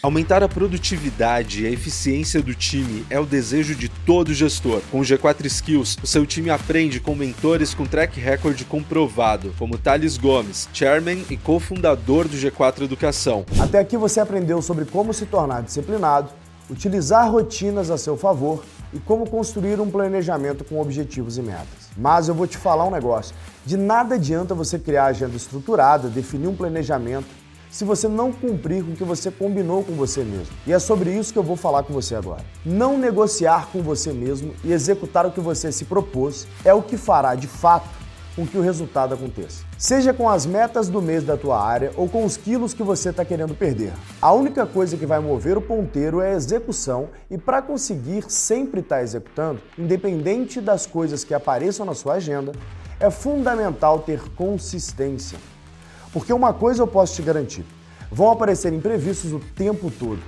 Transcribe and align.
Aumentar 0.00 0.44
a 0.44 0.48
produtividade 0.48 1.64
e 1.64 1.66
a 1.66 1.70
eficiência 1.72 2.40
do 2.40 2.54
time 2.54 3.04
é 3.10 3.18
o 3.18 3.26
desejo 3.26 3.74
de 3.74 3.88
todo 3.88 4.32
gestor. 4.32 4.80
Com 4.92 5.00
o 5.00 5.02
G4 5.02 5.44
Skills, 5.46 5.96
o 6.00 6.06
seu 6.06 6.24
time 6.24 6.50
aprende 6.50 7.00
com 7.00 7.16
mentores 7.16 7.74
com 7.74 7.84
track 7.84 8.20
record 8.20 8.62
comprovado, 8.66 9.52
como 9.58 9.76
Thales 9.76 10.16
Gomes, 10.16 10.68
chairman 10.72 11.24
e 11.28 11.36
cofundador 11.36 12.28
do 12.28 12.36
G4 12.36 12.82
Educação. 12.82 13.44
Até 13.58 13.80
aqui 13.80 13.96
você 13.96 14.20
aprendeu 14.20 14.62
sobre 14.62 14.84
como 14.84 15.12
se 15.12 15.26
tornar 15.26 15.64
disciplinado, 15.64 16.30
utilizar 16.70 17.28
rotinas 17.28 17.90
a 17.90 17.98
seu 17.98 18.16
favor 18.16 18.62
e 18.94 19.00
como 19.00 19.28
construir 19.28 19.80
um 19.80 19.90
planejamento 19.90 20.62
com 20.62 20.80
objetivos 20.80 21.38
e 21.38 21.42
metas. 21.42 21.90
Mas 21.96 22.28
eu 22.28 22.36
vou 22.36 22.46
te 22.46 22.56
falar 22.56 22.84
um 22.84 22.92
negócio: 22.92 23.34
de 23.66 23.76
nada 23.76 24.14
adianta 24.14 24.54
você 24.54 24.78
criar 24.78 25.06
agenda 25.06 25.34
estruturada, 25.34 26.08
definir 26.08 26.46
um 26.46 26.54
planejamento 26.54 27.26
se 27.70 27.84
você 27.84 28.08
não 28.08 28.32
cumprir 28.32 28.84
com 28.84 28.92
o 28.92 28.96
que 28.96 29.04
você 29.04 29.30
combinou 29.30 29.84
com 29.84 29.92
você 29.92 30.22
mesmo. 30.22 30.54
E 30.66 30.72
é 30.72 30.78
sobre 30.78 31.10
isso 31.10 31.32
que 31.32 31.38
eu 31.38 31.42
vou 31.42 31.56
falar 31.56 31.82
com 31.82 31.92
você 31.92 32.14
agora. 32.14 32.44
Não 32.64 32.98
negociar 32.98 33.68
com 33.72 33.82
você 33.82 34.12
mesmo 34.12 34.54
e 34.64 34.72
executar 34.72 35.26
o 35.26 35.30
que 35.30 35.40
você 35.40 35.70
se 35.70 35.84
propôs 35.84 36.46
é 36.64 36.72
o 36.72 36.82
que 36.82 36.96
fará 36.96 37.34
de 37.34 37.46
fato 37.46 37.98
com 38.38 38.46
que 38.46 38.56
o 38.56 38.60
resultado 38.60 39.14
aconteça. 39.14 39.64
Seja 39.76 40.14
com 40.14 40.28
as 40.28 40.46
metas 40.46 40.88
do 40.88 41.02
mês 41.02 41.24
da 41.24 41.36
tua 41.36 41.60
área 41.60 41.90
ou 41.96 42.08
com 42.08 42.24
os 42.24 42.36
quilos 42.36 42.72
que 42.72 42.84
você 42.84 43.10
está 43.10 43.24
querendo 43.24 43.52
perder. 43.52 43.92
A 44.22 44.32
única 44.32 44.64
coisa 44.64 44.96
que 44.96 45.04
vai 45.04 45.18
mover 45.18 45.58
o 45.58 45.60
ponteiro 45.60 46.20
é 46.20 46.30
a 46.30 46.36
execução 46.36 47.08
e 47.28 47.36
para 47.36 47.60
conseguir 47.60 48.24
sempre 48.28 48.78
estar 48.78 48.96
tá 48.96 49.02
executando, 49.02 49.60
independente 49.76 50.60
das 50.60 50.86
coisas 50.86 51.24
que 51.24 51.34
apareçam 51.34 51.84
na 51.84 51.94
sua 51.94 52.14
agenda, 52.14 52.52
é 53.00 53.10
fundamental 53.10 53.98
ter 54.00 54.20
consistência. 54.36 55.38
Porque 56.12 56.32
uma 56.32 56.52
coisa 56.52 56.82
eu 56.82 56.86
posso 56.86 57.14
te 57.14 57.22
garantir: 57.22 57.64
vão 58.10 58.30
aparecer 58.30 58.72
imprevistos 58.72 59.32
o 59.32 59.38
tempo 59.38 59.90
todo. 59.90 60.20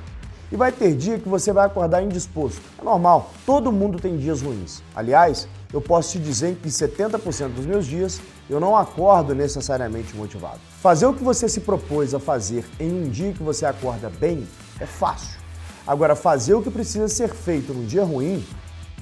E 0.52 0.56
vai 0.56 0.72
ter 0.72 0.96
dia 0.96 1.18
que 1.18 1.28
você 1.28 1.52
vai 1.52 1.66
acordar 1.66 2.02
indisposto. 2.02 2.60
É 2.80 2.84
normal, 2.84 3.30
todo 3.46 3.70
mundo 3.70 4.00
tem 4.00 4.16
dias 4.16 4.42
ruins. 4.42 4.82
Aliás, 4.96 5.46
eu 5.72 5.80
posso 5.80 6.12
te 6.12 6.18
dizer 6.18 6.56
que 6.56 6.68
70% 6.68 7.50
dos 7.50 7.66
meus 7.66 7.86
dias 7.86 8.20
eu 8.48 8.58
não 8.58 8.76
acordo 8.76 9.32
necessariamente 9.32 10.16
motivado. 10.16 10.58
Fazer 10.80 11.06
o 11.06 11.14
que 11.14 11.22
você 11.22 11.48
se 11.48 11.60
propôs 11.60 12.14
a 12.14 12.18
fazer 12.18 12.64
em 12.80 12.90
um 12.90 13.08
dia 13.08 13.32
que 13.32 13.42
você 13.44 13.64
acorda 13.64 14.10
bem 14.10 14.44
é 14.80 14.86
fácil. 14.86 15.38
Agora, 15.86 16.16
fazer 16.16 16.54
o 16.54 16.62
que 16.62 16.70
precisa 16.70 17.06
ser 17.06 17.28
feito 17.28 17.72
num 17.72 17.86
dia 17.86 18.04
ruim, 18.04 18.44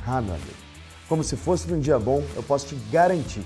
ah, 0.06 0.20
meu 0.20 0.34
amigo, 0.34 0.50
como 1.08 1.24
se 1.24 1.34
fosse 1.36 1.67
num 1.70 1.80
dia 1.80 1.98
bom, 1.98 2.22
eu 2.36 2.42
posso 2.42 2.67
te 2.67 2.74
garantir, 2.91 3.45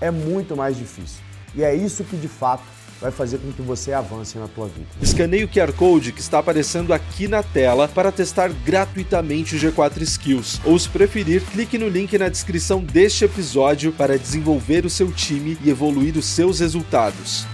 é 0.00 0.10
muito 0.10 0.56
mais 0.56 0.76
difícil. 0.76 1.20
E 1.54 1.62
é 1.62 1.74
isso 1.74 2.02
que 2.02 2.16
de 2.16 2.28
fato 2.28 2.62
vai 3.02 3.10
fazer 3.10 3.38
com 3.38 3.52
que 3.52 3.60
você 3.60 3.92
avance 3.92 4.38
na 4.38 4.46
tua 4.46 4.66
vida. 4.66 4.86
Escaneie 5.02 5.44
o 5.44 5.48
QR 5.48 5.72
Code 5.72 6.12
que 6.12 6.20
está 6.20 6.38
aparecendo 6.38 6.94
aqui 6.94 7.26
na 7.26 7.42
tela 7.42 7.88
para 7.88 8.12
testar 8.12 8.48
gratuitamente 8.64 9.56
o 9.56 9.58
G4 9.58 10.00
Skills. 10.02 10.60
Ou 10.64 10.78
se 10.78 10.88
preferir, 10.88 11.42
clique 11.52 11.76
no 11.76 11.88
link 11.88 12.16
na 12.16 12.28
descrição 12.28 12.80
deste 12.80 13.24
episódio 13.24 13.92
para 13.92 14.16
desenvolver 14.16 14.86
o 14.86 14.90
seu 14.90 15.10
time 15.10 15.58
e 15.64 15.68
evoluir 15.68 16.16
os 16.16 16.26
seus 16.26 16.60
resultados 16.60 17.44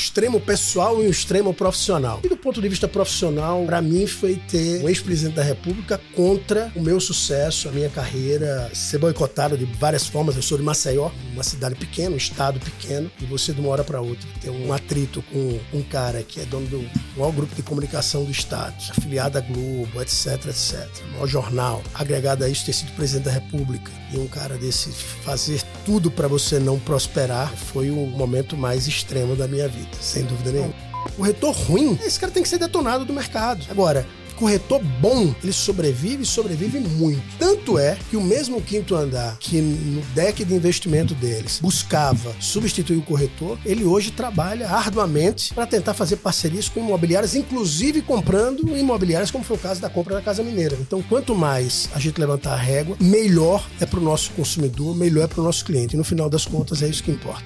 extremo 0.00 0.40
pessoal 0.40 1.02
e 1.02 1.06
um 1.06 1.10
extremo 1.10 1.52
profissional. 1.52 2.20
E 2.24 2.28
do 2.28 2.36
ponto 2.36 2.60
de 2.60 2.68
vista 2.68 2.88
profissional, 2.88 3.64
para 3.66 3.82
mim 3.82 4.06
foi 4.06 4.36
ter 4.48 4.82
um 4.82 4.88
ex-presidente 4.88 5.36
da 5.36 5.42
República 5.42 6.00
contra 6.14 6.72
o 6.74 6.80
meu 6.80 6.98
sucesso, 6.98 7.68
a 7.68 7.72
minha 7.72 7.90
carreira, 7.90 8.70
ser 8.72 8.98
boicotado 8.98 9.58
de 9.58 9.66
várias 9.66 10.06
formas. 10.06 10.36
Eu 10.36 10.42
sou 10.42 10.56
de 10.56 10.64
Maceió, 10.64 11.10
uma 11.32 11.42
cidade 11.42 11.74
pequena, 11.74 12.14
um 12.14 12.16
estado 12.16 12.58
pequeno, 12.60 13.10
e 13.20 13.26
você 13.26 13.52
de 13.52 13.60
uma 13.60 13.70
hora 13.70 13.84
para 13.84 14.00
outra 14.00 14.28
tem 14.40 14.50
um 14.50 14.72
atrito 14.72 15.22
com 15.30 15.60
um 15.72 15.82
cara 15.82 16.22
que 16.22 16.40
é 16.40 16.44
dono 16.44 16.66
do 16.66 16.90
maior 17.16 17.32
grupo 17.32 17.54
de 17.54 17.62
comunicação 17.62 18.24
do 18.24 18.30
estado, 18.30 18.76
afiliado 18.90 19.36
à 19.36 19.40
Globo, 19.40 20.00
etc, 20.00 20.46
etc. 20.46 20.88
Maior 21.12 21.26
jornal, 21.26 21.82
agregado 21.92 22.44
a 22.44 22.48
isso 22.48 22.64
ter 22.64 22.72
sido 22.72 22.92
presidente 22.92 23.24
da 23.24 23.32
República 23.32 23.90
e 24.12 24.16
um 24.16 24.26
cara 24.26 24.56
desse 24.56 24.90
fazer 24.90 25.62
tudo 25.84 26.10
para 26.10 26.28
você 26.28 26.58
não 26.58 26.78
prosperar 26.78 27.52
foi 27.54 27.90
o 27.90 28.06
momento 28.06 28.56
mais 28.56 28.86
extremo 28.86 29.34
da 29.36 29.46
minha 29.46 29.68
vida 29.68 29.96
sem 30.00 30.24
dúvida 30.24 30.52
nenhuma. 30.52 30.74
O 31.18 31.22
retorno 31.22 31.64
ruim, 31.64 31.98
esse 32.04 32.18
cara 32.18 32.32
tem 32.32 32.42
que 32.42 32.48
ser 32.48 32.58
detonado 32.58 33.04
do 33.04 33.12
mercado. 33.12 33.64
Agora, 33.70 34.06
corretor 34.40 34.80
bom, 35.00 35.34
ele 35.42 35.52
sobrevive 35.52 36.22
e 36.22 36.26
sobrevive 36.26 36.80
muito. 36.80 37.22
Tanto 37.38 37.78
é 37.78 37.98
que 38.08 38.16
o 38.16 38.22
mesmo 38.22 38.60
quinto 38.62 38.96
andar 38.96 39.36
que 39.38 39.60
no 39.60 40.00
deck 40.14 40.42
de 40.42 40.54
investimento 40.54 41.14
deles 41.14 41.58
buscava 41.60 42.34
substituir 42.40 42.96
o 42.96 43.02
corretor, 43.02 43.58
ele 43.66 43.84
hoje 43.84 44.10
trabalha 44.10 44.66
arduamente 44.68 45.52
para 45.52 45.66
tentar 45.66 45.92
fazer 45.92 46.16
parcerias 46.16 46.70
com 46.70 46.80
imobiliárias, 46.80 47.34
inclusive 47.34 48.00
comprando 48.00 48.76
imobiliárias, 48.76 49.30
como 49.30 49.44
foi 49.44 49.58
o 49.58 49.60
caso 49.60 49.80
da 49.80 49.90
compra 49.90 50.14
da 50.14 50.22
Casa 50.22 50.42
Mineira. 50.42 50.76
Então, 50.80 51.02
quanto 51.02 51.34
mais 51.34 51.90
a 51.94 51.98
gente 51.98 52.18
levantar 52.18 52.54
a 52.54 52.56
régua, 52.56 52.96
melhor 52.98 53.68
é 53.78 53.84
para 53.84 54.00
o 54.00 54.02
nosso 54.02 54.30
consumidor, 54.30 54.96
melhor 54.96 55.24
é 55.24 55.26
para 55.26 55.40
o 55.42 55.44
nosso 55.44 55.64
cliente. 55.64 55.94
E 55.94 55.98
no 55.98 56.04
final 56.04 56.30
das 56.30 56.46
contas, 56.46 56.82
é 56.82 56.88
isso 56.88 57.02
que 57.02 57.10
importa. 57.10 57.44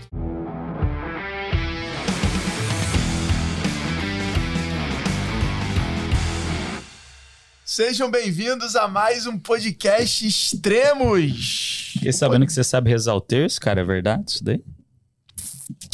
Sejam 7.64 8.10
bem-vindos 8.10 8.76
a 8.76 8.86
mais 8.86 9.26
um 9.26 9.38
podcast 9.38 10.26
Extremos. 10.26 11.92
Fiquei 11.94 12.12
sabendo 12.12 12.44
que 12.44 12.52
você 12.52 12.62
sabe 12.62 12.90
rezar 12.90 13.14
o 13.14 13.22
terço, 13.22 13.58
cara, 13.58 13.80
é 13.80 13.84
verdade 13.84 14.32
isso 14.32 14.44
daí? 14.44 14.62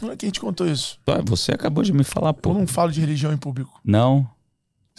Como 0.00 0.10
é 0.10 0.16
que 0.16 0.26
a 0.26 0.28
gente 0.28 0.40
contou 0.40 0.66
isso? 0.66 0.98
Você 1.26 1.52
acabou 1.52 1.84
de 1.84 1.92
me 1.92 2.02
falar, 2.02 2.34
pô. 2.34 2.50
Eu 2.50 2.54
não 2.54 2.66
falo 2.66 2.90
de 2.90 3.00
religião 3.00 3.32
em 3.32 3.36
público. 3.36 3.80
Não? 3.84 4.28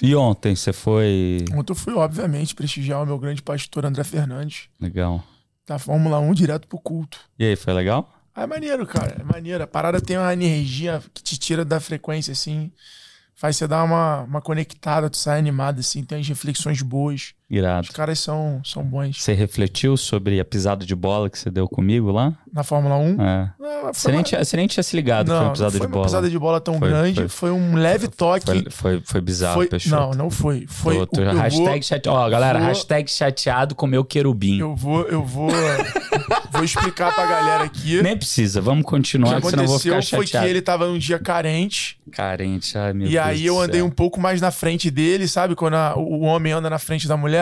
E 0.01 0.15
ontem 0.15 0.55
você 0.55 0.71
foi. 0.71 1.43
Ontem 1.53 1.73
eu 1.73 1.75
fui, 1.75 1.93
obviamente, 1.93 2.55
prestigiar 2.55 3.03
o 3.03 3.05
meu 3.05 3.19
grande 3.19 3.41
pastor 3.41 3.85
André 3.85 4.05
Fernandes. 4.05 4.69
Legal. 4.79 5.21
Da 5.67 5.77
Fórmula 5.77 6.19
1 6.19 6.33
direto 6.33 6.69
pro 6.69 6.79
culto. 6.79 7.19
E 7.37 7.43
aí, 7.43 7.57
foi 7.57 7.73
legal? 7.73 8.09
Ah, 8.33 8.43
é 8.43 8.47
maneiro, 8.47 8.87
cara. 8.87 9.17
É 9.19 9.23
maneiro. 9.25 9.61
A 9.61 9.67
parada 9.67 9.99
tem 9.99 10.17
uma 10.17 10.31
energia 10.31 11.03
que 11.13 11.21
te 11.21 11.37
tira 11.37 11.65
da 11.65 11.81
frequência, 11.81 12.31
assim 12.31 12.71
faz 13.41 13.57
você 13.57 13.67
dar 13.67 13.83
uma, 13.83 14.21
uma 14.21 14.39
conectada, 14.39 15.09
tu 15.09 15.17
sai 15.17 15.39
animado, 15.39 15.79
assim, 15.79 16.03
tem 16.03 16.19
as 16.19 16.27
reflexões 16.27 16.83
boas. 16.83 17.33
Irado. 17.51 17.81
Os 17.81 17.89
caras 17.89 18.17
são, 18.17 18.61
são 18.63 18.81
bons. 18.81 19.21
Você 19.21 19.33
refletiu 19.33 19.97
sobre 19.97 20.39
a 20.39 20.45
pisada 20.45 20.85
de 20.85 20.95
bola 20.95 21.29
que 21.29 21.37
você 21.37 21.51
deu 21.51 21.67
comigo 21.67 22.09
lá? 22.09 22.33
Na 22.51 22.63
Fórmula 22.63 22.95
1? 22.95 23.21
É. 23.21 23.53
Não, 23.59 23.93
você, 23.93 24.09
nem 24.09 24.23
tinha, 24.23 24.41
você 24.41 24.55
nem 24.55 24.67
tinha 24.67 24.81
se 24.81 24.95
ligado 24.95 25.27
não, 25.27 25.33
que 25.33 25.39
foi 25.39 25.45
uma 25.47 25.51
pisada 25.51 25.71
de 25.71 25.79
bola. 25.79 25.87
Não 25.87 25.91
foi 25.91 25.99
uma 25.99 26.05
pisada 26.05 26.29
de 26.29 26.39
bola 26.39 26.61
tão 26.61 26.79
foi, 26.79 26.87
grande, 26.87 27.15
foi, 27.15 27.27
foi, 27.27 27.51
um 27.51 27.75
leve 27.75 28.07
toque. 28.07 28.45
Foi, 28.45 28.65
foi, 28.69 29.01
foi 29.03 29.19
bizarro, 29.19 29.55
foi, 29.55 29.67
Peixoto. 29.67 29.95
Não, 29.95 30.11
não 30.11 30.29
foi. 30.29 30.65
Foi 30.65 30.95
o, 30.95 31.07
hashtag 31.33 31.57
vou, 31.57 31.81
chateado. 31.81 32.17
Ó, 32.17 32.29
galera, 32.29 32.59
vou, 32.59 32.67
hashtag 32.69 33.11
chateado 33.11 33.75
com 33.75 33.85
meu 33.85 34.05
querubim. 34.05 34.57
Eu 34.57 34.73
vou, 34.73 35.01
eu 35.09 35.21
vou, 35.21 35.49
vou 36.51 36.63
explicar 36.63 37.13
pra 37.13 37.25
galera 37.25 37.65
aqui. 37.65 38.01
Nem 38.01 38.15
precisa, 38.15 38.61
vamos 38.61 38.85
continuar, 38.85 39.39
o 39.39 39.41
que 39.41 39.49
senão 39.49 39.63
eu 39.65 39.69
vou 39.69 39.79
ficar 39.79 40.01
chateado. 40.01 40.23
foi 40.23 40.41
que 40.41 40.49
ele 40.49 40.61
tava 40.61 40.87
num 40.87 40.97
dia 40.97 41.19
carente. 41.19 41.99
Carente, 42.13 42.77
ai 42.77 42.93
meu 42.93 43.07
e 43.07 43.11
Deus 43.11 43.13
E 43.13 43.17
aí 43.17 43.45
eu 43.45 43.59
andei 43.59 43.81
um 43.81 43.89
pouco 43.89 44.21
mais 44.21 44.39
na 44.39 44.51
frente 44.51 44.89
dele, 44.89 45.27
sabe? 45.27 45.53
Quando 45.53 45.73
a, 45.73 45.97
o 45.97 46.21
homem 46.21 46.53
anda 46.53 46.69
na 46.69 46.79
frente 46.79 47.09
da 47.09 47.17
mulher. 47.17 47.40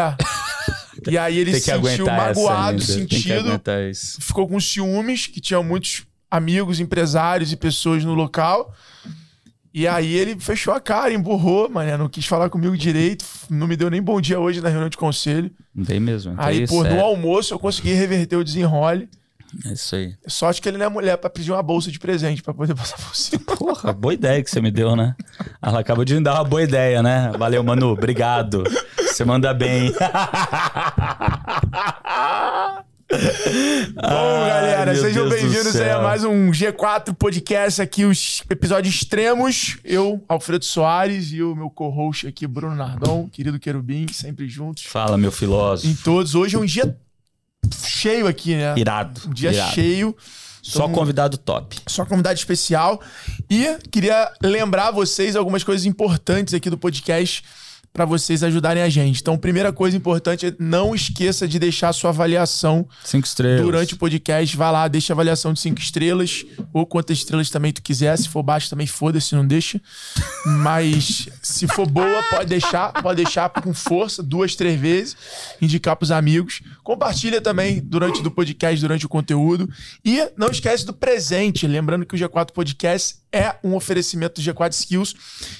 E 1.09 1.17
aí 1.17 1.37
ele 1.37 1.53
se 1.53 1.61
sentiu 1.61 2.05
magoado, 2.05 2.81
sentido. 2.81 3.61
Ficou 4.19 4.47
com 4.47 4.59
ciúmes, 4.59 5.27
que 5.27 5.39
tinha 5.39 5.61
muitos 5.61 6.03
amigos, 6.29 6.79
empresários 6.79 7.51
e 7.51 7.55
pessoas 7.55 8.03
no 8.03 8.13
local. 8.13 8.73
E 9.73 9.87
aí 9.87 10.13
ele 10.15 10.39
fechou 10.39 10.73
a 10.73 10.79
cara, 10.79 11.13
emburrou, 11.13 11.69
mané, 11.69 11.95
não 11.95 12.09
quis 12.09 12.25
falar 12.25 12.49
comigo 12.49 12.75
direito, 12.75 13.23
não 13.49 13.67
me 13.67 13.75
deu 13.75 13.89
nem 13.89 14.01
bom 14.01 14.19
dia 14.19 14.39
hoje 14.39 14.61
na 14.61 14.69
reunião 14.69 14.89
de 14.89 14.97
conselho. 14.97 15.51
Não 15.73 15.85
tem 15.85 15.99
mesmo. 15.99 16.33
Então 16.33 16.43
aí, 16.43 16.63
é 16.63 16.67
pô, 16.67 16.83
no 16.83 16.99
almoço 16.99 17.53
eu 17.53 17.59
consegui 17.59 17.93
reverter 17.93 18.35
o 18.35 18.43
desenrole. 18.43 19.07
É 19.65 19.73
isso 19.73 19.95
aí. 19.95 20.15
Sorte 20.27 20.61
que 20.61 20.69
ele 20.69 20.77
não 20.77 20.85
é 20.85 20.89
mulher 20.89 21.17
pra 21.17 21.29
pedir 21.29 21.51
uma 21.51 21.61
bolsa 21.63 21.91
de 21.91 21.99
presente 21.99 22.41
pra 22.41 22.53
poder 22.53 22.73
passar 22.75 22.97
por 22.97 23.15
cima. 23.15 23.43
Porra, 23.57 23.93
boa 23.93 24.13
ideia 24.13 24.43
que 24.43 24.49
você 24.49 24.61
me 24.61 24.71
deu, 24.71 24.95
né? 24.95 25.15
Ela 25.61 25.79
acabou 25.79 26.03
de 26.03 26.15
me 26.15 26.21
dar 26.21 26.35
uma 26.35 26.43
boa 26.43 26.63
ideia, 26.63 27.01
né? 27.01 27.31
Valeu, 27.37 27.63
Manu. 27.63 27.89
Obrigado. 27.89 28.63
Você 29.19 29.25
manda 29.25 29.53
bem. 29.53 29.91
Bom, 33.93 34.47
galera, 34.47 34.95
sejam 34.95 35.27
bem-vindos 35.27 35.75
a 35.75 36.01
mais 36.01 36.23
um 36.23 36.51
G4 36.51 37.13
Podcast 37.13 37.81
aqui, 37.81 38.05
os 38.05 38.43
episódios 38.49 38.95
extremos. 38.95 39.77
Eu, 39.83 40.23
Alfredo 40.29 40.63
Soares, 40.63 41.33
e 41.33 41.43
o 41.43 41.53
meu 41.53 41.69
co-host 41.69 42.27
aqui, 42.27 42.47
Bruno 42.47 42.77
Nardon, 42.77 43.27
querido 43.27 43.59
Querubim, 43.59 44.05
sempre 44.09 44.47
juntos. 44.47 44.85
Fala, 44.85 45.17
meu 45.17 45.33
filósofo. 45.33 45.91
Em 45.91 45.95
todos. 45.95 46.33
Hoje 46.33 46.55
é 46.55 46.59
um 46.59 46.63
dia 46.63 46.97
cheio 47.75 48.25
aqui, 48.25 48.55
né? 48.55 48.73
Irado. 48.77 49.19
Um 49.27 49.33
dia 49.33 49.51
irado. 49.51 49.73
cheio. 49.73 50.15
Só 50.61 50.85
então, 50.85 50.93
convidado 50.93 51.37
top. 51.37 51.75
Só 51.87 52.05
convidado 52.05 52.39
especial. 52.39 53.01
E 53.49 53.77
queria 53.91 54.31
lembrar 54.41 54.91
vocês 54.91 55.35
algumas 55.35 55.61
coisas 55.61 55.85
importantes 55.85 56.53
aqui 56.53 56.69
do 56.69 56.77
podcast 56.77 57.43
para 57.93 58.05
vocês 58.05 58.43
ajudarem 58.43 58.81
a 58.81 58.89
gente. 58.89 59.21
Então, 59.21 59.37
primeira 59.37 59.73
coisa 59.73 59.97
importante 59.97 60.45
é 60.45 60.53
não 60.59 60.95
esqueça 60.95 61.47
de 61.47 61.59
deixar 61.59 61.91
sua 61.93 62.11
avaliação 62.11 62.87
cinco 63.03 63.27
estrelas. 63.27 63.61
durante 63.61 63.93
o 63.93 63.97
podcast. 63.97 64.55
Vai 64.55 64.71
lá, 64.71 64.87
deixa 64.87 65.11
a 65.11 65.15
avaliação 65.15 65.53
de 65.53 65.59
cinco 65.59 65.79
estrelas 65.79 66.45
ou 66.73 66.85
quantas 66.85 67.17
estrelas 67.17 67.49
também 67.49 67.73
tu 67.73 67.81
quiser. 67.81 68.17
Se 68.17 68.29
for 68.29 68.43
baixo 68.43 68.69
também 68.69 68.87
foda-se, 68.87 69.35
não 69.35 69.45
deixa. 69.45 69.81
Mas 70.45 71.27
se 71.41 71.67
for 71.67 71.87
boa, 71.87 72.23
pode 72.29 72.45
deixar, 72.45 72.93
pode 73.01 73.23
deixar 73.23 73.49
com 73.49 73.73
força, 73.73 74.23
duas, 74.23 74.55
três 74.55 74.79
vezes, 74.79 75.17
indicar 75.61 75.95
pros 75.95 76.11
amigos. 76.11 76.61
Compartilha 76.83 77.41
também 77.41 77.81
durante 77.83 78.21
do 78.21 78.31
podcast, 78.31 78.79
durante 78.79 79.05
o 79.05 79.09
conteúdo. 79.09 79.69
E 80.05 80.29
não 80.37 80.49
esquece 80.49 80.85
do 80.85 80.93
presente, 80.93 81.67
lembrando 81.67 82.05
que 82.05 82.15
o 82.15 82.17
G4 82.17 82.51
Podcast 82.51 83.18
é 83.31 83.55
um 83.63 83.75
oferecimento 83.75 84.41
do 84.41 84.45
G4 84.45 84.71
Skills, 84.71 85.15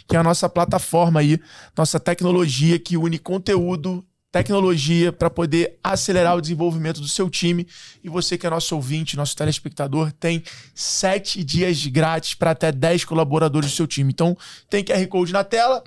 que 0.08 0.16
é 0.16 0.20
a 0.20 0.24
nossa 0.24 0.50
plataforma 0.50 1.20
aí, 1.20 1.40
nossa 1.78 2.00
tecnologia 2.00 2.80
que 2.80 2.98
une 2.98 3.20
conteúdo, 3.20 4.06
tecnologia 4.32 5.12
para 5.12 5.30
poder 5.30 5.80
acelerar 5.84 6.38
o 6.38 6.42
desenvolvimento 6.42 7.02
do 7.02 7.08
seu 7.08 7.30
time. 7.30 7.68
E 8.04 8.10
você 8.10 8.38
que 8.38 8.46
é 8.46 8.50
nosso 8.50 8.76
ouvinte, 8.76 9.18
nosso 9.18 9.36
telespectador, 9.36 10.12
tem 10.12 10.44
sete 10.74 11.44
dias 11.44 11.86
grátis 11.88 12.34
para 12.34 12.52
até 12.52 12.72
10 12.72 13.06
colaboradores 13.06 13.72
do 13.72 13.76
seu 13.76 13.88
time. 13.88 14.12
Então, 14.12 14.38
tem 14.70 14.84
QR 14.84 15.06
Code 15.08 15.34
na 15.34 15.44
tela, 15.44 15.84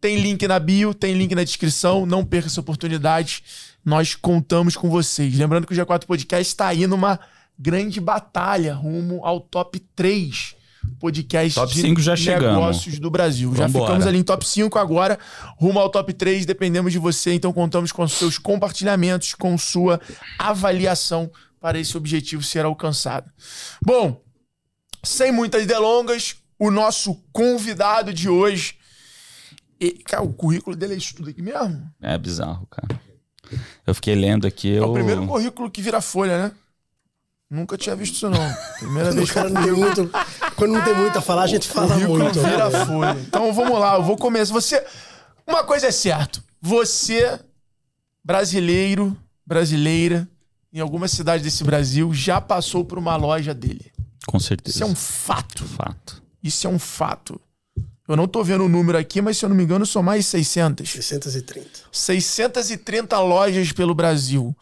tem 0.00 0.18
link 0.18 0.46
na 0.46 0.58
bio, 0.58 0.92
tem 0.92 1.14
link 1.14 1.34
na 1.34 1.44
descrição. 1.44 2.04
Não 2.06 2.24
perca 2.24 2.48
essa 2.48 2.60
oportunidade. 2.60 3.42
Nós 3.84 4.14
contamos 4.14 4.76
com 4.76 4.90
vocês. 4.90 5.36
Lembrando 5.36 5.66
que 5.66 5.72
o 5.72 5.76
G4 5.76 6.06
Podcast 6.06 6.48
está 6.48 6.68
aí 6.68 6.86
numa 6.86 7.20
grande 7.58 8.00
batalha 8.00 8.74
rumo 8.74 9.24
ao 9.24 9.40
top 9.40 9.78
3 9.94 10.55
podcast 10.98 11.54
top 11.54 11.72
de 11.72 11.80
5 11.80 12.00
já 12.00 12.14
negócios 12.14 12.82
chegamos. 12.82 12.98
do 12.98 13.10
Brasil. 13.10 13.50
Vambora. 13.50 13.68
Já 13.68 13.80
ficamos 13.80 14.06
ali 14.06 14.18
em 14.18 14.22
top 14.22 14.46
5 14.46 14.78
agora, 14.78 15.18
rumo 15.58 15.78
ao 15.78 15.90
top 15.90 16.12
3, 16.12 16.46
dependemos 16.46 16.92
de 16.92 16.98
você, 16.98 17.32
então 17.32 17.52
contamos 17.52 17.92
com 17.92 18.06
seus 18.08 18.38
compartilhamentos, 18.38 19.34
com 19.34 19.56
sua 19.58 20.00
avaliação 20.38 21.30
para 21.60 21.78
esse 21.78 21.96
objetivo 21.96 22.42
ser 22.42 22.64
alcançado. 22.64 23.30
Bom, 23.84 24.22
sem 25.02 25.32
muitas 25.32 25.66
delongas, 25.66 26.36
o 26.58 26.70
nosso 26.70 27.14
convidado 27.32 28.12
de 28.12 28.28
hoje. 28.28 28.74
E, 29.80 29.92
cara, 29.92 30.22
o 30.22 30.32
currículo 30.32 30.74
dele 30.74 30.94
é 30.94 30.96
isso 30.96 31.14
tudo 31.14 31.30
aqui 31.30 31.42
mesmo? 31.42 31.90
É 32.00 32.16
bizarro, 32.16 32.66
cara. 32.66 33.00
Eu 33.86 33.94
fiquei 33.94 34.14
lendo 34.14 34.46
aqui. 34.46 34.68
Eu... 34.68 34.84
É 34.84 34.86
o 34.86 34.92
primeiro 34.92 35.26
currículo 35.26 35.70
que 35.70 35.82
vira 35.82 36.00
folha, 36.00 36.44
né? 36.44 36.52
Nunca 37.48 37.78
tinha 37.78 37.94
visto 37.94 38.14
isso, 38.14 38.28
não. 38.30 38.54
Primeira 38.78 39.10
vez 39.12 39.30
que 39.30 39.40
não 39.40 39.62
tem 39.62 39.72
muito. 39.72 40.10
Quando 40.56 40.72
não 40.72 40.84
tem 40.84 40.94
muito 40.94 41.18
a 41.18 41.22
falar, 41.22 41.44
a 41.44 41.46
gente 41.46 41.68
fala 41.68 41.96
muito. 41.98 42.40
Vira 42.40 42.70
folha. 42.86 43.16
Então 43.26 43.52
vamos 43.52 43.78
lá, 43.78 43.96
eu 43.96 44.02
vou 44.02 44.16
começar. 44.16 44.52
Você. 44.52 44.84
Uma 45.46 45.62
coisa 45.62 45.86
é 45.86 45.92
certa. 45.92 46.42
Você, 46.60 47.38
brasileiro, 48.24 49.16
brasileira, 49.46 50.28
em 50.72 50.80
alguma 50.80 51.06
cidade 51.06 51.42
desse 51.44 51.62
Brasil, 51.62 52.12
já 52.12 52.40
passou 52.40 52.84
por 52.84 52.98
uma 52.98 53.14
loja 53.16 53.54
dele. 53.54 53.92
Com 54.26 54.40
certeza. 54.40 54.76
Isso 54.78 54.82
é 54.82 54.86
um 54.86 54.94
fato. 54.96 55.64
Fato. 55.64 56.22
Isso 56.42 56.66
é 56.66 56.70
um 56.70 56.78
fato. 56.78 57.40
Eu 58.08 58.16
não 58.16 58.26
tô 58.26 58.42
vendo 58.42 58.64
o 58.64 58.68
número 58.68 58.98
aqui, 58.98 59.20
mas 59.20 59.36
se 59.36 59.44
eu 59.44 59.48
não 59.48 59.56
me 59.56 59.62
engano, 59.64 59.86
são 59.86 60.02
mais 60.02 60.26
600. 60.26 60.88
630. 60.90 61.68
630 61.90 63.18
lojas 63.20 63.72
pelo 63.72 63.94
Brasil. 63.94 64.56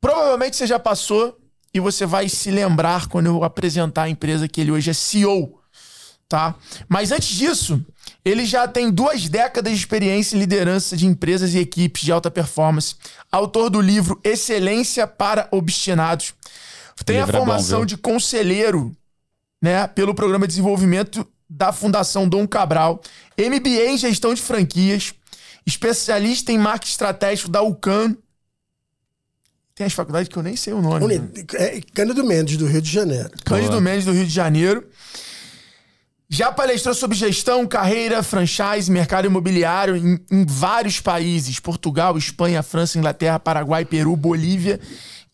Provavelmente 0.00 0.56
você 0.56 0.66
já 0.66 0.78
passou 0.78 1.38
e 1.72 1.80
você 1.80 2.04
vai 2.04 2.28
se 2.28 2.50
lembrar 2.50 3.08
quando 3.08 3.26
eu 3.26 3.44
apresentar 3.44 4.04
a 4.04 4.08
empresa 4.08 4.48
que 4.48 4.60
ele 4.60 4.72
hoje 4.72 4.90
é 4.90 4.92
CEO, 4.92 5.60
tá? 6.28 6.54
Mas 6.88 7.12
antes 7.12 7.28
disso, 7.28 7.84
ele 8.24 8.44
já 8.44 8.66
tem 8.66 8.90
duas 8.90 9.28
décadas 9.28 9.72
de 9.72 9.78
experiência 9.78 10.36
em 10.36 10.38
liderança 10.38 10.96
de 10.96 11.06
empresas 11.06 11.54
e 11.54 11.58
equipes 11.58 12.02
de 12.02 12.12
alta 12.12 12.30
performance, 12.30 12.96
autor 13.30 13.70
do 13.70 13.80
livro 13.80 14.20
Excelência 14.24 15.06
para 15.06 15.48
Obstinados. 15.50 16.34
Tem 17.04 17.20
a 17.20 17.26
formação 17.26 17.78
é 17.78 17.80
bom, 17.80 17.86
de 17.86 17.96
conselheiro, 17.96 18.94
né, 19.62 19.86
pelo 19.86 20.14
programa 20.14 20.46
de 20.46 20.52
desenvolvimento 20.52 21.26
da 21.48 21.72
Fundação 21.72 22.28
Dom 22.28 22.46
Cabral, 22.46 23.00
MBA 23.38 23.90
em 23.90 23.96
gestão 23.96 24.34
de 24.34 24.42
franquias, 24.42 25.14
especialista 25.66 26.52
em 26.52 26.58
marketing 26.58 26.92
estratégico 26.92 27.50
da 27.50 27.62
UCAN 27.62 28.16
tem 29.80 29.86
as 29.86 29.94
faculdades 29.94 30.28
que 30.28 30.36
eu 30.36 30.42
nem 30.42 30.56
sei 30.56 30.74
o 30.74 30.82
nome. 30.82 31.02
Uni... 31.02 31.18
Né? 31.18 31.28
É 31.54 31.80
Cândido 31.94 32.22
Mendes, 32.22 32.58
do 32.58 32.66
Rio 32.66 32.82
de 32.82 32.90
Janeiro. 32.90 33.30
Cândido 33.46 33.80
Mendes, 33.80 34.04
do 34.04 34.12
Rio 34.12 34.26
de 34.26 34.32
Janeiro. 34.32 34.86
Já 36.28 36.52
palestrou 36.52 36.94
sobre 36.94 37.16
gestão, 37.16 37.66
carreira, 37.66 38.22
franchise, 38.22 38.90
mercado 38.90 39.24
imobiliário 39.24 39.96
em, 39.96 40.20
em, 40.30 40.44
vários 40.44 41.00
países: 41.00 41.58
Portugal, 41.58 42.18
Espanha, 42.18 42.62
França, 42.62 42.98
Inglaterra, 42.98 43.40
Paraguai, 43.40 43.86
Peru, 43.86 44.14
Bolívia 44.16 44.78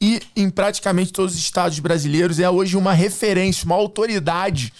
e 0.00 0.22
em 0.36 0.48
praticamente 0.48 1.12
todos 1.12 1.34
os 1.34 1.40
estados 1.40 1.80
brasileiros. 1.80 2.38
É 2.38 2.48
hoje 2.48 2.76
uma 2.76 2.92
referência, 2.92 3.66
uma 3.66 3.74
autoridade 3.74 4.72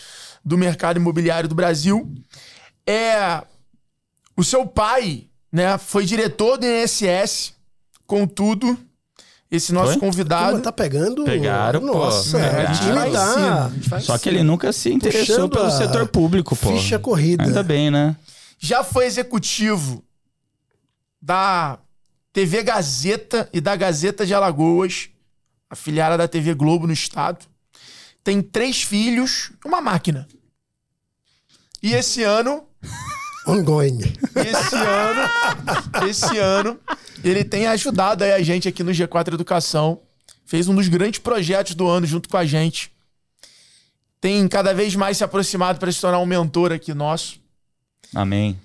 do 0.45 0.57
mercado 0.57 0.99
imobiliário 0.99 1.49
do 1.49 1.57
Brasil. 1.57 2.09
É 2.87 3.43
o 4.37 4.45
seu 4.45 4.65
pai, 4.65 5.25
né? 5.51 5.77
Foi 5.77 6.05
diretor 6.05 6.57
do 6.57 6.65
INSS, 6.65 7.53
contudo, 8.07 8.79
esse 9.51 9.73
nosso 9.73 9.93
Foi? 9.93 10.01
convidado. 10.01 10.61
tá 10.61 10.73
pegando. 10.73 11.25
Pegaram, 11.25 11.81
Nossa, 11.81 12.39
pô. 12.39 12.45
É, 12.45 13.11
tá. 13.11 14.01
Só 14.01 14.19
que 14.19 14.29
ele 14.29 14.43
nunca 14.43 14.73
se 14.73 14.93
interessou 14.93 15.49
pelo 15.49 15.71
setor 15.71 16.09
público, 16.09 16.57
pô. 16.57 16.73
Ficha 16.73 16.99
corrida. 16.99 17.45
Ainda 17.45 17.63
bem, 17.63 17.91
né? 17.91 18.17
Já 18.59 18.83
foi 18.83 19.07
executivo 19.07 20.03
da 21.23 21.79
TV 22.33 22.63
Gazeta 22.63 23.49
e 23.53 23.61
da 23.61 23.77
Gazeta 23.77 24.27
de 24.27 24.35
Alagoas, 24.35 25.09
afiliada 25.71 26.19
da 26.19 26.27
TV 26.27 26.55
Globo 26.55 26.87
no 26.87 26.93
estado. 26.93 27.45
Tem 28.25 28.43
três 28.43 28.83
filhos, 28.83 29.53
uma 29.65 29.81
máquina. 29.81 30.27
E 31.83 31.95
esse 31.95 32.23
ano. 32.25 32.65
Ongoing. 33.47 33.99
Esse 34.35 34.75
ano. 34.75 36.09
Esse 36.09 36.39
ano 36.39 36.79
ele 37.25 37.45
tem 37.45 37.67
ajudado 37.67 38.25
a 38.25 38.43
gente 38.43 38.69
aqui 38.69 38.83
no 38.83 38.91
G4 38.93 39.35
Educação. 39.35 40.01
Fez 40.45 40.69
um 40.69 40.75
dos 40.75 40.89
grandes 40.89 41.19
projetos 41.19 41.75
do 41.75 41.87
ano 41.89 42.07
junto 42.07 42.29
com 42.29 42.37
a 42.37 42.45
gente. 42.45 42.91
Tem 44.21 44.47
cada 44.49 44.73
vez 44.73 44.95
mais 44.95 45.17
se 45.17 45.25
aproximado 45.25 45.79
para 45.79 45.91
se 45.91 46.01
tornar 46.01 46.19
um 46.19 46.27
mentor 46.27 46.73
aqui 46.73 46.95
nosso. 46.95 47.41
Amém. 48.15 48.59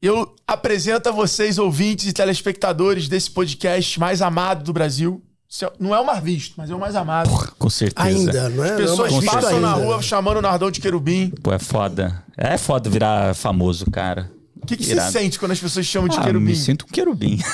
Eu 0.00 0.34
apresento 0.46 1.08
a 1.08 1.12
vocês, 1.12 1.58
ouvintes 1.58 2.06
e 2.06 2.12
telespectadores 2.12 3.08
desse 3.08 3.30
podcast 3.30 4.00
mais 4.00 4.20
amado 4.20 4.64
do 4.64 4.72
Brasil. 4.72 5.22
É 5.60 5.72
não 5.78 5.94
é 5.94 6.00
o 6.00 6.06
mais 6.06 6.22
visto, 6.24 6.54
mas 6.56 6.70
é 6.70 6.74
o 6.74 6.78
mais 6.78 6.96
amado. 6.96 7.28
Porra, 7.28 7.52
com 7.58 7.68
certeza. 7.68 8.08
Ainda, 8.08 8.48
não 8.48 8.64
é? 8.64 8.70
As 8.70 8.76
pessoas 8.76 9.12
não, 9.12 9.22
passam 9.22 9.60
na 9.60 9.74
rua 9.74 10.00
chamando 10.00 10.38
o 10.38 10.42
Nardão 10.42 10.70
de 10.70 10.80
querubim. 10.80 11.30
Pô, 11.42 11.52
é 11.52 11.58
foda. 11.58 12.24
É 12.36 12.56
foda 12.56 12.88
virar 12.88 13.34
famoso, 13.34 13.90
cara. 13.90 14.30
O 14.62 14.66
que, 14.66 14.76
que 14.76 14.84
você 14.84 14.98
sente 15.10 15.38
quando 15.38 15.52
as 15.52 15.60
pessoas 15.60 15.84
chamam 15.84 16.08
de 16.08 16.16
ah, 16.16 16.22
querubim? 16.22 16.46
Me 16.46 16.56
sinto 16.56 16.86
um 16.86 16.88
querubim. 16.88 17.38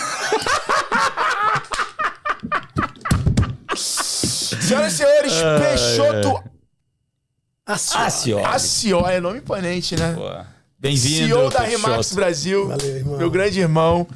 Senhoras 3.74 4.92
e 4.92 4.96
senhores, 4.96 5.32
ah, 5.32 5.58
Peixoto. 5.60 6.44
Acioli. 7.66 8.44
Acioli, 8.44 9.12
é 9.12 9.20
nome 9.20 9.38
imponente, 9.38 9.96
né? 9.96 10.14
Bem-vindo. 10.78 11.26
CEO 11.26 11.50
da 11.50 11.60
Remax 11.60 12.12
Brasil. 12.12 12.68
Valeu, 12.68 12.96
irmão. 12.96 13.18
Meu 13.18 13.30
grande 13.30 13.60
irmão. 13.60 14.06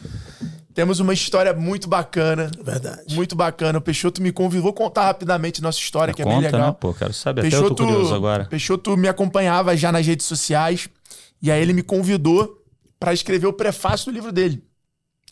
Temos 0.74 1.00
uma 1.00 1.12
história 1.12 1.52
muito 1.52 1.88
bacana. 1.88 2.50
Verdade. 2.62 3.14
Muito 3.14 3.36
bacana. 3.36 3.78
O 3.78 3.82
Peixoto 3.82 4.22
me 4.22 4.32
convidou. 4.32 4.64
Vou 4.64 4.72
contar 4.72 5.04
rapidamente 5.04 5.60
nossa 5.60 5.78
história, 5.78 6.14
que 6.14 6.22
é 6.22 6.24
Conta, 6.24 6.36
bem 6.36 6.44
legal. 6.46 6.68
Né? 6.68 6.76
Pô, 6.78 6.94
quero 6.94 7.12
saber. 7.12 7.42
Peixoto, 7.42 7.64
Até 7.64 7.72
eu 7.72 7.76
tô 7.76 7.86
curioso 7.86 8.14
agora. 8.14 8.44
Peixoto 8.46 8.96
me 8.96 9.08
acompanhava 9.08 9.76
já 9.76 9.92
nas 9.92 10.06
redes 10.06 10.26
sociais. 10.26 10.88
E 11.40 11.50
aí 11.50 11.60
ele 11.60 11.72
me 11.72 11.82
convidou 11.82 12.62
para 12.98 13.12
escrever 13.12 13.46
o 13.46 13.52
prefácio 13.52 14.10
do 14.10 14.14
livro 14.14 14.32
dele. 14.32 14.62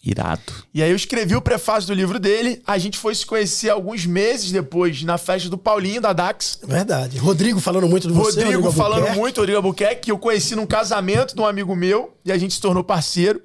Irado. 0.03 0.41
E 0.73 0.83
aí 0.83 0.91
eu 0.91 0.97
escrevi 0.97 1.37
o 1.37 1.43
prefácio 1.43 1.89
do 1.89 1.95
livro 1.95 2.19
dele. 2.19 2.63
A 2.67 2.79
gente 2.79 2.99
foi 2.99 3.15
se 3.15 3.25
conhecer 3.25 3.69
alguns 3.69 4.07
meses 4.07 4.51
depois 4.51 5.03
na 5.03 5.19
festa 5.19 5.49
do 5.49 5.59
Paulinho 5.59 6.01
da 6.01 6.13
Dax. 6.15 6.59
Verdade. 6.67 7.19
Rodrigo 7.19 7.61
falando 7.61 7.87
muito 7.87 8.09
do 8.09 8.15
você. 8.15 8.43
Rodrigo, 8.43 8.63
Rodrigo 8.63 8.73
falando 8.73 9.15
muito, 9.15 9.37
Rodrigo 9.39 9.59
Albuquerque, 9.59 10.03
que 10.03 10.11
eu 10.11 10.19
conheci 10.19 10.57
num 10.57 10.67
casamento 10.67 11.35
de 11.35 11.41
um 11.41 11.47
amigo 11.47 11.77
meu 11.77 12.17
e 12.25 12.33
a 12.33 12.39
gente 12.39 12.55
se 12.55 12.61
tornou 12.61 12.83
parceiro. 12.83 13.43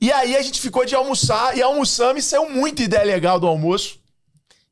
E 0.00 0.10
aí 0.10 0.36
a 0.36 0.42
gente 0.42 0.60
ficou 0.60 0.86
de 0.86 0.94
almoçar 0.94 1.56
e 1.56 1.62
almoçamos 1.62 2.24
e 2.24 2.26
saiu 2.26 2.48
muita 2.48 2.82
ideia 2.82 3.04
legal 3.04 3.38
do 3.38 3.46
almoço. 3.46 3.98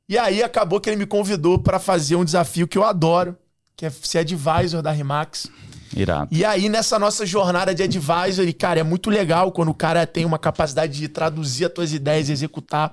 E 0.08 0.16
aí 0.16 0.42
acabou 0.42 0.80
que 0.80 0.88
ele 0.88 0.96
me 0.96 1.06
convidou 1.06 1.58
para 1.58 1.78
fazer 1.78 2.16
um 2.16 2.24
desafio 2.24 2.66
que 2.66 2.78
eu 2.78 2.84
adoro, 2.84 3.36
que 3.76 3.84
é 3.84 3.90
ser 3.90 4.18
advisor 4.18 4.80
da 4.80 4.90
Remax. 4.90 5.50
Irado. 5.94 6.28
E 6.34 6.44
aí, 6.44 6.68
nessa 6.68 6.98
nossa 6.98 7.26
jornada 7.26 7.74
de 7.74 7.82
advisory, 7.82 8.52
cara, 8.52 8.80
é 8.80 8.82
muito 8.82 9.10
legal 9.10 9.52
quando 9.52 9.70
o 9.70 9.74
cara 9.74 10.06
tem 10.06 10.24
uma 10.24 10.38
capacidade 10.38 10.98
de 10.98 11.08
traduzir 11.08 11.66
as 11.66 11.72
tuas 11.72 11.92
ideias 11.92 12.28
e 12.28 12.32
executar. 12.32 12.92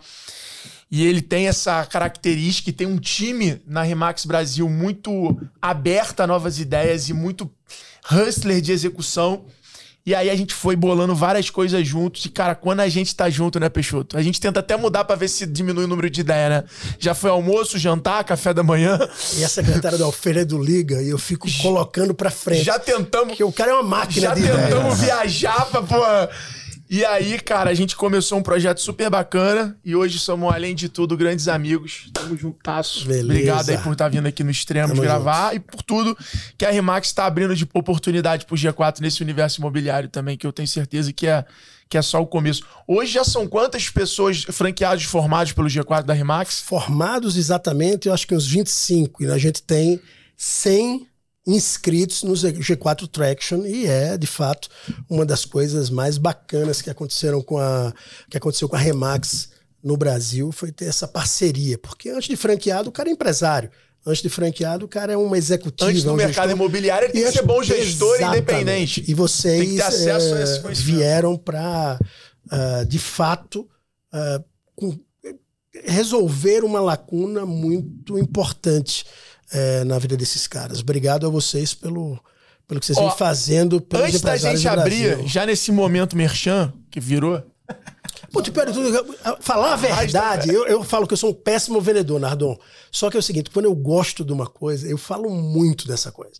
E 0.91 1.05
ele 1.05 1.21
tem 1.21 1.47
essa 1.47 1.85
característica 1.85 2.69
e 2.69 2.73
tem 2.73 2.87
um 2.87 2.97
time 2.97 3.61
na 3.65 3.81
Remax 3.81 4.25
Brasil 4.25 4.69
muito 4.69 5.37
aberto 5.61 6.19
a 6.19 6.27
novas 6.27 6.59
ideias 6.59 7.09
e 7.09 7.13
muito 7.13 7.49
hustler 8.11 8.61
de 8.61 8.71
execução. 8.71 9.45
E 10.07 10.13
aí 10.13 10.29
a 10.29 10.35
gente 10.35 10.53
foi 10.53 10.75
bolando 10.75 11.15
várias 11.15 11.49
coisas 11.49 11.87
juntos. 11.87 12.23
E, 12.25 12.29
cara, 12.29 12.53
quando 12.53 12.81
a 12.81 12.87
gente 12.87 13.15
tá 13.15 13.27
junto, 13.27 13.59
né, 13.59 13.69
Peixoto? 13.69 14.15
A 14.15 14.21
gente 14.21 14.39
tenta 14.39 14.59
até 14.59 14.77
mudar 14.77 15.03
para 15.03 15.15
ver 15.15 15.27
se 15.27 15.47
diminui 15.47 15.85
o 15.85 15.87
número 15.87 16.07
de 16.11 16.21
ideia, 16.21 16.49
né? 16.49 16.63
Já 16.99 17.15
foi 17.15 17.31
almoço, 17.31 17.79
jantar, 17.79 18.23
café 18.23 18.53
da 18.53 18.61
manhã. 18.61 18.99
E 19.35 19.43
a 19.43 19.49
secretária 19.49 19.97
da 19.97 20.05
Alfeira 20.05 20.45
do 20.45 20.61
Liga, 20.61 21.01
e 21.01 21.09
eu 21.09 21.17
fico 21.17 21.47
colocando 21.59 22.13
pra 22.13 22.29
frente. 22.29 22.63
Já 22.63 22.77
tentamos. 22.77 23.29
Porque 23.29 23.43
o 23.43 23.51
cara 23.51 23.71
é 23.71 23.73
uma 23.73 23.81
máquina 23.81 24.27
já 24.27 24.35
de 24.35 24.43
tentamos 24.43 24.99
viajar 24.99 25.65
pra, 25.71 25.81
pô. 25.81 25.95
E 26.87 27.03
aí, 27.03 27.39
cara, 27.39 27.71
a 27.71 27.73
gente 27.73 27.95
começou 27.95 28.37
um 28.37 28.43
projeto 28.43 28.79
super 28.79 29.09
bacana 29.09 29.75
e 29.83 29.95
hoje 29.95 30.19
somos, 30.19 30.53
além 30.53 30.75
de 30.75 30.87
tudo, 30.87 31.17
grandes 31.17 31.47
amigos. 31.47 32.09
Tamo 32.13 32.37
juntasso. 32.37 33.07
Beleza. 33.07 33.25
Obrigado 33.25 33.69
aí 33.69 33.77
por 33.79 33.93
estar 33.93 34.05
tá 34.05 34.09
vindo 34.09 34.27
aqui 34.27 34.43
no 34.43 34.51
Extremos 34.51 34.99
gravar 34.99 35.53
junto. 35.53 35.55
e 35.55 35.59
por 35.61 35.81
tudo 35.81 36.17
que 36.55 36.63
a 36.63 36.69
Remax 36.69 37.07
está 37.07 37.25
abrindo 37.25 37.55
de 37.55 37.67
oportunidade 37.73 38.45
pro 38.45 38.55
G4 38.55 38.99
nesse 38.99 39.23
universo 39.23 39.59
imobiliário 39.59 40.09
também, 40.09 40.37
que 40.37 40.45
eu 40.45 40.53
tenho 40.53 40.67
certeza 40.67 41.11
que 41.11 41.25
é, 41.25 41.43
que 41.89 41.97
é 41.97 42.01
só 42.03 42.21
o 42.21 42.27
começo. 42.27 42.63
Hoje 42.87 43.13
já 43.13 43.23
são 43.23 43.47
quantas 43.47 43.89
pessoas 43.89 44.43
franqueados 44.43 45.05
formados 45.05 45.53
pelo 45.53 45.67
G4 45.67 46.03
da 46.03 46.13
Remax? 46.13 46.61
Formados 46.61 47.35
exatamente, 47.35 48.07
eu 48.07 48.13
acho 48.13 48.27
que 48.27 48.35
uns 48.35 48.45
25. 48.45 49.23
E 49.23 49.31
a 49.31 49.37
gente 49.39 49.63
tem 49.63 49.99
100 50.37 51.07
inscritos 51.47 52.23
no 52.23 52.33
G4 52.33 53.07
Traction 53.07 53.65
e 53.65 53.85
é 53.85 54.17
de 54.17 54.25
fato 54.25 54.67
uma 55.07 55.25
das 55.25 55.45
coisas 55.45 55.89
mais 55.89 56.17
bacanas 56.17 56.81
que 56.81 56.89
aconteceram 56.89 57.41
com 57.41 57.57
a 57.57 57.93
que 58.29 58.37
aconteceu 58.37 58.67
com 58.67 58.75
a 58.75 58.79
Remax 58.79 59.49
no 59.83 59.95
Brasil 59.95 60.51
foi 60.51 60.71
ter 60.71 60.85
essa 60.85 61.07
parceria, 61.07 61.77
porque 61.77 62.09
antes 62.09 62.27
de 62.27 62.35
franqueado 62.35 62.89
o 62.89 62.91
cara 62.91 63.09
é 63.09 63.11
empresário. 63.11 63.69
Antes 64.07 64.21
de 64.21 64.29
franqueado, 64.29 64.85
o 64.85 64.87
cara 64.87 65.13
é 65.13 65.17
um 65.17 65.35
executivo. 65.35 65.89
Antes 65.89 66.03
do 66.03 66.11
é 66.11 66.13
um 66.13 66.15
mercado 66.15 66.49
gestor. 66.49 66.51
imobiliário, 66.51 67.05
ele 67.07 67.13
tem 67.13 67.23
que 67.23 67.31
ser 67.31 67.41
bom 67.41 67.63
gestor 67.63 68.15
Exatamente. 68.15 68.37
independente. 68.37 69.03
E 69.07 69.13
vocês 69.15 69.79
é, 69.79 70.71
vieram 70.73 71.35
para, 71.35 71.97
uh, 71.99 72.07
ah, 72.51 72.83
de 72.87 72.99
fato, 72.99 73.67
uh, 74.13 74.43
com, 74.75 74.95
resolver 75.83 76.63
uma 76.63 76.79
lacuna 76.79 77.47
muito 77.47 78.17
importante 78.19 79.05
é, 79.55 79.85
na 79.85 79.97
vida 79.97 80.17
desses 80.17 80.47
caras. 80.47 80.81
Obrigado 80.81 81.25
a 81.25 81.29
vocês 81.29 81.73
pelo, 81.73 82.19
pelo 82.67 82.81
que 82.81 82.85
vocês 82.85 82.97
Ó, 82.97 83.07
vêm 83.07 83.17
fazendo 83.17 83.79
pelos 83.79 84.07
Antes 84.07 84.21
da 84.21 84.35
gente 84.35 84.67
abrir, 84.67 85.25
já 85.25 85.45
nesse 85.45 85.71
momento 85.71 86.17
merchan, 86.17 86.73
que 86.91 86.99
virou... 86.99 87.41
Pô, 88.31 88.41
tipo, 88.41 88.59
falar 89.39 89.73
a 89.73 89.75
verdade, 89.77 90.53
eu, 90.53 90.67
eu 90.67 90.83
falo 90.83 91.07
que 91.07 91.13
eu 91.13 91.17
sou 91.17 91.31
um 91.31 91.33
péssimo 91.33 91.79
vendedor, 91.79 92.19
Nardon. 92.19 92.59
Só 92.91 93.09
que 93.09 93.15
é 93.15 93.19
o 93.19 93.23
seguinte, 93.23 93.49
quando 93.49 93.65
eu 93.65 93.73
gosto 93.73 94.25
de 94.25 94.33
uma 94.33 94.45
coisa, 94.45 94.87
eu 94.87 94.97
falo 94.97 95.29
muito 95.29 95.87
dessa 95.87 96.11
coisa. 96.11 96.33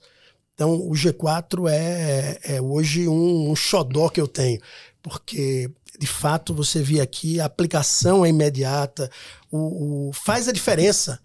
Então, 0.54 0.74
o 0.74 0.92
G4 0.92 1.70
é, 1.70 2.40
é 2.44 2.62
hoje 2.62 3.08
um, 3.08 3.50
um 3.50 3.56
xodó 3.56 4.10
que 4.10 4.20
eu 4.20 4.28
tenho, 4.28 4.60
porque 5.02 5.72
de 5.98 6.08
fato 6.08 6.54
você 6.54 6.82
vê 6.82 7.00
aqui 7.00 7.40
a 7.40 7.46
aplicação 7.46 8.26
é 8.26 8.30
imediata, 8.30 9.10
o, 9.50 10.10
o 10.10 10.14
faz 10.14 10.50
a 10.50 10.52
diferença 10.52 11.20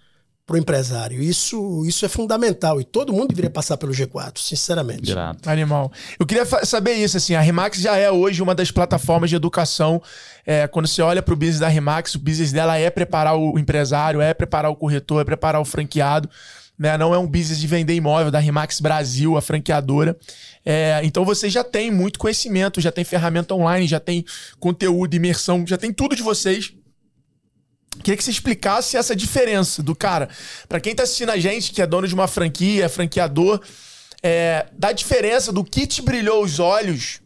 para 0.51 0.57
o 0.57 0.59
empresário. 0.59 1.23
Isso, 1.23 1.85
isso 1.87 2.05
é 2.05 2.09
fundamental 2.09 2.81
e 2.81 2.85
todo 2.85 3.13
mundo 3.13 3.29
deveria 3.29 3.51
passar 3.51 3.77
pelo 3.77 3.93
G4, 3.93 4.39
sinceramente. 4.39 5.13
Grato. 5.13 5.49
Animal. 5.49 5.93
Eu 6.19 6.27
queria 6.27 6.45
saber 6.67 6.95
isso, 6.95 7.17
assim, 7.17 7.37
a 7.37 7.41
Remax 7.41 7.79
já 7.79 7.97
é 7.97 8.11
hoje 8.11 8.43
uma 8.43 8.53
das 8.53 8.73
plataformas 8.73 9.31
de 9.31 9.37
educação. 9.37 10.03
É, 10.45 10.67
quando 10.67 10.89
você 10.89 11.03
olha 11.03 11.23
para 11.23 11.33
o 11.33 11.37
business 11.37 11.61
da 11.61 11.69
Remax, 11.69 12.17
o 12.17 12.19
business 12.19 12.51
dela 12.51 12.77
é 12.77 12.91
preparar 12.91 13.37
o 13.37 13.61
empresário, 13.61 14.21
é 14.21 14.35
preparar 14.35 14.73
o 14.73 14.75
corretor, 14.75 15.21
é 15.21 15.25
preparar 15.25 15.61
o 15.61 15.65
franqueado. 15.65 16.29
Né? 16.77 16.99
Não 16.99 17.15
é 17.15 17.19
um 17.19 17.29
business 17.29 17.61
de 17.61 17.69
vender 17.69 17.95
imóvel 17.95 18.33
da 18.33 18.41
Remax 18.41 18.81
Brasil, 18.81 19.37
a 19.37 19.41
franqueadora. 19.41 20.19
É, 20.67 21.01
então 21.05 21.25
você 21.25 21.49
já 21.49 21.63
tem 21.63 21.93
muito 21.93 22.19
conhecimento, 22.19 22.81
já 22.81 22.91
tem 22.91 23.05
ferramenta 23.05 23.55
online, 23.55 23.87
já 23.87 24.01
tem 24.01 24.25
conteúdo, 24.59 25.15
imersão, 25.15 25.65
já 25.65 25.79
tem 25.79 25.93
tudo 25.93 26.17
de 26.17 26.23
vocês 26.25 26.73
Queria 28.03 28.17
que 28.17 28.25
você 28.25 28.31
explicasse 28.31 28.97
essa 28.97 29.15
diferença 29.15 29.83
do 29.83 29.95
cara. 29.95 30.29
Para 30.69 30.81
quem 30.81 30.95
tá 30.95 31.03
assistindo 31.03 31.31
a 31.31 31.39
gente, 31.39 31.73
que 31.73 31.83
é 31.83 31.87
dono 31.87 32.09
de 32.09 32.15
uma 32.15 32.27
franquia, 32.27 32.85
é 32.85 32.89
franqueador, 32.89 33.61
é, 34.23 34.67
da 34.73 34.93
diferença 34.93 35.53
do 35.53 35.65
que 35.65 35.87
te 35.87 36.03
brilhou 36.03 36.43
os 36.43 36.59
olhos 36.59 37.21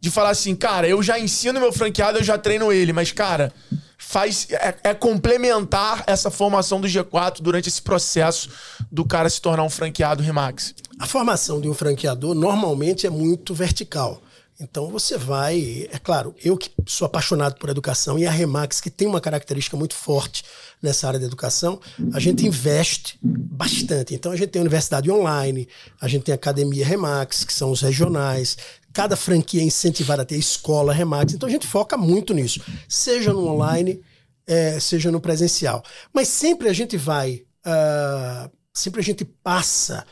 de 0.00 0.10
falar 0.10 0.30
assim, 0.30 0.54
cara, 0.54 0.88
eu 0.88 1.02
já 1.02 1.18
ensino 1.18 1.58
meu 1.58 1.72
franqueado, 1.72 2.18
eu 2.18 2.24
já 2.24 2.38
treino 2.38 2.72
ele, 2.72 2.92
mas, 2.92 3.10
cara, 3.10 3.52
faz 3.96 4.46
é, 4.50 4.76
é, 4.84 4.94
complementar 4.94 6.04
essa 6.06 6.30
formação 6.30 6.80
do 6.80 6.86
G4 6.86 7.40
durante 7.40 7.68
esse 7.68 7.82
processo 7.82 8.48
do 8.90 9.04
cara 9.04 9.28
se 9.28 9.40
tornar 9.40 9.64
um 9.64 9.70
franqueado 9.70 10.22
Remax. 10.22 10.74
A 11.00 11.06
formação 11.06 11.60
de 11.60 11.68
um 11.68 11.74
franqueador 11.74 12.34
normalmente 12.34 13.06
é 13.06 13.10
muito 13.10 13.52
vertical. 13.54 14.22
Então 14.60 14.88
você 14.90 15.16
vai, 15.16 15.88
é 15.92 15.98
claro, 15.98 16.34
eu 16.42 16.56
que 16.56 16.68
sou 16.84 17.06
apaixonado 17.06 17.54
por 17.60 17.68
educação 17.68 18.18
e 18.18 18.26
a 18.26 18.30
Remax, 18.30 18.80
que 18.80 18.90
tem 18.90 19.06
uma 19.06 19.20
característica 19.20 19.76
muito 19.76 19.94
forte 19.94 20.42
nessa 20.82 21.06
área 21.06 21.20
da 21.20 21.26
educação, 21.26 21.80
a 22.12 22.18
gente 22.18 22.44
investe 22.44 23.16
bastante. 23.22 24.16
Então 24.16 24.32
a 24.32 24.36
gente 24.36 24.48
tem 24.48 24.60
universidade 24.60 25.08
online, 25.12 25.68
a 26.00 26.08
gente 26.08 26.24
tem 26.24 26.34
academia 26.34 26.84
Remax, 26.84 27.44
que 27.44 27.52
são 27.52 27.70
os 27.70 27.82
regionais, 27.82 28.56
cada 28.92 29.14
franquia 29.14 29.60
é 29.60 29.64
incentivada 29.64 30.22
a 30.22 30.24
ter 30.24 30.36
escola 30.36 30.92
Remax. 30.92 31.34
Então 31.34 31.48
a 31.48 31.52
gente 31.52 31.66
foca 31.66 31.96
muito 31.96 32.34
nisso, 32.34 32.60
seja 32.88 33.32
no 33.32 33.46
online, 33.46 34.02
é, 34.44 34.80
seja 34.80 35.12
no 35.12 35.20
presencial. 35.20 35.84
Mas 36.12 36.26
sempre 36.26 36.68
a 36.68 36.72
gente 36.72 36.96
vai, 36.96 37.44
uh, 37.64 38.50
sempre 38.74 39.00
a 39.00 39.04
gente 39.04 39.24
passa 39.24 40.04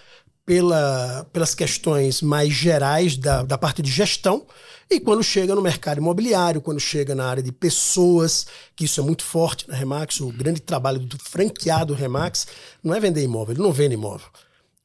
pela, 0.46 1.26
pelas 1.32 1.54
questões 1.56 2.22
mais 2.22 2.52
gerais 2.52 3.16
da, 3.16 3.42
da 3.42 3.58
parte 3.58 3.82
de 3.82 3.90
gestão. 3.90 4.46
E 4.88 5.00
quando 5.00 5.22
chega 5.22 5.52
no 5.56 5.60
mercado 5.60 5.98
imobiliário, 5.98 6.60
quando 6.60 6.78
chega 6.78 7.12
na 7.16 7.26
área 7.26 7.42
de 7.42 7.50
pessoas, 7.50 8.46
que 8.76 8.84
isso 8.84 9.00
é 9.00 9.02
muito 9.02 9.24
forte 9.24 9.68
na 9.68 9.74
Remax, 9.74 10.20
o 10.20 10.28
grande 10.28 10.60
trabalho 10.60 11.00
do 11.00 11.18
franqueado 11.18 11.92
Remax 11.92 12.46
não 12.82 12.94
é 12.94 13.00
vender 13.00 13.24
imóvel, 13.24 13.54
ele 13.54 13.62
não 13.62 13.72
vende 13.72 13.94
imóvel. 13.94 14.28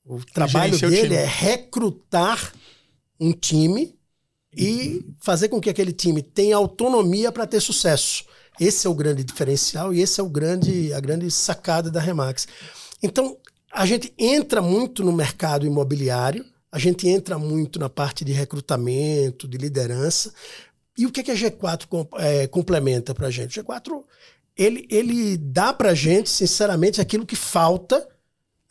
O 0.03 0.19
trabalho 0.25 0.77
dele 0.79 1.13
é 1.13 1.25
recrutar 1.25 2.51
um 3.19 3.31
time 3.31 3.95
e 4.57 5.05
fazer 5.21 5.47
com 5.47 5.61
que 5.61 5.69
aquele 5.69 5.93
time 5.93 6.23
tenha 6.23 6.57
autonomia 6.57 7.31
para 7.31 7.45
ter 7.45 7.61
sucesso. 7.61 8.25
Esse 8.59 8.87
é 8.87 8.89
o 8.89 8.95
grande 8.95 9.23
diferencial 9.23 9.93
e 9.93 10.01
esse 10.01 10.19
é 10.19 10.23
o 10.23 10.29
grande, 10.29 10.91
a 10.91 10.99
grande 10.99 11.29
sacada 11.29 11.91
da 11.91 11.99
Remax. 11.99 12.47
Então, 13.01 13.37
a 13.71 13.85
gente 13.85 14.13
entra 14.17 14.61
muito 14.61 15.03
no 15.03 15.11
mercado 15.11 15.65
imobiliário, 15.65 16.45
a 16.71 16.79
gente 16.79 17.07
entra 17.07 17.37
muito 17.37 17.79
na 17.79 17.89
parte 17.89 18.23
de 18.23 18.31
recrutamento, 18.31 19.47
de 19.47 19.57
liderança. 19.57 20.33
E 20.97 21.05
o 21.05 21.11
que, 21.11 21.23
que 21.23 21.31
a 21.31 21.35
G4 21.35 22.07
é, 22.17 22.47
complementa 22.47 23.13
para 23.13 23.27
a 23.27 23.31
gente? 23.31 23.59
O 23.59 23.63
G4 23.63 24.03
ele, 24.57 24.85
ele 24.89 25.37
dá 25.37 25.73
para 25.73 25.89
a 25.89 25.95
gente, 25.95 26.29
sinceramente, 26.29 27.01
aquilo 27.01 27.25
que 27.25 27.35
falta, 27.35 28.07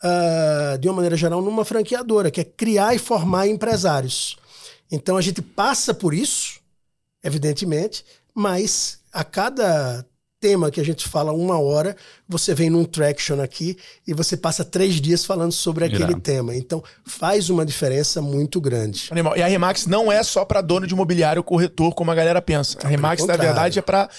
uh, 0.03 0.77
de 0.77 0.87
uma 0.87 0.95
maneira 0.95 1.17
geral, 1.17 1.41
numa 1.41 1.65
franqueadora, 1.65 2.31
que 2.31 2.41
é 2.41 2.43
criar 2.43 2.95
e 2.95 2.99
formar 2.99 3.47
empresários. 3.47 4.37
Então 4.91 5.17
a 5.17 5.21
gente 5.21 5.41
passa 5.41 5.93
por 5.93 6.13
isso, 6.13 6.59
evidentemente, 7.23 8.05
mas 8.33 8.99
a 9.11 9.23
cada 9.23 10.05
tema 10.41 10.71
que 10.71 10.81
a 10.81 10.83
gente 10.83 11.07
fala 11.07 11.31
uma 11.31 11.59
hora, 11.59 11.95
você 12.27 12.55
vem 12.55 12.69
num 12.69 12.83
traction 12.83 13.39
aqui 13.39 13.77
e 14.07 14.13
você 14.13 14.35
passa 14.35 14.65
três 14.65 14.95
dias 14.95 15.23
falando 15.23 15.51
sobre 15.51 15.85
aquele 15.85 16.11
Irá. 16.11 16.19
tema. 16.19 16.55
Então 16.55 16.83
faz 17.05 17.49
uma 17.51 17.63
diferença 17.63 18.21
muito 18.21 18.59
grande. 18.59 19.07
Animal. 19.11 19.37
E 19.37 19.43
a 19.43 19.47
Remax 19.47 19.85
não 19.85 20.11
é 20.11 20.23
só 20.23 20.43
para 20.43 20.59
dono 20.59 20.87
de 20.87 20.93
imobiliário 20.93 21.43
corretor, 21.43 21.93
como 21.93 22.09
a 22.09 22.15
galera 22.15 22.41
pensa. 22.41 22.79
A 22.83 22.87
Remax, 22.87 23.23
na 23.25 23.37
verdade, 23.37 23.77
é 23.77 23.81
para 23.83 24.09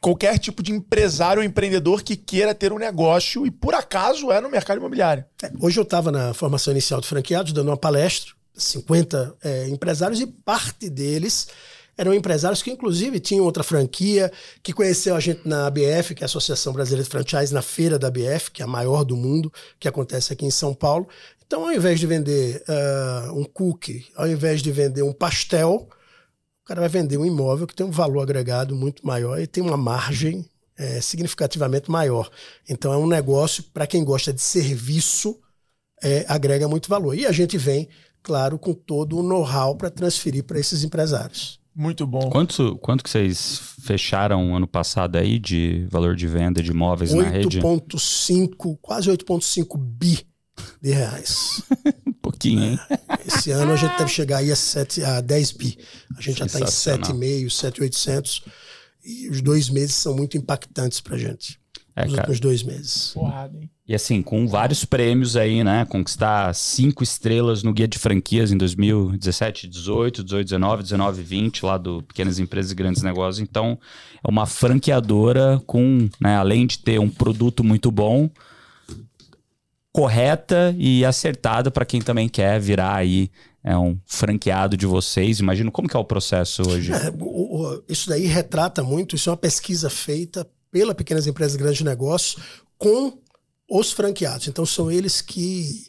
qualquer 0.00 0.36
tipo 0.36 0.64
de 0.64 0.72
empresário 0.72 1.40
ou 1.40 1.46
empreendedor 1.46 2.02
que 2.02 2.16
queira 2.16 2.52
ter 2.52 2.72
um 2.72 2.78
negócio 2.78 3.46
e 3.46 3.50
por 3.52 3.72
acaso 3.72 4.32
é 4.32 4.40
no 4.40 4.50
mercado 4.50 4.78
imobiliário. 4.78 5.24
É, 5.40 5.52
hoje 5.60 5.78
eu 5.78 5.84
estava 5.84 6.10
na 6.10 6.34
formação 6.34 6.72
inicial 6.72 7.00
de 7.00 7.06
franqueados, 7.06 7.52
dando 7.52 7.68
uma 7.68 7.76
palestra, 7.76 8.32
50 8.52 9.36
é, 9.44 9.68
empresários 9.68 10.20
e 10.20 10.26
parte 10.26 10.90
deles 10.90 11.46
eram 11.96 12.14
empresários 12.14 12.62
que, 12.62 12.70
inclusive, 12.70 13.20
tinham 13.20 13.44
outra 13.44 13.62
franquia, 13.62 14.32
que 14.62 14.72
conheceu 14.72 15.14
a 15.14 15.20
gente 15.20 15.46
na 15.46 15.66
ABF, 15.66 16.14
que 16.14 16.22
é 16.22 16.24
a 16.24 16.26
Associação 16.26 16.72
Brasileira 16.72 17.04
de 17.04 17.10
Franchise, 17.10 17.52
na 17.52 17.62
feira 17.62 17.98
da 17.98 18.08
ABF, 18.08 18.50
que 18.50 18.62
é 18.62 18.64
a 18.64 18.68
maior 18.68 19.04
do 19.04 19.16
mundo, 19.16 19.52
que 19.78 19.86
acontece 19.86 20.32
aqui 20.32 20.46
em 20.46 20.50
São 20.50 20.74
Paulo. 20.74 21.06
Então, 21.46 21.64
ao 21.64 21.72
invés 21.72 22.00
de 22.00 22.06
vender 22.06 22.64
uh, 22.66 23.38
um 23.38 23.44
cookie, 23.44 24.06
ao 24.16 24.26
invés 24.26 24.62
de 24.62 24.72
vender 24.72 25.02
um 25.02 25.12
pastel, 25.12 25.88
o 26.62 26.64
cara 26.64 26.80
vai 26.80 26.88
vender 26.88 27.18
um 27.18 27.26
imóvel 27.26 27.66
que 27.66 27.74
tem 27.74 27.84
um 27.84 27.90
valor 27.90 28.22
agregado 28.22 28.74
muito 28.74 29.06
maior 29.06 29.38
e 29.38 29.46
tem 29.46 29.62
uma 29.62 29.76
margem 29.76 30.48
é, 30.78 31.00
significativamente 31.00 31.90
maior. 31.90 32.30
Então, 32.68 32.92
é 32.92 32.96
um 32.96 33.06
negócio, 33.06 33.62
para 33.64 33.86
quem 33.86 34.02
gosta 34.02 34.32
de 34.32 34.40
serviço, 34.40 35.38
é, 36.02 36.24
agrega 36.26 36.66
muito 36.66 36.88
valor. 36.88 37.14
E 37.14 37.26
a 37.26 37.32
gente 37.32 37.58
vem, 37.58 37.88
claro, 38.22 38.58
com 38.58 38.72
todo 38.72 39.18
o 39.18 39.22
know-how 39.22 39.76
para 39.76 39.90
transferir 39.90 40.44
para 40.44 40.58
esses 40.58 40.82
empresários. 40.82 41.61
Muito 41.74 42.06
bom. 42.06 42.28
Quanto, 42.30 42.76
quanto 42.76 43.02
que 43.02 43.10
vocês 43.10 43.60
fecharam 43.82 44.54
ano 44.54 44.66
passado 44.66 45.16
aí 45.16 45.38
de 45.38 45.86
valor 45.90 46.14
de 46.14 46.26
venda 46.26 46.62
de 46.62 46.70
imóveis 46.70 47.12
8. 47.12 47.22
na 47.22 47.30
rede? 47.30 47.60
8,5, 47.60 48.78
quase 48.80 49.10
8,5 49.10 49.78
bi 49.78 50.26
de 50.80 50.90
reais. 50.90 51.62
pouquinho, 52.20 52.62
hein? 52.62 52.78
Esse 53.26 53.50
ano 53.50 53.72
a 53.72 53.76
gente 53.76 53.96
deve 53.96 54.10
chegar 54.10 54.38
aí 54.38 54.50
a, 54.52 54.56
7, 54.56 55.02
a 55.02 55.20
10 55.20 55.52
bi. 55.52 55.78
A 56.16 56.20
gente 56.20 56.38
já 56.38 56.46
está 56.46 56.60
em 56.60 56.64
7,5, 56.64 57.50
7,800. 57.50 58.44
E 59.04 59.28
os 59.28 59.40
dois 59.40 59.68
meses 59.68 59.94
são 59.96 60.14
muito 60.14 60.36
impactantes 60.36 61.00
pra 61.00 61.18
gente. 61.18 61.60
É, 61.94 62.06
os 62.06 62.10
cara. 62.10 62.22
últimos 62.22 62.40
dois 62.40 62.62
meses. 62.62 63.12
Porrada, 63.14 63.58
hein? 63.58 63.70
E 63.86 63.94
assim, 63.94 64.22
com 64.22 64.46
vários 64.46 64.84
prêmios 64.84 65.36
aí, 65.36 65.62
né? 65.62 65.84
Conquistar 65.84 66.54
cinco 66.54 67.02
estrelas 67.02 67.62
no 67.62 67.72
Guia 67.72 67.88
de 67.88 67.98
Franquias 67.98 68.52
em 68.52 68.56
2017, 68.56 69.68
18, 69.68 70.24
18, 70.24 70.44
19, 70.46 70.82
19, 70.84 71.22
20, 71.22 71.66
lá 71.66 71.76
do 71.76 72.02
Pequenas 72.02 72.38
Empresas 72.38 72.72
e 72.72 72.74
Grandes 72.74 73.02
Negócios. 73.02 73.40
Então, 73.40 73.78
é 74.24 74.30
uma 74.30 74.46
franqueadora 74.46 75.60
com, 75.66 76.08
né, 76.20 76.36
além 76.36 76.66
de 76.66 76.78
ter 76.78 76.98
um 77.00 77.10
produto 77.10 77.62
muito 77.62 77.90
bom, 77.90 78.30
correta 79.92 80.74
e 80.78 81.04
acertada 81.04 81.70
para 81.70 81.84
quem 81.84 82.00
também 82.00 82.28
quer 82.28 82.58
virar 82.58 82.94
aí 82.94 83.30
é 83.64 83.76
um 83.76 83.96
franqueado 84.06 84.76
de 84.76 84.86
vocês. 84.86 85.38
Imagino 85.38 85.70
como 85.70 85.88
que 85.88 85.96
é 85.96 86.00
o 86.00 86.04
processo 86.04 86.62
hoje. 86.68 86.92
É, 86.92 87.10
o, 87.20 87.62
o, 87.62 87.82
isso 87.88 88.08
daí 88.08 88.26
retrata 88.26 88.82
muito, 88.82 89.14
isso 89.14 89.28
é 89.28 89.32
uma 89.32 89.36
pesquisa 89.36 89.88
feita 89.88 90.48
pela 90.72 90.94
Pequenas 90.94 91.26
Empresas 91.28 91.54
e 91.54 91.58
Grandes 91.58 91.82
Negócios 91.82 92.42
com 92.76 93.18
os 93.70 93.92
franqueados. 93.92 94.48
Então 94.48 94.66
são 94.66 94.90
eles 94.90 95.20
que 95.20 95.86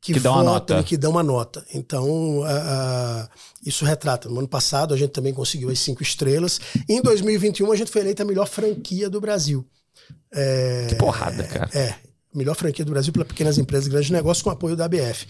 que, 0.00 0.14
que 0.14 0.20
dão 0.20 0.34
uma 0.34 0.44
nota. 0.44 0.82
que 0.84 0.96
dão 0.96 1.10
uma 1.10 1.22
nota. 1.22 1.66
Então, 1.74 2.38
uh, 2.38 2.44
uh, 2.44 3.28
isso 3.64 3.84
retrata. 3.84 4.28
No 4.28 4.38
ano 4.38 4.48
passado, 4.48 4.94
a 4.94 4.96
gente 4.96 5.10
também 5.10 5.34
conseguiu 5.34 5.70
as 5.70 5.80
cinco 5.80 6.02
estrelas. 6.02 6.60
E 6.88 6.94
em 6.94 7.02
2021, 7.02 7.70
a 7.72 7.76
gente 7.76 7.90
foi 7.90 8.02
eleita 8.02 8.22
a 8.22 8.26
melhor 8.26 8.46
franquia 8.46 9.10
do 9.10 9.20
Brasil. 9.20 9.66
É, 10.32 10.86
que 10.88 10.94
porrada, 10.94 11.42
cara. 11.44 11.70
É, 11.74 11.96
melhor 12.32 12.54
franquia 12.54 12.84
do 12.84 12.92
Brasil 12.92 13.12
pela 13.12 13.24
Pequenas 13.24 13.58
Empresas 13.58 13.88
e 13.88 13.90
Grandes 13.90 14.10
Negócios 14.10 14.42
com 14.42 14.50
apoio 14.50 14.76
da 14.76 14.84
ABF. 14.84 15.26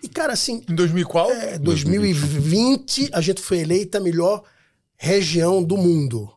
E, 0.00 0.08
cara, 0.08 0.32
assim. 0.32 0.62
Em 0.68 0.74
2000 0.74 1.06
qual? 1.06 1.30
É, 1.30 1.58
2020, 1.58 3.10
a 3.12 3.20
gente 3.20 3.42
foi 3.42 3.58
eleita 3.58 3.98
a 3.98 4.00
melhor 4.00 4.44
região 4.96 5.62
do 5.62 5.76
mundo. 5.76 6.30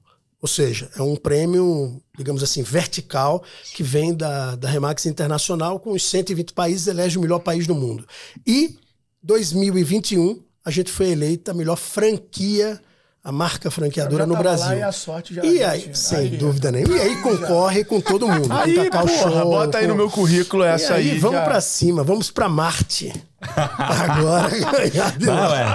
Ou 0.45 0.47
seja, 0.47 0.87
é 0.95 1.01
um 1.01 1.15
prêmio, 1.15 1.99
digamos 2.15 2.43
assim, 2.43 2.61
vertical, 2.61 3.43
que 3.73 3.81
vem 3.81 4.13
da, 4.13 4.55
da 4.55 4.69
Remax 4.69 5.07
Internacional, 5.07 5.79
com 5.79 5.91
os 5.91 6.07
120 6.07 6.53
países, 6.53 6.85
elege 6.85 7.17
o 7.17 7.21
melhor 7.21 7.39
país 7.39 7.65
do 7.65 7.73
mundo. 7.73 8.07
E 8.45 8.77
2021, 9.23 10.39
a 10.63 10.69
gente 10.69 10.91
foi 10.91 11.09
eleita 11.09 11.49
a 11.49 11.53
melhor 11.55 11.77
franquia 11.77 12.79
a 13.23 13.31
marca 13.31 13.71
franqueadora 13.71 14.27
no 14.27 14.37
Brasil. 14.37 14.77
E 14.77 14.83
a 14.83 14.91
sorte 14.91 15.33
já 15.33 15.43
e 15.43 15.63
aí, 15.63 15.89
sem 15.95 16.17
aí, 16.19 16.37
dúvida 16.37 16.71
nenhuma. 16.71 16.95
E 16.95 17.01
aí 17.01 17.21
concorre 17.23 17.83
com 17.83 17.99
todo 17.99 18.27
mundo. 18.27 18.53
Aí, 18.53 18.87
porra, 18.91 19.07
show, 19.07 19.45
bota 19.45 19.79
aí 19.79 19.87
no 19.87 19.95
meu 19.95 20.11
currículo 20.11 20.63
essa 20.63 20.93
e 20.93 20.95
aí. 20.97 21.11
aí 21.13 21.17
vamos 21.17 21.41
para 21.41 21.59
cima, 21.59 22.03
vamos 22.03 22.29
para 22.29 22.47
Marte. 22.47 23.11
Agora 23.41 24.49
ganhar 24.49 25.17
de 25.17 25.25
não, 25.25 25.53
é. 25.53 25.65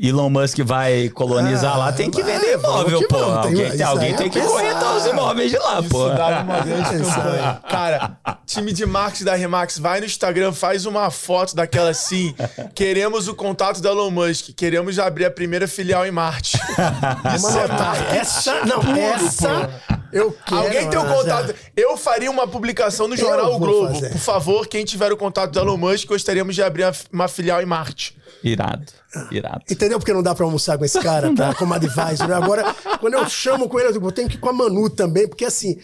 Elon 0.00 0.30
Musk 0.30 0.60
vai 0.60 1.08
colonizar 1.08 1.74
ah, 1.74 1.78
lá, 1.78 1.92
tem 1.92 2.10
que 2.10 2.22
vender 2.22 2.54
imóvel, 2.54 3.06
pô. 3.08 3.16
Alguém, 3.18 3.70
tem, 3.70 3.82
alguém 3.82 4.14
tem 4.14 4.30
que 4.30 4.38
é 4.38 4.44
corretar 4.44 4.96
os 4.96 5.06
imóveis 5.06 5.50
de 5.50 5.58
lá, 5.58 5.82
pô. 5.82 6.06
Cara, 7.68 8.16
time 8.46 8.72
de 8.72 8.86
marketing 8.86 9.24
da 9.24 9.34
Remax, 9.34 9.78
vai 9.78 10.00
no 10.00 10.06
Instagram, 10.06 10.52
faz 10.52 10.86
uma 10.86 11.10
foto 11.10 11.54
daquela 11.54 11.90
assim. 11.90 12.34
Queremos 12.74 13.28
o 13.28 13.34
contato 13.34 13.80
da 13.80 13.90
Elon 13.90 14.10
Musk, 14.10 14.50
queremos 14.56 14.98
abrir 14.98 15.26
a 15.26 15.30
primeira 15.30 15.66
filial 15.66 16.06
em 16.06 16.10
Marte. 16.12 16.58
Isso 17.34 17.46
Mano, 17.46 17.58
é 17.58 17.68
tá, 17.68 17.96
essa, 18.14 18.64
não, 18.64 18.80
essa 18.96 19.68
pô. 19.88 19.99
Eu 20.12 20.32
quero. 20.32 20.60
Alguém 20.62 20.90
tem 20.90 20.98
o 20.98 21.06
contato. 21.06 21.54
Eu 21.76 21.96
faria 21.96 22.30
uma 22.30 22.46
publicação 22.46 23.06
no 23.06 23.16
jornal 23.16 23.54
o 23.54 23.58
Globo. 23.58 23.94
Fazer. 23.94 24.10
Por 24.10 24.18
favor, 24.18 24.66
quem 24.66 24.84
tiver 24.84 25.12
o 25.12 25.16
contato 25.16 25.52
do 25.52 25.58
Elon 25.58 25.76
Musk, 25.76 26.08
gostaríamos 26.08 26.54
de 26.54 26.62
abrir 26.62 26.84
uma 27.12 27.28
filial 27.28 27.62
em 27.62 27.66
Marte. 27.66 28.16
Irado. 28.42 28.86
Irado. 29.30 29.64
Entendeu 29.70 29.98
porque 29.98 30.12
não 30.12 30.22
dá 30.22 30.34
pra 30.34 30.44
almoçar 30.44 30.78
com 30.78 30.84
esse 30.84 30.98
cara, 31.00 31.34
tá? 31.34 31.54
como 31.54 31.74
advisor. 31.74 32.28
Né? 32.28 32.34
Agora, 32.34 32.74
quando 32.98 33.14
eu 33.14 33.28
chamo 33.28 33.68
com 33.68 33.78
ele, 33.78 33.88
eu 33.88 33.92
digo, 33.92 34.06
eu 34.06 34.12
tenho 34.12 34.28
que 34.28 34.36
ir 34.36 34.40
com 34.40 34.48
a 34.48 34.52
Manu 34.52 34.88
também, 34.88 35.28
porque 35.28 35.44
assim, 35.44 35.78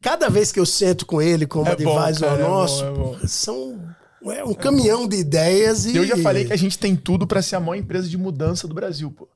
cada 0.00 0.28
vez 0.28 0.52
que 0.52 0.60
eu 0.60 0.66
sento 0.66 1.06
com 1.06 1.22
ele 1.22 1.46
como 1.46 1.68
é 1.68 1.72
advisor 1.72 2.30
bom, 2.30 2.36
cara, 2.36 2.48
nosso, 2.48 2.84
é 2.84 2.90
bom, 2.90 3.14
é 3.14 3.18
bom. 3.20 3.28
são 3.28 3.94
é 4.32 4.44
um 4.44 4.52
é 4.52 4.54
caminhão 4.54 5.06
de 5.06 5.16
ideias 5.16 5.84
e. 5.84 5.96
Eu 5.96 6.06
já 6.06 6.16
falei 6.16 6.44
que 6.44 6.52
a 6.52 6.56
gente 6.56 6.78
tem 6.78 6.96
tudo 6.96 7.26
para 7.26 7.42
ser 7.42 7.56
a 7.56 7.60
maior 7.60 7.76
empresa 7.76 8.08
de 8.08 8.16
mudança 8.16 8.66
do 8.66 8.74
Brasil, 8.74 9.10
pô. 9.10 9.28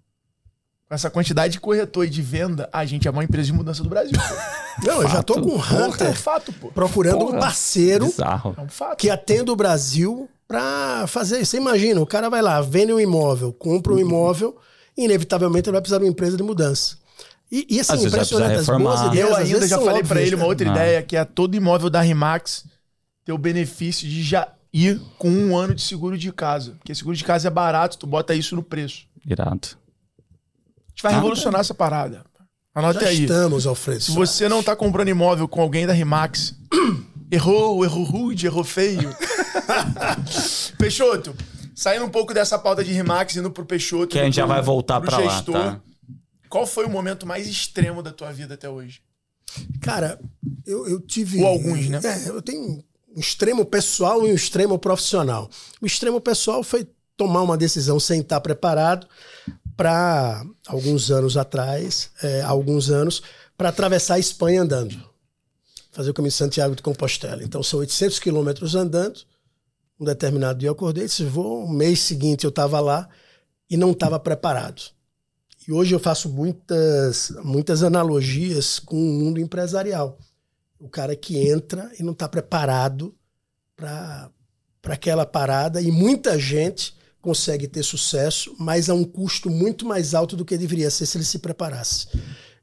Com 0.89 0.95
essa 0.95 1.11
quantidade 1.11 1.53
de 1.53 1.61
corretor 1.61 2.07
e 2.07 2.09
de 2.09 2.23
venda, 2.23 2.67
a 2.73 2.83
gente 2.87 3.07
é 3.07 3.11
uma 3.11 3.23
empresa 3.23 3.47
de 3.47 3.53
mudança 3.53 3.83
do 3.83 3.91
Brasil. 3.91 4.17
Não, 4.83 4.95
fato. 4.95 5.03
eu 5.03 5.09
já 5.09 5.23
tô 5.23 5.35
com 5.35 5.51
o 5.51 5.59
Hunter 5.59 6.07
é 6.07 6.11
um 6.11 6.15
fato, 6.15 6.53
pô. 6.53 6.69
procurando 6.69 7.19
Porra. 7.19 7.37
um 7.37 7.41
parceiro 7.41 8.07
Bizarro. 8.07 8.55
É 8.57 8.61
um 8.63 8.97
que 8.97 9.11
atenda 9.11 9.53
o 9.53 9.57
Brasil 9.57 10.31
para 10.47 11.07
fazer. 11.07 11.45
Você 11.45 11.59
imagina, 11.59 12.01
o 12.01 12.07
cara 12.07 12.31
vai 12.31 12.41
lá, 12.41 12.63
vende 12.63 12.93
um 12.93 12.99
imóvel, 12.99 13.53
compra 13.53 13.93
um 13.93 13.99
imóvel, 13.99 14.57
e 14.97 15.05
inevitavelmente 15.05 15.69
ele 15.69 15.73
vai 15.73 15.83
precisar 15.83 15.99
de 15.99 16.05
uma 16.05 16.11
empresa 16.11 16.39
de 16.39 16.43
mudança. 16.43 16.97
E, 17.53 17.67
e 17.69 17.81
assim, 17.81 18.07
impressionante, 18.07 18.55
as 18.55 18.67
boas 18.67 19.01
ideias, 19.03 19.29
Eu 19.29 19.37
ainda 19.37 19.69
já 19.69 19.79
falei 19.79 20.03
para 20.03 20.23
ele 20.23 20.37
uma 20.37 20.47
outra 20.47 20.67
ideia, 20.67 21.03
que 21.03 21.17
é 21.17 21.25
todo 21.25 21.55
imóvel 21.55 21.91
da 21.91 22.01
Rimax 22.01 22.65
ter 23.27 23.33
o 23.33 23.39
benefício 23.39 24.09
de 24.09 24.23
já 24.23 24.49
ir 24.73 24.99
com 25.19 25.29
um 25.29 25.55
ano 25.55 25.75
de 25.75 25.83
seguro 25.83 26.17
de 26.17 26.33
casa. 26.33 26.77
Porque 26.79 26.95
seguro 26.95 27.17
de 27.17 27.25
casa 27.25 27.49
é 27.49 27.51
barato, 27.51 27.99
tu 27.99 28.07
bota 28.07 28.35
isso 28.35 28.57
no 28.57 28.63
preço. 28.63 29.07
Irado 29.27 29.77
gente 30.99 31.03
vai 31.03 31.15
revolucionar 31.15 31.61
essa 31.61 31.75
parada. 31.75 32.25
Anote 32.75 33.01
Já 33.01 33.09
aí. 33.09 33.23
estamos, 33.23 33.67
Alfredo. 33.67 34.01
Se 34.01 34.11
você 34.11 34.49
não 34.49 34.63
tá 34.63 34.75
comprando 34.75 35.09
imóvel 35.09 35.49
com 35.49 35.61
alguém 35.61 35.87
da 35.87 35.93
Rimax, 35.93 36.55
errou, 37.31 37.85
errou 37.85 38.05
rude, 38.05 38.47
errou 38.47 38.65
feio. 38.65 39.15
Peixoto, 40.79 41.35
saindo 41.75 42.05
um 42.05 42.11
pouco 42.11 42.35
dessa 42.35 42.59
pauta 42.59 42.85
de 42.85 42.93
Rimax, 42.93 43.37
indo 43.37 43.51
pro 43.51 43.65
Peixoto. 43.65 44.09
Que 44.09 44.19
a 44.19 44.25
gente 44.25 44.37
já 44.37 44.47
vai 44.47 44.61
voltar 44.61 45.01
para 45.01 45.19
lá, 45.19 45.43
tá? 45.43 45.81
Qual 46.49 46.67
foi 46.67 46.85
o 46.85 46.91
momento 46.91 47.27
mais 47.27 47.47
extremo 47.47 48.03
da 48.03 48.13
tua 48.13 48.33
vida 48.33 48.55
até 48.55 48.69
hoje? 48.69 49.01
Cara, 49.81 50.19
eu, 50.67 50.87
eu 50.89 51.01
tive. 51.01 51.41
Ou 51.41 51.47
alguns, 51.47 51.89
né? 51.89 52.01
É, 52.03 52.29
eu 52.29 52.43
tenho 52.43 52.63
um 53.17 53.21
extremo 53.21 53.65
pessoal 53.65 54.27
e 54.27 54.33
um 54.33 54.35
extremo 54.35 54.79
profissional. 54.79 55.51
O 55.81 55.87
extremo 55.87 56.21
pessoal 56.21 56.63
foi 56.63 56.89
tomar 57.17 57.43
uma 57.43 57.57
decisão 57.57 57.99
sem 57.99 58.21
estar 58.21 58.41
preparado 58.41 59.07
para 59.79 60.45
alguns 60.67 61.09
anos 61.09 61.37
atrás, 61.37 62.11
é, 62.21 62.43
alguns 62.43 62.91
anos, 62.91 63.23
para 63.57 63.69
atravessar 63.69 64.15
a 64.15 64.19
Espanha 64.19 64.63
andando, 64.63 65.01
fazer 65.93 66.11
o 66.11 66.15
caminho 66.15 66.33
de 66.33 66.37
Santiago 66.37 66.75
de 66.75 66.83
Compostela. 66.83 67.45
Então 67.45 67.63
são 67.63 67.79
800 67.79 68.19
quilômetros 68.19 68.75
andando. 68.75 69.21
Um 70.01 70.05
determinado 70.05 70.59
dia 70.59 70.69
eu 70.69 70.73
acordei, 70.73 71.05
disse 71.05 71.23
vou. 71.23 71.65
Um 71.65 71.71
mês 71.71 72.01
seguinte 72.01 72.43
eu 72.43 72.49
estava 72.49 72.81
lá 72.81 73.09
e 73.71 73.77
não 73.77 73.93
estava 73.93 74.19
preparado. 74.19 74.83
E 75.67 75.71
hoje 75.71 75.95
eu 75.95 76.01
faço 76.01 76.29
muitas, 76.29 77.31
muitas 77.45 77.85
analogias 77.85 78.81
com 78.81 78.97
o 78.97 79.13
mundo 79.13 79.39
empresarial. 79.39 80.19
O 80.81 80.89
cara 80.89 81.15
que 81.15 81.39
entra 81.39 81.89
e 82.01 82.03
não 82.03 82.15
está 82.15 82.29
preparado 82.29 83.15
para 83.77 84.29
aquela 84.89 85.25
parada 85.25 85.81
e 85.81 85.93
muita 85.93 86.37
gente 86.37 86.98
consegue 87.21 87.67
ter 87.67 87.83
sucesso, 87.83 88.55
mas 88.59 88.89
a 88.89 88.95
um 88.95 89.05
custo 89.05 89.51
muito 89.51 89.87
mais 89.87 90.15
alto 90.15 90.37
do 90.37 90.45
que 90.45 90.57
deveria 90.57 90.91
ser 90.91 91.07
se 91.07 91.17
ele 91.17 91.25
se 91.25 91.39
preparasse. 91.39 92.09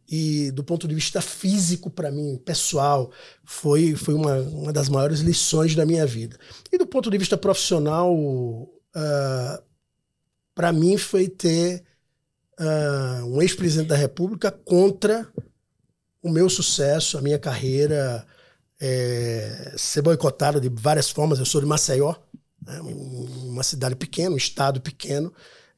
E 0.07 0.51
do 0.51 0.63
ponto 0.63 0.87
de 0.87 0.93
vista 0.93 1.19
físico, 1.19 1.89
para 1.89 2.11
mim, 2.11 2.37
pessoal, 2.37 3.11
foi, 3.43 3.95
foi 3.95 4.13
uma, 4.13 4.35
uma 4.37 4.73
das 4.73 4.87
maiores 4.87 5.19
lições 5.19 5.75
da 5.75 5.85
minha 5.85 6.05
vida. 6.05 6.37
E 6.71 6.77
do 6.77 6.85
ponto 6.85 7.09
de 7.09 7.17
vista 7.17 7.35
profissional, 7.35 8.13
uh, 8.15 8.69
ah, 8.93 9.63
para 10.53 10.71
mim 10.71 10.97
foi 10.97 11.27
ter 11.27 11.83
uh, 12.59 13.25
um 13.25 13.41
ex-presidente 13.41 13.87
da 13.87 13.95
República 13.95 14.51
contra 14.51 15.27
o 16.21 16.29
meu 16.29 16.49
sucesso, 16.49 17.17
a 17.17 17.21
minha 17.21 17.39
carreira, 17.39 18.25
é, 18.79 19.73
ser 19.77 20.01
boicotado 20.01 20.59
de 20.59 20.69
várias 20.69 21.09
formas. 21.09 21.39
Eu 21.39 21.45
sou 21.45 21.61
de 21.61 21.67
Maceió, 21.67 22.15
né? 22.65 22.79
Uma 22.81 23.63
cidade 23.63 23.95
pequena, 23.95 24.35
um 24.35 24.37
estado 24.37 24.81
pequeno, 24.81 25.33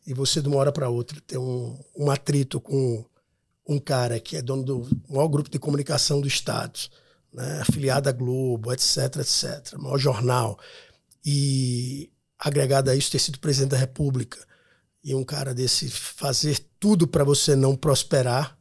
e 0.05 0.13
você 0.13 0.41
de 0.41 0.47
uma 0.47 0.57
hora 0.57 0.71
para 0.71 0.89
outra 0.89 1.19
ter 1.21 1.37
um, 1.37 1.77
um 1.95 2.09
atrito 2.09 2.61
com 2.61 3.05
um 3.67 3.79
cara 3.79 4.19
que 4.19 4.37
é 4.37 4.41
dono 4.41 4.63
do 4.63 4.87
maior 5.09 5.27
grupo 5.27 5.49
de 5.49 5.59
comunicação 5.59 6.21
do 6.21 6.27
estado, 6.27 6.79
né? 7.33 7.59
afiliado 7.61 8.07
à 8.07 8.11
Globo, 8.11 8.71
etc, 8.71 9.17
etc, 9.17 9.77
maior 9.77 9.97
jornal, 9.97 10.57
e 11.25 12.09
agregado 12.39 12.89
a 12.89 12.95
isso 12.95 13.11
ter 13.11 13.19
sido 13.19 13.39
presidente 13.39 13.71
da 13.71 13.77
República, 13.77 14.39
e 15.03 15.13
um 15.13 15.23
cara 15.23 15.53
desse 15.53 15.89
fazer 15.89 16.59
tudo 16.79 17.07
para 17.07 17.23
você 17.23 17.55
não 17.55 17.75
prosperar, 17.75 18.57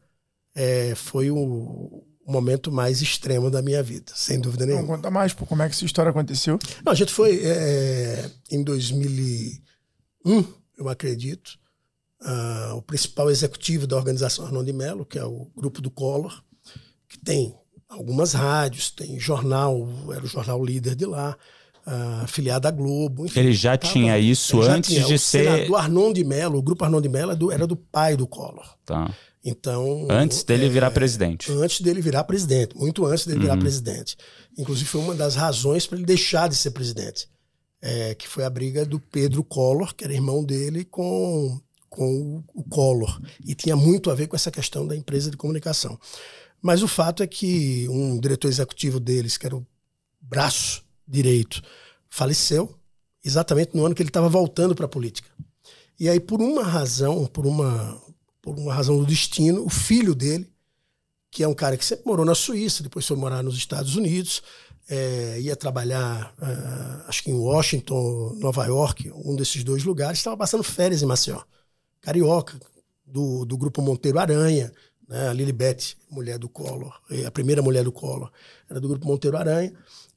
é, 0.54 0.94
foi 0.94 1.30
o, 1.30 2.05
o 2.26 2.32
momento 2.32 2.72
mais 2.72 3.00
extremo 3.00 3.48
da 3.50 3.62
minha 3.62 3.82
vida, 3.82 4.12
sem 4.14 4.40
dúvida 4.40 4.66
nenhuma. 4.66 4.82
Não, 4.82 4.96
conta 4.96 5.10
mais, 5.10 5.32
pô, 5.32 5.46
como 5.46 5.62
é 5.62 5.68
que 5.68 5.74
essa 5.76 5.84
história 5.84 6.10
aconteceu? 6.10 6.58
Não, 6.84 6.92
a 6.92 6.96
gente 6.96 7.12
foi 7.12 7.40
é, 7.44 8.28
em 8.50 8.64
2001, 8.64 10.44
eu 10.76 10.88
acredito, 10.88 11.56
uh, 12.22 12.74
o 12.74 12.82
principal 12.82 13.30
executivo 13.30 13.86
da 13.86 13.96
organização 13.96 14.44
Arnon 14.44 14.64
de 14.64 14.72
Mello, 14.72 15.06
que 15.06 15.18
é 15.18 15.24
o 15.24 15.48
grupo 15.56 15.80
do 15.80 15.88
Collor, 15.88 16.42
que 17.08 17.16
tem 17.16 17.54
algumas 17.88 18.32
rádios, 18.32 18.90
tem 18.90 19.20
jornal, 19.20 19.88
era 20.12 20.24
o 20.24 20.28
jornal 20.28 20.64
líder 20.64 20.96
de 20.96 21.06
lá, 21.06 21.36
uh, 21.86 22.26
filiada 22.26 22.66
à 22.66 22.72
Globo. 22.72 23.26
Enfim, 23.26 23.38
ele 23.38 23.52
já 23.52 23.78
tava, 23.78 23.92
tinha 23.92 24.18
isso 24.18 24.60
antes 24.62 24.90
tinha. 24.90 25.06
de 25.06 25.14
o 25.14 25.18
ser. 25.18 25.68
Do 25.68 25.76
Arnon 25.76 26.12
de 26.12 26.24
Mello, 26.24 26.58
o 26.58 26.62
grupo 26.62 26.84
Arnon 26.84 27.00
de 27.00 27.08
Mello 27.08 27.30
era 27.30 27.36
do, 27.36 27.52
era 27.52 27.66
do 27.68 27.76
pai 27.76 28.16
do 28.16 28.26
Collor. 28.26 28.76
Tá. 28.84 29.14
Então. 29.46 30.08
Antes 30.10 30.42
dele 30.42 30.66
é, 30.66 30.68
virar 30.68 30.90
presidente. 30.90 31.52
Antes 31.52 31.80
dele 31.80 32.00
virar 32.00 32.24
presidente, 32.24 32.76
muito 32.76 33.06
antes 33.06 33.24
dele 33.24 33.38
uhum. 33.38 33.44
virar 33.44 33.56
presidente. 33.56 34.16
Inclusive, 34.58 34.88
foi 34.88 35.00
uma 35.00 35.14
das 35.14 35.36
razões 35.36 35.86
para 35.86 35.96
ele 35.96 36.04
deixar 36.04 36.48
de 36.48 36.56
ser 36.56 36.72
presidente. 36.72 37.28
É, 37.80 38.14
que 38.16 38.26
foi 38.26 38.44
a 38.44 38.50
briga 38.50 38.84
do 38.84 38.98
Pedro 38.98 39.44
Collor, 39.44 39.94
que 39.94 40.02
era 40.02 40.12
irmão 40.12 40.42
dele, 40.42 40.84
com, 40.84 41.60
com 41.88 42.42
o, 42.54 42.60
o 42.60 42.64
Collor. 42.64 43.20
E 43.44 43.54
tinha 43.54 43.76
muito 43.76 44.10
a 44.10 44.14
ver 44.16 44.26
com 44.26 44.34
essa 44.34 44.50
questão 44.50 44.84
da 44.84 44.96
empresa 44.96 45.30
de 45.30 45.36
comunicação. 45.36 45.96
Mas 46.60 46.82
o 46.82 46.88
fato 46.88 47.22
é 47.22 47.26
que 47.28 47.86
um 47.88 48.18
diretor 48.18 48.48
executivo 48.48 48.98
deles, 48.98 49.36
que 49.36 49.46
era 49.46 49.54
o 49.54 49.64
braço 50.20 50.82
direito, 51.06 51.62
faleceu 52.10 52.74
exatamente 53.24 53.76
no 53.76 53.86
ano 53.86 53.94
que 53.94 54.02
ele 54.02 54.10
estava 54.10 54.28
voltando 54.28 54.74
para 54.74 54.86
a 54.86 54.88
política. 54.88 55.28
E 56.00 56.08
aí, 56.08 56.18
por 56.18 56.42
uma 56.42 56.64
razão, 56.64 57.26
por 57.26 57.46
uma 57.46 58.00
por 58.46 58.56
uma 58.56 58.72
razão 58.72 58.96
do 58.96 59.04
destino, 59.04 59.64
o 59.64 59.68
filho 59.68 60.14
dele, 60.14 60.48
que 61.32 61.42
é 61.42 61.48
um 61.48 61.52
cara 61.52 61.76
que 61.76 61.84
sempre 61.84 62.06
morou 62.06 62.24
na 62.24 62.32
Suíça, 62.32 62.80
depois 62.80 63.04
foi 63.04 63.16
morar 63.16 63.42
nos 63.42 63.56
Estados 63.56 63.96
Unidos, 63.96 64.40
é, 64.88 65.40
ia 65.40 65.56
trabalhar, 65.56 66.32
uh, 66.38 67.08
acho 67.08 67.24
que 67.24 67.30
em 67.32 67.34
Washington, 67.34 68.36
Nova 68.38 68.64
York, 68.64 69.10
um 69.16 69.34
desses 69.34 69.64
dois 69.64 69.82
lugares, 69.82 70.20
estava 70.20 70.36
passando 70.36 70.62
férias 70.62 71.02
em 71.02 71.06
Maceió. 71.06 71.42
Carioca, 72.00 72.56
do, 73.04 73.44
do 73.44 73.58
grupo 73.58 73.82
Monteiro 73.82 74.20
Aranha, 74.20 74.72
né, 75.08 75.28
a 75.28 75.32
Lilibet, 75.32 75.96
mulher 76.08 76.38
do 76.38 76.48
Collor, 76.48 76.96
a 77.26 77.30
primeira 77.32 77.60
mulher 77.60 77.82
do 77.82 77.90
Collor, 77.90 78.30
era 78.70 78.80
do 78.80 78.86
grupo 78.86 79.08
Monteiro 79.08 79.36
Aranha. 79.36 79.72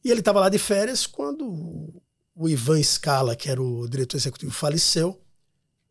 E 0.05 0.11
ele 0.11 0.19
estava 0.19 0.39
lá 0.39 0.49
de 0.49 0.59
férias 0.59 1.07
quando 1.07 1.99
o 2.35 2.47
Ivan 2.47 2.81
Scala, 2.83 3.35
que 3.35 3.49
era 3.49 3.59
o 3.59 3.89
diretor 3.89 4.17
executivo, 4.17 4.51
faleceu 4.51 5.19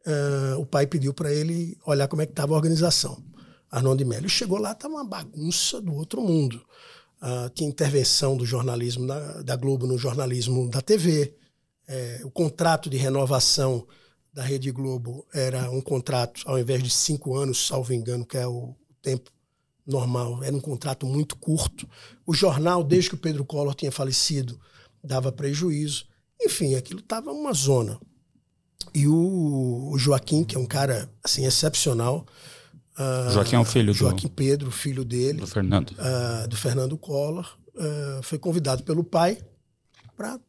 uh, 0.07 0.61
o 0.61 0.67
pai 0.67 0.87
pediu 0.87 1.13
para 1.13 1.33
ele 1.33 1.77
olhar 1.85 2.09
como 2.09 2.23
é 2.23 2.27
que 2.27 2.33
estava 2.33 2.55
a 2.55 2.57
organização. 2.57 3.23
Arnon 3.71 3.97
de 3.97 4.05
Mello 4.05 4.29
chegou 4.29 4.59
lá, 4.59 4.73
estava 4.73 4.95
uma 4.95 5.05
bagunça 5.05 5.81
do 5.81 5.95
outro 5.95 6.21
mundo. 6.23 6.63
Uh, 7.21 7.51
tinha 7.51 7.69
intervenção 7.69 8.37
do 8.37 8.47
jornalismo 8.47 9.07
da, 9.07 9.43
da, 9.43 9.57
Globo 9.57 9.87
no 9.87 9.99
jornalismo 9.99 10.69
da 10.71 10.81
TV. 10.81 11.35
É, 11.87 12.21
o 12.23 12.31
contrato 12.31 12.89
de 12.89 12.97
renovação 12.97 13.87
da 14.33 14.43
Rede 14.43 14.71
Globo 14.71 15.27
era 15.33 15.71
um 15.71 15.81
contrato, 15.81 16.43
ao 16.47 16.59
invés 16.59 16.83
de 16.83 16.91
cinco 16.91 17.35
anos, 17.35 17.67
salvo 17.67 17.93
engano, 17.93 18.27
que 18.27 18.37
é 18.37 18.47
o 18.47 18.75
tempo 19.03 19.31
normal, 19.87 20.45
era 20.45 20.55
um 20.55 20.61
contrato 20.61 21.07
muito 21.07 21.35
curto. 21.37 21.89
O 22.27 22.35
jornal, 22.35 22.85
desde 22.85 23.11
que 23.11 23.17
o 23.17 23.19
Pedro 23.19 23.45
Collor 23.45 23.75
tinha 23.75 23.91
falecido, 23.91 24.61
dava 25.03 25.33
prejuízo. 25.33 26.07
Enfim, 26.41 26.75
aquilo 26.75 27.01
estava 27.01 27.33
uma 27.33 27.53
zona. 27.53 27.99
E 28.95 29.07
o, 29.07 29.95
Joaquim, 29.99 30.45
que 30.45 30.57
é 30.57 30.59
um 30.59 30.67
cara 30.67 31.11
assim 31.23 31.45
excepcional. 31.45 32.27
Uh, 32.99 33.31
Joaquim 33.33 33.57
é 33.57 33.59
o 33.59 33.65
filho 33.65 33.93
Joaquim 33.93 34.17
do... 34.17 34.23
Joaquim 34.23 34.29
Pedro, 34.29 34.71
filho 34.71 35.05
dele. 35.05 35.41
Do 35.41 35.47
Fernando. 35.47 35.91
Uh, 35.91 36.49
do 36.49 36.57
Fernando 36.57 36.97
Collor. 36.97 37.57
Uh, 37.75 38.23
foi 38.23 38.39
convidado 38.39 38.83
pelo 38.83 39.05
pai 39.05 39.39
para 40.17 40.41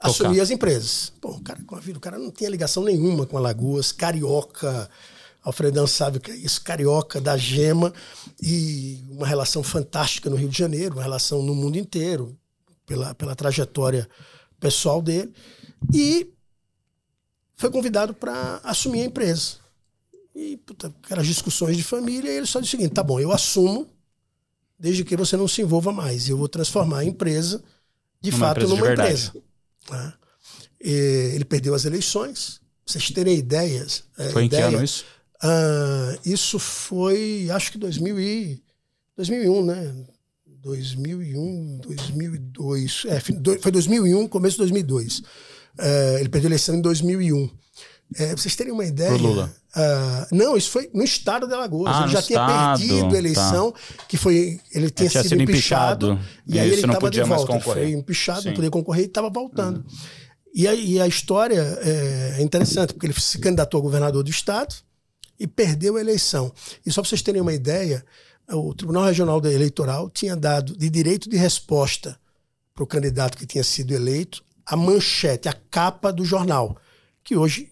assumir 0.00 0.40
as 0.40 0.50
empresas. 0.50 1.12
Pô, 1.20 1.30
o 1.30 1.42
cara 1.42 1.62
com 1.64 1.74
a 1.74 1.80
vida, 1.80 1.98
o 1.98 2.00
cara 2.00 2.18
não 2.18 2.30
tinha 2.30 2.50
ligação 2.50 2.84
nenhuma 2.84 3.26
com 3.26 3.36
Alagoas, 3.36 3.90
carioca. 3.92 4.88
Alfredão 5.42 5.86
sabe 5.86 6.18
o 6.18 6.20
que 6.20 6.30
é 6.32 6.36
isso, 6.36 6.60
carioca 6.62 7.20
da 7.20 7.36
gema 7.36 7.92
e 8.42 9.04
uma 9.08 9.26
relação 9.26 9.62
fantástica 9.62 10.28
no 10.28 10.34
Rio 10.34 10.48
de 10.48 10.58
Janeiro, 10.58 10.96
uma 10.96 11.02
relação 11.02 11.40
no 11.40 11.54
mundo 11.54 11.78
inteiro, 11.78 12.36
pela, 12.84 13.14
pela 13.14 13.34
trajetória 13.36 14.08
pessoal 14.58 15.00
dele. 15.00 15.32
E 15.94 16.32
foi 17.56 17.70
convidado 17.70 18.14
para 18.14 18.60
assumir 18.62 19.02
a 19.02 19.06
empresa. 19.06 19.56
E, 20.34 20.58
puta, 20.58 20.94
aquelas 21.02 21.26
discussões 21.26 21.76
de 21.76 21.82
família, 21.82 22.30
ele 22.30 22.46
só 22.46 22.60
disse 22.60 22.76
o 22.76 22.78
seguinte: 22.78 22.94
tá 22.94 23.02
bom, 23.02 23.18
eu 23.18 23.32
assumo, 23.32 23.88
desde 24.78 25.02
que 25.04 25.16
você 25.16 25.36
não 25.36 25.48
se 25.48 25.62
envolva 25.62 25.90
mais. 25.90 26.28
Eu 26.28 26.36
vou 26.36 26.48
transformar 26.48 26.98
a 26.98 27.04
empresa, 27.04 27.64
de 28.20 28.30
uma 28.30 28.38
fato, 28.38 28.58
empresa 28.58 28.76
numa 28.76 28.92
empresa. 28.92 29.32
Né? 29.90 30.12
ele 30.78 31.44
perdeu 31.44 31.74
as 31.74 31.84
eleições. 31.84 32.60
Pra 32.84 32.92
vocês 32.92 33.10
terem 33.10 33.36
ideias. 33.36 34.04
É, 34.16 34.28
foi 34.28 34.42
em 34.42 34.46
ideia, 34.46 34.68
que 34.68 34.74
ano 34.74 34.84
isso? 34.84 35.04
Uh, 35.42 36.20
isso 36.24 36.58
foi, 36.58 37.48
acho 37.50 37.72
que 37.72 37.78
2000 37.78 38.20
e, 38.20 38.62
2001, 39.16 39.64
né? 39.64 39.94
2001, 40.46 41.78
2002. 41.78 43.04
É, 43.06 43.20
foi 43.20 43.72
2001, 43.72 44.28
começo 44.28 44.54
de 44.54 44.58
2002. 44.58 45.22
Uh, 45.78 46.18
ele 46.18 46.28
perdeu 46.28 46.48
a 46.48 46.50
eleição 46.50 46.74
em 46.74 46.80
2001. 46.80 47.50
É, 48.14 48.28
pra 48.28 48.36
vocês 48.36 48.54
terem 48.54 48.72
uma 48.72 48.84
ideia. 48.84 49.10
Pro 49.10 49.18
Lula. 49.18 49.54
Uh, 49.76 50.34
não, 50.34 50.56
isso 50.56 50.70
foi 50.70 50.88
no 50.94 51.02
estado 51.02 51.46
de 51.46 51.52
Alagoas. 51.52 51.94
Ah, 51.94 52.02
ele 52.02 52.12
já 52.12 52.22
tinha 52.22 52.40
estado, 52.40 52.78
perdido 52.78 53.14
a 53.14 53.18
eleição, 53.18 53.72
tá. 53.72 54.04
que 54.08 54.16
foi. 54.16 54.60
Ele 54.72 54.90
tinha, 54.90 55.10
sido, 55.10 55.28
sido 55.28 55.42
empichado, 55.42 56.12
empichado. 56.12 56.28
E 56.46 56.58
aí 56.58 56.68
ele 56.68 56.80
estava 56.80 57.10
de 57.10 57.22
volta. 57.22 57.34
Mais 57.34 57.44
concorrer. 57.44 57.84
Foi 57.84 57.92
empichado, 57.92 58.42
Sim. 58.42 58.48
não 58.48 58.54
podia 58.54 58.70
concorrer 58.70 59.04
e 59.04 59.06
estava 59.06 59.28
voltando. 59.28 59.78
Uhum. 59.78 59.84
E, 60.54 60.66
a, 60.66 60.74
e 60.74 60.98
a 60.98 61.06
história 61.06 61.60
é, 61.82 62.36
é 62.38 62.42
interessante, 62.42 62.94
porque 62.94 63.06
ele 63.06 63.20
se 63.20 63.38
candidatou 63.38 63.80
a 63.80 63.82
governador 63.82 64.22
do 64.22 64.30
estado 64.30 64.74
e 65.38 65.46
perdeu 65.46 65.96
a 65.96 66.00
eleição. 66.00 66.50
E 66.84 66.90
só 66.90 67.02
para 67.02 67.10
vocês 67.10 67.20
terem 67.20 67.42
uma 67.42 67.52
ideia, 67.52 68.02
o 68.48 68.72
Tribunal 68.72 69.04
Regional 69.04 69.44
Eleitoral 69.44 70.08
tinha 70.08 70.34
dado 70.34 70.74
de 70.74 70.88
direito 70.88 71.28
de 71.28 71.36
resposta 71.36 72.18
para 72.74 72.84
o 72.84 72.86
candidato 72.86 73.36
que 73.36 73.44
tinha 73.44 73.64
sido 73.64 73.92
eleito 73.92 74.42
a 74.66 74.76
manchete, 74.76 75.48
a 75.48 75.52
capa 75.52 76.12
do 76.12 76.24
jornal, 76.24 76.76
que 77.22 77.36
hoje 77.36 77.70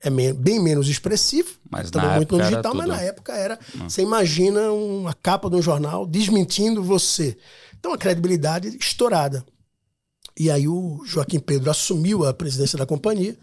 é 0.00 0.10
bem 0.10 0.60
menos 0.60 0.88
expressivo, 0.88 1.50
mas 1.70 1.84
estamos 1.84 2.16
muito 2.16 2.36
no 2.36 2.42
digital, 2.42 2.74
mas 2.74 2.88
na 2.88 3.00
época 3.00 3.32
era. 3.32 3.58
Hum. 3.76 3.88
Você 3.88 4.02
imagina 4.02 4.72
uma 4.72 5.14
capa 5.14 5.48
de 5.48 5.54
um 5.54 5.62
jornal 5.62 6.04
desmentindo 6.04 6.82
você. 6.82 7.38
Então 7.78 7.92
a 7.92 7.98
credibilidade 7.98 8.76
estourada. 8.76 9.44
E 10.36 10.50
aí 10.50 10.66
o 10.66 11.02
Joaquim 11.06 11.38
Pedro 11.38 11.70
assumiu 11.70 12.26
a 12.26 12.34
presidência 12.34 12.76
da 12.76 12.86
companhia, 12.86 13.38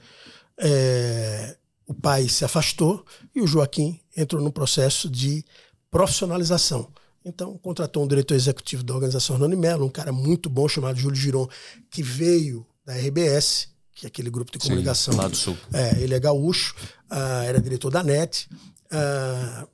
é, 0.58 1.56
o 1.86 1.94
pai 1.94 2.28
se 2.28 2.44
afastou 2.44 3.06
e 3.34 3.42
o 3.42 3.48
Joaquim 3.48 4.00
entrou 4.16 4.42
no 4.42 4.52
processo 4.52 5.10
de 5.10 5.46
profissionalização. 5.90 6.92
Então, 7.24 7.58
contratou 7.58 8.04
um 8.04 8.08
diretor 8.08 8.36
executivo 8.36 8.84
da 8.84 8.94
organização 8.94 9.36
Hernani 9.36 9.56
Mello, 9.56 9.86
um 9.86 9.90
cara 9.90 10.12
muito 10.12 10.50
bom 10.50 10.68
chamado 10.68 10.98
Júlio 10.98 11.16
Giron, 11.16 11.48
que 11.90 12.02
veio 12.02 12.66
da 12.90 12.96
RBS, 12.96 13.68
que 13.94 14.08
é 14.08 14.08
aquele 14.08 14.32
grupo 14.32 14.52
de 14.52 14.58
comunicação. 14.58 15.14
Sim, 15.14 15.20
lá 15.20 15.28
do 15.28 15.36
Sul. 15.36 15.56
É, 15.72 16.02
ele 16.02 16.16
é 16.16 16.20
gaúcho, 16.20 16.74
uh, 17.12 17.44
era 17.46 17.62
diretor 17.62 17.92
da 17.92 18.02
NET, 18.02 18.50
uh, 18.92 19.68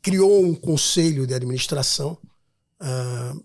criou 0.00 0.42
um 0.42 0.54
conselho 0.54 1.26
de 1.26 1.34
administração 1.34 2.16
uh, 2.80 3.44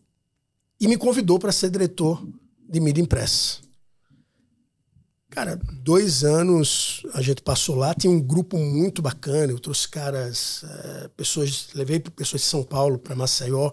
e 0.80 0.88
me 0.88 0.96
convidou 0.96 1.38
para 1.38 1.52
ser 1.52 1.70
diretor 1.70 2.26
de 2.70 2.80
mídia 2.80 3.02
impressa. 3.02 3.58
Cara, 5.30 5.60
dois 5.84 6.24
anos 6.24 7.04
a 7.14 7.22
gente 7.22 7.42
passou 7.42 7.76
lá, 7.76 7.94
tinha 7.94 8.12
um 8.12 8.22
grupo 8.22 8.58
muito 8.58 9.02
bacana, 9.02 9.52
eu 9.52 9.60
trouxe 9.60 9.88
caras, 9.90 10.64
uh, 10.64 11.10
pessoas, 11.18 11.68
levei 11.74 12.00
pessoas 12.00 12.42
de 12.42 12.48
São 12.48 12.64
Paulo 12.64 12.98
para 12.98 13.18
Maceió, 13.18 13.70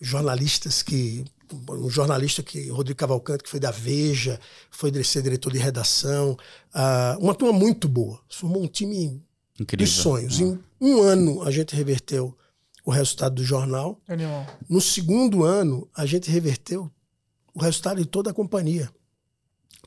jornalistas 0.00 0.80
que 0.80 1.24
um 1.52 1.90
jornalista 1.90 2.42
que 2.42 2.68
Rodrigo 2.68 2.98
Cavalcante 2.98 3.44
que 3.44 3.50
foi 3.50 3.60
da 3.60 3.70
Veja, 3.70 4.40
foi 4.70 4.92
ser 5.04 5.22
diretor 5.22 5.52
de 5.52 5.58
redação, 5.58 6.36
uh, 6.74 7.22
uma 7.22 7.34
turma 7.34 7.56
muito 7.56 7.88
boa, 7.88 8.20
formou 8.28 8.62
um 8.62 8.68
time 8.68 9.22
Incrível. 9.58 9.86
de 9.86 9.92
sonhos. 9.92 10.40
Em 10.40 10.58
um 10.80 11.02
ano 11.02 11.42
a 11.42 11.50
gente 11.50 11.74
reverteu 11.74 12.36
o 12.84 12.90
resultado 12.90 13.36
do 13.36 13.44
jornal. 13.44 14.00
Animal. 14.08 14.46
No 14.68 14.80
segundo 14.80 15.44
ano 15.44 15.88
a 15.94 16.06
gente 16.06 16.30
reverteu 16.30 16.90
o 17.54 17.60
resultado 17.60 17.98
de 17.98 18.06
toda 18.06 18.30
a 18.30 18.34
companhia. 18.34 18.90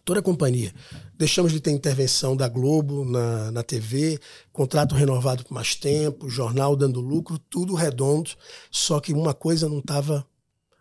Toda 0.03 0.21
a 0.21 0.23
companhia. 0.23 0.73
Deixamos 1.15 1.51
de 1.51 1.59
ter 1.59 1.71
intervenção 1.71 2.35
da 2.35 2.47
Globo 2.47 3.05
na, 3.05 3.51
na 3.51 3.63
TV, 3.63 4.19
contrato 4.51 4.95
renovado 4.95 5.43
por 5.43 5.53
mais 5.53 5.75
tempo, 5.75 6.29
jornal 6.29 6.75
dando 6.75 6.99
lucro, 6.99 7.37
tudo 7.37 7.75
redondo, 7.75 8.31
só 8.71 8.99
que 8.99 9.13
uma 9.13 9.33
coisa 9.33 9.69
não 9.69 9.79
estava 9.79 10.25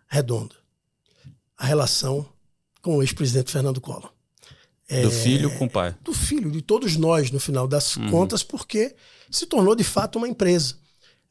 redonda 0.06 0.57
a 1.58 1.66
relação 1.66 2.24
com 2.80 2.96
o 2.96 3.02
ex-presidente 3.02 3.50
Fernando 3.50 3.80
Collor. 3.80 4.12
É, 4.88 5.02
do 5.02 5.10
filho 5.10 5.54
com 5.58 5.66
o 5.66 5.70
pai. 5.70 5.94
Do 6.00 6.14
filho, 6.14 6.50
de 6.50 6.62
todos 6.62 6.96
nós, 6.96 7.30
no 7.30 7.38
final 7.38 7.68
das 7.68 7.96
uhum. 7.96 8.10
contas, 8.10 8.42
porque 8.42 8.94
se 9.30 9.44
tornou 9.44 9.74
de 9.74 9.84
fato 9.84 10.16
uma 10.16 10.28
empresa. 10.28 10.76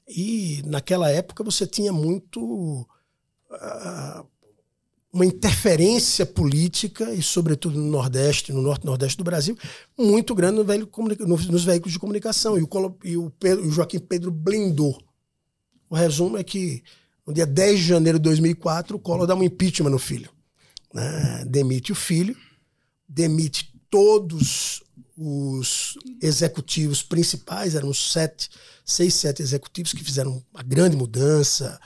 E 0.08 0.62
naquela 0.66 1.10
época 1.10 1.44
você 1.44 1.66
tinha 1.66 1.92
muito. 1.92 2.88
Uh, 3.50 4.28
uma 5.12 5.26
interferência 5.26 6.26
política, 6.26 7.12
e 7.12 7.24
sobretudo 7.24 7.80
no 7.80 7.90
Nordeste, 7.90 8.54
no 8.54 8.62
Norte 8.62 8.84
e 8.84 8.86
Nordeste 8.86 9.18
do 9.18 9.24
Brasil, 9.24 9.58
muito 9.98 10.36
grande 10.36 10.58
no 10.58 10.64
velho, 10.64 10.88
nos 11.50 11.64
veículos 11.64 11.94
de 11.94 12.00
comunicação. 12.00 12.56
E 12.56 12.62
o, 12.62 12.70
e 13.04 13.18
o, 13.18 13.32
Pedro, 13.32 13.66
o 13.66 13.72
Joaquim 13.72 14.00
Pedro 14.00 14.30
blindou. 14.30 15.02
O 15.90 15.96
resumo 15.96 16.38
é 16.38 16.44
que 16.44 16.84
no 17.28 17.34
dia 17.34 17.46
10 17.46 17.80
de 17.80 17.86
janeiro 17.86 18.18
de 18.18 18.24
2004, 18.24 18.96
o 18.96 19.00
Collor 19.00 19.28
dá 19.28 19.36
um 19.36 19.44
impeachment 19.44 19.90
no 19.90 20.00
filho. 20.00 20.32
né? 20.94 21.44
demite 21.46 21.92
o 21.92 21.96
filho, 21.96 22.36
demite 23.08 23.74
todos 23.90 24.82
os 25.18 25.98
executivos 26.22 27.04
principais, 27.04 27.76
eram 27.76 27.94
sete, 27.94 28.50
seis, 28.86 29.14
sete 29.14 29.42
executivos 29.42 29.92
que 29.92 30.04
fizeram 30.04 30.42
uma 30.54 30.64
grande 30.64 30.96
mudança, 30.96 31.80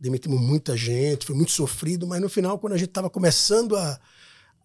demitimos 0.00 0.40
muita 0.40 0.76
gente, 0.76 1.26
foi 1.26 1.36
muito 1.36 1.52
sofrido, 1.52 2.06
mas 2.06 2.20
no 2.20 2.28
final, 2.28 2.58
quando 2.58 2.72
a 2.72 2.78
gente 2.78 2.88
estava 2.88 3.10
começando 3.10 3.76
a, 3.76 4.00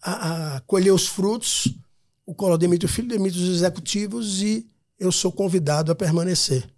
a, 0.02 0.56
a, 0.56 0.62
colher 0.62 0.94
os 0.94 1.08
frutos, 1.08 1.74
o 2.26 2.34
Collor 2.34 2.58
demite 2.58 2.86
o 2.86 2.90
filho, 2.90 3.08
demite 3.08 3.38
os 3.38 3.50
executivos 3.50 4.42
e 4.42 4.66
eu 4.98 5.12
sou 5.12 5.32
convidado 5.32 5.92
a 5.92 5.96
permanecer. 5.96 6.70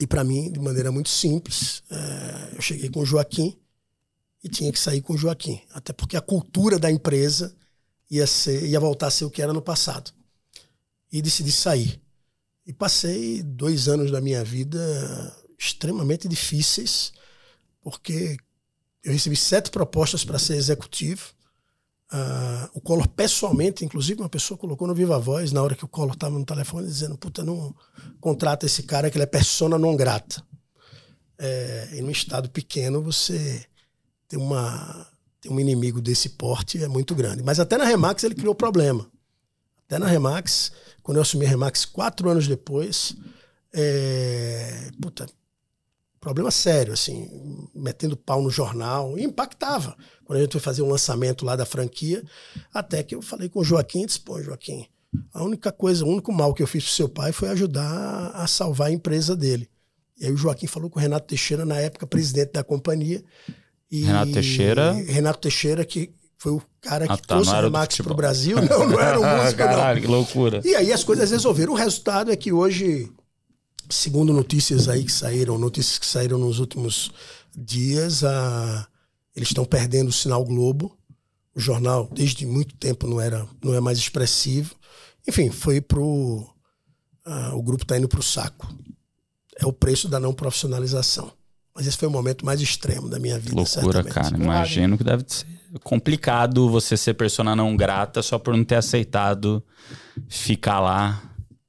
E 0.00 0.06
para 0.06 0.22
mim, 0.22 0.52
de 0.52 0.60
maneira 0.60 0.92
muito 0.92 1.08
simples, 1.08 1.82
é, 1.90 2.56
eu 2.56 2.60
cheguei 2.60 2.90
com 2.90 3.00
o 3.00 3.06
Joaquim 3.06 3.58
e 4.42 4.48
tinha 4.48 4.70
que 4.70 4.78
sair 4.78 5.00
com 5.00 5.14
o 5.14 5.18
Joaquim, 5.18 5.60
até 5.72 5.92
porque 5.92 6.16
a 6.16 6.20
cultura 6.20 6.78
da 6.78 6.90
empresa 6.90 7.54
ia, 8.10 8.26
ser, 8.26 8.64
ia 8.64 8.78
voltar 8.78 9.06
a 9.06 9.10
ser 9.10 9.24
o 9.24 9.30
que 9.30 9.42
era 9.42 9.52
no 9.52 9.62
passado. 9.62 10.12
E 11.10 11.22
decidi 11.22 11.50
sair. 11.50 12.00
E 12.66 12.72
passei 12.72 13.42
dois 13.42 13.88
anos 13.88 14.10
da 14.10 14.20
minha 14.20 14.44
vida 14.44 14.78
extremamente 15.58 16.28
difíceis, 16.28 17.12
porque 17.80 18.36
eu 19.02 19.12
recebi 19.12 19.36
sete 19.36 19.70
propostas 19.70 20.24
para 20.24 20.38
ser 20.38 20.56
executivo. 20.56 21.32
Uh, 22.10 22.70
o 22.72 22.80
Collor 22.80 23.06
pessoalmente, 23.06 23.84
inclusive 23.84 24.20
uma 24.20 24.30
pessoa 24.30 24.56
colocou 24.56 24.88
no 24.88 24.94
Viva 24.94 25.18
Voz 25.18 25.52
na 25.52 25.62
hora 25.62 25.74
que 25.74 25.84
o 25.84 25.88
Collor 25.88 26.14
estava 26.14 26.38
no 26.38 26.44
telefone 26.44 26.86
dizendo, 26.86 27.18
puta, 27.18 27.44
não 27.44 27.74
contrata 28.18 28.64
esse 28.64 28.84
cara 28.84 29.10
que 29.10 29.18
ele 29.18 29.24
é 29.24 29.26
persona 29.26 29.76
non 29.78 29.94
grata. 29.94 30.42
É, 31.38 31.90
e 31.92 32.00
num 32.00 32.10
estado 32.10 32.48
pequeno 32.50 33.02
você 33.02 33.64
tem 34.26 34.38
uma 34.38 35.06
tem 35.40 35.52
um 35.52 35.60
inimigo 35.60 36.00
desse 36.00 36.30
porte 36.30 36.82
é 36.82 36.88
muito 36.88 37.14
grande. 37.14 37.42
Mas 37.42 37.60
até 37.60 37.76
na 37.76 37.84
Remax 37.84 38.24
ele 38.24 38.34
criou 38.34 38.54
problema. 38.54 39.06
Até 39.86 39.98
na 39.98 40.06
Remax, 40.06 40.72
quando 41.02 41.18
eu 41.18 41.22
assumi 41.22 41.46
a 41.46 41.48
Remax 41.48 41.84
quatro 41.84 42.28
anos 42.28 42.48
depois, 42.48 43.14
é, 43.72 44.90
puta, 45.00 45.26
problema 46.20 46.50
sério, 46.50 46.92
assim, 46.92 47.28
metendo 47.74 48.16
pau 48.16 48.42
no 48.42 48.50
jornal, 48.50 49.18
e 49.18 49.24
impactava. 49.24 49.96
Quando 50.24 50.38
a 50.38 50.42
gente 50.42 50.52
foi 50.52 50.60
fazer 50.60 50.82
o 50.82 50.88
lançamento 50.88 51.44
lá 51.44 51.56
da 51.56 51.64
franquia, 51.64 52.22
até 52.72 53.02
que 53.02 53.14
eu 53.14 53.22
falei 53.22 53.48
com 53.48 53.60
o 53.60 53.64
Joaquim, 53.64 54.04
disse, 54.04 54.20
pô, 54.20 54.42
Joaquim, 54.42 54.86
a 55.32 55.42
única 55.42 55.72
coisa, 55.72 56.04
o 56.04 56.08
único 56.08 56.32
mal 56.32 56.52
que 56.52 56.62
eu 56.62 56.66
fiz 56.66 56.84
pro 56.84 56.92
seu 56.92 57.08
pai 57.08 57.32
foi 57.32 57.48
ajudar 57.48 58.30
a 58.34 58.46
salvar 58.46 58.88
a 58.88 58.92
empresa 58.92 59.34
dele. 59.36 59.68
E 60.18 60.26
aí 60.26 60.32
o 60.32 60.36
Joaquim 60.36 60.66
falou 60.66 60.90
com 60.90 60.98
o 60.98 61.02
Renato 61.02 61.26
Teixeira, 61.26 61.64
na 61.64 61.78
época 61.80 62.06
presidente 62.06 62.52
da 62.52 62.64
companhia, 62.64 63.22
e 63.90 64.02
Renato 64.02 64.32
Teixeira. 64.32 64.92
Renato 64.92 65.38
Teixeira, 65.38 65.84
que 65.84 66.12
foi 66.38 66.52
o 66.52 66.62
cara 66.80 67.06
que 67.06 67.12
ah, 67.12 67.16
tá, 67.16 67.26
trouxe 67.26 67.50
o 67.50 67.60
Remax 67.60 67.96
para 67.98 68.12
o 68.12 68.16
Brasil. 68.16 68.56
Não, 68.62 68.88
não 68.88 69.00
era 69.00 69.18
um 69.18 69.24
músico, 69.42 69.58
Caralho, 69.58 69.96
não. 69.96 70.02
que 70.02 70.12
loucura. 70.12 70.60
E 70.64 70.74
aí 70.74 70.92
as 70.92 71.02
coisas 71.02 71.30
resolveram. 71.30 71.72
O 71.72 71.76
resultado 71.76 72.30
é 72.30 72.36
que 72.36 72.52
hoje, 72.52 73.10
segundo 73.90 74.32
notícias 74.32 74.88
aí 74.88 75.04
que 75.04 75.12
saíram, 75.12 75.58
notícias 75.58 75.98
que 75.98 76.06
saíram 76.06 76.38
nos 76.38 76.58
últimos 76.58 77.10
dias, 77.56 78.24
a, 78.24 78.86
eles 79.34 79.48
estão 79.48 79.64
perdendo 79.64 80.08
o 80.08 80.12
sinal 80.12 80.44
Globo. 80.44 80.96
O 81.54 81.60
jornal, 81.60 82.08
desde 82.12 82.46
muito 82.46 82.76
tempo, 82.76 83.06
não 83.06 83.20
era 83.20 83.46
não 83.62 83.74
é 83.74 83.80
mais 83.80 83.98
expressivo. 83.98 84.74
Enfim, 85.26 85.50
foi 85.50 85.80
pro. 85.80 86.46
Uh, 87.26 87.54
o 87.54 87.62
grupo 87.62 87.82
está 87.82 87.98
indo 87.98 88.08
para 88.08 88.20
o 88.20 88.22
saco. 88.22 88.72
É 89.58 89.66
o 89.66 89.72
preço 89.72 90.08
da 90.08 90.20
não 90.20 90.32
profissionalização. 90.32 91.32
Mas 91.74 91.86
esse 91.86 91.96
foi 91.96 92.08
o 92.08 92.10
momento 92.10 92.46
mais 92.46 92.60
extremo 92.60 93.08
da 93.08 93.18
minha 93.18 93.38
vida. 93.38 93.54
Loucura, 93.54 94.02
certamente. 94.02 94.14
cara. 94.14 94.36
Imagino 94.36 94.96
que 94.96 95.04
deve 95.04 95.24
ser 95.26 95.46
complicado 95.82 96.70
você 96.70 96.96
ser 96.96 97.14
persona 97.14 97.54
não 97.54 97.76
grata 97.76 98.22
só 98.22 98.38
por 98.38 98.56
não 98.56 98.64
ter 98.64 98.76
aceitado 98.76 99.62
ficar 100.28 100.80
lá, 100.80 101.22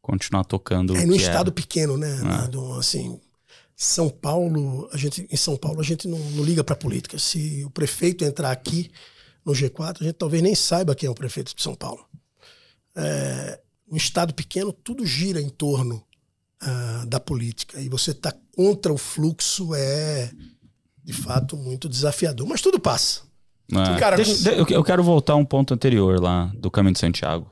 continuar 0.10 0.43
tocando. 0.43 0.95
É 0.95 1.06
num 1.06 1.15
estado 1.15 1.52
pequeno, 1.52 1.98
né? 1.98 2.19
Ah. 2.26 2.80
assim, 2.80 3.19
São 3.76 4.10
Paulo, 4.10 4.89
a 4.91 4.98
gente, 4.98 5.28
em 5.30 5.38
São 5.38 5.56
Paulo 5.56 5.80
a 5.80 5.84
gente 5.84 6.08
não, 6.08 6.17
não 6.17 6.43
liga 6.43 6.63
para 6.63 6.76
política. 6.76 7.19
Se 7.19 7.63
o 7.63 7.69
prefeito 7.69 8.24
entrar 8.24 8.52
aqui 8.52 8.89
no 9.45 9.54
G4, 9.54 10.02
a 10.02 10.04
gente 10.04 10.15
talvez 10.15 10.41
nem 10.41 10.56
saiba 10.56 10.95
quem 10.95 11.08
é 11.08 11.10
o 11.10 11.15
prefeito 11.15 11.56
de 11.56 11.62
São 11.62 11.76
Paulo. 11.76 12.06
É, 12.95 13.60
um 13.91 13.95
estado 13.95 14.34
pequeno, 14.34 14.74
tudo 14.74 15.06
gira 15.06 15.39
em 15.39 15.50
torno 15.50 16.04
uh, 16.63 17.06
da 17.06 17.19
política. 17.19 17.80
E 17.80 17.88
você 17.88 18.12
está 18.12 18.34
contra 18.56 18.91
o 18.91 18.98
fluxo 18.98 19.74
é, 19.76 20.32
de 21.04 21.13
fato, 21.13 21.56
muito 21.56 21.88
desafiador. 21.88 22.48
Mas 22.48 22.62
tudo 22.62 22.80
passa. 22.80 23.22
É. 23.72 24.00
Cara, 24.00 24.15
Deixa, 24.15 24.52
eu 24.52 24.84
quero 24.84 25.04
voltar 25.04 25.34
a 25.34 25.36
um 25.36 25.45
ponto 25.45 25.74
anterior 25.74 26.19
lá 26.19 26.52
do 26.56 26.72
Caminho 26.72 26.93
de 26.93 27.00
Santiago. 27.00 27.48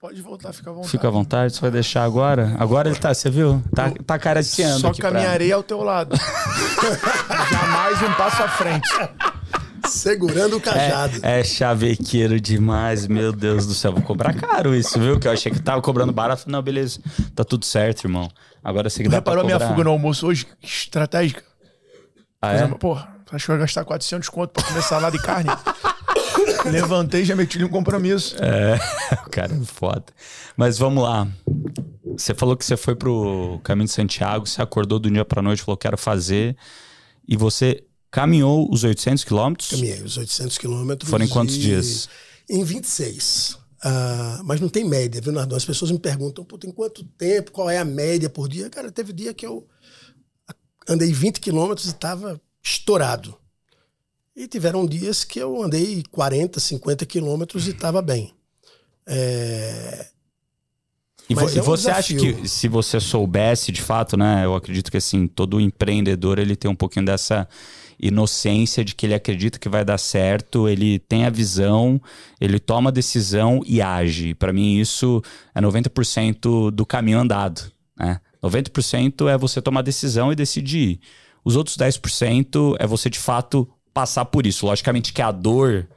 Pode 0.00 0.22
voltar, 0.22 0.50
fica 0.54 0.70
à 0.70 0.72
vontade. 0.72 0.90
Fica 0.90 1.08
à 1.08 1.10
vontade, 1.10 1.54
você 1.54 1.60
vai 1.60 1.70
deixar 1.70 2.04
agora? 2.04 2.56
Agora 2.58 2.88
ele 2.88 2.98
tá, 2.98 3.12
você 3.12 3.28
viu? 3.28 3.62
Tá, 3.74 3.92
tá 4.06 4.18
careteando. 4.18 4.80
Só 4.80 4.94
caminharei 4.94 5.48
pra... 5.48 5.56
ao 5.58 5.62
teu 5.62 5.82
lado. 5.82 6.16
Jamais 7.52 8.02
um 8.02 8.14
passo 8.14 8.42
à 8.42 8.48
frente. 8.48 8.88
Segurando 9.86 10.56
o 10.56 10.60
cajado. 10.60 11.18
É, 11.22 11.40
é, 11.40 11.44
chavequeiro 11.44 12.40
demais, 12.40 13.06
meu 13.06 13.30
Deus 13.30 13.66
do 13.66 13.74
céu. 13.74 13.92
Vou 13.92 14.00
cobrar 14.00 14.32
caro 14.32 14.74
isso, 14.74 14.98
viu? 14.98 15.20
Que 15.20 15.28
eu 15.28 15.32
achei 15.32 15.52
que 15.52 15.60
tava 15.60 15.82
cobrando 15.82 16.14
barato. 16.14 16.50
Não, 16.50 16.62
beleza. 16.62 16.98
Tá 17.34 17.44
tudo 17.44 17.66
certo, 17.66 18.04
irmão. 18.04 18.30
Agora 18.64 18.88
você 18.88 19.02
que 19.02 19.08
dá 19.10 19.16
reparou 19.16 19.42
a 19.42 19.44
minha 19.44 19.60
fuga 19.60 19.84
no 19.84 19.90
almoço 19.90 20.26
hoje? 20.26 20.46
Estratégica. 20.62 21.42
Ah, 22.40 22.54
é? 22.54 22.66
Porra, 22.68 23.06
acho 23.30 23.44
que 23.44 23.50
vai 23.50 23.60
gastar 23.60 23.84
400 23.84 24.30
conto 24.30 24.50
pra 24.52 24.62
comer 24.62 24.82
salada 24.82 25.14
e 25.14 25.20
carne. 25.20 25.50
Levantei 26.70 27.22
e 27.22 27.24
já 27.24 27.36
meti 27.36 27.62
um 27.62 27.68
compromisso. 27.68 28.36
É, 28.42 28.78
o 29.26 29.30
cara 29.30 29.54
é 29.54 29.64
foda. 29.64 30.06
Mas 30.56 30.78
vamos 30.78 31.02
lá. 31.02 31.28
Você 32.16 32.34
falou 32.34 32.56
que 32.56 32.64
você 32.64 32.76
foi 32.76 32.94
pro 32.94 33.60
Caminho 33.64 33.86
de 33.86 33.92
Santiago, 33.92 34.46
você 34.46 34.60
acordou 34.60 34.98
do 34.98 35.10
dia 35.10 35.24
pra 35.24 35.42
noite, 35.42 35.62
falou 35.62 35.76
que 35.76 35.82
quero 35.82 35.96
fazer. 35.96 36.56
E 37.26 37.36
você 37.36 37.84
Caminhou 38.10 38.68
os 38.72 38.82
800 38.82 39.22
quilômetros? 39.22 39.70
Caminhei 39.70 40.02
os 40.02 40.16
800 40.16 40.58
quilômetros. 40.58 41.08
Foram 41.08 41.24
em 41.24 41.28
quantos 41.28 41.56
dias? 41.56 42.08
Em 42.48 42.64
26. 42.64 43.50
Uh, 43.50 43.58
ah, 43.82 44.40
mas 44.44 44.60
não 44.60 44.68
tem 44.68 44.84
média, 44.84 45.20
viu, 45.20 45.32
Nardon? 45.32 45.54
As 45.54 45.64
pessoas 45.64 45.92
me 45.92 45.98
perguntam, 45.98 46.44
Pô, 46.44 46.58
tem 46.58 46.72
quanto 46.72 47.04
tempo, 47.04 47.52
qual 47.52 47.70
é 47.70 47.78
a 47.78 47.84
média 47.84 48.28
por 48.28 48.48
dia? 48.48 48.68
Cara, 48.68 48.90
teve 48.90 49.12
dia 49.12 49.32
que 49.32 49.46
eu 49.46 49.66
andei 50.88 51.12
20 51.12 51.38
quilômetros 51.38 51.86
e 51.86 51.90
estava 51.90 52.40
estourado. 52.62 53.38
E 54.40 54.48
tiveram 54.48 54.86
dias 54.86 55.22
que 55.22 55.38
eu 55.38 55.62
andei 55.62 56.02
40, 56.10 56.58
50 56.58 57.04
quilômetros 57.04 57.66
e 57.66 57.72
estava 57.72 58.00
bem. 58.00 58.32
É... 59.06 60.06
E, 61.28 61.34
vo 61.34 61.42
é 61.42 61.44
um 61.44 61.62
você 61.62 61.88
desafio. 61.88 61.92
acha 61.92 62.14
que 62.14 62.48
se 62.48 62.66
você 62.66 62.98
soubesse 62.98 63.70
de 63.70 63.82
fato, 63.82 64.16
né? 64.16 64.46
Eu 64.46 64.54
acredito 64.54 64.90
que 64.90 64.96
assim, 64.96 65.26
todo 65.26 65.60
empreendedor 65.60 66.38
ele 66.38 66.56
tem 66.56 66.70
um 66.70 66.74
pouquinho 66.74 67.04
dessa 67.04 67.46
inocência 68.00 68.82
de 68.82 68.94
que 68.94 69.04
ele 69.04 69.12
acredita 69.12 69.58
que 69.58 69.68
vai 69.68 69.84
dar 69.84 69.98
certo, 69.98 70.66
ele 70.66 70.98
tem 71.00 71.26
a 71.26 71.30
visão, 71.30 72.00
ele 72.40 72.58
toma 72.58 72.88
a 72.88 72.92
decisão 72.92 73.60
e 73.66 73.82
age. 73.82 74.32
Para 74.32 74.54
mim, 74.54 74.78
isso 74.78 75.22
é 75.54 75.60
90% 75.60 76.70
do 76.70 76.86
caminho 76.86 77.18
andado. 77.18 77.70
Né? 77.94 78.18
90% 78.42 79.28
é 79.28 79.36
você 79.36 79.60
tomar 79.60 79.82
decisão 79.82 80.32
e 80.32 80.34
decidir. 80.34 80.98
Os 81.44 81.56
outros 81.56 81.76
10% 81.76 82.76
é 82.78 82.86
você 82.86 83.10
de 83.10 83.18
fato 83.18 83.68
passar 83.92 84.24
por 84.24 84.46
isso. 84.46 84.66
Logicamente 84.66 85.12
que 85.12 85.22
a 85.22 85.30
dor, 85.30 85.88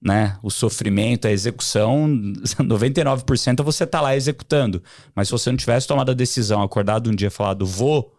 né, 0.00 0.38
o 0.42 0.50
sofrimento, 0.50 1.26
a 1.26 1.30
execução, 1.30 2.06
99% 2.58 3.60
é 3.60 3.62
você 3.62 3.86
tá 3.86 4.00
lá 4.00 4.16
executando. 4.16 4.82
Mas 5.14 5.28
se 5.28 5.32
você 5.32 5.50
não 5.50 5.56
tivesse 5.56 5.86
tomado 5.86 6.10
a 6.10 6.14
decisão, 6.14 6.62
acordado 6.62 7.10
um 7.10 7.14
dia 7.14 7.28
e 7.28 7.30
falado, 7.30 7.66
vou, 7.66 8.14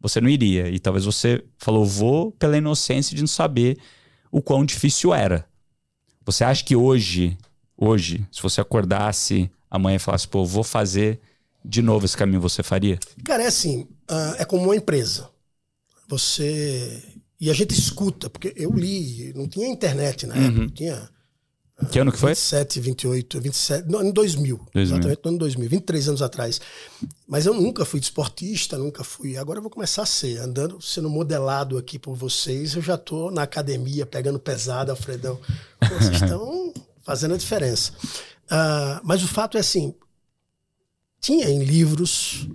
você 0.00 0.20
não 0.20 0.28
iria. 0.28 0.68
E 0.68 0.78
talvez 0.78 1.04
você 1.04 1.44
falou 1.58 1.84
vou 1.84 2.32
pela 2.32 2.56
inocência 2.56 3.14
de 3.14 3.22
não 3.22 3.28
saber 3.28 3.78
o 4.30 4.42
quão 4.42 4.64
difícil 4.64 5.14
era. 5.14 5.46
Você 6.26 6.42
acha 6.42 6.64
que 6.64 6.74
hoje, 6.74 7.36
hoje, 7.76 8.26
se 8.32 8.42
você 8.42 8.60
acordasse 8.60 9.50
amanhã 9.70 9.96
e 9.96 9.98
falasse, 9.98 10.26
pô, 10.26 10.44
vou 10.44 10.64
fazer 10.64 11.20
de 11.64 11.80
novo 11.80 12.04
esse 12.04 12.16
caminho, 12.16 12.40
você 12.40 12.62
faria? 12.62 12.98
Cara, 13.24 13.42
é 13.42 13.46
assim, 13.46 13.88
uh, 14.10 14.34
é 14.38 14.44
como 14.44 14.64
uma 14.64 14.76
empresa. 14.76 15.30
Você. 16.08 17.02
E 17.44 17.50
a 17.50 17.52
gente 17.52 17.78
escuta, 17.78 18.30
porque 18.30 18.54
eu 18.56 18.72
li, 18.72 19.30
não 19.34 19.46
tinha 19.46 19.68
internet 19.68 20.26
na 20.26 20.34
época, 20.34 20.60
uhum. 20.60 20.68
tinha 20.68 21.10
que 21.90 21.98
ano 21.98 22.10
que 22.10 22.16
foi? 22.18 22.30
27, 22.30 22.80
28, 22.80 23.40
27, 23.40 23.88
no 23.88 23.98
ano 23.98 24.12
2000, 24.14 24.56
2000. 24.72 24.82
Exatamente 24.82 25.20
no 25.22 25.28
ano 25.28 25.38
2000, 25.38 25.68
23 25.68 26.08
anos 26.08 26.22
atrás. 26.22 26.58
Mas 27.28 27.44
eu 27.44 27.52
nunca 27.52 27.84
fui 27.84 28.00
desportista, 28.00 28.78
nunca 28.78 29.04
fui. 29.04 29.36
Agora 29.36 29.58
eu 29.58 29.62
vou 29.62 29.70
começar 29.70 30.04
a 30.04 30.06
ser, 30.06 30.38
andando, 30.38 30.80
sendo 30.80 31.10
modelado 31.10 31.76
aqui 31.76 31.98
por 31.98 32.14
vocês. 32.14 32.74
Eu 32.74 32.80
já 32.80 32.96
tô 32.96 33.30
na 33.30 33.42
academia, 33.42 34.06
pegando 34.06 34.38
pesado, 34.38 34.90
Alfredão. 34.90 35.38
Vocês 35.82 36.14
estão 36.22 36.72
fazendo 37.02 37.34
a 37.34 37.36
diferença. 37.36 37.92
Uh, 38.46 39.02
mas 39.02 39.22
o 39.22 39.28
fato 39.28 39.58
é 39.58 39.60
assim, 39.60 39.94
tinha 41.20 41.50
em 41.50 41.62
livros, 41.62 42.48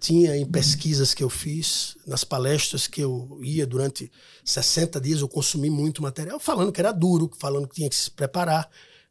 tinha 0.00 0.34
em 0.34 0.46
pesquisas 0.46 1.12
que 1.12 1.22
eu 1.22 1.28
fiz, 1.28 1.94
nas 2.06 2.24
palestras 2.24 2.86
que 2.86 3.02
eu 3.02 3.38
ia 3.42 3.66
durante 3.66 4.10
60 4.42 4.98
dias, 4.98 5.20
eu 5.20 5.28
consumi 5.28 5.68
muito 5.68 6.02
material, 6.02 6.40
falando 6.40 6.72
que 6.72 6.80
era 6.80 6.90
duro, 6.90 7.30
falando 7.38 7.68
que 7.68 7.74
tinha 7.74 7.90
que 7.90 7.94
se 7.94 8.10
preparar, 8.10 8.68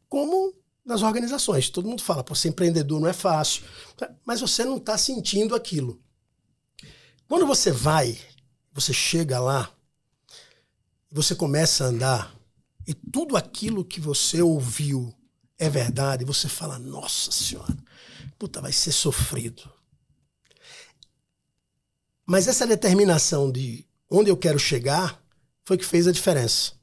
como 0.08 0.52
nas 0.84 1.02
organizações. 1.02 1.70
Todo 1.70 1.88
mundo 1.88 2.02
fala, 2.02 2.24
pô, 2.24 2.34
ser 2.34 2.48
empreendedor 2.48 3.00
não 3.00 3.06
é 3.06 3.12
fácil, 3.12 3.62
mas 4.26 4.40
você 4.40 4.64
não 4.64 4.78
está 4.78 4.98
sentindo 4.98 5.54
aquilo. 5.54 6.02
Quando 7.28 7.46
você 7.46 7.70
vai, 7.70 8.18
você 8.72 8.92
chega 8.92 9.38
lá, 9.38 9.72
você 11.08 11.36
começa 11.36 11.84
a 11.84 11.88
andar, 11.88 12.34
e 12.84 12.92
tudo 12.92 13.36
aquilo 13.36 13.84
que 13.84 14.00
você 14.00 14.42
ouviu 14.42 15.14
é 15.56 15.70
verdade, 15.70 16.24
você 16.24 16.48
fala, 16.48 16.80
nossa 16.80 17.30
senhora, 17.30 17.76
puta, 18.36 18.60
vai 18.60 18.72
ser 18.72 18.90
sofrido 18.90 19.79
mas 22.30 22.46
essa 22.46 22.64
determinação 22.64 23.50
de 23.50 23.84
onde 24.08 24.30
eu 24.30 24.36
quero 24.36 24.56
chegar 24.56 25.20
foi 25.64 25.76
que 25.76 25.84
fez 25.84 26.06
a 26.06 26.12
diferença. 26.12 26.74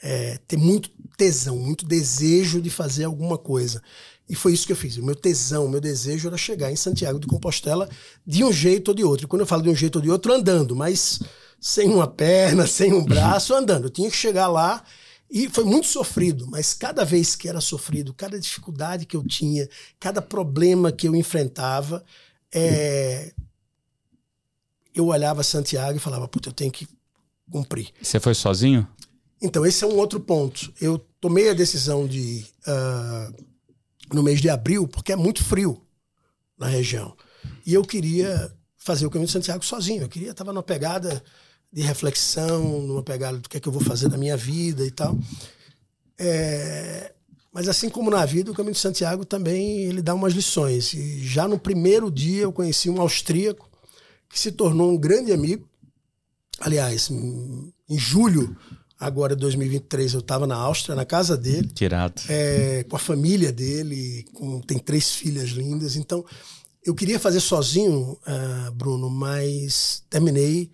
É, 0.00 0.38
ter 0.46 0.56
muito 0.56 0.90
tesão, 1.18 1.56
muito 1.56 1.84
desejo 1.84 2.62
de 2.62 2.70
fazer 2.70 3.02
alguma 3.02 3.36
coisa. 3.36 3.82
E 4.28 4.36
foi 4.36 4.52
isso 4.52 4.64
que 4.64 4.70
eu 4.70 4.76
fiz. 4.76 4.96
O 4.96 5.04
meu 5.04 5.16
tesão, 5.16 5.66
o 5.66 5.68
meu 5.68 5.80
desejo 5.80 6.28
era 6.28 6.36
chegar 6.36 6.70
em 6.70 6.76
Santiago 6.76 7.18
de 7.18 7.26
Compostela 7.26 7.88
de 8.24 8.44
um 8.44 8.52
jeito 8.52 8.90
ou 8.90 8.94
de 8.94 9.02
outro. 9.02 9.26
E 9.26 9.28
quando 9.28 9.40
eu 9.40 9.46
falo 9.48 9.64
de 9.64 9.70
um 9.70 9.74
jeito 9.74 9.96
ou 9.96 10.02
de 10.02 10.08
outro, 10.08 10.32
andando, 10.32 10.76
mas 10.76 11.18
sem 11.60 11.88
uma 11.90 12.06
perna, 12.06 12.64
sem 12.68 12.92
um 12.92 13.04
braço, 13.04 13.54
andando. 13.54 13.86
Eu 13.86 13.90
tinha 13.90 14.08
que 14.08 14.16
chegar 14.16 14.46
lá 14.46 14.84
e 15.28 15.48
foi 15.48 15.64
muito 15.64 15.88
sofrido, 15.88 16.46
mas 16.48 16.74
cada 16.74 17.04
vez 17.04 17.34
que 17.34 17.48
era 17.48 17.60
sofrido, 17.60 18.14
cada 18.14 18.38
dificuldade 18.38 19.04
que 19.04 19.16
eu 19.16 19.26
tinha, 19.26 19.68
cada 19.98 20.22
problema 20.22 20.92
que 20.92 21.08
eu 21.08 21.16
enfrentava, 21.16 22.04
é, 22.54 23.32
eu 24.96 25.06
olhava 25.08 25.42
Santiago 25.42 25.98
e 25.98 26.00
falava, 26.00 26.26
puta, 26.26 26.48
eu 26.48 26.52
tenho 26.52 26.72
que 26.72 26.88
cumprir. 27.50 27.90
Você 28.02 28.18
foi 28.18 28.34
sozinho? 28.34 28.88
Então, 29.40 29.66
esse 29.66 29.84
é 29.84 29.86
um 29.86 29.96
outro 29.96 30.18
ponto. 30.18 30.72
Eu 30.80 30.98
tomei 31.20 31.50
a 31.50 31.54
decisão 31.54 32.06
de, 32.06 32.46
uh, 32.66 33.44
no 34.12 34.22
mês 34.22 34.40
de 34.40 34.48
abril, 34.48 34.88
porque 34.88 35.12
é 35.12 35.16
muito 35.16 35.44
frio 35.44 35.82
na 36.58 36.66
região. 36.66 37.14
E 37.66 37.74
eu 37.74 37.82
queria 37.82 38.50
fazer 38.76 39.04
o 39.04 39.10
caminho 39.10 39.26
de 39.26 39.32
Santiago 39.32 39.64
sozinho. 39.64 40.02
Eu 40.02 40.08
queria, 40.08 40.30
estava 40.30 40.52
numa 40.52 40.62
pegada 40.62 41.22
de 41.70 41.82
reflexão, 41.82 42.80
numa 42.80 43.02
pegada 43.02 43.36
do 43.38 43.48
que 43.48 43.58
é 43.58 43.60
que 43.60 43.68
eu 43.68 43.72
vou 43.72 43.82
fazer 43.82 44.08
da 44.08 44.16
minha 44.16 44.36
vida 44.36 44.86
e 44.86 44.90
tal. 44.90 45.18
É, 46.18 47.12
mas 47.52 47.68
assim 47.68 47.90
como 47.90 48.10
na 48.10 48.24
vida, 48.24 48.50
o 48.50 48.54
caminho 48.54 48.72
de 48.72 48.80
Santiago 48.80 49.26
também 49.26 49.80
ele 49.84 50.00
dá 50.00 50.14
umas 50.14 50.32
lições. 50.32 50.94
E 50.94 51.22
já 51.26 51.46
no 51.46 51.58
primeiro 51.58 52.10
dia 52.10 52.42
eu 52.42 52.52
conheci 52.52 52.88
um 52.88 53.00
austríaco 53.00 53.68
que 54.28 54.38
se 54.38 54.52
tornou 54.52 54.90
um 54.90 54.96
grande 54.96 55.32
amigo. 55.32 55.68
Aliás, 56.60 57.10
em 57.10 57.98
julho 57.98 58.56
agora 58.98 59.36
2023 59.36 60.14
eu 60.14 60.20
estava 60.20 60.46
na 60.46 60.56
Áustria, 60.56 60.94
na 60.94 61.04
casa 61.04 61.36
dele. 61.36 61.68
Tirado. 61.68 62.22
É, 62.28 62.84
com 62.88 62.96
a 62.96 62.98
família 62.98 63.52
dele, 63.52 64.24
com, 64.32 64.60
tem 64.60 64.78
três 64.78 65.12
filhas 65.12 65.50
lindas. 65.50 65.96
Então, 65.96 66.24
eu 66.84 66.94
queria 66.94 67.18
fazer 67.18 67.40
sozinho, 67.40 68.12
uh, 68.12 68.72
Bruno, 68.72 69.10
mas 69.10 70.04
terminei 70.08 70.70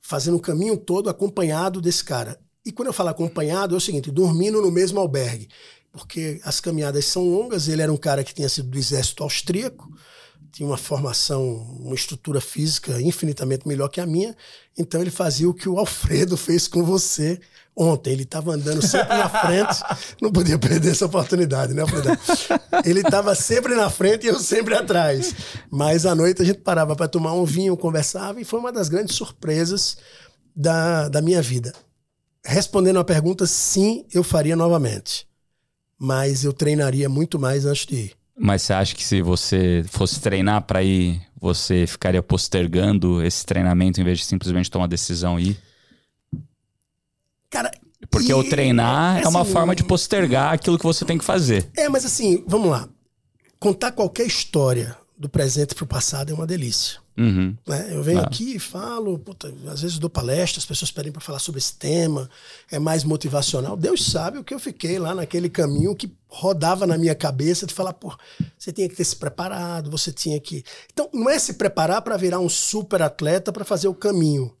fazendo 0.00 0.36
o 0.36 0.40
caminho 0.40 0.76
todo 0.76 1.08
acompanhado 1.08 1.80
desse 1.80 2.04
cara. 2.04 2.38
E 2.64 2.70
quando 2.70 2.88
eu 2.88 2.92
falo 2.92 3.08
acompanhado, 3.08 3.74
é 3.74 3.78
o 3.78 3.80
seguinte, 3.80 4.10
dormindo 4.10 4.60
no 4.60 4.70
mesmo 4.70 5.00
albergue. 5.00 5.48
Porque 5.92 6.40
as 6.44 6.60
caminhadas 6.60 7.06
são 7.06 7.24
longas, 7.24 7.68
ele 7.68 7.82
era 7.82 7.92
um 7.92 7.96
cara 7.96 8.22
que 8.22 8.34
tinha 8.34 8.48
sido 8.48 8.68
do 8.68 8.78
exército 8.78 9.22
austríaco, 9.22 9.90
tinha 10.52 10.68
uma 10.68 10.76
formação, 10.76 11.44
uma 11.80 11.94
estrutura 11.94 12.40
física 12.40 13.00
infinitamente 13.00 13.66
melhor 13.66 13.88
que 13.88 14.00
a 14.00 14.06
minha. 14.06 14.36
Então 14.76 15.00
ele 15.00 15.10
fazia 15.10 15.48
o 15.48 15.54
que 15.54 15.68
o 15.68 15.78
Alfredo 15.78 16.36
fez 16.36 16.66
com 16.66 16.82
você 16.84 17.40
ontem. 17.76 18.12
Ele 18.12 18.24
estava 18.24 18.52
andando 18.52 18.82
sempre 18.82 19.16
na 19.16 19.28
frente, 19.28 19.82
não 20.20 20.32
podia 20.32 20.58
perder 20.58 20.90
essa 20.90 21.06
oportunidade, 21.06 21.72
né, 21.72 21.82
Alfredo? 21.82 22.08
Ele 22.84 23.00
estava 23.00 23.34
sempre 23.34 23.74
na 23.74 23.88
frente 23.88 24.24
e 24.24 24.28
eu 24.28 24.38
sempre 24.38 24.74
atrás. 24.74 25.34
Mas 25.70 26.04
à 26.04 26.14
noite 26.14 26.42
a 26.42 26.44
gente 26.44 26.60
parava 26.60 26.96
para 26.96 27.08
tomar 27.08 27.32
um 27.32 27.44
vinho, 27.44 27.76
conversava 27.76 28.40
e 28.40 28.44
foi 28.44 28.58
uma 28.58 28.72
das 28.72 28.88
grandes 28.88 29.14
surpresas 29.14 29.96
da, 30.54 31.08
da 31.08 31.22
minha 31.22 31.40
vida. 31.40 31.72
Respondendo 32.44 32.98
a 32.98 33.04
pergunta, 33.04 33.46
sim, 33.46 34.06
eu 34.12 34.24
faria 34.24 34.56
novamente. 34.56 35.28
Mas 35.98 36.44
eu 36.44 36.52
treinaria 36.52 37.08
muito 37.08 37.38
mais 37.38 37.66
antes 37.66 37.86
de 37.86 37.94
ir. 37.96 38.19
Mas 38.36 38.62
você 38.62 38.72
acha 38.72 38.94
que 38.94 39.04
se 39.04 39.20
você 39.20 39.84
fosse 39.88 40.20
treinar 40.20 40.62
para 40.62 40.82
ir, 40.82 41.20
você 41.40 41.86
ficaria 41.86 42.22
postergando 42.22 43.22
esse 43.22 43.44
treinamento 43.44 44.00
em 44.00 44.04
vez 44.04 44.18
de 44.18 44.24
simplesmente 44.24 44.70
tomar 44.70 44.86
decisão 44.86 45.38
e 45.38 45.50
ir? 45.50 45.62
Cara, 47.50 47.70
porque 48.10 48.30
e, 48.30 48.34
o 48.34 48.48
treinar 48.48 49.18
é, 49.18 49.22
é 49.24 49.28
uma 49.28 49.42
assim, 49.42 49.52
forma 49.52 49.74
de 49.74 49.84
postergar 49.84 50.52
aquilo 50.52 50.78
que 50.78 50.84
você 50.84 51.04
tem 51.04 51.18
que 51.18 51.24
fazer. 51.24 51.70
É, 51.76 51.88
mas 51.88 52.04
assim, 52.04 52.44
vamos 52.46 52.70
lá. 52.70 52.88
Contar 53.58 53.92
qualquer 53.92 54.26
história 54.26 54.96
do 55.20 55.28
presente 55.28 55.74
para 55.74 55.84
o 55.84 55.86
passado 55.86 56.32
é 56.32 56.34
uma 56.34 56.46
delícia. 56.46 56.98
Uhum. 57.14 57.54
Né? 57.66 57.88
Eu 57.90 58.02
venho 58.02 58.20
ah. 58.20 58.22
aqui 58.22 58.56
e 58.56 58.58
falo, 58.58 59.18
puta, 59.18 59.52
às 59.70 59.82
vezes 59.82 59.98
dou 59.98 60.08
palestra, 60.08 60.58
as 60.58 60.64
pessoas 60.64 60.90
pedem 60.90 61.12
para 61.12 61.20
falar 61.20 61.38
sobre 61.38 61.58
esse 61.58 61.74
tema, 61.74 62.30
é 62.70 62.78
mais 62.78 63.04
motivacional. 63.04 63.76
Deus 63.76 64.06
sabe 64.06 64.38
o 64.38 64.44
que 64.44 64.54
eu 64.54 64.58
fiquei 64.58 64.98
lá 64.98 65.14
naquele 65.14 65.50
caminho 65.50 65.94
que 65.94 66.10
rodava 66.26 66.86
na 66.86 66.96
minha 66.96 67.14
cabeça 67.14 67.66
de 67.66 67.74
falar, 67.74 67.92
pô, 67.92 68.16
você 68.58 68.72
tinha 68.72 68.88
que 68.88 68.96
ter 68.96 69.04
se 69.04 69.14
preparado, 69.14 69.90
você 69.90 70.10
tinha 70.10 70.40
que. 70.40 70.64
Então, 70.90 71.10
não 71.12 71.28
é 71.28 71.38
se 71.38 71.52
preparar 71.52 72.00
para 72.00 72.16
virar 72.16 72.40
um 72.40 72.48
super 72.48 73.02
atleta 73.02 73.52
para 73.52 73.64
fazer 73.64 73.88
o 73.88 73.94
caminho, 73.94 74.56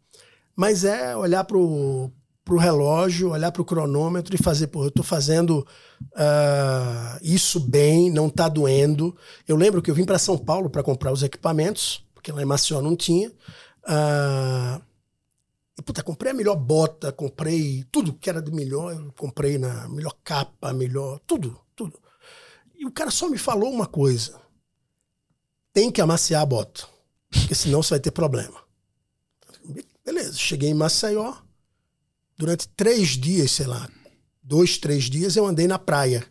mas 0.54 0.84
é 0.84 1.16
olhar 1.16 1.44
para 1.44 1.56
o 1.56 2.12
relógio, 2.58 3.30
olhar 3.30 3.52
para 3.52 3.62
o 3.62 3.64
cronômetro 3.64 4.34
e 4.34 4.42
fazer, 4.42 4.68
pô, 4.68 4.84
eu 4.84 4.88
estou 4.88 5.04
fazendo 5.04 5.66
uh, 6.12 7.18
isso 7.22 7.60
bem, 7.60 8.10
não 8.10 8.28
está 8.28 8.48
doendo. 8.48 9.16
Eu 9.46 9.56
lembro 9.56 9.80
que 9.82 9.90
eu 9.90 9.94
vim 9.94 10.04
para 10.04 10.18
São 10.18 10.38
Paulo 10.38 10.70
para 10.70 10.82
comprar 10.82 11.12
os 11.12 11.22
equipamentos 11.22 12.04
porque 12.20 12.32
lá 12.32 12.42
em 12.42 12.44
Maceió 12.44 12.82
não 12.82 12.94
tinha. 12.94 13.32
Ah, 13.84 14.80
e, 15.78 15.82
puta, 15.82 16.02
comprei 16.02 16.32
a 16.32 16.34
melhor 16.34 16.54
bota, 16.54 17.10
comprei 17.10 17.82
tudo 17.90 18.12
que 18.12 18.28
era 18.28 18.42
de 18.42 18.52
melhor, 18.52 18.94
eu 18.94 19.10
comprei 19.14 19.56
na 19.56 19.88
melhor 19.88 20.14
capa, 20.22 20.72
melhor, 20.74 21.18
tudo, 21.26 21.58
tudo. 21.74 21.98
E 22.78 22.84
o 22.86 22.92
cara 22.92 23.10
só 23.10 23.26
me 23.26 23.38
falou 23.38 23.72
uma 23.72 23.86
coisa: 23.86 24.38
tem 25.72 25.90
que 25.90 26.00
amaciar 26.00 26.42
a 26.42 26.46
bota, 26.46 26.86
porque 27.30 27.54
senão 27.54 27.82
você 27.82 27.94
vai 27.94 28.00
ter 28.00 28.10
problema. 28.10 28.62
Beleza, 30.04 30.34
cheguei 30.34 30.68
em 30.68 30.74
Maceió, 30.74 31.34
durante 32.40 32.66
três 32.68 33.08
dias, 33.18 33.50
sei 33.50 33.66
lá, 33.66 33.86
dois, 34.42 34.78
três 34.78 35.04
dias, 35.04 35.36
eu 35.36 35.44
andei 35.44 35.68
na 35.68 35.78
praia 35.78 36.24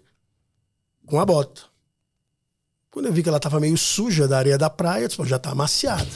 com 1.05 1.19
a 1.19 1.25
bota. 1.25 1.61
Quando 2.89 3.05
eu 3.05 3.13
vi 3.13 3.21
que 3.21 3.29
ela 3.29 3.37
estava 3.37 3.59
meio 3.59 3.77
suja 3.77 4.27
da 4.27 4.39
areia 4.39 4.57
da 4.57 4.71
praia, 4.71 5.03
eu 5.03 5.07
disse, 5.07 5.23
já 5.25 5.35
está 5.35 5.51
amaciada. 5.51 6.09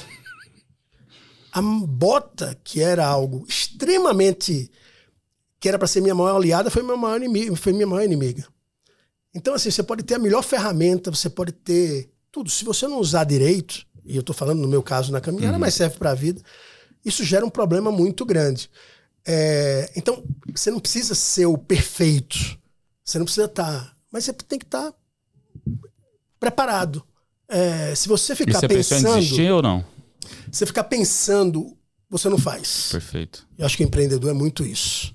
A 1.52 1.62
bota, 1.62 2.60
que 2.64 2.82
era 2.82 3.06
algo 3.06 3.46
extremamente. 3.48 4.72
que 5.60 5.70
era 5.70 5.78
para 5.78 5.88
ser 5.88 6.02
minha 6.02 6.16
maior 6.16 6.38
aliada, 6.38 6.72
foi 6.72 6.82
minha 6.82 6.98
maior 6.98 7.18
inimiga. 7.18 7.56
Foi 7.56 7.72
minha 7.72 7.86
maior 7.86 8.04
inimiga. 8.04 8.48
Então, 9.36 9.54
assim, 9.54 9.70
você 9.70 9.84
pode 9.84 10.02
ter 10.02 10.16
a 10.16 10.20
melhor 10.20 10.42
ferramenta, 10.42 11.12
você 11.12 11.30
pode 11.30 11.52
ter 11.52 12.12
tudo. 12.32 12.50
Se 12.50 12.66
você 12.66 12.88
não 12.88 12.98
usar 12.98 13.26
direito, 13.26 13.86
e 14.04 14.16
eu 14.16 14.22
estou 14.22 14.36
falando 14.36 14.60
no 14.60 14.68
meu 14.68 14.82
caso 14.82 15.12
na 15.12 15.22
caminhada, 15.22 15.54
uhum. 15.54 15.60
mas 15.60 15.76
serve 15.76 15.98
para 16.00 16.10
a 16.10 16.16
vida, 16.16 16.42
isso 17.06 17.24
gera 17.24 17.46
um 17.46 17.52
problema 17.52 17.92
muito 17.92 18.26
grande. 18.26 18.68
É, 19.26 19.92
então, 19.96 20.24
você 20.54 20.70
não 20.70 20.80
precisa 20.80 21.16
ser 21.16 21.46
o 21.46 21.58
perfeito. 21.58 22.38
Você 23.04 23.18
não 23.18 23.26
precisa 23.26 23.46
estar. 23.46 23.64
Tá, 23.64 23.96
mas 24.12 24.26
você 24.26 24.34
tem 24.34 24.60
que 24.60 24.66
estar 24.66 24.92
tá 24.92 24.98
preparado. 26.40 27.04
É, 27.48 27.94
se 27.96 28.08
você 28.08 28.36
ficar 28.36 28.60
você 28.60 28.68
pensando. 28.68 29.16
Desistir 29.16 29.52
ou 29.52 29.62
não? 29.62 29.86
Você 30.52 30.66
ficar 30.66 30.86
pensando, 30.86 31.78
você 32.10 32.30
não 32.30 32.38
faz. 32.38 32.90
Perfeito. 32.92 33.48
Eu 33.58 33.66
acho 33.66 33.78
que 33.78 33.84
empreendedor 33.84 34.30
é 34.30 34.34
muito 34.34 34.66
isso. 34.66 35.14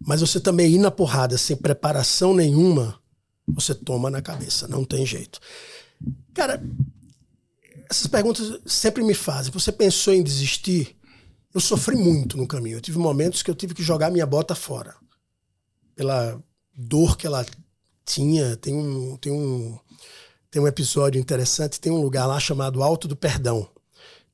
Mas 0.00 0.20
você 0.20 0.40
também 0.40 0.72
ir 0.72 0.78
na 0.78 0.90
porrada 0.90 1.38
sem 1.38 1.56
preparação 1.56 2.34
nenhuma, 2.34 2.98
você 3.46 3.74
toma 3.74 4.10
na 4.10 4.20
cabeça, 4.20 4.66
não 4.66 4.84
tem 4.84 5.06
jeito. 5.06 5.38
Cara, 6.34 6.62
essas 7.88 8.06
perguntas 8.06 8.60
sempre 8.66 9.04
me 9.04 9.14
fazem. 9.14 9.52
Você 9.52 9.70
pensou 9.70 10.12
em 10.12 10.22
desistir? 10.22 10.96
Eu 11.54 11.60
sofri 11.60 11.96
muito 11.96 12.36
no 12.36 12.46
caminho. 12.46 12.76
Eu 12.76 12.80
tive 12.80 12.98
momentos 12.98 13.42
que 13.42 13.50
eu 13.50 13.54
tive 13.54 13.74
que 13.74 13.82
jogar 13.82 14.10
minha 14.10 14.26
bota 14.26 14.54
fora. 14.54 14.94
Pela 15.94 16.42
dor 16.74 17.16
que 17.16 17.26
ela 17.26 17.44
tinha. 18.04 18.56
Tem 18.56 18.74
um, 18.74 19.16
tem 19.16 19.32
um, 19.32 19.78
tem 20.50 20.60
um 20.62 20.66
episódio 20.66 21.20
interessante, 21.20 21.80
tem 21.80 21.92
um 21.92 22.00
lugar 22.00 22.26
lá 22.26 22.38
chamado 22.38 22.82
Alto 22.82 23.08
do 23.08 23.16
Perdão, 23.16 23.68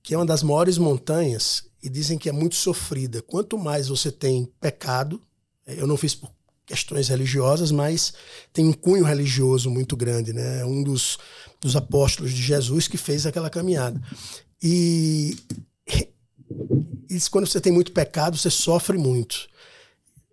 que 0.02 0.14
é 0.14 0.18
uma 0.18 0.26
das 0.26 0.42
maiores 0.42 0.78
montanhas 0.78 1.64
e 1.82 1.88
dizem 1.88 2.18
que 2.18 2.28
é 2.28 2.32
muito 2.32 2.56
sofrida. 2.56 3.22
Quanto 3.22 3.56
mais 3.56 3.88
você 3.88 4.10
tem 4.10 4.46
pecado, 4.60 5.20
eu 5.66 5.86
não 5.86 5.96
fiz 5.96 6.14
por 6.14 6.30
questões 6.66 7.08
religiosas, 7.08 7.70
mas 7.70 8.12
tem 8.52 8.66
um 8.66 8.72
cunho 8.72 9.04
religioso 9.04 9.70
muito 9.70 9.96
grande, 9.96 10.32
né? 10.32 10.64
Um 10.64 10.82
dos, 10.82 11.18
dos 11.60 11.74
apóstolos 11.76 12.32
de 12.32 12.42
Jesus 12.42 12.86
que 12.86 12.98
fez 12.98 13.24
aquela 13.24 13.48
caminhada. 13.48 14.00
E 14.62 15.36
isso, 17.08 17.30
quando 17.30 17.46
você 17.46 17.60
tem 17.60 17.72
muito 17.72 17.92
pecado, 17.92 18.36
você 18.36 18.50
sofre 18.50 18.98
muito. 18.98 19.48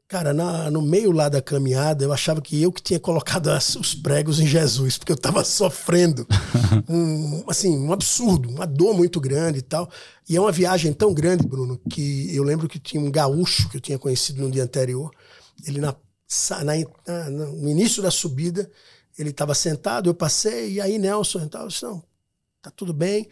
Cara, 0.07 0.34
na, 0.34 0.70
no 0.70 0.84
meio 0.84 1.11
lá 1.11 1.30
da 1.30 1.41
caminhada, 1.41 2.03
eu 2.03 2.13
achava 2.13 2.39
que 2.39 2.61
eu 2.61 2.72
que 2.72 2.82
tinha 2.82 2.99
colocado 2.99 3.49
as, 3.49 3.76
os 3.76 3.95
pregos 3.95 4.39
em 4.39 4.45
Jesus, 4.45 4.97
porque 4.97 5.11
eu 5.11 5.16
estava 5.16 5.43
sofrendo 5.43 6.28
um, 6.88 7.43
assim, 7.49 7.76
um 7.76 7.91
absurdo, 7.91 8.49
uma 8.49 8.68
dor 8.68 8.93
muito 8.93 9.20
grande 9.20 9.59
e 9.59 9.61
tal. 9.63 9.89
E 10.30 10.36
é 10.36 10.39
uma 10.39 10.51
viagem 10.51 10.93
tão 10.93 11.13
grande, 11.13 11.47
Bruno, 11.47 11.80
que 11.89 12.34
eu 12.36 12.43
lembro 12.43 12.68
que 12.68 12.78
tinha 12.78 13.01
um 13.01 13.09
gaúcho 13.09 13.68
que 13.70 13.78
eu 13.78 13.82
tinha 13.82 13.97
conhecido 13.97 14.41
no 14.41 14.51
dia 14.51 14.63
anterior. 14.63 15.09
Ele, 15.66 15.82
na, 15.82 15.95
na, 16.63 17.30
no 17.30 17.68
início 17.68 18.03
da 18.03 18.11
subida, 18.11 18.70
ele 19.18 19.32
estava 19.32 19.55
sentado, 19.55 20.09
eu 20.09 20.13
passei, 20.13 20.74
e 20.74 20.82
aí 20.82 20.99
Nelson, 20.99 21.39
então, 21.39 21.61
eu 21.61 21.68
disse, 21.68 21.84
não, 21.84 22.03
tá 22.61 22.70
tudo 22.70 22.93
bem 22.93 23.28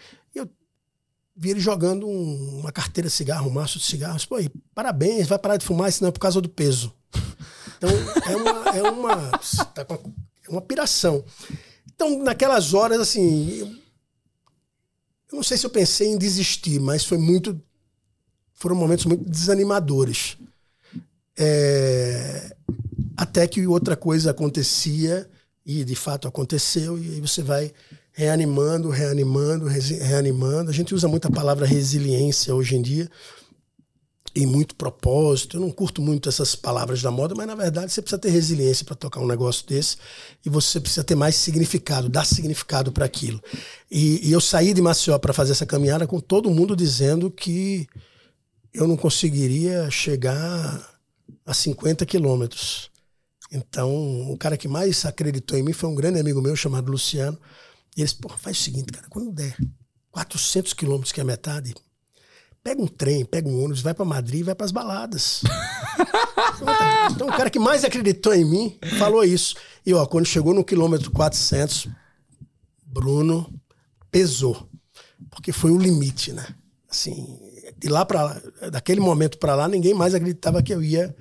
vi 1.36 1.50
ele 1.52 1.60
jogando 1.60 2.08
um, 2.08 2.60
uma 2.60 2.72
carteira 2.72 3.10
de 3.10 3.14
cigarro, 3.16 3.50
um 3.50 3.54
maço 3.54 3.80
de 3.80 3.86
cigarros. 3.86 4.26
Pô, 4.26 4.38
parabéns, 4.74 5.28
vai 5.28 5.40
parar 5.40 5.58
de 5.58 5.66
fumar, 5.66 5.92
senão 5.92 6.10
é 6.10 6.12
por 6.12 6.20
causa 6.20 6.42
do 6.42 6.50
peso. 6.50 6.94
Então, 7.76 7.90
é 8.32 8.36
uma, 8.38 8.78
é 8.78 8.82
uma, 8.84 9.38
tá 9.74 9.86
é 10.48 10.50
uma 10.50 10.62
piração. 10.62 11.26
Então, 11.94 12.24
naquelas 12.24 12.74
horas, 12.74 12.98
assim, 12.98 13.58
eu, 13.58 13.68
eu 13.68 15.36
não 15.36 15.44
sei 15.44 15.58
se 15.58 15.66
eu 15.66 15.70
pensei 15.70 16.08
em 16.08 16.18
desistir, 16.18 16.80
mas 16.80 17.04
foi 17.04 17.18
muito. 17.18 17.62
Foram 18.54 18.78
momentos 18.78 19.04
muito 19.04 19.30
desanimadores. 19.30 20.38
É, 21.38 22.56
até 23.18 23.48
que 23.50 23.68
outra 23.68 23.98
coisa 23.98 24.32
acontecia, 24.32 25.30
e 25.66 25.84
de 25.84 25.96
fato 25.96 26.26
aconteceu, 26.26 26.98
e 26.98 27.16
aí 27.16 27.20
você 27.20 27.42
vai 27.42 27.74
reanimando, 28.14 28.90
reanimando, 28.90 29.66
reanimando. 29.66 30.70
A 30.70 30.74
gente 30.74 30.94
usa 30.94 31.08
muito 31.08 31.28
a 31.28 31.32
palavra 31.32 31.66
resiliência 31.66 32.54
hoje 32.54 32.76
em 32.76 32.82
dia 32.82 33.10
e 34.36 34.46
muito 34.46 34.76
propósito. 34.76 35.58
Eu 35.58 35.62
não 35.62 35.72
curto 35.72 36.02
muito 36.02 36.30
essas 36.30 36.56
palavras 36.56 37.02
da 37.02 37.12
moda, 37.12 37.34
mas 37.36 37.48
na 37.48 37.56
verdade 37.56 37.92
você 37.92 38.02
precisa 38.02 38.20
ter 38.20 38.30
resiliência 38.30 38.86
para 38.86 38.96
tocar 38.96 39.20
um 39.20 39.28
negócio 39.28 39.66
desse 39.68 39.98
e 40.46 40.50
você 40.50 40.80
precisa 40.80 41.04
ter 41.04 41.16
mais 41.16 41.36
significado, 41.36 42.08
dar 42.08 42.26
significado 42.26 42.92
para 42.92 43.06
aquilo. 43.06 43.42
E, 43.90 44.28
e, 44.28 44.32
eu 44.32 44.40
saí 44.40 44.74
de 44.74 44.82
Maceió 44.82 45.18
para 45.18 45.34
fazer 45.34 45.52
essa 45.52 45.66
caminhada 45.66 46.08
com 46.08 46.20
todo 46.20 46.50
mundo 46.52 46.76
dizendo 46.76 47.30
que 47.30 47.88
eu 48.74 48.88
não 48.88 48.98
conseguiria 48.98 49.90
chegar 49.90 51.00
a 51.46 51.54
50 51.54 52.06
quilômetros. 52.06 52.92
Então, 53.52 54.32
o 54.32 54.38
cara 54.38 54.58
que 54.58 54.68
mais 54.68 55.06
acreditou 55.06 55.58
em 55.58 55.62
mim 55.62 55.74
foi 55.74 55.88
um 55.88 55.94
grande 55.94 56.20
amigo 56.20 56.42
meu 56.42 56.56
chamado 56.56 56.92
Luciano 56.92 57.38
e 57.96 58.02
eles, 58.02 58.14
pô, 58.14 58.30
faz 58.30 58.60
o 58.60 58.62
seguinte, 58.62 58.92
cara, 58.92 59.08
quando 59.10 59.32
der 59.32 59.56
400 60.12 60.74
quilômetros, 60.74 61.12
que 61.12 61.20
é 61.20 61.24
a 61.24 61.26
metade, 61.26 61.74
pega 62.64 62.82
um 62.82 62.88
trem, 62.88 63.26
pega 63.26 63.48
um 63.48 63.60
ônibus, 63.60 63.82
vai 63.82 63.94
para 63.94 64.06
Madrid 64.06 64.40
e 64.40 64.44
vai 64.44 64.56
para 64.56 64.66
as 64.66 64.72
baladas. 64.72 65.42
então, 67.12 67.28
o 67.28 67.36
cara 67.36 67.50
que 67.50 67.60
mais 67.60 67.84
acreditou 67.84 68.34
em 68.34 68.46
mim 68.46 68.78
falou 68.98 69.24
isso. 69.24 69.56
E, 69.86 69.94
ó, 69.94 70.06
quando 70.06 70.26
chegou 70.26 70.54
no 70.54 70.64
quilômetro 70.64 71.12
400, 71.12 71.88
Bruno 72.86 73.52
pesou. 74.10 74.70
Porque 75.30 75.52
foi 75.52 75.72
o 75.72 75.78
limite, 75.78 76.32
né? 76.32 76.46
Assim, 76.90 77.40
de 77.78 77.90
lá 77.90 78.06
para 78.06 78.24
lá, 78.24 78.42
daquele 78.72 79.02
momento 79.02 79.38
para 79.38 79.56
lá, 79.56 79.68
ninguém 79.68 79.94
mais 79.94 80.14
acreditava 80.14 80.62
que 80.62 80.74
eu 80.74 80.82
ia 80.82 81.14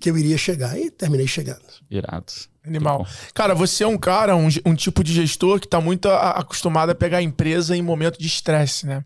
que 0.00 0.10
eu 0.10 0.18
iria 0.18 0.36
chegar. 0.36 0.78
E 0.78 0.90
terminei 0.90 1.26
chegando. 1.26 1.64
Irado. 1.90 2.32
Animal. 2.66 3.06
Cara, 3.34 3.54
você 3.54 3.84
é 3.84 3.86
um 3.86 3.98
cara, 3.98 4.34
um, 4.34 4.48
um 4.64 4.74
tipo 4.74 5.04
de 5.04 5.12
gestor 5.12 5.60
que 5.60 5.66
está 5.66 5.80
muito 5.80 6.08
a, 6.08 6.30
acostumado 6.30 6.90
a 6.90 6.94
pegar 6.94 7.18
a 7.18 7.22
empresa 7.22 7.76
em 7.76 7.82
momento 7.82 8.18
de 8.18 8.26
estresse, 8.26 8.86
né? 8.86 9.04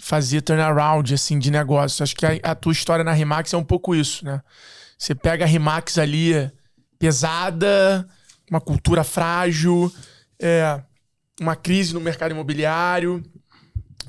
Fazer 0.00 0.42
turnaround, 0.42 1.12
assim, 1.14 1.38
de 1.38 1.50
negócio. 1.50 2.02
Acho 2.02 2.14
que 2.14 2.26
a, 2.26 2.32
a, 2.42 2.54
tua 2.54 2.72
história 2.72 3.02
na 3.02 3.12
Rimax 3.12 3.54
é 3.54 3.56
um 3.56 3.64
pouco 3.64 3.94
isso, 3.94 4.24
né? 4.24 4.42
Você 4.98 5.14
pega 5.14 5.44
a 5.44 5.48
Rimax 5.48 5.96
ali 5.96 6.50
pesada, 6.98 8.06
uma 8.50 8.60
cultura 8.60 9.02
frágil, 9.02 9.90
é, 10.38 10.80
uma 11.40 11.56
crise 11.56 11.94
no 11.94 12.00
mercado 12.00 12.32
imobiliário, 12.32 13.22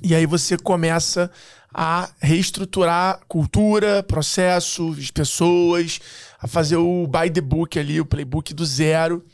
e 0.01 0.13
aí 0.13 0.25
você 0.25 0.57
começa 0.57 1.31
a 1.73 2.09
reestruturar 2.19 3.19
cultura, 3.27 4.01
processos, 4.03 5.11
pessoas, 5.11 5.99
a 6.41 6.47
fazer 6.47 6.77
o 6.77 7.05
by 7.05 7.29
the 7.29 7.41
book 7.41 7.77
ali, 7.77 7.99
o 7.99 8.05
playbook 8.05 8.53
do 8.53 8.65
zero. 8.65 9.25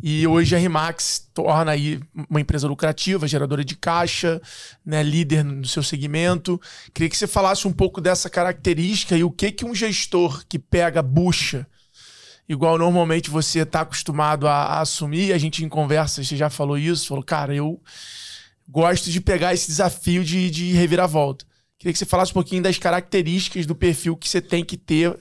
E 0.00 0.24
hoje 0.26 0.54
a 0.54 0.58
Rimax 0.58 1.28
torna 1.34 1.72
aí 1.72 2.00
uma 2.30 2.40
empresa 2.40 2.68
lucrativa, 2.68 3.26
geradora 3.26 3.64
de 3.64 3.76
caixa, 3.76 4.40
né, 4.86 5.02
líder 5.02 5.42
no 5.42 5.66
seu 5.66 5.82
segmento. 5.82 6.60
Queria 6.94 7.10
que 7.10 7.16
você 7.16 7.26
falasse 7.26 7.66
um 7.66 7.72
pouco 7.72 8.00
dessa 8.00 8.30
característica 8.30 9.16
e 9.16 9.24
o 9.24 9.30
que 9.30 9.50
que 9.50 9.64
um 9.64 9.74
gestor 9.74 10.44
que 10.48 10.56
pega 10.56 11.02
bucha, 11.02 11.66
igual 12.48 12.78
normalmente 12.78 13.28
você 13.28 13.60
está 13.60 13.80
acostumado 13.80 14.46
a, 14.46 14.54
a 14.54 14.80
assumir, 14.82 15.32
a 15.32 15.38
gente 15.38 15.64
em 15.64 15.68
conversa, 15.68 16.22
você 16.22 16.36
já 16.36 16.48
falou 16.48 16.78
isso, 16.78 17.08
falou, 17.08 17.24
cara, 17.24 17.52
eu 17.52 17.80
gosto 18.68 19.10
de 19.10 19.20
pegar 19.20 19.52
esse 19.52 19.66
desafio 19.66 20.24
de, 20.24 20.48
de 20.48 20.72
reviravolta. 20.72 21.44
Queria 21.76 21.92
que 21.92 21.98
você 21.98 22.06
falasse 22.06 22.30
um 22.30 22.34
pouquinho 22.34 22.62
das 22.62 22.78
características 22.78 23.66
do 23.66 23.74
perfil 23.74 24.16
que 24.16 24.28
você 24.28 24.40
tem 24.40 24.64
que 24.64 24.76
ter 24.76 25.18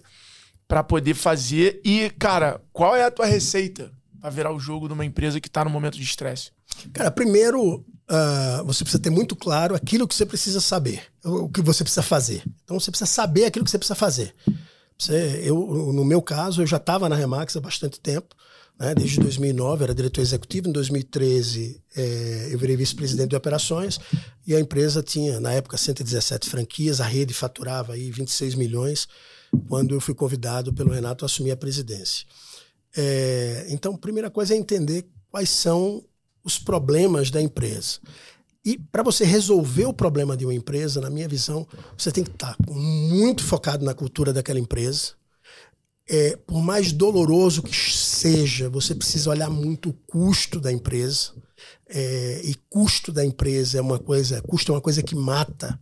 para 0.72 0.86
poder 0.86 1.16
fazer. 1.16 1.82
E, 1.84 2.10
cara, 2.12 2.62
qual 2.72 2.96
é 2.96 3.04
a 3.04 3.12
tua 3.12 3.26
receita 3.26 3.92
para 4.22 4.30
virar 4.30 4.54
o 4.54 4.60
jogo 4.60 4.88
numa 4.88 5.04
empresa 5.04 5.42
que 5.42 5.50
está 5.50 5.66
no 5.66 5.70
momento 5.70 5.98
de 5.98 6.04
estresse? 6.04 6.52
Cara, 6.94 7.12
primeiro, 7.12 7.80
uh, 8.10 8.64
você 8.64 8.86
precisa 8.86 9.04
ter 9.04 9.10
muito 9.10 9.36
claro 9.36 9.76
aquilo 9.76 10.08
que 10.08 10.16
você 10.16 10.26
precisa 10.26 10.62
saber, 10.62 11.04
o 11.26 11.50
que 11.50 11.62
você 11.62 11.84
precisa 11.84 12.02
fazer. 12.02 12.42
Então, 12.64 12.80
você 12.80 12.90
precisa 12.90 13.12
saber 13.12 13.44
aquilo 13.44 13.66
que 13.66 13.72
você 13.72 13.78
precisa 13.78 13.96
fazer. 13.96 14.34
Você, 14.98 15.42
eu, 15.44 15.58
no 15.92 16.06
meu 16.06 16.22
caso, 16.22 16.62
eu 16.62 16.66
já 16.68 16.78
estava 16.78 17.10
na 17.10 17.18
Remax 17.18 17.58
há 17.58 17.60
bastante 17.60 18.00
tempo. 18.00 18.34
Né? 18.80 18.96
Desde 18.96 19.20
2009 19.20 19.84
era 19.84 19.94
diretor 19.94 20.22
executivo, 20.22 20.70
em 20.70 20.72
2013 20.72 21.82
é, 21.98 22.48
eu 22.50 22.58
virei 22.58 22.78
vice-presidente 22.78 23.32
de 23.32 23.36
operações 23.36 24.00
e 24.48 24.56
a 24.56 24.60
empresa 24.62 25.04
tinha, 25.04 25.38
na 25.42 25.52
época, 25.52 25.76
117 25.76 26.50
franquias, 26.50 27.02
a 27.02 27.06
rede 27.06 27.34
faturava 27.34 27.92
aí 27.92 28.10
26 28.10 28.56
milhões 28.56 29.06
quando 29.68 29.96
eu 29.96 30.02
fui 30.02 30.14
convidado 30.14 30.74
pelo 30.74 30.92
Renato 30.92 31.26
a 31.26 31.28
assumir 31.28 31.52
a 31.52 31.58
presidência. 31.58 32.26
É, 32.96 33.66
então, 33.70 33.96
primeira 33.96 34.30
coisa 34.30 34.54
é 34.54 34.58
entender 34.58 35.06
quais 35.30 35.50
são 35.50 36.04
os 36.44 36.58
problemas 36.58 37.30
da 37.30 37.42
empresa. 37.42 38.00
E 38.64 38.78
para 38.78 39.02
você 39.02 39.24
resolver 39.24 39.86
o 39.86 39.94
problema 39.94 40.38
de 40.38 40.46
uma 40.46 40.54
empresa, 40.54 41.02
na 41.02 41.10
minha 41.10 41.28
visão, 41.28 41.68
você 41.98 42.12
tem 42.12 42.24
que 42.24 42.32
estar 42.32 42.56
muito 42.70 43.44
focado 43.44 43.84
na 43.84 43.94
cultura 43.94 44.32
daquela 44.32 44.60
empresa, 44.60 45.14
é, 46.10 46.36
por 46.36 46.62
mais 46.62 46.92
doloroso 46.92 47.64
que 47.64 47.76
seja, 47.76 48.70
você 48.70 48.94
precisa 48.94 49.30
olhar 49.30 49.50
muito 49.50 49.90
o 49.90 49.94
custo 49.94 50.60
da 50.60 50.72
empresa. 50.72 51.32
É, 51.88 52.42
e 52.44 52.56
custo 52.70 53.12
da 53.12 53.24
empresa 53.24 53.78
é 53.78 53.82
uma 53.82 54.00
coisa, 54.00 54.42
custo 54.42 54.72
é 54.72 54.76
uma 54.76 54.82
coisa 54.82 55.02
que 55.02 55.16
mata 55.16 55.80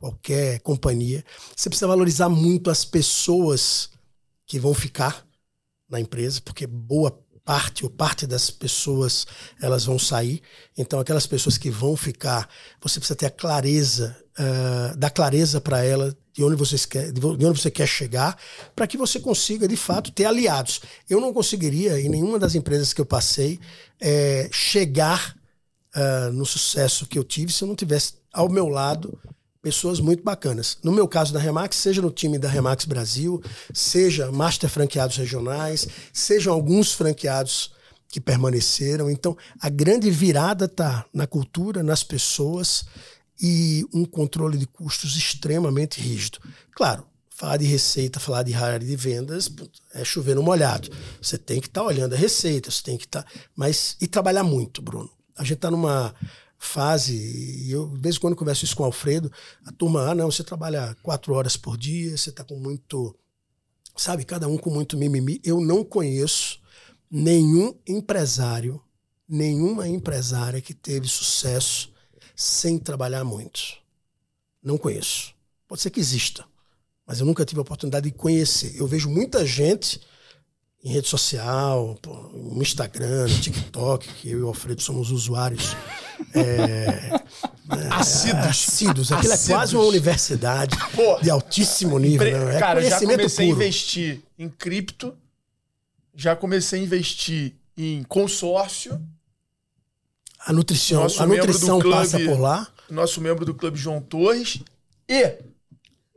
qualquer 0.00 0.60
companhia. 0.60 1.22
Você 1.54 1.68
precisa 1.68 1.86
valorizar 1.86 2.30
muito 2.30 2.70
as 2.70 2.84
pessoas 2.84 3.90
que 4.46 4.58
vão 4.58 4.72
ficar 4.72 5.24
na 5.88 6.00
empresa, 6.00 6.40
porque 6.40 6.66
boa 6.66 7.16
parte 7.44 7.84
ou 7.84 7.90
parte 7.90 8.26
das 8.26 8.50
pessoas 8.50 9.26
elas 9.60 9.84
vão 9.84 9.98
sair. 9.98 10.40
Então, 10.76 10.98
aquelas 10.98 11.26
pessoas 11.26 11.58
que 11.58 11.70
vão 11.70 11.96
ficar, 11.96 12.48
você 12.80 12.98
precisa 12.98 13.16
ter 13.16 13.26
a 13.26 13.30
clareza, 13.30 14.16
uh, 14.38 14.96
dar 14.96 15.10
clareza 15.10 15.60
para 15.60 15.84
ela 15.84 16.16
de 16.32 16.44
onde, 16.44 16.56
você 16.56 16.76
quer, 16.86 17.12
de 17.12 17.26
onde 17.26 17.60
você 17.60 17.70
quer 17.70 17.86
chegar, 17.86 18.38
para 18.74 18.86
que 18.86 18.96
você 18.96 19.20
consiga, 19.20 19.68
de 19.68 19.76
fato, 19.76 20.12
ter 20.12 20.24
aliados. 20.24 20.80
Eu 21.08 21.20
não 21.20 21.34
conseguiria, 21.34 22.00
em 22.00 22.08
nenhuma 22.08 22.38
das 22.38 22.54
empresas 22.54 22.92
que 22.92 23.00
eu 23.00 23.06
passei, 23.06 23.58
é, 24.00 24.48
chegar 24.52 25.36
uh, 25.94 26.32
no 26.32 26.46
sucesso 26.46 27.06
que 27.06 27.18
eu 27.18 27.24
tive 27.24 27.52
se 27.52 27.62
eu 27.62 27.68
não 27.68 27.76
tivesse 27.76 28.14
ao 28.32 28.48
meu 28.48 28.68
lado 28.68 29.18
pessoas 29.62 30.00
muito 30.00 30.22
bacanas. 30.22 30.78
No 30.82 30.92
meu 30.92 31.06
caso 31.06 31.32
da 31.32 31.38
Remax, 31.38 31.76
seja 31.76 32.00
no 32.00 32.10
time 32.10 32.38
da 32.38 32.48
Remax 32.48 32.84
Brasil, 32.84 33.42
seja 33.72 34.32
master 34.32 34.68
franqueados 34.68 35.16
regionais, 35.16 35.86
sejam 36.12 36.52
alguns 36.52 36.92
franqueados 36.92 37.72
que 38.08 38.20
permaneceram. 38.20 39.10
Então, 39.10 39.36
a 39.60 39.68
grande 39.68 40.10
virada 40.10 40.64
está 40.64 41.04
na 41.12 41.26
cultura, 41.26 41.82
nas 41.82 42.02
pessoas 42.02 42.84
e 43.40 43.86
um 43.94 44.04
controle 44.04 44.58
de 44.58 44.66
custos 44.66 45.16
extremamente 45.16 46.00
rígido. 46.00 46.38
Claro, 46.74 47.06
falar 47.30 47.56
de 47.56 47.64
receita, 47.64 48.18
falar 48.20 48.42
de 48.42 48.54
área 48.54 48.86
de 48.86 48.96
vendas 48.96 49.50
é 49.94 50.04
chover 50.04 50.34
no 50.34 50.42
molhado. 50.42 50.90
Você 51.22 51.38
tem 51.38 51.60
que 51.60 51.68
estar 51.68 51.82
tá 51.82 51.86
olhando 51.86 52.14
a 52.14 52.18
receita, 52.18 52.70
você 52.70 52.82
tem 52.82 52.98
que 52.98 53.04
estar. 53.04 53.22
Tá, 53.22 53.30
mas 53.54 53.96
e 54.00 54.06
trabalhar 54.06 54.42
muito, 54.42 54.82
Bruno. 54.82 55.10
A 55.36 55.42
gente 55.42 55.54
está 55.54 55.70
numa 55.70 56.14
fase, 56.62 57.16
e 57.16 57.72
eu 57.72 57.88
de 57.88 58.00
vez 58.00 58.16
em 58.16 58.20
quando 58.20 58.36
converso 58.36 58.66
isso 58.66 58.76
com 58.76 58.82
o 58.82 58.86
Alfredo, 58.86 59.32
a 59.64 59.72
turma, 59.72 60.10
ah, 60.10 60.14
não, 60.14 60.30
você 60.30 60.44
trabalha 60.44 60.94
quatro 61.02 61.32
horas 61.32 61.56
por 61.56 61.76
dia, 61.76 62.14
você 62.14 62.28
está 62.28 62.44
com 62.44 62.56
muito, 62.56 63.18
sabe, 63.96 64.26
cada 64.26 64.46
um 64.46 64.58
com 64.58 64.68
muito 64.68 64.94
mimimi. 64.94 65.40
Eu 65.42 65.58
não 65.58 65.82
conheço 65.82 66.60
nenhum 67.10 67.74
empresário, 67.86 68.78
nenhuma 69.26 69.88
empresária 69.88 70.60
que 70.60 70.74
teve 70.74 71.08
sucesso 71.08 71.90
sem 72.36 72.78
trabalhar 72.78 73.24
muito. 73.24 73.78
Não 74.62 74.76
conheço. 74.76 75.34
Pode 75.66 75.80
ser 75.80 75.88
que 75.88 75.98
exista, 75.98 76.44
mas 77.06 77.20
eu 77.20 77.26
nunca 77.26 77.44
tive 77.46 77.58
a 77.60 77.62
oportunidade 77.62 78.10
de 78.10 78.14
conhecer. 78.14 78.76
Eu 78.76 78.86
vejo 78.86 79.08
muita 79.08 79.46
gente 79.46 79.98
em 80.82 80.92
rede 80.92 81.08
social, 81.08 81.98
no 82.32 82.62
Instagram, 82.62 83.28
no 83.28 83.40
TikTok, 83.40 84.08
que 84.14 84.30
eu 84.30 84.38
e 84.38 84.42
o 84.42 84.48
Alfredo 84.48 84.80
somos 84.80 85.10
usuários 85.10 85.76
é, 86.34 86.40
é, 86.40 87.88
assíduos. 87.90 88.46
assíduos. 88.46 89.12
Aquilo 89.12 89.32
é 89.32 89.38
quase 89.38 89.76
uma 89.76 89.84
universidade 89.84 90.76
Pô, 90.94 91.18
de 91.20 91.28
altíssimo 91.28 91.98
nível. 91.98 92.46
Né? 92.46 92.56
É 92.56 92.58
cara, 92.58 92.82
já 92.82 92.98
comecei 92.98 93.46
puro. 93.48 93.60
a 93.60 93.64
investir 93.64 94.20
em 94.38 94.48
cripto, 94.48 95.14
já 96.14 96.34
comecei 96.34 96.80
a 96.80 96.82
investir 96.82 97.54
em 97.76 98.02
consórcio. 98.04 99.00
A 100.46 100.52
nutrição, 100.54 101.06
a 101.18 101.26
nutrição 101.26 101.78
clube, 101.78 101.96
passa 101.96 102.18
por 102.18 102.40
lá. 102.40 102.66
Nosso 102.88 103.20
membro 103.20 103.44
do 103.44 103.54
clube 103.54 103.78
João 103.78 104.00
Torres. 104.00 104.60
E 105.06 105.36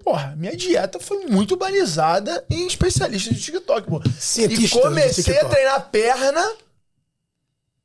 Porra, 0.04 0.36
minha 0.38 0.56
dieta 0.56 0.99
foi 0.99 1.26
muito 1.28 1.56
balizada 1.56 2.45
em 2.49 2.68
especialistas 2.68 3.36
de 3.36 3.41
TikTok, 3.41 3.88
pô. 3.88 4.01
Cientista 4.20 4.78
e 4.78 4.82
comecei 4.82 5.39
a 5.39 5.45
treinar 5.45 5.89
perna 5.89 6.43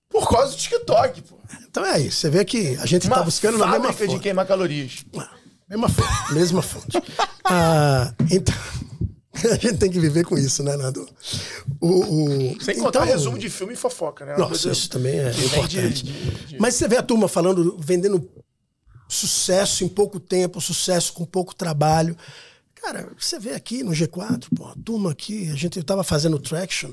por 0.09 0.29
causa 0.29 0.53
do 0.53 0.59
TikTok, 0.59 1.23
pô. 1.23 1.39
Então 1.69 1.85
é 1.87 2.01
isso. 2.01 2.21
Você 2.21 2.31
vê 2.31 2.45
que 2.45 2.77
a 2.77 2.87
gente 2.87 3.03
está 3.05 3.23
buscando 3.23 3.59
na 3.59 3.67
mesma 3.69 3.93
fonte. 3.93 4.15
de 4.15 4.19
queimar 4.19 4.47
calorias. 4.47 5.05
Mesma 5.69 5.89
fonte. 5.89 6.35
mesma 6.35 6.63
fonte. 6.63 7.03
Ah, 7.45 8.13
então... 8.31 8.55
A 9.45 9.55
gente 9.55 9.77
tem 9.77 9.89
que 9.89 10.01
viver 10.01 10.25
com 10.25 10.37
isso, 10.37 10.65
né, 10.65 10.77
Nando? 10.77 11.09
O, 11.81 11.87
o... 11.87 12.61
Sem 12.61 12.77
contar 12.77 13.05
então, 13.05 13.15
resumo 13.15 13.39
de 13.39 13.49
filme 13.49 13.75
e 13.75 13.77
fofoca, 13.77 14.25
né? 14.25 14.37
Nossa, 14.37 14.69
isso 14.69 14.91
também 14.91 15.17
é 15.17 15.31
importante. 15.31 16.05
De, 16.05 16.13
de, 16.13 16.47
de... 16.47 16.59
Mas 16.59 16.75
você 16.75 16.89
vê 16.89 16.97
a 16.97 17.03
turma 17.05 17.29
falando, 17.29 17.77
vendendo 17.79 18.29
sucesso 19.09 19.83
em 19.83 19.89
pouco 19.89 20.21
tempo, 20.21 20.61
sucesso 20.61 21.13
com 21.13 21.25
pouco 21.25 21.55
trabalho. 21.55 22.17
Cara, 22.75 23.11
você 23.19 23.39
vê 23.39 23.55
aqui 23.55 23.83
no 23.83 23.93
G4, 23.93 24.47
pô, 24.55 24.67
a 24.67 24.75
turma 24.85 25.11
aqui, 25.11 25.51
a 25.51 25.55
gente 25.55 25.79
estava 25.79 26.05
fazendo 26.05 26.39
traction, 26.39 26.93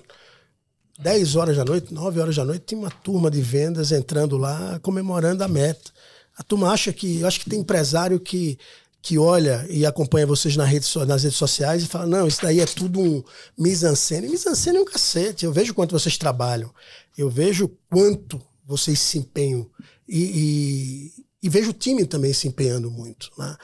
10 1.00 1.36
horas 1.36 1.58
da 1.58 1.66
noite, 1.66 1.94
9 1.94 2.20
horas 2.20 2.36
da 2.36 2.46
noite, 2.46 2.64
tinha 2.66 2.80
uma 2.80 2.90
turma 2.90 3.30
de 3.30 3.42
vendas 3.42 3.92
entrando 3.92 4.38
lá, 4.38 4.80
comemorando 4.82 5.44
a 5.44 5.48
meta. 5.48 5.92
A 6.38 6.44
turma 6.44 6.72
acha 6.72 6.92
que, 6.92 7.20
eu 7.20 7.28
acho 7.28 7.40
que 7.42 7.50
tem 7.50 7.60
empresário 7.60 8.20
que, 8.20 8.58
que 9.02 9.18
olha 9.18 9.66
e 9.70 9.86
acompanha 9.86 10.26
vocês 10.26 10.56
na 10.56 10.66
rede, 10.66 10.88
nas 11.06 11.24
redes 11.24 11.38
sociais 11.38 11.84
e 11.84 11.88
fala, 11.88 12.06
não, 12.06 12.28
isso 12.28 12.42
daí 12.42 12.60
é 12.60 12.66
tudo 12.66 13.00
um 13.00 13.24
mise-en-scène. 13.58 14.28
Mise-en-scène 14.28 14.78
é 14.78 14.82
um 14.82 14.86
cacete, 14.86 15.46
eu 15.46 15.52
vejo 15.52 15.74
quanto 15.74 15.92
vocês 15.98 16.18
trabalham, 16.18 16.74
eu 17.18 17.30
vejo 17.30 17.70
quanto 17.90 18.42
vocês 18.66 19.00
se 19.00 19.18
empenham. 19.18 19.70
E, 20.08 21.12
e, 21.46 21.50
vejo 21.50 21.70
o 21.70 21.74
time 21.74 22.06
também 22.06 22.34
se 22.34 22.48
empenhando 22.48 22.90
muito. 22.90 23.32
Né? 23.38 23.56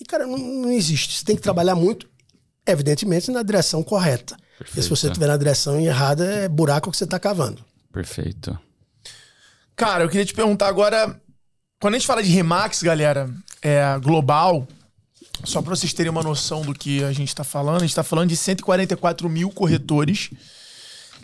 E, 0.00 0.04
cara, 0.04 0.26
não, 0.26 0.38
não 0.38 0.70
existe. 0.70 1.18
Você 1.18 1.24
tem 1.24 1.36
que 1.36 1.42
trabalhar 1.42 1.74
muito, 1.74 2.08
evidentemente, 2.66 3.30
na 3.30 3.42
direção 3.42 3.82
correta. 3.82 4.36
Perfeito. 4.58 4.78
E 4.78 4.82
se 4.82 4.88
você 4.88 5.06
estiver 5.06 5.26
na 5.26 5.36
direção 5.36 5.80
errada, 5.80 6.24
é 6.24 6.48
buraco 6.48 6.90
que 6.90 6.96
você 6.96 7.04
está 7.04 7.18
cavando. 7.18 7.64
Perfeito. 7.92 8.58
Cara, 9.74 10.04
eu 10.04 10.08
queria 10.08 10.26
te 10.26 10.34
perguntar 10.34 10.68
agora. 10.68 11.20
Quando 11.80 11.94
a 11.94 11.98
gente 11.98 12.06
fala 12.06 12.22
de 12.22 12.30
Remax, 12.30 12.82
galera, 12.82 13.30
é 13.62 13.98
global, 13.98 14.68
só 15.44 15.62
para 15.62 15.74
vocês 15.74 15.92
terem 15.94 16.10
uma 16.10 16.22
noção 16.22 16.62
do 16.62 16.74
que 16.74 17.02
a 17.02 17.12
gente 17.12 17.28
está 17.28 17.42
falando, 17.42 17.76
a 17.76 17.80
gente 17.80 17.90
está 17.90 18.02
falando 18.02 18.28
de 18.28 18.36
144 18.36 19.28
mil 19.30 19.50
corretores. 19.50 20.30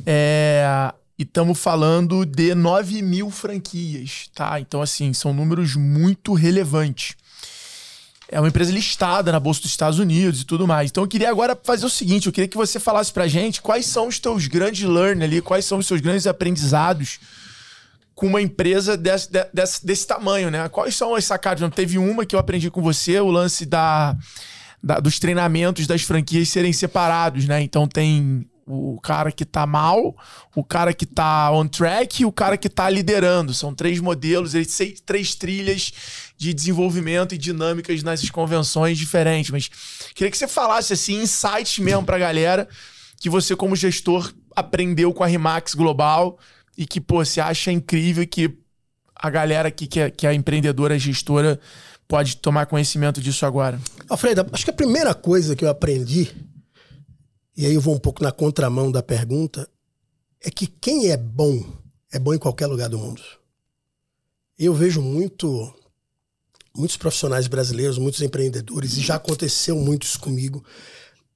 É, 0.07 0.93
e 1.19 1.23
estamos 1.23 1.59
falando 1.59 2.27
de 2.27 2.55
9 2.55 3.01
mil 3.01 3.31
franquias, 3.31 4.29
tá? 4.35 4.61
Então, 4.61 4.83
assim, 4.83 5.13
são 5.13 5.33
números 5.33 5.75
muito 5.75 6.35
relevantes. 6.35 7.17
É 8.29 8.41
uma 8.41 8.49
empresa 8.49 8.73
listada 8.73 9.31
na 9.31 9.39
Bolsa 9.39 9.63
dos 9.63 9.71
Estados 9.71 9.99
Unidos 9.99 10.43
e 10.43 10.45
tudo 10.45 10.67
mais. 10.67 10.91
Então, 10.91 11.05
eu 11.05 11.09
queria 11.09 11.31
agora 11.31 11.59
fazer 11.63 11.87
o 11.87 11.91
seguinte: 11.91 12.27
eu 12.27 12.33
queria 12.33 12.49
que 12.49 12.57
você 12.57 12.79
falasse 12.79 13.13
pra 13.13 13.29
gente 13.29 13.63
quais 13.63 13.87
são 13.87 14.09
os 14.09 14.19
teus 14.19 14.47
grandes 14.47 14.87
learn 14.87 15.23
ali, 15.25 15.41
quais 15.41 15.65
são 15.65 15.79
os 15.79 15.87
seus 15.87 16.01
grandes 16.01 16.27
aprendizados 16.27 17.19
com 18.15 18.27
uma 18.27 18.41
empresa 18.43 18.97
desse, 18.97 19.31
desse, 19.53 19.87
desse 19.87 20.07
tamanho, 20.07 20.51
né? 20.51 20.69
Quais 20.69 20.97
são 20.97 21.15
as 21.15 21.25
sacadas? 21.25 21.71
Teve 21.75 21.99
uma 21.99 22.27
que 22.27 22.35
eu 22.35 22.41
aprendi 22.41 22.71
com 22.71 22.83
você, 22.83 23.21
o 23.21 23.31
lance 23.31 23.65
da, 23.65 24.17
da 24.83 24.99
dos 24.99 25.19
treinamentos 25.19 25.87
das 25.87 26.03
franquias 26.03 26.49
serem 26.49 26.73
separados, 26.73 27.47
né? 27.47 27.63
Então, 27.63 27.87
tem 27.87 28.47
o 28.67 28.99
cara 29.01 29.31
que 29.31 29.45
tá 29.45 29.65
mal, 29.65 30.17
o 30.55 30.65
cara 30.65 30.93
que 30.93 31.07
tá 31.07 31.53
on 31.53 31.69
track 31.69 32.23
e 32.23 32.27
o 32.27 32.33
cara 32.33 32.57
que 32.57 32.69
tá 32.69 32.91
liderando. 32.91 33.55
São 33.55 33.73
três 33.73 34.01
modelos, 34.01 34.53
três 35.05 35.35
trilhas 35.37 35.93
de 36.37 36.53
desenvolvimento 36.53 37.35
e 37.35 37.39
dinâmicas 37.39 38.03
nessas 38.03 38.29
convenções 38.29 38.99
diferentes. 38.99 39.51
Mas 39.51 39.71
queria 40.15 40.31
que 40.31 40.37
você 40.37 40.49
falasse 40.49 40.93
assim, 40.93 41.23
insights 41.23 41.79
mesmo 41.79 42.05
pra 42.05 42.19
galera 42.19 42.69
que 43.19 43.31
você, 43.31 43.55
como 43.55 43.77
gestor, 43.77 44.33
aprendeu 44.55 45.15
com 45.15 45.23
a 45.23 45.27
Rimax 45.27 45.75
Global 45.75 46.39
e 46.77 46.85
que, 46.87 47.01
pô, 47.01 47.25
você 47.25 47.41
acha 47.41 47.71
incrível 47.71 48.27
que 48.27 48.59
a 49.15 49.31
galera 49.31 49.69
aqui, 49.69 49.87
que 49.87 50.01
é, 50.01 50.11
que 50.11 50.27
é 50.27 50.35
empreendedora, 50.35 50.99
gestora, 50.99 51.59
pode 52.09 52.37
tomar 52.37 52.67
conhecimento 52.67 53.21
disso 53.21 53.47
agora. 53.47 53.81
Alfredo, 54.09 54.47
acho 54.53 54.65
que 54.65 54.71
a 54.71 54.75
primeira 54.75 55.15
coisa 55.15 55.57
que 55.57 55.65
eu 55.65 55.71
aprendi 55.71 56.35
e 57.57 57.67
aí 57.67 57.75
eu 57.75 57.81
vou 57.81 57.95
um 57.95 57.99
pouco 57.99 58.23
na 58.23 58.33
contramão 58.33 58.91
da 58.91 59.03
pergunta, 59.03 59.69
é 60.41 60.51
que 60.51 60.67
quem 60.67 61.11
é 61.11 61.17
bom 61.17 61.65
é 62.13 62.19
bom 62.19 62.33
em 62.33 62.39
qualquer 62.39 62.67
lugar 62.67 62.89
do 62.89 62.99
mundo. 62.99 63.23
Eu 64.59 64.73
vejo 64.73 65.03
muito 65.03 65.75
muitos 66.75 66.97
profissionais 66.97 67.47
brasileiros, 67.47 67.99
muitos 67.99 68.21
empreendedores, 68.21 68.97
e 68.97 69.01
já 69.01 69.17
aconteceu 69.17 69.77
muito 69.77 70.05
isso 70.05 70.21
comigo, 70.21 70.65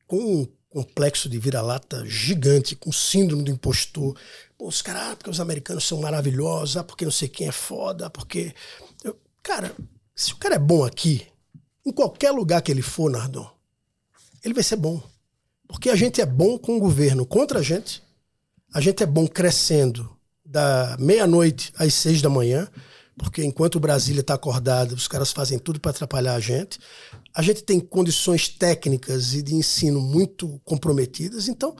com 0.06 0.42
um 0.42 0.48
complexo 0.68 1.28
de 1.28 1.38
vira-lata 1.38 2.04
gigante, 2.06 2.76
com 2.76 2.92
síndrome 2.92 3.42
do 3.42 3.50
impostor. 3.50 4.16
Pô, 4.56 4.68
os 4.68 4.82
caras, 4.82 5.02
ah, 5.02 5.16
porque 5.16 5.30
os 5.30 5.40
americanos 5.40 5.84
são 5.84 6.00
maravilhosos, 6.00 6.76
ah, 6.76 6.84
porque 6.84 7.04
não 7.04 7.12
sei 7.12 7.28
quem 7.28 7.48
é 7.48 7.52
foda, 7.52 8.06
ah, 8.06 8.10
porque. 8.10 8.54
Eu, 9.02 9.18
cara, 9.42 9.74
se 10.14 10.32
o 10.32 10.36
cara 10.36 10.56
é 10.56 10.58
bom 10.58 10.84
aqui, 10.84 11.26
em 11.84 11.92
qualquer 11.92 12.30
lugar 12.30 12.60
que 12.62 12.70
ele 12.70 12.82
for, 12.82 13.10
Nardon, 13.10 13.50
ele 14.44 14.54
vai 14.54 14.62
ser 14.62 14.76
bom. 14.76 15.02
Porque 15.70 15.88
a 15.88 15.96
gente 15.96 16.20
é 16.20 16.26
bom 16.26 16.58
com 16.58 16.76
o 16.76 16.80
governo 16.80 17.24
contra 17.24 17.60
a 17.60 17.62
gente, 17.62 18.02
a 18.74 18.80
gente 18.80 19.02
é 19.02 19.06
bom 19.06 19.26
crescendo 19.26 20.10
da 20.44 20.96
meia-noite 20.98 21.72
às 21.78 21.94
seis 21.94 22.20
da 22.20 22.28
manhã, 22.28 22.68
porque 23.16 23.44
enquanto 23.44 23.76
o 23.76 23.80
Brasília 23.80 24.20
está 24.20 24.34
acordado, 24.34 24.92
os 24.92 25.06
caras 25.06 25.30
fazem 25.30 25.58
tudo 25.58 25.78
para 25.78 25.92
atrapalhar 25.92 26.34
a 26.34 26.40
gente. 26.40 26.78
A 27.32 27.40
gente 27.40 27.62
tem 27.62 27.78
condições 27.78 28.48
técnicas 28.48 29.32
e 29.32 29.42
de 29.42 29.54
ensino 29.54 30.00
muito 30.00 30.60
comprometidas, 30.64 31.46
então 31.46 31.76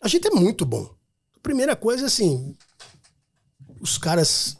a 0.00 0.08
gente 0.08 0.26
é 0.26 0.30
muito 0.30 0.66
bom. 0.66 0.90
A 1.36 1.40
primeira 1.40 1.76
coisa, 1.76 2.06
assim, 2.06 2.56
os 3.80 3.98
caras 3.98 4.56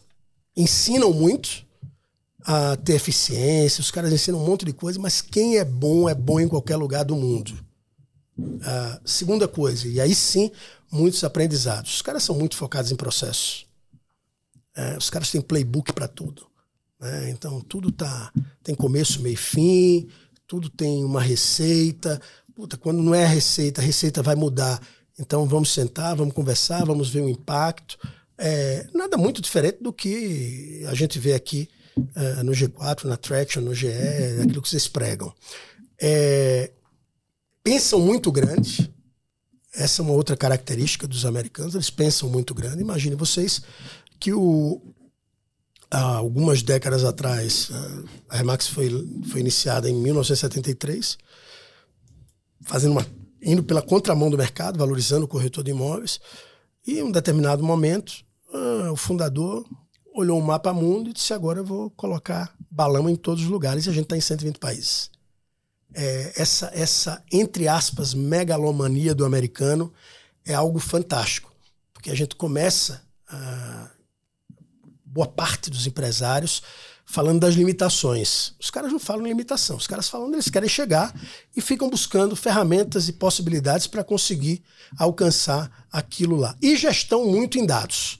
ensinam 0.56 1.12
muito 1.12 1.66
a 2.44 2.76
ter 2.76 2.94
eficiência, 2.94 3.80
os 3.80 3.90
caras 3.90 4.12
ensinam 4.12 4.40
um 4.40 4.46
monte 4.46 4.64
de 4.64 4.72
coisa, 4.72 5.00
mas 5.00 5.20
quem 5.20 5.58
é 5.58 5.64
bom 5.64 6.08
é 6.08 6.14
bom 6.14 6.38
em 6.38 6.48
qualquer 6.48 6.76
lugar 6.76 7.04
do 7.04 7.16
mundo. 7.16 7.71
Uh, 8.38 9.00
segunda 9.04 9.46
coisa, 9.46 9.86
e 9.86 10.00
aí 10.00 10.14
sim, 10.14 10.50
muitos 10.90 11.22
aprendizados. 11.24 11.94
Os 11.96 12.02
caras 12.02 12.22
são 12.22 12.36
muito 12.36 12.56
focados 12.56 12.90
em 12.90 12.96
processos. 12.96 13.66
É, 14.74 14.96
os 14.96 15.10
caras 15.10 15.30
têm 15.30 15.40
playbook 15.40 15.92
para 15.92 16.08
tudo. 16.08 16.46
Né? 16.98 17.30
Então, 17.30 17.60
tudo 17.60 17.92
tá, 17.92 18.32
tem 18.62 18.74
começo, 18.74 19.20
meio 19.20 19.34
e 19.34 19.36
fim, 19.36 20.08
tudo 20.46 20.70
tem 20.70 21.04
uma 21.04 21.20
receita. 21.20 22.20
Puta, 22.54 22.76
quando 22.76 23.02
não 23.02 23.14
é 23.14 23.24
a 23.24 23.28
receita, 23.28 23.80
a 23.80 23.84
receita 23.84 24.22
vai 24.22 24.34
mudar. 24.34 24.80
Então, 25.18 25.46
vamos 25.46 25.72
sentar, 25.72 26.16
vamos 26.16 26.34
conversar, 26.34 26.84
vamos 26.84 27.10
ver 27.10 27.20
o 27.20 27.28
impacto. 27.28 27.98
É, 28.38 28.86
nada 28.94 29.16
muito 29.16 29.42
diferente 29.42 29.78
do 29.82 29.92
que 29.92 30.84
a 30.88 30.94
gente 30.94 31.18
vê 31.18 31.34
aqui 31.34 31.68
uh, 31.96 32.42
no 32.42 32.52
G4, 32.52 33.04
na 33.04 33.16
Traction, 33.16 33.60
no 33.60 33.74
GE, 33.74 33.88
aquilo 34.42 34.62
que 34.62 34.68
vocês 34.68 34.88
pregam. 34.88 35.32
É, 36.00 36.72
pensam 37.62 38.00
muito 38.00 38.30
grande. 38.30 38.92
Essa 39.74 40.02
é 40.02 40.04
uma 40.04 40.14
outra 40.14 40.36
característica 40.36 41.06
dos 41.06 41.24
americanos, 41.24 41.74
eles 41.74 41.90
pensam 41.90 42.28
muito 42.28 42.54
grande. 42.54 42.82
Imagine 42.82 43.16
vocês 43.16 43.62
que 44.20 44.32
o, 44.32 44.82
algumas 45.90 46.62
décadas 46.62 47.04
atrás, 47.04 47.70
a 48.28 48.36
Remax 48.36 48.68
foi, 48.68 48.90
foi 49.30 49.40
iniciada 49.40 49.88
em 49.88 49.94
1973, 49.94 51.16
fazendo 52.62 52.92
uma, 52.92 53.06
indo 53.40 53.62
pela 53.62 53.80
contramão 53.80 54.30
do 54.30 54.36
mercado, 54.36 54.78
valorizando 54.78 55.24
o 55.24 55.28
corretor 55.28 55.64
de 55.64 55.70
imóveis. 55.70 56.20
E 56.86 56.98
em 56.98 57.02
um 57.04 57.10
determinado 57.10 57.62
momento, 57.62 58.12
o 58.92 58.96
fundador 58.96 59.64
olhou 60.14 60.38
o 60.38 60.44
mapa 60.44 60.72
mundo 60.74 61.08
e 61.08 61.12
disse: 61.14 61.32
agora 61.32 61.60
eu 61.60 61.64
vou 61.64 61.90
colocar 61.92 62.54
balão 62.70 63.08
em 63.08 63.16
todos 63.16 63.44
os 63.44 63.48
lugares 63.48 63.86
e 63.86 63.88
a 63.88 63.92
gente 63.92 64.04
está 64.04 64.16
em 64.16 64.20
120 64.20 64.58
países 64.58 65.11
é, 65.94 66.32
essa, 66.36 66.70
essa, 66.74 67.22
entre 67.30 67.68
aspas, 67.68 68.14
megalomania 68.14 69.14
do 69.14 69.24
americano 69.24 69.92
é 70.44 70.54
algo 70.54 70.78
fantástico. 70.78 71.52
Porque 71.92 72.10
a 72.10 72.14
gente 72.14 72.34
começa, 72.34 73.02
a, 73.28 73.90
boa 75.12 75.26
parte 75.26 75.70
dos 75.70 75.86
empresários 75.86 76.62
falando 77.04 77.40
das 77.40 77.54
limitações. 77.54 78.54
Os 78.58 78.70
caras 78.70 78.90
não 78.90 78.98
falam 78.98 79.26
limitação, 79.26 79.76
os 79.76 79.86
caras 79.86 80.08
falam 80.08 80.32
eles 80.32 80.48
querem 80.48 80.68
chegar 80.68 81.14
e 81.54 81.60
ficam 81.60 81.90
buscando 81.90 82.34
ferramentas 82.34 83.08
e 83.08 83.12
possibilidades 83.12 83.86
para 83.86 84.02
conseguir 84.02 84.62
alcançar 84.96 85.86
aquilo 85.92 86.36
lá. 86.36 86.56
E 86.62 86.74
gestão 86.74 87.26
muito 87.26 87.58
em 87.58 87.66
dados. 87.66 88.18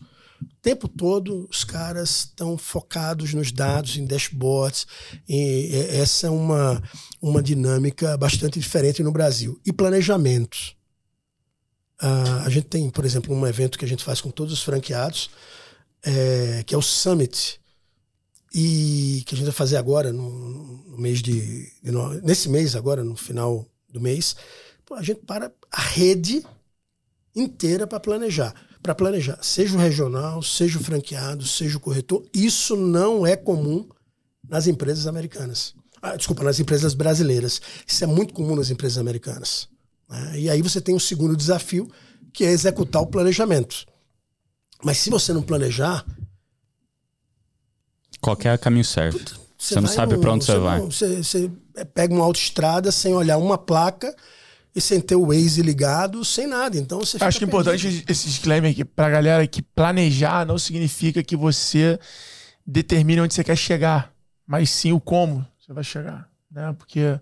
Tempo 0.63 0.87
todo 0.87 1.49
os 1.51 1.65
caras 1.65 2.21
estão 2.21 2.57
focados 2.57 3.35
nos 3.35 3.51
dados, 3.51 3.97
em 3.97 4.07
dashboards. 4.07 4.87
E 5.29 5.71
essa 5.91 6.29
é 6.29 6.31
uma, 6.31 6.81
uma 7.21 7.43
dinâmica 7.43 8.17
bastante 8.17 8.61
diferente 8.61 9.03
no 9.03 9.11
Brasil. 9.11 9.61
E 9.67 9.73
planejamento. 9.73 10.57
Uh, 12.01 12.47
a 12.47 12.49
gente 12.49 12.69
tem, 12.69 12.89
por 12.91 13.05
exemplo, 13.05 13.35
um 13.35 13.45
evento 13.45 13.77
que 13.77 13.85
a 13.85 13.89
gente 13.89 14.05
faz 14.05 14.21
com 14.21 14.31
todos 14.31 14.53
os 14.53 14.63
franqueados, 14.63 15.31
é, 16.05 16.63
que 16.65 16.75
é 16.75 16.79
o 16.79 16.83
Summit, 16.83 17.61
e 18.55 19.25
que 19.27 19.35
a 19.35 19.39
gente 19.39 19.47
vai 19.47 19.55
fazer 19.55 19.77
agora, 19.77 20.13
no, 20.13 20.31
no 20.89 20.99
mês 20.99 21.23
de, 21.23 21.73
de, 21.83 21.91
Nesse 22.23 22.49
mês, 22.49 22.77
agora, 22.77 23.03
no 23.03 23.17
final 23.17 23.67
do 23.89 24.01
mês, 24.01 24.37
a 24.93 25.03
gente 25.03 25.21
para 25.21 25.51
a 25.71 25.81
rede 25.81 26.45
inteira 27.35 27.87
para 27.87 27.99
planejar. 27.99 28.55
Para 28.83 28.95
planejar, 28.95 29.39
seja 29.43 29.77
o 29.77 29.79
regional, 29.79 30.43
seja 30.43 30.79
o 30.79 30.83
franqueado, 30.83 31.47
seja 31.47 31.77
o 31.77 31.81
corretor, 31.81 32.27
isso 32.35 32.77
não 32.77 33.25
é 33.25 33.37
comum 33.37 33.89
nas 34.49 34.67
empresas 34.67 35.07
americanas. 35.07 35.75
Ah, 36.01 36.17
desculpa, 36.17 36.43
nas 36.43 36.59
empresas 36.59 36.95
brasileiras. 36.95 37.61
Isso 37.87 38.03
é 38.03 38.07
muito 38.09 38.35
comum 38.35 38.57
nas 38.57 38.71
empresas 38.71 38.99
americanas. 38.99 39.69
Né? 40.09 40.41
E 40.41 40.51
aí 40.51 40.61
você 40.61 40.81
tem 40.81 40.95
um 40.95 40.99
segundo 40.99 41.37
desafio, 41.37 41.89
que 42.33 42.45
é 42.45 42.51
executar 42.51 43.01
o 43.01 43.07
planejamento. 43.07 43.87
Mas 44.83 44.99
se 44.99 45.11
você 45.11 45.33
não 45.33 45.43
planejar. 45.43 46.05
Qualquer 48.21 48.59
caminho 48.59 48.85
serve. 48.85 49.19
Você, 49.57 49.75
você 49.75 49.81
não 49.81 49.89
sabe 49.89 50.19
para 50.19 50.33
onde 50.33 50.45
você, 50.45 50.59
vai. 50.59 50.81
você, 50.81 51.23
você 51.23 51.51
pega 51.95 52.13
uma 52.13 52.25
autoestrada 52.25 52.91
sem 52.91 53.15
olhar 53.15 53.39
uma 53.39 53.57
placa 53.57 54.13
e 54.75 54.81
sem 54.81 55.01
ter 55.01 55.17
o 55.17 55.27
Waze 55.27 55.63
ligado, 55.63 56.25
sem 56.25 56.47
nada. 56.47 56.79
Então 56.79 57.01
você 57.01 57.19
Acho 57.21 57.39
que 57.39 57.45
é 57.45 57.47
importante 57.47 58.05
esse 58.09 58.27
disclaimer 58.27 58.73
aqui 58.73 58.85
pra 58.85 59.11
galera 59.11 59.47
que 59.47 59.63
planejar 59.63 60.47
não 60.47 60.59
significa 60.59 61.23
que 61.23 61.37
você 61.37 61.99
determine 62.67 63.21
onde 63.21 63.35
você 63.35 63.45
quer 63.45 63.57
chegar, 63.57 64.13
mas 64.47 64.71
sim 64.71 64.93
o 64.93 65.01
como 65.01 65.47
você 65.59 65.73
vai 65.73 65.85
chegar 65.85 66.32
né? 66.55 66.75
Porque 66.77 67.19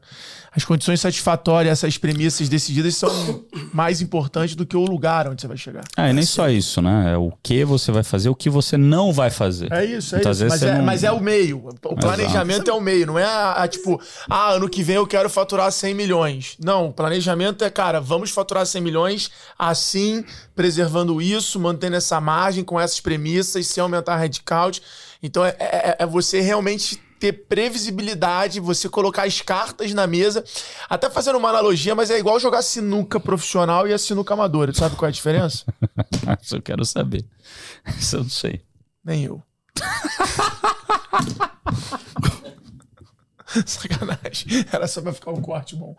as 0.51 0.64
condições 0.64 1.01
satisfatórias, 1.01 1.72
essas 1.72 1.97
premissas 1.97 2.49
decididas 2.49 2.97
são 2.97 3.45
mais 3.72 4.01
importantes 4.01 4.57
do 4.57 4.66
que 4.66 4.76
o 4.76 4.85
lugar 4.85 5.28
onde 5.28 5.41
você 5.41 5.47
vai 5.49 5.57
chegar. 5.57 5.85
Ah, 5.97 6.11
e 6.11 6.12
nem 6.12 6.24
só 6.24 6.49
isso, 6.49 6.83
né? 6.83 7.12
É 7.12 7.16
o 7.16 7.33
que 7.43 7.64
você 7.64 7.93
vai 7.93 8.03
fazer, 8.03 8.28
o 8.28 8.35
que 8.35 8.51
você 8.51 8.76
não 8.76 9.12
vai 9.12 9.31
fazer. 9.31 9.72
É 9.72 9.85
isso, 9.85 10.16
é 10.16 10.18
Muitas 10.18 10.41
isso. 10.41 10.49
Mas 10.49 10.62
é, 10.62 10.74
não... 10.76 10.85
mas 10.85 11.05
é, 11.05 11.12
o 11.12 11.20
meio. 11.20 11.68
O 11.85 11.97
planejamento 11.97 12.62
Exato. 12.62 12.70
é 12.70 12.74
o 12.74 12.81
meio, 12.81 13.07
não 13.07 13.18
é 13.18 13.24
a, 13.24 13.62
a, 13.62 13.68
tipo, 13.68 14.01
ah, 14.28 14.51
ano 14.51 14.68
que 14.68 14.83
vem 14.83 14.97
eu 14.97 15.07
quero 15.07 15.31
faturar 15.31 15.70
100 15.70 15.95
milhões. 15.95 16.57
Não, 16.62 16.91
planejamento 16.91 17.62
é, 17.64 17.70
cara, 17.70 18.01
vamos 18.01 18.31
faturar 18.31 18.66
100 18.66 18.83
milhões 18.83 19.31
assim, 19.57 20.24
preservando 20.57 21.22
isso, 21.22 21.61
mantendo 21.61 21.97
essa 21.97 22.20
margem 22.20 22.64
com 22.64 22.81
essas 22.81 23.01
premissas, 23.01 23.66
sem 23.66 23.81
aumentar 23.81 24.14
a 24.14 24.18
headcount. 24.18 24.83
Então 25.22 25.45
é, 25.45 25.55
é, 25.59 25.97
é 26.01 26.07
você 26.07 26.41
realmente 26.41 27.01
ter 27.20 27.44
previsibilidade, 27.46 28.58
você 28.58 28.88
colocar 28.88 29.24
as 29.24 29.42
cartas 29.42 29.92
na 29.92 30.06
mesa. 30.06 30.42
Até 30.88 31.10
fazendo 31.10 31.36
uma 31.36 31.50
analogia, 31.50 31.94
mas 31.94 32.10
é 32.10 32.18
igual 32.18 32.40
jogar 32.40 32.62
sinuca 32.62 33.20
profissional 33.20 33.86
e 33.86 33.92
a 33.92 33.98
sinuca 33.98 34.32
amadora. 34.32 34.72
Tu 34.72 34.78
sabe 34.78 34.96
qual 34.96 35.06
é 35.06 35.10
a 35.10 35.12
diferença? 35.12 35.66
Isso 36.40 36.56
eu 36.56 36.62
quero 36.62 36.82
saber. 36.84 37.24
Isso 37.98 38.16
eu 38.16 38.22
não 38.22 38.30
sei. 38.30 38.62
Nem 39.04 39.24
eu. 39.24 39.42
Sacanagem. 43.66 44.64
Era 44.72 44.86
só 44.86 45.02
pra 45.02 45.12
ficar 45.12 45.32
um 45.32 45.42
corte 45.42 45.76
bom. 45.76 45.94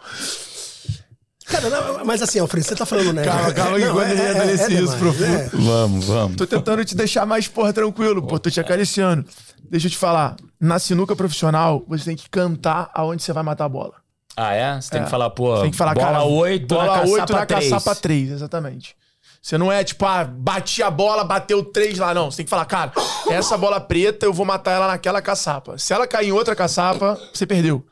Cara, 1.45 1.69
não, 1.69 2.05
mas 2.05 2.22
assim, 2.22 2.39
Alfredo, 2.39 2.65
você 2.65 2.76
tá 2.76 2.86
falando, 2.86 3.11
né? 3.11 3.26
Calma, 3.26 3.51
calma, 3.51 3.78
que 3.78 3.89
quando 3.89 4.09
é, 4.09 4.32
entra 4.32 4.45
nesse 4.45 4.74
é, 4.74 4.82
isso 4.82 4.97
profundo. 4.97 5.26
É. 5.26 5.49
Vamos, 5.49 6.05
vamos. 6.05 6.38
Tô 6.38 6.47
tentando 6.47 6.86
te 6.86 6.95
deixar 6.95 7.26
mais, 7.26 7.45
porra, 7.47 7.74
tranquilo, 7.74 8.26
pô. 8.26 8.39
Tô 8.39 8.49
te 8.49 8.61
acariciando. 8.61 9.26
Deixa 9.72 9.88
eu 9.88 9.91
te 9.91 9.97
falar. 9.97 10.36
Na 10.59 10.78
sinuca 10.80 11.15
profissional, 11.15 11.86
você 11.88 12.03
tem 12.03 12.15
que 12.17 12.30
cantar 12.30 12.91
aonde 12.93 13.24
você 13.24 13.32
vai 13.32 13.41
matar 13.41 13.63
a 13.63 13.69
bola. 13.69 13.93
Ah, 14.36 14.53
é? 14.53 14.82
Você 14.82 14.91
tem 14.91 14.99
é. 14.99 15.03
que 15.05 15.09
falar, 15.09 15.30
pô, 15.30 15.55
você 15.55 15.61
tem 15.61 15.72
que 15.72 15.78
falar, 15.78 15.93
bola 15.93 16.07
cara, 16.07 16.24
8 16.26 16.67
bola 16.67 16.97
na 16.97 17.03
8 17.03 17.34
na 17.34 17.45
3. 17.45 17.69
caçapa 17.69 17.95
3, 17.95 18.32
exatamente. 18.32 18.97
Você 19.41 19.57
não 19.57 19.72
é 19.72 19.82
tipo, 19.82 20.05
ah, 20.05 20.26
bati 20.26 20.84
a 20.84 20.91
bola, 20.91 21.24
bateu 21.24 21.63
3 21.63 21.99
lá, 21.99 22.13
não. 22.13 22.30
Você 22.30 22.38
tem 22.38 22.45
que 22.45 22.49
falar, 22.49 22.65
cara, 22.65 22.91
essa 23.30 23.57
bola 23.57 23.80
preta 23.80 24.26
eu 24.26 24.34
vou 24.34 24.45
matar 24.45 24.72
ela 24.72 24.88
naquela 24.88 25.22
caçapa. 25.22 25.78
Se 25.78 25.93
ela 25.93 26.05
cair 26.05 26.28
em 26.28 26.32
outra 26.34 26.53
caçapa, 26.53 27.17
você 27.34 27.47
perdeu. 27.47 27.86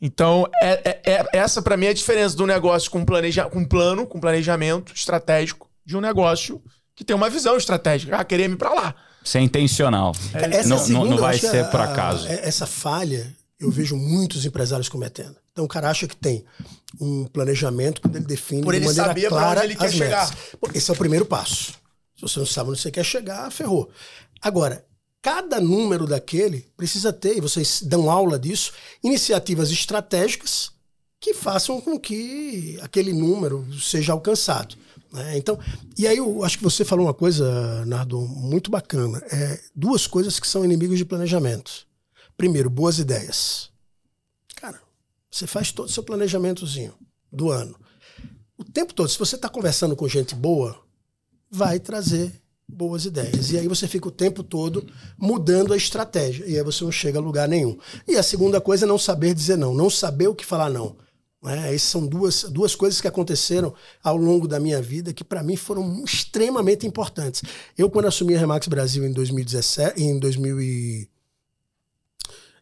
Então, 0.00 0.48
é, 0.62 0.82
é, 0.84 1.00
é 1.04 1.26
essa 1.32 1.60
para 1.60 1.76
mim 1.76 1.86
é 1.86 1.90
a 1.90 1.94
diferença 1.94 2.36
do 2.36 2.46
negócio 2.46 2.88
com, 2.92 3.04
planeja, 3.04 3.44
com 3.46 3.64
plano, 3.64 4.06
com 4.06 4.20
planejamento 4.20 4.92
estratégico, 4.94 5.68
de 5.84 5.96
um 5.96 6.00
negócio 6.00 6.62
que 6.94 7.04
tem 7.04 7.16
uma 7.16 7.28
visão 7.28 7.56
estratégica. 7.56 8.16
Ah, 8.16 8.24
querer 8.24 8.48
ir 8.48 8.56
para 8.56 8.72
lá. 8.72 8.94
Ser 9.26 9.40
intencional. 9.40 10.14
É, 10.32 10.64
não, 10.64 10.78
segunda, 10.78 11.10
não 11.10 11.18
vai 11.18 11.36
ser 11.36 11.68
por 11.68 11.80
acaso. 11.80 12.28
A, 12.28 12.32
essa 12.32 12.64
falha 12.64 13.34
eu 13.58 13.72
vejo 13.72 13.96
muitos 13.96 14.46
empresários 14.46 14.88
cometendo. 14.88 15.34
Então 15.50 15.64
o 15.64 15.68
cara 15.68 15.90
acha 15.90 16.06
que 16.06 16.14
tem 16.14 16.44
um 17.00 17.24
planejamento 17.24 18.00
quando 18.00 18.14
ele 18.14 18.24
define 18.24 18.62
por 18.62 18.72
de 18.72 18.78
ele 18.78 18.86
maneira 18.86 19.08
sabia 19.08 19.28
clara 19.28 19.60
onde 19.60 19.66
ele 19.66 19.76
quer 19.76 19.86
as 19.86 19.94
chegar. 19.94 20.36
Bom, 20.62 20.70
esse 20.72 20.88
é 20.88 20.94
o 20.94 20.96
primeiro 20.96 21.26
passo. 21.26 21.72
Se 22.14 22.22
você 22.22 22.38
não 22.38 22.46
sabe 22.46 22.70
onde 22.70 22.80
você 22.80 22.90
quer 22.90 23.04
chegar, 23.04 23.50
ferrou. 23.50 23.90
Agora, 24.40 24.84
cada 25.20 25.60
número 25.60 26.06
daquele 26.06 26.64
precisa 26.76 27.12
ter, 27.12 27.36
e 27.36 27.40
vocês 27.40 27.82
dão 27.82 28.08
aula 28.08 28.38
disso, 28.38 28.72
iniciativas 29.02 29.72
estratégicas 29.72 30.70
que 31.18 31.34
façam 31.34 31.80
com 31.80 31.98
que 31.98 32.78
aquele 32.80 33.12
número 33.12 33.66
seja 33.80 34.12
alcançado. 34.12 34.76
Né? 35.16 35.38
Então, 35.38 35.58
e 35.96 36.06
aí 36.06 36.18
eu 36.18 36.44
acho 36.44 36.58
que 36.58 36.64
você 36.64 36.84
falou 36.84 37.06
uma 37.06 37.14
coisa, 37.14 37.84
Nardo, 37.86 38.20
muito 38.20 38.70
bacana. 38.70 39.18
É, 39.32 39.58
duas 39.74 40.06
coisas 40.06 40.38
que 40.38 40.46
são 40.46 40.64
inimigos 40.64 40.98
de 40.98 41.06
planejamento. 41.06 41.86
Primeiro, 42.36 42.68
boas 42.68 42.98
ideias. 42.98 43.70
Cara, 44.56 44.78
você 45.30 45.46
faz 45.46 45.72
todo 45.72 45.88
o 45.88 45.92
seu 45.92 46.02
planejamentozinho 46.02 46.92
do 47.32 47.50
ano. 47.50 47.74
O 48.58 48.64
tempo 48.64 48.92
todo, 48.92 49.08
se 49.08 49.18
você 49.18 49.36
está 49.36 49.48
conversando 49.48 49.96
com 49.96 50.06
gente 50.06 50.34
boa, 50.34 50.78
vai 51.50 51.80
trazer 51.80 52.42
boas 52.68 53.06
ideias. 53.06 53.50
E 53.50 53.58
aí 53.58 53.68
você 53.68 53.88
fica 53.88 54.08
o 54.08 54.12
tempo 54.12 54.42
todo 54.42 54.86
mudando 55.16 55.72
a 55.72 55.76
estratégia. 55.78 56.44
E 56.46 56.58
aí 56.58 56.62
você 56.62 56.84
não 56.84 56.92
chega 56.92 57.18
a 57.18 57.22
lugar 57.22 57.48
nenhum. 57.48 57.78
E 58.06 58.16
a 58.16 58.22
segunda 58.22 58.60
coisa 58.60 58.84
é 58.84 58.88
não 58.88 58.98
saber 58.98 59.34
dizer 59.34 59.56
não, 59.56 59.74
não 59.74 59.88
saber 59.88 60.28
o 60.28 60.34
que 60.34 60.44
falar 60.44 60.68
não. 60.68 60.96
É, 61.46 61.74
essas 61.74 61.88
são 61.88 62.06
duas, 62.06 62.44
duas 62.44 62.74
coisas 62.74 63.00
que 63.00 63.06
aconteceram 63.06 63.74
ao 64.02 64.16
longo 64.16 64.48
da 64.48 64.58
minha 64.58 64.82
vida 64.82 65.12
que 65.12 65.22
para 65.22 65.42
mim 65.42 65.56
foram 65.56 66.02
extremamente 66.04 66.86
importantes. 66.86 67.42
Eu 67.76 67.88
quando 67.90 68.06
assumi 68.06 68.34
a 68.34 68.38
Remax 68.38 68.66
Brasil 68.68 69.06
em 69.06 69.12
2017, 69.12 70.02
em 70.02 70.18
2000 70.18 70.60
e, 70.60 71.10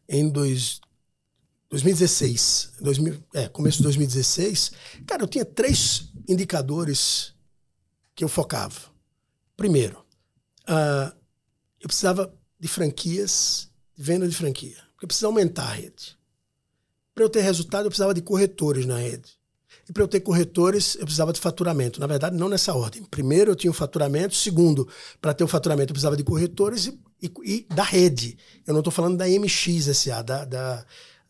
em 0.09 0.29
dois, 0.29 0.81
2016, 1.71 2.73
2000, 2.81 3.25
é, 3.35 3.49
começo 3.49 3.79
de 3.79 3.85
2016, 3.85 4.73
cara, 5.07 5.23
eu 5.23 5.29
tinha 5.29 5.45
três 5.45 6.13
indicadores 6.29 7.33
que 8.15 8.23
eu 8.23 8.29
focava. 8.29 8.93
Primeiro, 9.57 9.99
uh, 10.69 11.15
eu 11.81 11.89
precisava 11.89 12.35
de 12.59 12.69
franquias, 12.69 13.71
de 13.97 14.03
venda 14.03 14.29
de 14.29 14.37
franquia. 14.37 14.77
Porque 14.93 15.05
eu 15.05 15.09
precisava 15.09 15.33
aumentar 15.33 15.65
a 15.65 15.75
rede. 15.75 16.19
Para 17.15 17.25
eu 17.25 17.29
ter 17.29 17.43
resultado, 17.43 17.87
eu 17.87 17.91
precisava 17.91 18.13
de 18.13 18.23
corretores 18.23 18.87
na 18.87 18.99
rede. 18.99 19.33
E 19.89 19.93
para 19.93 20.03
eu 20.03 20.09
ter 20.09 20.21
corretores, 20.21 20.95
eu 20.97 21.03
precisava 21.03 21.33
de 21.33 21.41
faturamento. 21.41 22.01
Na 22.01 22.07
verdade, 22.07 22.37
não 22.37 22.49
nessa 22.49 22.75
ordem. 22.75 23.05
Primeiro, 23.05 23.51
eu 23.53 23.57
tinha 23.57 23.71
o 23.71 23.75
faturamento. 23.75 24.35
Segundo, 24.35 24.89
para 25.21 25.35
ter 25.35 25.45
o 25.45 25.49
faturamento, 25.49 25.91
eu 25.91 25.95
precisava 25.95 26.17
de 26.17 26.25
corretores 26.25 26.87
e, 26.87 27.01
e, 27.23 27.33
e 27.45 27.75
da 27.75 27.83
rede. 27.83 28.39
Eu 28.67 28.73
não 28.73 28.81
estou 28.81 28.93
falando 28.93 29.17
da 29.17 29.27
MXSA, 29.27 30.23
da, 30.23 30.45
da, 30.45 30.85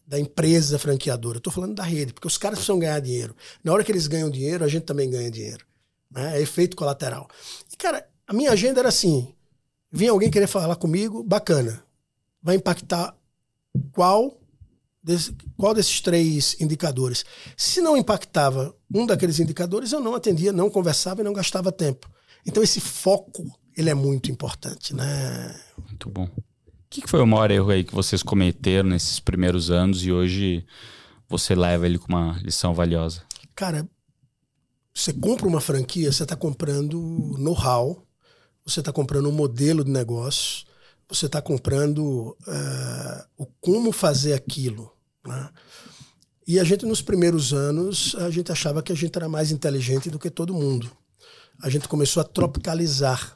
da 0.07 0.21
empresa 0.21 0.79
franqueadora. 0.79 1.37
Eu 1.37 1.39
estou 1.39 1.53
falando 1.53 1.75
da 1.75 1.83
rede, 1.83 2.13
porque 2.13 2.29
os 2.29 2.39
caras 2.39 2.59
precisam 2.59 2.79
ganhar 2.79 3.01
dinheiro. 3.01 3.35
Na 3.63 3.73
hora 3.73 3.83
que 3.83 3.91
eles 3.91 4.07
ganham 4.07 4.31
dinheiro, 4.31 4.65
a 4.65 4.69
gente 4.69 4.85
também 4.85 5.11
ganha 5.11 5.31
dinheiro. 5.31 5.65
Né? 6.11 6.39
É 6.39 6.43
efeito 6.43 6.77
colateral. 6.77 7.29
E, 7.73 7.77
cara, 7.77 8.07
a 8.27 8.33
minha 8.33 8.53
agenda 8.53 8.81
era 8.81 8.89
assim: 8.89 9.35
vinha 9.91 10.13
alguém 10.13 10.31
querer 10.31 10.47
falar 10.47 10.77
comigo, 10.77 11.23
bacana. 11.25 11.85
Vai 12.41 12.57
impactar 12.57 13.17
qual, 13.93 14.41
desse, 15.05 15.37
qual 15.57 15.75
desses 15.75 16.01
três 16.01 16.57
indicadores? 16.59 17.25
Se 17.57 17.83
não 17.83 17.97
impactava 17.97 18.75
um 18.93 19.05
daqueles 19.05 19.39
indicadores, 19.39 19.93
eu 19.93 20.01
não 20.01 20.15
atendia, 20.15 20.53
não 20.53 20.71
conversava 20.71 21.21
e 21.21 21.25
não 21.25 21.35
gastava 21.35 21.71
tempo. 21.71 22.11
Então 22.47 22.63
esse 22.63 22.81
foco, 22.81 23.45
ele 23.77 23.91
é 23.91 23.95
muito 23.95 24.31
importante, 24.31 24.95
né? 24.95 25.55
Muito 25.87 26.09
bom. 26.09 26.25
O 26.25 26.43
que 26.89 27.07
foi 27.07 27.21
o 27.21 27.27
maior 27.27 27.51
erro 27.51 27.71
aí 27.71 27.85
que 27.85 27.95
vocês 27.95 28.23
cometeram 28.23 28.89
nesses 28.89 29.21
primeiros 29.21 29.71
anos 29.71 30.05
e 30.05 30.13
hoje 30.13 30.65
você 31.29 31.55
leva 31.55 31.87
ele 31.87 31.99
com 31.99 32.09
uma 32.09 32.39
lição 32.43 32.73
valiosa? 32.73 33.23
Cara, 33.55 33.89
você 34.95 35.13
compra 35.13 35.47
uma 35.47 35.61
franquia, 35.61 36.13
você 36.13 36.23
está 36.23 36.37
comprando 36.37 37.35
know-how, 37.39 38.07
você 38.65 38.81
está 38.81 38.93
comprando 38.93 39.29
um 39.29 39.33
modelo 39.33 39.85
de 39.85 39.91
negócio, 39.91 40.65
você 41.09 41.27
está 41.27 41.43
comprando 41.43 42.37
uh, 42.47 43.25
o 43.37 43.47
como 43.61 43.93
fazer 43.93 44.35
aquilo. 44.35 44.94
Né? 45.27 45.49
E 46.47 46.61
a 46.61 46.65
gente, 46.65 46.85
nos 46.85 47.01
primeiros 47.01 47.53
anos, 47.53 48.15
a 48.19 48.31
gente 48.31 48.53
achava 48.53 48.83
que 48.83 48.93
a 48.93 48.97
gente 48.97 49.17
era 49.17 49.29
mais 49.29 49.51
inteligente 49.51 50.11
do 50.11 50.19
que 50.19 50.31
todo 50.31 50.53
mundo. 50.53 50.91
A 51.63 51.71
gente 51.71 51.89
começou 51.89 52.21
a 52.21 52.25
tropicalizar. 52.25 53.35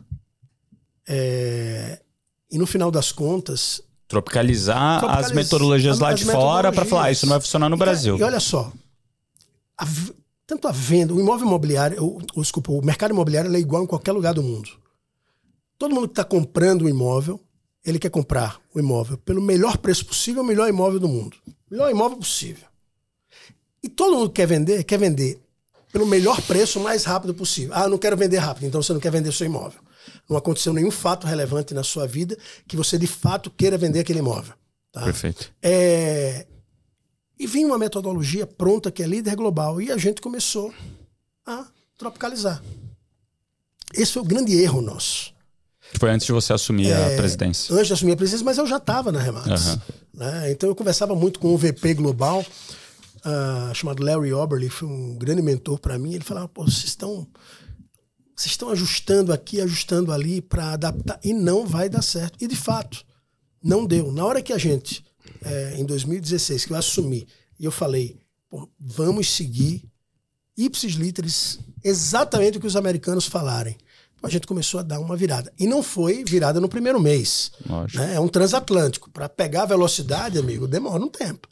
É, 1.06 2.00
e 2.50 2.58
no 2.58 2.66
final 2.66 2.90
das 2.90 3.10
contas. 3.10 3.82
Tropicalizar, 4.06 5.04
as 5.04 5.32
metodologias 5.32 5.98
lá 5.98 6.12
de 6.12 6.24
fora 6.24 6.72
para 6.72 6.84
falar, 6.84 7.04
ah, 7.04 7.10
isso 7.10 7.26
não 7.26 7.30
vai 7.30 7.40
funcionar 7.40 7.68
no 7.68 7.76
e, 7.76 7.78
Brasil. 7.78 8.18
E 8.18 8.22
olha 8.22 8.40
só, 8.40 8.72
a, 9.76 9.86
tanto 10.46 10.66
a 10.66 10.72
venda, 10.72 11.14
o 11.14 11.20
imóvel 11.20 11.46
imobiliário, 11.46 12.02
o, 12.02 12.18
o, 12.34 12.42
desculpa, 12.42 12.72
o 12.72 12.82
mercado 12.82 13.10
imobiliário 13.10 13.54
é 13.54 13.58
igual 13.58 13.84
em 13.84 13.86
qualquer 13.86 14.12
lugar 14.12 14.34
do 14.34 14.42
mundo. 14.42 14.70
Todo 15.78 15.94
mundo 15.94 16.08
que 16.08 16.12
está 16.12 16.24
comprando 16.24 16.82
um 16.82 16.88
imóvel, 16.88 17.40
ele 17.84 17.98
quer 17.98 18.10
comprar 18.10 18.60
o 18.74 18.78
imóvel 18.78 19.16
pelo 19.18 19.40
melhor 19.40 19.76
preço 19.78 20.04
possível, 20.04 20.42
o 20.42 20.46
melhor 20.46 20.68
imóvel 20.68 20.98
do 20.98 21.08
mundo. 21.08 21.36
Melhor 21.70 21.90
imóvel 21.90 22.18
possível. 22.18 22.66
E 23.82 23.88
todo 23.88 24.16
mundo 24.16 24.30
quer 24.30 24.46
vender, 24.46 24.84
quer 24.84 24.98
vender 24.98 25.40
pelo 25.92 26.06
melhor 26.06 26.40
preço 26.42 26.78
o 26.78 26.82
mais 26.82 27.04
rápido 27.04 27.34
possível. 27.34 27.74
Ah, 27.74 27.84
eu 27.84 27.90
não 27.90 27.98
quero 27.98 28.16
vender 28.16 28.38
rápido, 28.38 28.66
então 28.66 28.82
você 28.82 28.92
não 28.92 29.00
quer 29.00 29.10
vender 29.10 29.32
seu 29.32 29.46
imóvel. 29.46 29.80
Não 30.28 30.36
aconteceu 30.36 30.72
nenhum 30.72 30.90
fato 30.90 31.26
relevante 31.26 31.74
na 31.74 31.82
sua 31.82 32.06
vida 32.06 32.36
que 32.66 32.76
você 32.76 32.98
de 32.98 33.06
fato 33.06 33.50
queira 33.50 33.78
vender 33.78 34.00
aquele 34.00 34.18
imóvel. 34.18 34.54
Tá? 34.92 35.04
Perfeito. 35.04 35.52
É... 35.62 36.46
E 37.38 37.46
vinha 37.46 37.66
uma 37.66 37.78
metodologia 37.78 38.46
pronta 38.46 38.90
que 38.90 39.02
é 39.02 39.06
líder 39.06 39.36
global 39.36 39.80
e 39.80 39.92
a 39.92 39.96
gente 39.96 40.20
começou 40.20 40.72
a 41.46 41.66
tropicalizar. 41.96 42.62
Esse 43.94 44.12
foi 44.12 44.22
o 44.22 44.24
grande 44.24 44.56
erro 44.60 44.80
nosso. 44.80 45.32
Foi 45.98 46.10
antes 46.10 46.26
de 46.26 46.32
você 46.32 46.52
assumir 46.52 46.90
é, 46.90 47.14
a 47.14 47.16
presidência. 47.16 47.74
Antes 47.74 47.86
de 47.86 47.92
assumir 47.94 48.12
a 48.12 48.16
presidência, 48.16 48.44
mas 48.44 48.58
eu 48.58 48.66
já 48.66 48.76
estava 48.76 49.10
na 49.10 49.20
Remax. 49.20 49.66
Uhum. 49.66 49.78
Né? 50.14 50.50
Então 50.50 50.68
eu 50.68 50.74
conversava 50.74 51.14
muito 51.14 51.38
com 51.38 51.54
o 51.54 51.58
VP 51.58 51.94
global 51.94 52.44
uh, 53.18 53.74
chamado 53.74 54.02
Larry 54.02 54.32
Oberly, 54.32 54.68
foi 54.68 54.88
um 54.88 55.16
grande 55.16 55.42
mentor 55.42 55.78
para 55.78 55.98
mim. 55.98 56.14
Ele 56.14 56.24
falava: 56.24 56.48
Pô, 56.48 56.64
vocês 56.64 56.84
estão. 56.84 57.26
Vocês 58.36 58.52
estão 58.52 58.70
ajustando 58.70 59.32
aqui, 59.32 59.60
ajustando 59.60 60.12
ali 60.12 60.40
para 60.40 60.72
adaptar 60.72 61.18
e 61.24 61.32
não 61.32 61.66
vai 61.66 61.88
dar 61.88 62.02
certo. 62.02 62.36
E 62.40 62.46
de 62.46 62.54
fato, 62.54 63.04
não 63.60 63.84
deu. 63.84 64.12
Na 64.12 64.24
hora 64.24 64.40
que 64.40 64.52
a 64.52 64.58
gente, 64.58 65.04
é, 65.42 65.74
em 65.76 65.84
2016, 65.84 66.64
que 66.64 66.72
eu 66.72 66.76
assumi, 66.76 67.26
e 67.58 67.64
eu 67.64 67.72
falei, 67.72 68.20
vamos 68.78 69.28
seguir 69.28 69.82
ipsis 70.56 70.92
literis 70.92 71.58
exatamente 71.82 72.58
o 72.58 72.60
que 72.60 72.66
os 72.66 72.76
americanos 72.76 73.26
falarem 73.26 73.76
a 74.22 74.28
gente 74.28 74.46
começou 74.46 74.80
a 74.80 74.82
dar 74.82 74.98
uma 74.98 75.16
virada. 75.16 75.52
E 75.58 75.66
não 75.66 75.82
foi 75.82 76.24
virada 76.24 76.60
no 76.60 76.68
primeiro 76.68 77.00
mês. 77.00 77.52
Né? 77.94 78.14
É 78.14 78.20
um 78.20 78.28
transatlântico. 78.28 79.10
Para 79.10 79.28
pegar 79.28 79.62
a 79.62 79.66
velocidade, 79.66 80.38
amigo, 80.38 80.66
demora 80.66 81.02
um 81.02 81.08
tempo. 81.08 81.48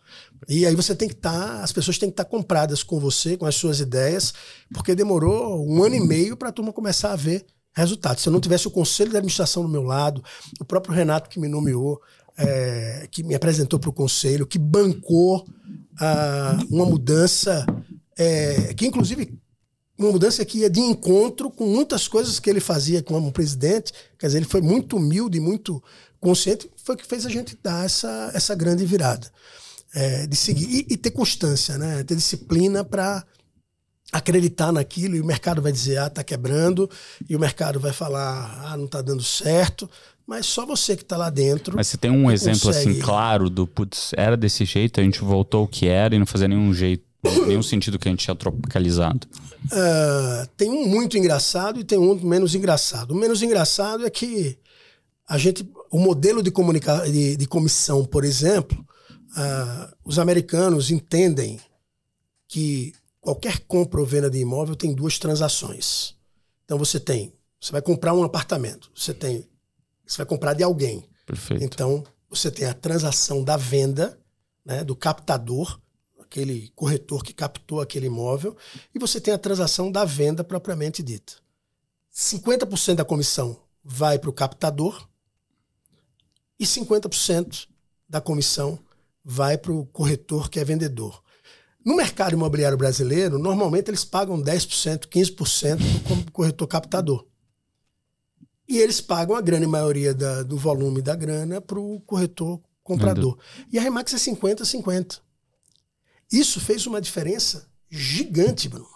E 0.48 0.66
aí 0.66 0.74
você 0.74 0.94
tem 0.94 1.08
que 1.08 1.14
estar, 1.14 1.32
tá, 1.32 1.62
as 1.62 1.72
pessoas 1.72 1.98
têm 1.98 2.08
que 2.08 2.14
estar 2.14 2.24
tá 2.24 2.30
compradas 2.30 2.82
com 2.82 3.00
você, 3.00 3.36
com 3.36 3.46
as 3.46 3.54
suas 3.54 3.80
ideias, 3.80 4.34
porque 4.72 4.94
demorou 4.94 5.66
um 5.66 5.82
ano 5.82 5.94
e 5.94 6.00
meio 6.00 6.36
para 6.36 6.50
a 6.50 6.52
turma 6.52 6.72
começar 6.72 7.12
a 7.12 7.16
ver 7.16 7.46
resultados. 7.74 8.22
Se 8.22 8.28
eu 8.28 8.32
não 8.32 8.40
tivesse 8.40 8.66
o 8.66 8.70
conselho 8.70 9.10
de 9.10 9.16
administração 9.16 9.62
do 9.62 9.68
meu 9.68 9.82
lado, 9.82 10.22
o 10.60 10.64
próprio 10.64 10.94
Renato 10.94 11.28
que 11.28 11.38
me 11.38 11.48
nomeou, 11.48 12.00
é, 12.36 13.08
que 13.10 13.22
me 13.22 13.34
apresentou 13.34 13.78
para 13.78 13.90
o 13.90 13.92
conselho, 13.92 14.46
que 14.46 14.58
bancou 14.58 15.46
ah, 16.00 16.58
uma 16.70 16.84
mudança, 16.84 17.66
é, 18.16 18.74
que 18.74 18.86
inclusive 18.86 19.38
uma 19.98 20.12
mudança 20.12 20.44
que 20.44 20.58
ia 20.58 20.70
de 20.70 20.80
encontro 20.80 21.50
com 21.50 21.66
muitas 21.66 22.06
coisas 22.06 22.38
que 22.38 22.50
ele 22.50 22.60
fazia 22.60 23.02
como 23.02 23.32
presidente. 23.32 23.92
Quer 24.18 24.26
dizer, 24.26 24.38
ele 24.38 24.46
foi 24.46 24.60
muito 24.60 24.96
humilde, 24.96 25.40
muito 25.40 25.82
consciente, 26.20 26.70
foi 26.76 26.94
o 26.94 26.98
que 26.98 27.06
fez 27.06 27.24
a 27.24 27.30
gente 27.30 27.56
dar 27.62 27.84
essa, 27.84 28.30
essa 28.34 28.54
grande 28.54 28.84
virada. 28.84 29.30
É, 29.94 30.26
de 30.26 30.36
seguir 30.36 30.66
e, 30.66 30.94
e, 30.94 30.96
ter 30.96 31.10
constância, 31.10 31.78
né? 31.78 32.04
ter 32.04 32.16
disciplina 32.16 32.84
para 32.84 33.24
acreditar 34.12 34.70
naquilo 34.72 35.16
e 35.16 35.20
o 35.20 35.24
mercado 35.24 35.62
vai 35.62 35.72
dizer, 35.72 35.98
ah, 35.98 36.10
tá 36.10 36.22
quebrando, 36.22 36.90
e 37.28 37.34
o 37.34 37.40
mercado 37.40 37.80
vai 37.80 37.92
falar, 37.92 38.62
ah, 38.64 38.76
não 38.76 38.86
tá 38.86 39.00
dando 39.00 39.22
certo, 39.22 39.88
mas 40.26 40.46
só 40.46 40.66
você 40.66 40.96
que 40.96 41.02
está 41.02 41.16
lá 41.16 41.30
dentro. 41.30 41.76
Mas 41.76 41.86
você 41.86 41.96
tem 41.96 42.10
um 42.10 42.30
exemplo 42.30 42.70
assim, 42.70 42.80
consegue... 42.80 42.90
assim 42.90 43.00
claro 43.00 43.48
do 43.48 43.66
putz, 43.66 44.12
era 44.16 44.36
desse 44.36 44.64
jeito, 44.64 45.00
a 45.00 45.04
gente 45.04 45.20
voltou 45.20 45.64
o 45.64 45.68
que 45.68 45.86
era 45.86 46.14
e 46.14 46.18
não 46.18 46.26
fazia 46.26 46.48
nenhum 46.48 46.74
jeito, 46.74 47.04
nenhum 47.46 47.62
sentido 47.62 47.98
que 47.98 48.08
a 48.08 48.10
gente 48.10 48.24
tinha 48.24 48.34
tropicalizado. 48.34 49.26
Uh, 49.66 50.46
tem 50.56 50.70
um 50.70 50.86
muito 50.86 51.18
engraçado 51.18 51.80
e 51.80 51.84
tem 51.84 51.98
um 51.98 52.14
menos 52.16 52.54
engraçado. 52.54 53.12
O 53.12 53.16
menos 53.16 53.42
engraçado 53.42 54.06
é 54.06 54.10
que 54.10 54.58
a 55.28 55.36
gente, 55.38 55.68
o 55.90 55.98
modelo 55.98 56.42
de, 56.42 56.50
comunica 56.50 57.10
de, 57.10 57.36
de 57.36 57.46
comissão, 57.46 58.04
por 58.04 58.24
exemplo, 58.24 58.78
uh, 59.32 59.94
os 60.04 60.18
americanos 60.18 60.90
entendem 60.90 61.58
que 62.48 62.92
qualquer 63.20 63.60
compra 63.66 64.00
ou 64.00 64.06
venda 64.06 64.30
de 64.30 64.38
imóvel 64.38 64.76
tem 64.76 64.94
duas 64.94 65.18
transações. 65.18 66.14
Então 66.64 66.78
você 66.78 67.00
tem, 67.00 67.32
você 67.60 67.72
vai 67.72 67.82
comprar 67.82 68.12
um 68.14 68.22
apartamento, 68.22 68.90
você 68.94 69.12
tem, 69.12 69.48
você 70.06 70.18
vai 70.18 70.26
comprar 70.26 70.54
de 70.54 70.62
alguém. 70.62 71.04
Perfeito. 71.26 71.64
Então 71.64 72.04
você 72.30 72.50
tem 72.50 72.66
a 72.66 72.74
transação 72.74 73.42
da 73.42 73.56
venda, 73.56 74.18
né, 74.64 74.84
do 74.84 74.94
captador, 74.94 75.80
aquele 76.26 76.70
corretor 76.74 77.22
que 77.22 77.32
captou 77.32 77.80
aquele 77.80 78.06
imóvel, 78.06 78.56
e 78.94 78.98
você 78.98 79.20
tem 79.20 79.32
a 79.32 79.38
transação 79.38 79.90
da 79.90 80.04
venda 80.04 80.42
propriamente 80.44 81.02
dita. 81.02 81.34
50% 82.14 82.96
da 82.96 83.04
comissão 83.04 83.56
vai 83.82 84.18
para 84.18 84.30
o 84.30 84.32
captador 84.32 85.08
e 86.58 86.64
50% 86.64 87.68
da 88.08 88.20
comissão 88.20 88.78
vai 89.24 89.56
para 89.56 89.72
o 89.72 89.86
corretor 89.86 90.48
que 90.50 90.58
é 90.58 90.64
vendedor. 90.64 91.22
No 91.84 91.94
mercado 91.94 92.32
imobiliário 92.32 92.76
brasileiro, 92.76 93.38
normalmente 93.38 93.90
eles 93.90 94.04
pagam 94.04 94.42
10%, 94.42 95.06
15% 95.06 96.24
do 96.24 96.32
corretor 96.32 96.66
captador. 96.66 97.26
E 98.68 98.78
eles 98.78 99.00
pagam 99.00 99.36
a 99.36 99.40
grande 99.40 99.66
maioria 99.66 100.12
da, 100.12 100.42
do 100.42 100.56
volume 100.56 101.00
da 101.00 101.14
grana 101.14 101.60
para 101.60 101.78
o 101.78 102.00
corretor 102.00 102.60
comprador. 102.82 103.38
E 103.72 103.78
a 103.78 103.82
Remax 103.82 104.14
é 104.14 104.16
50-50. 104.16 105.20
Isso 106.30 106.60
fez 106.60 106.86
uma 106.86 107.00
diferença 107.00 107.68
gigante, 107.90 108.68
Bruno. 108.68 108.86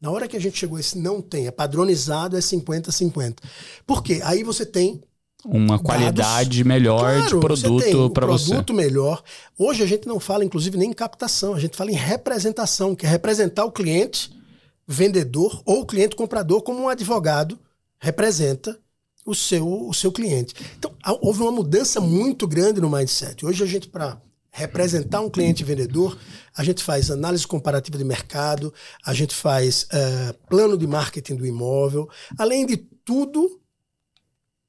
Na 0.00 0.10
hora 0.10 0.28
que 0.28 0.36
a 0.36 0.40
gente 0.40 0.58
chegou 0.58 0.76
a 0.76 0.80
esse 0.80 0.96
não 0.96 1.20
tem, 1.20 1.46
é 1.46 1.50
padronizado, 1.50 2.36
é 2.36 2.40
50-50. 2.40 3.38
Por 3.86 4.02
quê? 4.02 4.20
Aí 4.22 4.44
você 4.44 4.64
tem 4.64 5.02
uma 5.44 5.78
qualidade 5.78 6.58
dados. 6.58 6.62
melhor 6.62 7.00
claro, 7.00 7.22
de 7.22 7.40
produto 7.40 8.10
para 8.10 8.26
você. 8.26 8.46
produto 8.46 8.74
melhor. 8.74 9.22
Hoje 9.56 9.82
a 9.82 9.86
gente 9.86 10.06
não 10.06 10.20
fala, 10.20 10.44
inclusive, 10.44 10.76
nem 10.76 10.90
em 10.90 10.94
captação, 10.94 11.54
a 11.54 11.60
gente 11.60 11.76
fala 11.76 11.90
em 11.90 11.94
representação, 11.94 12.94
que 12.94 13.06
é 13.06 13.08
representar 13.08 13.64
o 13.64 13.72
cliente 13.72 14.36
vendedor 14.86 15.62
ou 15.66 15.82
o 15.82 15.86
cliente 15.86 16.16
comprador 16.16 16.62
como 16.62 16.80
um 16.80 16.88
advogado 16.88 17.58
representa 17.98 18.78
o 19.26 19.34
seu, 19.34 19.66
o 19.86 19.92
seu 19.92 20.10
cliente. 20.10 20.54
Então, 20.78 20.94
houve 21.20 21.42
uma 21.42 21.52
mudança 21.52 22.00
muito 22.00 22.46
grande 22.46 22.80
no 22.80 22.88
mindset. 22.88 23.44
Hoje 23.44 23.62
a 23.62 23.66
gente, 23.66 23.88
para 23.88 24.20
representar 24.58 25.20
um 25.20 25.30
cliente 25.30 25.62
vendedor, 25.62 26.18
a 26.56 26.64
gente 26.64 26.82
faz 26.82 27.10
análise 27.10 27.46
comparativa 27.46 27.96
de 27.96 28.04
mercado, 28.04 28.74
a 29.04 29.14
gente 29.14 29.34
faz 29.34 29.84
uh, 29.84 30.34
plano 30.48 30.76
de 30.76 30.86
marketing 30.86 31.36
do 31.36 31.46
imóvel, 31.46 32.08
além 32.36 32.66
de 32.66 32.76
tudo 32.76 33.60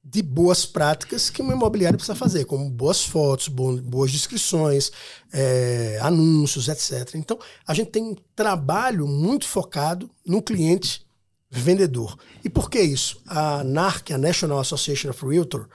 de 0.02 0.22
boas 0.22 0.64
práticas 0.64 1.28
que 1.28 1.42
uma 1.42 1.52
imobiliária 1.52 1.96
precisa 1.96 2.14
fazer, 2.14 2.44
como 2.46 2.70
boas 2.70 3.04
fotos, 3.04 3.48
boas 3.48 4.10
descrições, 4.10 4.90
é, 5.32 5.98
anúncios, 6.00 6.68
etc. 6.68 7.14
Então, 7.16 7.38
a 7.66 7.74
gente 7.74 7.90
tem 7.90 8.02
um 8.02 8.16
trabalho 8.34 9.06
muito 9.06 9.46
focado 9.46 10.10
no 10.24 10.40
cliente 10.40 11.04
vendedor. 11.50 12.16
E 12.42 12.48
por 12.48 12.70
que 12.70 12.80
isso? 12.80 13.20
A 13.26 13.62
NARC, 13.62 14.12
a 14.12 14.18
National 14.18 14.58
Association 14.60 15.10
of 15.10 15.26
Realtors, 15.26 15.66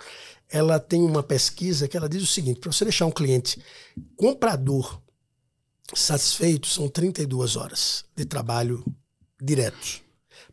ela 0.55 0.79
tem 0.79 1.01
uma 1.01 1.21
pesquisa 1.21 1.85
que 1.85 1.97
ela 1.97 2.07
diz 2.07 2.23
o 2.23 2.27
seguinte: 2.27 2.61
para 2.61 2.71
você 2.71 2.85
deixar 2.85 3.05
um 3.05 3.11
cliente 3.11 3.61
comprador 4.15 5.01
satisfeito, 5.93 6.67
são 6.67 6.87
32 6.87 7.57
horas 7.57 8.05
de 8.15 8.23
trabalho 8.23 8.83
direto. 9.41 10.01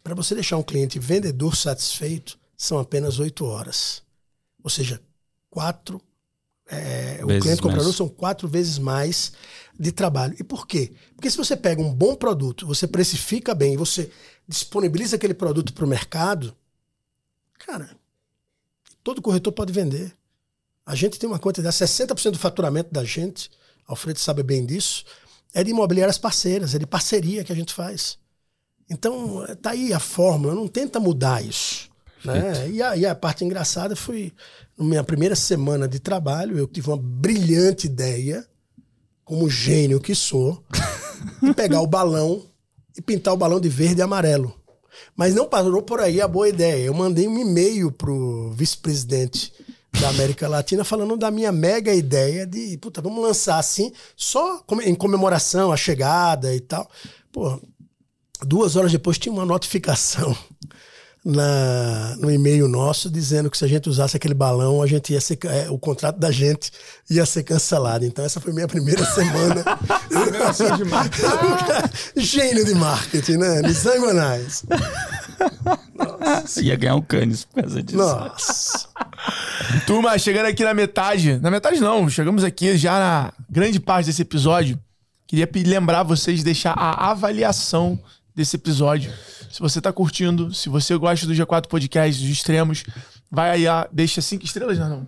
Para 0.03 0.17
você 0.17 0.35
deixar 0.35 0.57
um 0.57 0.63
cliente 0.63 0.99
vendedor 0.99 1.55
satisfeito, 1.55 2.37
são 2.57 2.81
apenas 2.81 3.21
8 3.21 3.45
horas. 3.45 4.03
Ou 4.63 4.69
seja, 4.69 5.01
quatro. 5.49 6.01
É, 6.67 7.21
o 7.23 7.29
cliente 7.41 7.63
comprador 7.63 7.85
mais. 7.85 7.97
são 7.97 8.09
quatro 8.09 8.49
vezes 8.49 8.79
mais 8.79 9.33
de 9.79 9.93
trabalho. 9.93 10.35
E 10.39 10.43
por 10.43 10.67
quê? 10.67 10.93
Porque 11.15 11.31
se 11.31 11.37
você 11.37 11.57
pega 11.57 11.81
um 11.81 11.95
bom 11.95 12.17
produto, 12.17 12.67
você 12.67 12.89
precifica 12.89 13.55
bem, 13.55 13.77
você 13.77 14.11
disponibiliza 14.49 15.15
aquele 15.15 15.35
produto 15.35 15.73
para 15.73 15.85
o 15.85 15.89
mercado, 15.89 16.57
cara, 17.59 17.97
Todo 19.03 19.23
corretor 19.23 19.53
pode 19.53 19.73
vender. 19.73 20.15
A 20.85 20.95
gente 20.95 21.19
tem 21.19 21.29
uma 21.29 21.39
quantidade, 21.39 21.75
60% 21.75 22.33
do 22.33 22.39
faturamento 22.39 22.93
da 22.93 23.05
gente, 23.05 23.51
Alfredo 23.87 24.19
sabe 24.19 24.43
bem 24.43 24.65
disso, 24.65 25.05
é 25.55 25.63
de 25.63 25.71
imobiliárias 25.71 26.19
parceiras, 26.19 26.75
é 26.75 26.79
de 26.79 26.87
parceria 26.87 27.45
que 27.45 27.53
a 27.53 27.57
gente 27.57 27.73
faz. 27.73 28.19
Então, 28.91 29.47
tá 29.61 29.71
aí 29.71 29.93
a 29.93 30.01
fórmula, 30.01 30.55
não 30.55 30.69
tenta 30.69 30.99
mudar 30.99 31.45
isso. 31.45 31.91
Né? 32.25 32.71
E, 32.71 32.83
a, 32.83 32.97
e 32.97 33.07
a 33.07 33.15
parte 33.15 33.45
engraçada 33.45 33.97
foi, 33.97 34.33
na 34.77 34.85
minha 34.85 35.05
primeira 35.05 35.35
semana 35.35 35.89
de 35.89 35.99
trabalho, 35.99 36.59
eu 36.59 36.67
tive 36.67 36.89
uma 36.89 36.97
brilhante 36.97 37.87
ideia, 37.87 38.47
como 39.25 39.49
gênio 39.49 40.01
que 40.01 40.15
sou, 40.15 40.63
de 41.43 41.55
pegar 41.55 41.81
o 41.81 41.87
balão 41.87 42.45
e 42.97 43.01
pintar 43.01 43.35
o 43.35 43.37
balão 43.37 43.61
de 43.61 43.69
verde 43.69 44.01
e 44.01 44.03
amarelo. 44.03 44.55
Mas 45.17 45.35
não 45.35 45.49
parou 45.49 45.83
por 45.83 46.01
aí 46.01 46.21
a 46.21 46.29
boa 46.29 46.49
ideia. 46.49 46.85
Eu 46.85 46.95
mandei 46.95 47.27
um 47.29 47.39
e-mail 47.39 47.91
pro 47.93 48.51
vice-presidente 48.53 49.53
da 50.01 50.09
América 50.09 50.49
Latina 50.49 50.85
falando 50.85 51.17
da 51.17 51.31
minha 51.31 51.53
mega 51.53 51.95
ideia 51.95 52.47
de, 52.47 52.79
puta, 52.79 53.03
vamos 53.03 53.23
lançar 53.23 53.59
assim, 53.59 53.93
só 54.17 54.65
em 54.85 54.95
comemoração, 54.95 55.71
a 55.71 55.77
chegada 55.77 56.55
e 56.55 56.61
tal. 56.61 56.91
Pô, 57.31 57.61
duas 58.41 58.77
horas 58.77 58.91
depois 58.91 59.19
tinha 59.19 59.33
uma 59.33 59.45
notificação 59.45 60.37
na, 61.25 62.17
no 62.19 62.31
e-mail 62.31 62.67
nosso 62.67 63.09
dizendo 63.09 63.49
que 63.49 63.57
se 63.57 63.65
a 63.65 63.69
gente 63.69 63.89
usasse 63.89 64.17
aquele 64.17 64.35
balão, 64.35 64.83
a 64.83 64.87
gente 64.87 65.13
ia 65.13 65.21
ser, 65.21 65.39
é, 65.45 65.71
o 65.71 65.79
contrato 65.79 66.19
da 66.19 66.33
gente 66.33 66.73
ia 67.09 67.25
ser 67.25 67.45
cancelado. 67.45 68.05
Então 68.05 68.25
essa 68.25 68.41
foi 68.41 68.53
minha 68.53 68.67
primeira 68.67 69.05
semana. 69.15 69.65
de. 72.15 72.21
Gênio 72.21 72.65
de 72.65 72.75
marketing, 72.75 73.37
né? 73.37 73.63
Nissan 73.63 74.01
Guanais. 74.01 74.65
Ia 76.61 76.77
ganhar 76.77 76.97
um 76.97 77.03
canis 77.03 77.45
por 77.45 77.63
causa 77.63 77.83
disso. 77.83 77.99
Nossa. 77.99 78.89
Turma, 79.87 80.19
chegando 80.19 80.47
aqui 80.47 80.65
na 80.65 80.75
metade. 80.75 81.39
Na 81.39 81.51
metade 81.51 81.81
não, 81.81 82.09
chegamos 82.09 82.43
aqui 82.43 82.77
já 82.77 82.99
na 82.99 83.33
grande 83.49 83.79
parte 83.79 84.07
desse 84.07 84.23
episódio. 84.23 84.79
Queria 85.27 85.49
lembrar 85.67 86.03
vocês 86.03 86.39
de 86.39 86.45
deixar 86.45 86.73
a 86.73 87.11
avaliação 87.11 87.99
desse 88.35 88.57
episódio 88.57 89.13
se 89.53 89.61
você 89.61 89.83
tá 89.83 89.93
curtindo, 89.93 90.53
se 90.55 90.71
você 90.71 90.97
gosta 90.97 91.27
do 91.27 91.35
G4 91.35 91.67
Podcast, 91.67 92.23
dos 92.23 92.33
extremos, 92.33 92.85
vai 93.31 93.51
aí, 93.51 93.65
deixa 93.93 94.23
cinco 94.23 94.47
estrelas, 94.47 94.79
não, 94.79 94.89
não. 94.89 95.07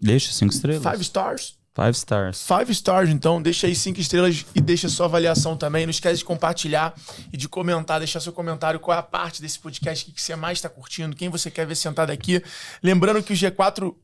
Deixa 0.00 0.30
cinco 0.32 0.54
estrelas. 0.54 0.82
Five 0.82 1.02
stars. 1.02 1.58
Five 1.72 1.92
stars. 1.92 2.44
Five 2.44 2.72
stars, 2.72 3.10
então 3.10 3.40
deixa 3.40 3.68
aí 3.68 3.76
cinco 3.76 4.00
estrelas 4.00 4.44
e 4.56 4.60
deixa 4.60 4.88
sua 4.88 5.06
avaliação 5.06 5.56
também. 5.56 5.86
Não 5.86 5.90
esquece 5.92 6.18
de 6.18 6.24
compartilhar 6.24 6.92
e 7.32 7.36
de 7.36 7.48
comentar, 7.48 8.00
deixar 8.00 8.18
seu 8.18 8.32
comentário 8.32 8.80
qual 8.80 8.96
é 8.96 8.98
a 8.98 9.02
parte 9.04 9.40
desse 9.40 9.56
podcast 9.56 10.10
que 10.10 10.20
você 10.20 10.34
mais 10.34 10.58
está 10.58 10.68
curtindo, 10.68 11.14
quem 11.14 11.28
você 11.28 11.48
quer 11.48 11.64
ver 11.64 11.76
sentado 11.76 12.10
aqui. 12.10 12.42
Lembrando 12.82 13.22
que 13.22 13.32
o 13.32 13.36
G4 13.36 13.94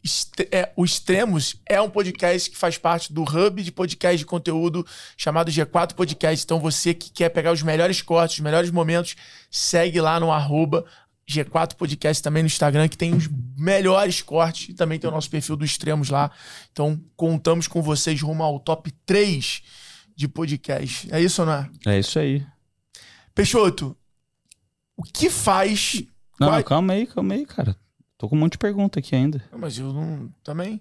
é, 0.53 0.71
o 0.77 0.85
Extremos 0.85 1.57
é 1.69 1.81
um 1.81 1.91
podcast 1.91 2.49
que 2.49 2.57
faz 2.57 2.79
parte 2.79 3.12
do 3.12 3.23
hub 3.23 3.61
de 3.61 3.73
podcast 3.73 4.17
de 4.17 4.25
conteúdo 4.25 4.87
chamado 5.17 5.51
G4 5.51 5.93
Podcast. 5.95 6.45
Então 6.45 6.61
você 6.61 6.95
que 6.95 7.11
quer 7.11 7.31
pegar 7.31 7.51
os 7.51 7.62
melhores 7.62 8.01
cortes, 8.01 8.37
os 8.37 8.45
melhores 8.45 8.71
momentos, 8.71 9.17
segue 9.51 10.01
lá 10.01 10.21
no 10.21 10.31
arroba 10.31 10.85
G4 11.29 11.74
Podcast 11.74 12.22
também 12.22 12.43
no 12.43 12.47
Instagram, 12.47 12.89
que 12.89 12.97
tem 12.97 13.14
os 13.14 13.29
melhores 13.57 14.22
cortes 14.22 14.68
e 14.68 14.74
também 14.74 14.99
tem 14.99 15.11
o 15.11 15.12
nosso 15.12 15.29
perfil 15.29 15.57
do 15.57 15.64
Extremos 15.64 16.09
lá. 16.09 16.31
Então, 16.70 17.01
contamos 17.16 17.66
com 17.66 17.83
vocês 17.83 18.20
rumo 18.22 18.43
ao 18.43 18.61
top 18.61 18.91
3 19.05 19.62
de 20.14 20.29
podcast. 20.29 21.12
É 21.12 21.20
isso 21.20 21.43
ou 21.43 21.47
não 21.47 21.55
é? 21.55 21.70
É 21.87 21.99
isso 21.99 22.18
aí. 22.18 22.47
Peixoto, 23.35 23.97
o 24.97 25.03
que 25.03 25.29
faz. 25.29 26.03
Não, 26.41 26.49
Qual... 26.49 26.64
calma 26.64 26.93
aí, 26.93 27.07
calma 27.07 27.35
aí, 27.35 27.45
cara. 27.45 27.77
Tô 28.16 28.29
com 28.29 28.37
um 28.37 28.39
monte 28.39 28.53
de 28.53 28.59
pergunta 28.59 28.99
aqui 28.99 29.14
ainda. 29.14 29.45
Mas 29.53 29.79
eu 29.79 29.93
não. 29.93 30.33
Também. 30.43 30.81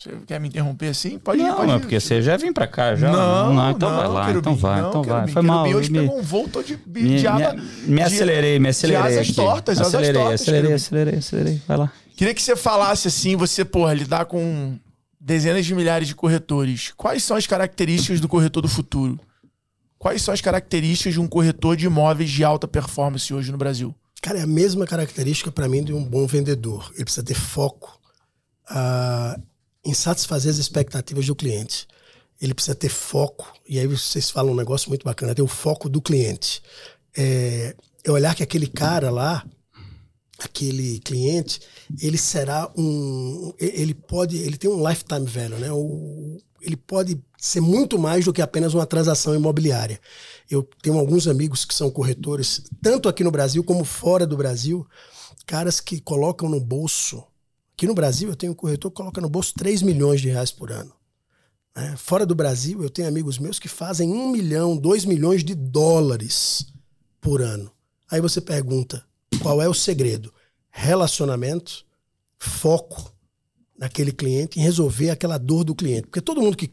Você 0.00 0.10
quer 0.28 0.38
me 0.38 0.46
interromper 0.46 0.90
assim? 0.90 1.18
Pode 1.18 1.42
não, 1.42 1.48
ir, 1.48 1.56
pode 1.56 1.72
é 1.72 1.78
porque 1.80 1.98
você 1.98 2.22
já 2.22 2.36
vem 2.36 2.52
pra 2.52 2.68
cá, 2.68 2.94
já. 2.94 3.10
Não, 3.10 3.52
não 3.52 3.70
então 3.72 3.90
não, 3.90 3.96
vai 3.96 4.08
lá, 4.08 4.30
então 4.30 4.54
vai, 4.54 4.80
não, 4.80 4.88
então 4.90 5.02
vai. 5.02 5.26
Foi 5.26 5.42
mal. 5.42 5.68
Hoje 5.68 5.90
me, 5.90 5.98
pegou 5.98 6.20
um 6.20 6.22
voo 6.22 6.48
todo 6.48 6.64
de, 6.64 6.78
me, 6.86 7.18
de 7.18 7.26
asa, 7.26 7.54
me, 7.54 7.94
me 7.94 8.02
acelerei, 8.02 8.60
me 8.60 8.68
acelerei. 8.68 9.02
De 9.02 9.18
asas 9.18 9.34
tortas, 9.34 9.80
acelerei, 9.80 10.22
asas 10.22 10.22
tortas. 10.22 10.40
Acelerei, 10.40 10.72
acelerei, 10.74 11.18
acelerei. 11.18 11.62
Vai 11.66 11.76
lá. 11.78 11.92
Queria 12.16 12.32
que 12.32 12.40
você 12.40 12.54
falasse 12.54 13.08
assim, 13.08 13.34
você, 13.34 13.64
porra, 13.64 13.92
lidar 13.92 14.26
com 14.26 14.78
dezenas 15.20 15.66
de 15.66 15.74
milhares 15.74 16.06
de 16.06 16.14
corretores. 16.14 16.92
Quais 16.96 17.24
são 17.24 17.36
as 17.36 17.48
características 17.48 18.20
do 18.20 18.28
corretor 18.28 18.62
do 18.62 18.68
futuro? 18.68 19.18
Quais 19.98 20.22
são 20.22 20.32
as 20.32 20.40
características 20.40 21.12
de 21.12 21.20
um 21.20 21.26
corretor 21.26 21.76
de 21.76 21.86
imóveis 21.86 22.30
de 22.30 22.44
alta 22.44 22.68
performance 22.68 23.34
hoje 23.34 23.50
no 23.50 23.58
Brasil? 23.58 23.92
Cara, 24.22 24.38
é 24.38 24.42
a 24.42 24.46
mesma 24.46 24.86
característica 24.86 25.50
para 25.50 25.68
mim 25.68 25.82
de 25.82 25.92
um 25.92 26.04
bom 26.04 26.24
vendedor. 26.24 26.88
Ele 26.94 27.02
precisa 27.02 27.26
ter 27.26 27.34
foco. 27.34 27.98
Uh, 28.70 29.42
em 29.88 29.94
satisfazer 29.94 30.52
as 30.52 30.58
expectativas 30.58 31.26
do 31.26 31.34
cliente. 31.34 31.88
Ele 32.40 32.52
precisa 32.52 32.74
ter 32.74 32.90
foco, 32.90 33.50
e 33.66 33.78
aí 33.78 33.86
vocês 33.86 34.30
falam 34.30 34.52
um 34.52 34.56
negócio 34.56 34.90
muito 34.90 35.02
bacana, 35.02 35.34
ter 35.34 35.42
o 35.42 35.48
foco 35.48 35.88
do 35.88 36.00
cliente. 36.00 36.62
É, 37.16 37.74
é 38.04 38.10
olhar 38.10 38.34
que 38.34 38.42
aquele 38.42 38.66
cara 38.66 39.10
lá, 39.10 39.44
aquele 40.38 41.00
cliente, 41.00 41.60
ele 42.00 42.18
será 42.18 42.70
um. 42.76 43.54
Ele 43.58 43.94
pode. 43.94 44.36
Ele 44.36 44.58
tem 44.58 44.70
um 44.70 44.86
lifetime 44.86 45.26
value, 45.26 45.58
né? 45.58 45.72
O, 45.72 46.36
ele 46.60 46.76
pode 46.76 47.18
ser 47.38 47.60
muito 47.60 47.98
mais 47.98 48.26
do 48.26 48.32
que 48.32 48.42
apenas 48.42 48.74
uma 48.74 48.86
transação 48.86 49.34
imobiliária. 49.34 49.98
Eu 50.50 50.68
tenho 50.82 50.98
alguns 50.98 51.26
amigos 51.26 51.64
que 51.64 51.74
são 51.74 51.90
corretores, 51.90 52.62
tanto 52.82 53.08
aqui 53.08 53.24
no 53.24 53.30
Brasil 53.30 53.64
como 53.64 53.84
fora 53.84 54.26
do 54.26 54.36
Brasil, 54.36 54.86
caras 55.46 55.80
que 55.80 55.98
colocam 55.98 56.48
no 56.48 56.60
bolso 56.60 57.24
Aqui 57.78 57.86
no 57.86 57.94
Brasil, 57.94 58.28
eu 58.28 58.34
tenho 58.34 58.50
um 58.50 58.56
corretor 58.56 58.90
que 58.90 58.96
coloca 58.96 59.20
no 59.20 59.28
bolso 59.28 59.54
3 59.56 59.82
milhões 59.82 60.20
de 60.20 60.28
reais 60.28 60.50
por 60.50 60.72
ano. 60.72 60.92
É, 61.76 61.94
fora 61.94 62.26
do 62.26 62.34
Brasil, 62.34 62.82
eu 62.82 62.90
tenho 62.90 63.06
amigos 63.06 63.38
meus 63.38 63.60
que 63.60 63.68
fazem 63.68 64.12
1 64.12 64.32
milhão, 64.32 64.76
2 64.76 65.04
milhões 65.04 65.44
de 65.44 65.54
dólares 65.54 66.72
por 67.20 67.40
ano. 67.40 67.70
Aí 68.10 68.20
você 68.20 68.40
pergunta, 68.40 69.04
qual 69.40 69.62
é 69.62 69.68
o 69.68 69.74
segredo? 69.74 70.34
Relacionamento, 70.68 71.86
foco 72.36 73.14
naquele 73.78 74.10
cliente, 74.10 74.58
em 74.58 74.62
resolver 74.64 75.10
aquela 75.10 75.38
dor 75.38 75.62
do 75.62 75.72
cliente. 75.72 76.08
Porque 76.08 76.20
todo 76.20 76.42
mundo 76.42 76.56
que 76.56 76.72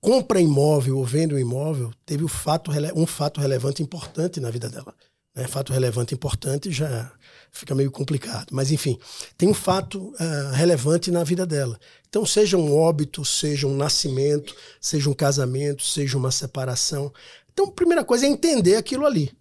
compra 0.00 0.40
imóvel 0.40 0.98
ou 0.98 1.04
vende 1.04 1.34
um 1.34 1.40
imóvel 1.40 1.90
teve 2.06 2.22
um 2.22 2.28
fato, 2.28 2.70
um 2.94 3.04
fato 3.04 3.40
relevante 3.40 3.82
importante 3.82 4.38
na 4.38 4.48
vida 4.48 4.68
dela. 4.68 4.94
Né? 5.34 5.48
Fato 5.48 5.72
relevante 5.72 6.14
importante 6.14 6.70
já 6.70 7.12
fica 7.50 7.74
meio 7.74 7.90
complicado. 7.90 8.48
Mas, 8.52 8.70
enfim, 8.70 8.98
tem 9.36 9.48
um 9.48 9.54
fato 9.54 10.08
uh, 10.14 10.52
relevante 10.54 11.10
na 11.10 11.24
vida 11.24 11.46
dela. 11.46 11.78
Então, 12.08 12.24
seja 12.26 12.56
um 12.56 12.76
óbito, 12.76 13.24
seja 13.24 13.66
um 13.66 13.76
nascimento, 13.76 14.54
seja 14.80 15.08
um 15.08 15.14
casamento, 15.14 15.82
seja 15.84 16.16
uma 16.16 16.30
separação. 16.30 17.12
Então, 17.52 17.66
a 17.66 17.72
primeira 17.72 18.04
coisa 18.04 18.26
é 18.26 18.28
entender 18.28 18.76
aquilo 18.76 19.06
ali. 19.06 19.32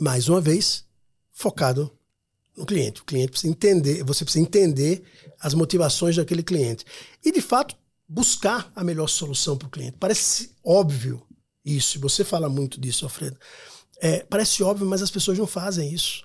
Mais 0.00 0.28
uma 0.28 0.40
vez, 0.40 0.84
focado 1.32 1.90
no 2.56 2.66
cliente. 2.66 3.00
O 3.00 3.04
cliente 3.04 3.30
precisa 3.30 3.50
entender, 3.50 4.04
você 4.04 4.24
precisa 4.24 4.44
entender 4.44 5.02
as 5.40 5.54
motivações 5.54 6.16
daquele 6.16 6.42
cliente. 6.42 6.84
E, 7.24 7.32
de 7.32 7.40
fato, 7.40 7.76
buscar 8.08 8.70
a 8.74 8.84
melhor 8.84 9.08
solução 9.08 9.56
para 9.56 9.66
o 9.66 9.70
cliente. 9.70 9.96
Parece 9.98 10.50
óbvio 10.64 11.22
isso, 11.64 11.98
você 11.98 12.22
fala 12.22 12.48
muito 12.48 12.80
disso, 12.80 13.04
Alfredo. 13.04 13.38
É, 14.00 14.22
parece 14.24 14.62
óbvio, 14.62 14.86
mas 14.86 15.02
as 15.02 15.10
pessoas 15.10 15.38
não 15.38 15.46
fazem 15.46 15.92
isso. 15.92 16.23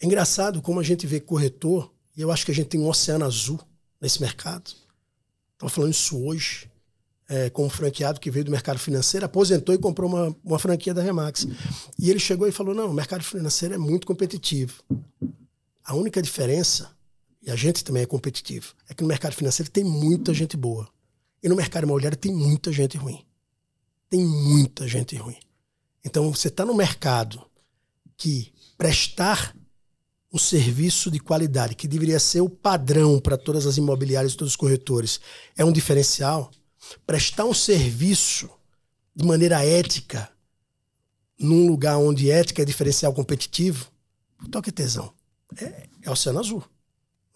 É 0.00 0.06
engraçado 0.06 0.62
como 0.62 0.80
a 0.80 0.82
gente 0.82 1.06
vê 1.06 1.20
corretor, 1.20 1.92
e 2.16 2.22
eu 2.22 2.32
acho 2.32 2.44
que 2.44 2.50
a 2.50 2.54
gente 2.54 2.68
tem 2.68 2.80
um 2.80 2.88
oceano 2.88 3.24
azul 3.24 3.60
nesse 4.00 4.20
mercado. 4.20 4.72
Estava 5.52 5.70
falando 5.70 5.92
isso 5.92 6.18
hoje, 6.24 6.70
é, 7.28 7.50
com 7.50 7.66
um 7.66 7.70
franqueado 7.70 8.18
que 8.18 8.30
veio 8.30 8.46
do 8.46 8.50
mercado 8.50 8.78
financeiro, 8.78 9.26
aposentou 9.26 9.74
e 9.74 9.78
comprou 9.78 10.08
uma, 10.08 10.36
uma 10.42 10.58
franquia 10.58 10.94
da 10.94 11.02
Remax. 11.02 11.46
E 11.98 12.08
ele 12.08 12.18
chegou 12.18 12.48
e 12.48 12.52
falou: 12.52 12.74
não, 12.74 12.90
o 12.90 12.94
mercado 12.94 13.22
financeiro 13.22 13.74
é 13.74 13.78
muito 13.78 14.06
competitivo. 14.06 14.82
A 15.84 15.94
única 15.94 16.22
diferença, 16.22 16.90
e 17.42 17.50
a 17.50 17.56
gente 17.56 17.84
também 17.84 18.02
é 18.02 18.06
competitivo, 18.06 18.74
é 18.88 18.94
que 18.94 19.02
no 19.02 19.08
mercado 19.08 19.34
financeiro 19.34 19.70
tem 19.70 19.84
muita 19.84 20.32
gente 20.32 20.56
boa. 20.56 20.88
E 21.42 21.48
no 21.48 21.56
mercado 21.56 21.84
imobiliário 21.84 22.16
tem 22.16 22.34
muita 22.34 22.72
gente 22.72 22.96
ruim. 22.96 23.24
Tem 24.08 24.24
muita 24.24 24.88
gente 24.88 25.14
ruim. 25.16 25.38
Então 26.04 26.32
você 26.32 26.48
está 26.48 26.64
no 26.64 26.74
mercado 26.74 27.44
que 28.16 28.52
prestar 28.76 29.54
um 30.32 30.38
serviço 30.38 31.10
de 31.10 31.18
qualidade, 31.18 31.74
que 31.74 31.88
deveria 31.88 32.20
ser 32.20 32.40
o 32.40 32.48
padrão 32.48 33.18
para 33.18 33.36
todas 33.36 33.66
as 33.66 33.76
imobiliárias 33.76 34.32
e 34.32 34.36
todos 34.36 34.52
os 34.52 34.56
corretores, 34.56 35.20
é 35.56 35.64
um 35.64 35.72
diferencial. 35.72 36.50
Prestar 37.06 37.44
um 37.44 37.54
serviço 37.54 38.48
de 39.14 39.26
maneira 39.26 39.64
ética, 39.64 40.30
num 41.38 41.66
lugar 41.66 41.98
onde 41.98 42.30
ética 42.30 42.62
é 42.62 42.64
diferencial 42.64 43.12
competitivo, 43.12 43.90
toque 44.50 44.70
tesão. 44.70 45.12
É, 45.56 45.88
é 46.02 46.10
oceano 46.10 46.38
azul. 46.38 46.64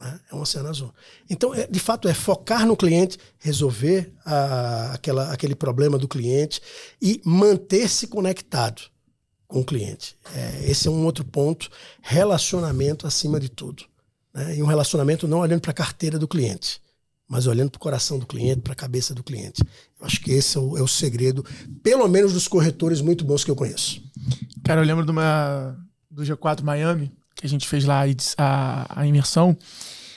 Né? 0.00 0.20
É 0.30 0.34
um 0.34 0.40
oceano 0.40 0.68
azul. 0.68 0.94
Então, 1.28 1.52
é, 1.52 1.66
de 1.66 1.80
fato, 1.80 2.06
é 2.06 2.14
focar 2.14 2.64
no 2.64 2.76
cliente, 2.76 3.18
resolver 3.38 4.12
a, 4.24 4.92
aquela, 4.92 5.32
aquele 5.32 5.56
problema 5.56 5.98
do 5.98 6.06
cliente 6.06 6.60
e 7.02 7.20
manter-se 7.24 8.06
conectado 8.06 8.93
com 9.54 9.60
o 9.60 9.64
cliente. 9.64 10.16
É, 10.34 10.68
esse 10.68 10.88
é 10.88 10.90
um 10.90 11.04
outro 11.04 11.24
ponto. 11.24 11.70
Relacionamento 12.02 13.06
acima 13.06 13.38
de 13.38 13.48
tudo. 13.48 13.84
Né? 14.34 14.56
E 14.56 14.62
um 14.62 14.66
relacionamento 14.66 15.28
não 15.28 15.38
olhando 15.38 15.60
para 15.60 15.70
a 15.70 15.74
carteira 15.74 16.18
do 16.18 16.26
cliente, 16.26 16.80
mas 17.28 17.46
olhando 17.46 17.70
para 17.70 17.76
o 17.78 17.80
coração 17.80 18.18
do 18.18 18.26
cliente, 18.26 18.62
para 18.62 18.72
a 18.72 18.76
cabeça 18.76 19.14
do 19.14 19.22
cliente. 19.22 19.62
Eu 20.00 20.06
acho 20.06 20.20
que 20.20 20.32
esse 20.32 20.56
é 20.56 20.60
o, 20.60 20.76
é 20.76 20.82
o, 20.82 20.88
segredo, 20.88 21.44
pelo 21.84 22.08
menos 22.08 22.32
dos 22.32 22.48
corretores 22.48 23.00
muito 23.00 23.24
bons 23.24 23.44
que 23.44 23.50
eu 23.50 23.54
conheço. 23.54 24.02
Cara, 24.64 24.80
eu 24.80 24.84
lembro 24.84 25.04
de 25.04 25.12
uma, 25.12 25.78
do 26.10 26.24
G4 26.24 26.62
Miami, 26.62 27.12
que 27.36 27.46
a 27.46 27.48
gente 27.48 27.68
fez 27.68 27.84
lá 27.84 28.02
a, 28.36 29.00
a 29.02 29.06
imersão, 29.06 29.56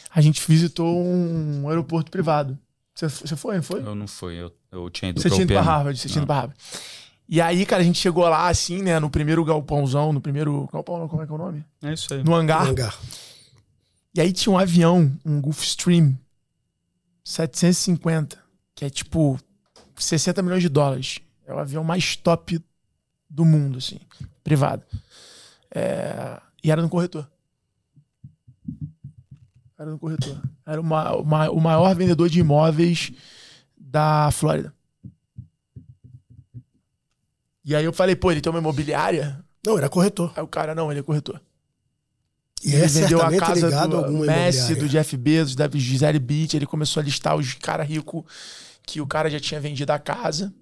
a 0.09 0.19
gente 0.19 0.41
visitou 0.47 0.99
um 0.99 1.69
aeroporto 1.69 2.09
privado. 2.09 2.57
Você, 2.95 3.07
você 3.07 3.35
foi, 3.35 3.57
não 3.57 3.63
foi? 3.63 3.81
Eu 3.81 3.93
não 3.93 4.07
fui, 4.07 4.33
eu, 4.33 4.51
eu 4.71 4.89
tinha 4.89 5.09
ido 5.09 5.21
Você 5.21 5.29
tinha 5.29 5.43
ido 5.43 5.53
pra 5.53 5.61
Harvard, 5.61 5.99
você 5.99 6.07
tinha 6.07 6.21
ido 6.21 6.25
pra 6.25 6.37
Harvard. 6.37 6.59
E 7.29 7.41
aí, 7.41 7.65
cara, 7.65 7.81
a 7.81 7.85
gente 7.85 7.99
chegou 7.99 8.27
lá 8.27 8.47
assim, 8.47 8.81
né, 8.81 8.99
no 8.99 9.09
primeiro 9.09 9.43
galpãozão, 9.43 10.13
no 10.13 10.21
primeiro. 10.21 10.69
Galpão, 10.71 11.07
como 11.07 11.21
é 11.21 11.25
que 11.25 11.31
é 11.31 11.35
o 11.35 11.37
nome? 11.37 11.65
É 11.83 11.93
isso 11.93 12.13
aí. 12.13 12.23
No 12.23 12.33
hangar. 12.33 12.63
No 12.63 12.71
hangar. 12.71 12.97
E 14.15 14.21
aí 14.21 14.31
tinha 14.31 14.53
um 14.53 14.57
avião, 14.57 15.11
um 15.25 15.41
Gulfstream 15.41 16.17
750, 17.23 18.41
que 18.73 18.85
é 18.85 18.89
tipo 18.89 19.37
60 19.95 20.41
milhões 20.41 20.63
de 20.63 20.69
dólares. 20.69 21.19
É 21.45 21.53
o 21.53 21.59
avião 21.59 21.83
mais 21.83 22.15
top 22.15 22.63
do 23.29 23.43
mundo, 23.43 23.77
assim, 23.77 23.99
privado. 24.43 24.83
É... 25.69 26.41
E 26.63 26.71
era 26.71 26.81
no 26.81 26.89
corretor. 26.89 27.29
Era 29.77 29.91
no 29.91 29.99
corretor. 29.99 30.41
Era 30.65 30.81
uma, 30.81 31.15
uma, 31.15 31.51
o 31.51 31.59
maior 31.59 31.93
vendedor 31.93 32.29
de 32.29 32.39
imóveis 32.39 33.11
da 33.77 34.31
Flórida. 34.31 34.73
E 37.67 37.75
aí 37.75 37.83
eu 37.83 37.91
falei, 37.91 38.15
pô, 38.15 38.31
ele 38.31 38.39
tem 38.39 38.49
uma 38.49 38.59
imobiliária? 38.59 39.43
Não, 39.65 39.77
era 39.77 39.89
corretor. 39.89 40.31
Aí 40.37 40.41
o 40.41 40.47
cara, 40.47 40.73
não, 40.73 40.89
ele 40.89 41.01
é 41.01 41.03
corretor. 41.03 41.41
E 42.63 42.73
ele 42.73 42.85
é 42.85 42.87
vendeu 42.87 43.21
a 43.21 43.29
casa 43.37 43.85
do 43.85 44.07
Messi, 44.19 44.73
do 44.73 44.87
Jeff 44.87 45.17
Bezos, 45.17 45.53
da 45.53 45.67
Gisele 45.69 46.17
Beach. 46.17 46.55
Ele 46.55 46.65
começou 46.65 47.01
a 47.01 47.03
listar 47.03 47.35
os 47.35 47.55
caras 47.55 47.85
ricos 47.85 48.23
que 48.83 49.01
o 49.01 49.05
cara 49.05 49.29
já 49.29 49.37
tinha 49.37 49.59
vendido 49.59 49.91
a 49.91 49.99
casa. 49.99 50.53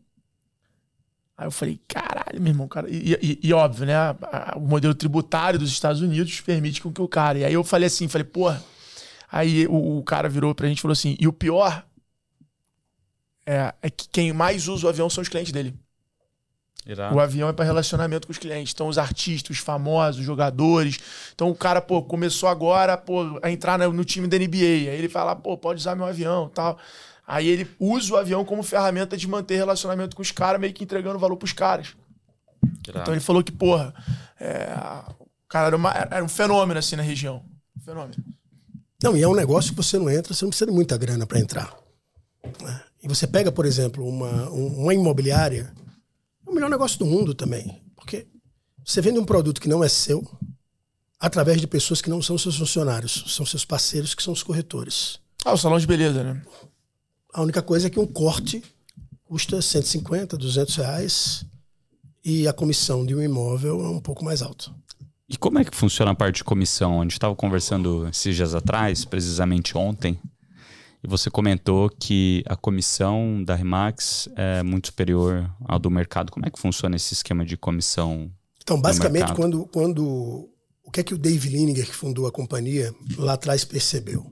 Aí 1.37 1.45
eu 1.45 1.51
falei, 1.51 1.79
caralho, 1.87 2.41
meu 2.41 2.51
irmão, 2.51 2.67
cara. 2.67 2.89
E, 2.89 3.13
e, 3.21 3.39
e 3.43 3.53
óbvio, 3.53 3.85
né? 3.85 3.95
o 4.55 4.61
modelo 4.61 4.95
tributário 4.95 5.59
dos 5.59 5.69
Estados 5.69 6.01
Unidos 6.01 6.41
permite 6.41 6.81
com 6.81 6.91
que 6.91 7.03
o 7.03 7.07
cara. 7.07 7.37
E 7.37 7.45
aí 7.45 7.53
eu 7.53 7.63
falei 7.63 7.85
assim, 7.85 8.07
falei, 8.07 8.25
porra. 8.25 8.63
Aí 9.31 9.67
o, 9.67 9.99
o 9.99 10.03
cara 10.03 10.27
virou 10.27 10.55
pra 10.55 10.67
gente 10.67 10.79
e 10.79 10.81
falou 10.81 10.93
assim: 10.93 11.15
e 11.19 11.27
o 11.27 11.33
pior 11.33 11.85
é, 13.45 13.75
é 13.79 13.89
que 13.91 14.09
quem 14.09 14.33
mais 14.33 14.67
usa 14.67 14.87
o 14.87 14.89
avião 14.89 15.07
são 15.07 15.21
os 15.21 15.29
clientes 15.29 15.51
dele. 15.51 15.75
Irado. 16.85 17.15
O 17.15 17.19
avião 17.19 17.49
é 17.49 17.53
para 17.53 17.65
relacionamento 17.65 18.27
com 18.27 18.31
os 18.31 18.37
clientes. 18.37 18.71
Então, 18.73 18.87
os 18.87 18.97
artistas, 18.97 19.57
os 19.57 19.63
famosos, 19.63 20.19
os 20.19 20.25
jogadores. 20.25 20.99
Então, 21.33 21.49
o 21.49 21.55
cara, 21.55 21.81
pô, 21.81 22.03
começou 22.03 22.47
agora 22.47 22.95
pô, 22.95 23.39
a 23.41 23.49
entrar 23.49 23.79
no, 23.79 24.05
time 24.05 24.27
da 24.27 24.37
NBA. 24.37 24.91
Aí 24.91 24.97
ele 24.97 25.09
fala, 25.09 25.35
pô, 25.35 25.57
pode 25.57 25.79
usar 25.79 25.95
meu 25.95 26.05
avião 26.05 26.49
tal. 26.53 26.77
Aí 27.27 27.47
ele 27.47 27.67
usa 27.79 28.13
o 28.13 28.17
avião 28.17 28.45
como 28.45 28.61
ferramenta 28.61 29.17
de 29.17 29.27
manter 29.27 29.55
relacionamento 29.55 30.15
com 30.15 30.21
os 30.21 30.31
caras, 30.31 30.61
meio 30.61 30.73
que 30.73 30.83
entregando 30.83 31.17
valor 31.17 31.37
pros 31.37 31.53
caras. 31.53 31.95
Irado. 32.87 33.01
Então 33.01 33.13
ele 33.15 33.21
falou 33.21 33.43
que, 33.43 33.51
porra, 33.51 33.91
é, 34.39 34.69
o 35.19 35.47
cara 35.49 35.67
era, 35.67 35.75
uma, 35.75 35.91
era, 35.91 36.23
um 36.23 36.29
fenômeno 36.29 36.77
assim 36.77 36.95
na 36.95 37.01
região. 37.01 37.43
Um 37.75 37.81
fenômeno. 37.81 38.23
Não, 39.01 39.17
e 39.17 39.23
é 39.23 39.27
um 39.27 39.33
negócio 39.33 39.71
que 39.71 39.77
você 39.77 39.97
não 39.97 40.09
entra, 40.09 40.35
você 40.35 40.45
não 40.45 40.49
precisa 40.49 40.69
de 40.69 40.75
muita 40.75 40.95
grana 40.97 41.25
para 41.25 41.39
entrar. 41.39 41.75
Né? 42.61 42.81
E 43.01 43.07
você 43.07 43.25
pega, 43.25 43.51
por 43.51 43.65
exemplo, 43.65 44.07
uma, 44.07 44.49
uma 44.51 44.93
imobiliária 44.93 45.73
melhor 46.65 46.69
negócio 46.69 46.99
do 46.99 47.05
mundo 47.05 47.33
também. 47.33 47.81
Porque 47.95 48.27
você 48.83 49.01
vende 49.01 49.19
um 49.19 49.25
produto 49.25 49.61
que 49.61 49.69
não 49.69 49.83
é 49.83 49.89
seu 49.89 50.23
através 51.19 51.61
de 51.61 51.67
pessoas 51.67 52.01
que 52.01 52.09
não 52.09 52.21
são 52.21 52.37
seus 52.37 52.57
funcionários, 52.57 53.23
são 53.27 53.45
seus 53.45 53.65
parceiros, 53.65 54.13
que 54.13 54.21
são 54.21 54.33
os 54.33 54.43
corretores. 54.43 55.19
Ah, 55.43 55.53
o 55.53 55.57
salão 55.57 55.79
de 55.79 55.87
beleza, 55.87 56.23
né? 56.23 56.41
A 57.33 57.41
única 57.41 57.61
coisa 57.61 57.87
é 57.87 57.89
que 57.89 57.99
um 57.99 58.05
corte 58.05 58.63
custa 59.23 59.61
150, 59.61 60.37
200 60.37 60.75
reais 60.75 61.45
e 62.23 62.47
a 62.47 62.53
comissão 62.53 63.05
de 63.05 63.15
um 63.15 63.21
imóvel 63.21 63.83
é 63.83 63.89
um 63.89 63.99
pouco 63.99 64.23
mais 64.23 64.41
alta. 64.41 64.71
E 65.27 65.37
como 65.37 65.57
é 65.57 65.65
que 65.65 65.75
funciona 65.75 66.11
a 66.11 66.15
parte 66.15 66.37
de 66.37 66.43
comissão? 66.43 66.99
A 66.99 67.03
gente 67.03 67.13
estava 67.13 67.35
conversando 67.35 68.07
esses 68.07 68.35
dias 68.35 68.53
atrás, 68.53 69.05
precisamente 69.05 69.75
ontem, 69.75 70.19
e 71.05 71.07
você 71.07 71.29
comentou 71.29 71.87
que 71.87 72.43
a 72.47 72.55
comissão 72.55 73.43
da 73.43 73.53
Remax 73.53 74.27
é 74.35 74.63
muito 74.63 74.87
superior 74.87 75.47
ao 75.63 75.77
do 75.77 75.91
mercado. 75.91 76.31
Como 76.31 76.47
é 76.47 76.49
que 76.49 76.59
funciona 76.59 76.95
esse 76.95 77.13
esquema 77.13 77.45
de 77.45 77.55
comissão? 77.55 78.31
Então, 78.63 78.81
basicamente, 78.81 79.31
quando, 79.35 79.67
quando. 79.67 80.49
O 80.83 80.89
que 80.91 81.01
é 81.01 81.03
que 81.03 81.13
o 81.13 81.17
Dave 81.17 81.47
Lininger, 81.49 81.85
que 81.85 81.95
fundou 81.95 82.25
a 82.25 82.31
companhia, 82.31 82.91
lá 83.17 83.33
atrás 83.33 83.63
percebeu? 83.63 84.31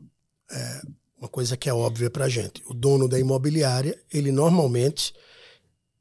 É 0.51 0.82
uma 1.15 1.28
coisa 1.30 1.55
que 1.55 1.69
é 1.69 1.74
óbvia 1.74 2.09
para 2.09 2.28
gente. 2.28 2.63
O 2.65 2.74
dono 2.74 3.07
da 3.07 3.19
imobiliária, 3.19 3.95
ele 4.11 4.32
normalmente 4.32 5.13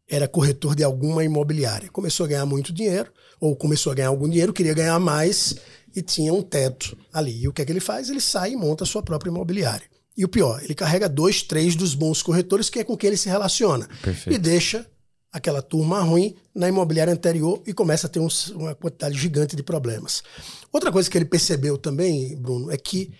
era 0.08 0.26
corretor 0.26 0.74
de 0.74 0.82
alguma 0.82 1.22
imobiliária. 1.22 1.90
Começou 1.90 2.24
a 2.24 2.28
ganhar 2.30 2.46
muito 2.46 2.72
dinheiro, 2.72 3.12
ou 3.38 3.54
começou 3.54 3.92
a 3.92 3.94
ganhar 3.94 4.08
algum 4.08 4.28
dinheiro, 4.28 4.54
queria 4.54 4.72
ganhar 4.72 4.98
mais 4.98 5.56
e 5.94 6.00
tinha 6.00 6.32
um 6.32 6.42
teto 6.42 6.96
ali. 7.12 7.42
E 7.42 7.48
o 7.48 7.52
que 7.52 7.60
é 7.60 7.64
que 7.66 7.72
ele 7.72 7.80
faz? 7.80 8.08
Ele 8.08 8.20
sai 8.20 8.52
e 8.52 8.56
monta 8.56 8.84
a 8.84 8.86
sua 8.86 9.02
própria 9.02 9.30
imobiliária. 9.30 9.91
E 10.16 10.24
o 10.24 10.28
pior, 10.28 10.62
ele 10.62 10.74
carrega 10.74 11.08
dois, 11.08 11.42
três 11.42 11.74
dos 11.74 11.94
bons 11.94 12.22
corretores, 12.22 12.68
que 12.68 12.78
é 12.78 12.84
com 12.84 12.96
quem 12.96 13.08
ele 13.08 13.16
se 13.16 13.28
relaciona. 13.28 13.88
Perfeito. 14.02 14.34
E 14.34 14.38
deixa 14.38 14.86
aquela 15.32 15.62
turma 15.62 16.00
ruim 16.02 16.36
na 16.54 16.68
imobiliária 16.68 17.12
anterior 17.12 17.62
e 17.66 17.72
começa 17.72 18.06
a 18.06 18.10
ter 18.10 18.20
um, 18.20 18.28
uma 18.54 18.74
quantidade 18.74 19.16
gigante 19.18 19.56
de 19.56 19.62
problemas. 19.62 20.22
Outra 20.70 20.92
coisa 20.92 21.08
que 21.08 21.16
ele 21.16 21.24
percebeu 21.24 21.78
também, 21.78 22.36
Bruno, 22.36 22.70
é 22.70 22.76
que 22.76 23.12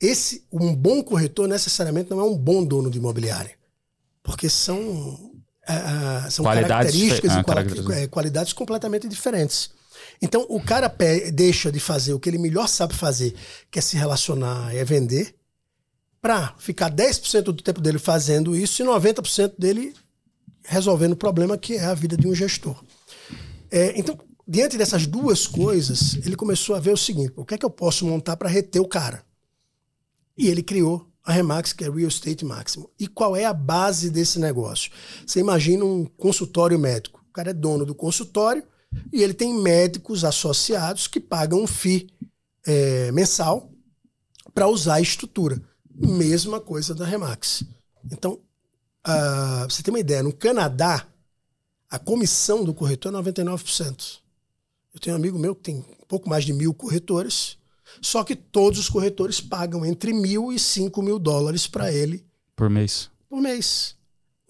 esse 0.00 0.46
um 0.50 0.74
bom 0.74 1.02
corretor 1.02 1.46
necessariamente 1.46 2.10
não 2.10 2.20
é 2.20 2.24
um 2.24 2.36
bom 2.36 2.64
dono 2.64 2.90
de 2.90 2.98
imobiliária. 2.98 3.52
Porque 4.22 4.48
são, 4.48 4.80
uh, 4.80 6.30
são 6.30 6.44
características 6.44 7.32
e 7.32 7.36
ah, 7.36 7.96
é, 7.96 8.06
qualidades 8.06 8.52
completamente 8.52 9.06
diferentes. 9.06 9.70
Então, 10.22 10.46
o 10.48 10.60
cara 10.60 10.92
deixa 11.32 11.70
de 11.70 11.80
fazer 11.80 12.12
o 12.12 12.20
que 12.20 12.28
ele 12.28 12.38
melhor 12.38 12.68
sabe 12.68 12.94
fazer, 12.94 13.34
que 13.70 13.78
é 13.78 13.82
se 13.82 13.96
relacionar, 13.96 14.74
é 14.74 14.84
vender, 14.84 15.34
para 16.20 16.54
ficar 16.58 16.90
10% 16.90 17.42
do 17.42 17.62
tempo 17.62 17.80
dele 17.80 17.98
fazendo 17.98 18.56
isso 18.56 18.82
e 18.82 18.86
90% 18.86 19.54
dele 19.58 19.94
resolvendo 20.64 21.12
o 21.12 21.16
problema 21.16 21.56
que 21.56 21.74
é 21.74 21.84
a 21.84 21.94
vida 21.94 22.16
de 22.16 22.26
um 22.26 22.34
gestor. 22.34 22.82
É, 23.70 23.98
então, 23.98 24.18
diante 24.46 24.76
dessas 24.76 25.06
duas 25.06 25.46
coisas, 25.46 26.14
ele 26.24 26.36
começou 26.36 26.74
a 26.74 26.80
ver 26.80 26.92
o 26.92 26.96
seguinte: 26.96 27.32
o 27.36 27.44
que 27.44 27.54
é 27.54 27.58
que 27.58 27.64
eu 27.64 27.70
posso 27.70 28.06
montar 28.06 28.36
para 28.36 28.48
reter 28.48 28.80
o 28.80 28.88
cara? 28.88 29.24
E 30.36 30.48
ele 30.48 30.62
criou 30.62 31.06
a 31.24 31.32
Remax, 31.32 31.72
que 31.72 31.84
é 31.84 31.90
Real 31.90 32.08
Estate 32.08 32.44
Máximo. 32.44 32.90
E 32.98 33.06
qual 33.06 33.36
é 33.36 33.44
a 33.44 33.52
base 33.52 34.08
desse 34.08 34.38
negócio? 34.38 34.90
Você 35.26 35.40
imagina 35.40 35.84
um 35.84 36.06
consultório 36.06 36.78
médico. 36.78 37.22
O 37.28 37.32
cara 37.32 37.50
é 37.50 37.54
dono 37.54 37.84
do 37.84 37.94
consultório 37.94 38.62
e 39.12 39.22
ele 39.22 39.34
tem 39.34 39.52
médicos 39.52 40.24
associados 40.24 41.06
que 41.06 41.20
pagam 41.20 41.62
um 41.62 41.66
FII 41.66 42.08
é, 42.66 43.12
mensal 43.12 43.70
para 44.54 44.68
usar 44.68 44.94
a 44.94 45.00
estrutura. 45.00 45.62
Mesma 45.98 46.60
coisa 46.60 46.94
da 46.94 47.04
Remax. 47.04 47.64
Então, 48.10 48.38
uh, 49.06 49.68
você 49.68 49.82
tem 49.82 49.92
uma 49.92 50.00
ideia, 50.00 50.22
no 50.22 50.32
Canadá, 50.32 51.06
a 51.90 51.98
comissão 51.98 52.64
do 52.64 52.72
corretor 52.72 53.12
é 53.12 53.16
99%. 53.16 54.18
Eu 54.94 55.00
tenho 55.00 55.16
um 55.16 55.18
amigo 55.18 55.38
meu 55.38 55.54
que 55.54 55.62
tem 55.62 55.76
um 55.76 56.06
pouco 56.06 56.28
mais 56.28 56.44
de 56.44 56.52
mil 56.52 56.72
corretores, 56.72 57.56
só 58.00 58.22
que 58.22 58.36
todos 58.36 58.78
os 58.78 58.88
corretores 58.88 59.40
pagam 59.40 59.84
entre 59.84 60.12
mil 60.12 60.52
e 60.52 60.58
cinco 60.58 61.02
mil 61.02 61.18
dólares 61.18 61.66
para 61.66 61.92
ele. 61.92 62.24
Por 62.54 62.68
mês. 62.68 63.10
Por 63.28 63.40
mês. 63.40 63.96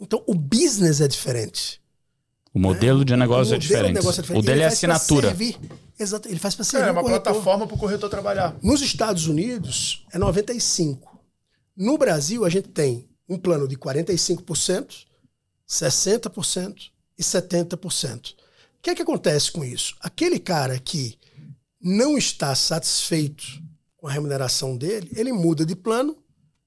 Então, 0.00 0.22
o 0.26 0.34
business 0.34 1.00
é 1.00 1.08
diferente. 1.08 1.80
O 2.52 2.58
modelo 2.58 3.04
de 3.04 3.14
negócio, 3.16 3.54
é, 3.54 3.58
diferente. 3.58 3.94
negócio 3.94 4.20
é 4.20 4.22
diferente. 4.22 4.42
O 4.42 4.46
dele 4.46 4.62
é 4.62 4.66
assinatura. 4.66 5.36
Exato, 5.98 6.28
ele 6.28 6.38
faz 6.38 6.54
para 6.54 6.64
servir. 6.64 6.86
É, 6.86 6.88
é 6.88 6.92
uma 6.92 7.04
plataforma 7.04 7.66
para 7.66 7.74
o 7.74 7.78
corretor 7.78 8.08
trabalhar. 8.08 8.56
Nos 8.62 8.80
Estados 8.80 9.26
Unidos, 9.26 10.04
é 10.12 10.18
95%. 10.18 11.17
No 11.78 11.96
Brasil, 11.96 12.44
a 12.44 12.48
gente 12.48 12.70
tem 12.70 13.08
um 13.28 13.38
plano 13.38 13.68
de 13.68 13.76
45%, 13.76 15.06
60% 15.68 16.90
e 17.16 17.22
70%. 17.22 18.32
O 18.32 18.36
que 18.82 18.90
é 18.90 18.94
que 18.96 19.02
acontece 19.02 19.52
com 19.52 19.64
isso? 19.64 19.94
Aquele 20.00 20.40
cara 20.40 20.76
que 20.80 21.16
não 21.80 22.18
está 22.18 22.52
satisfeito 22.56 23.44
com 23.96 24.08
a 24.08 24.10
remuneração 24.10 24.76
dele, 24.76 25.08
ele 25.14 25.32
muda 25.32 25.64
de 25.64 25.76
plano 25.76 26.18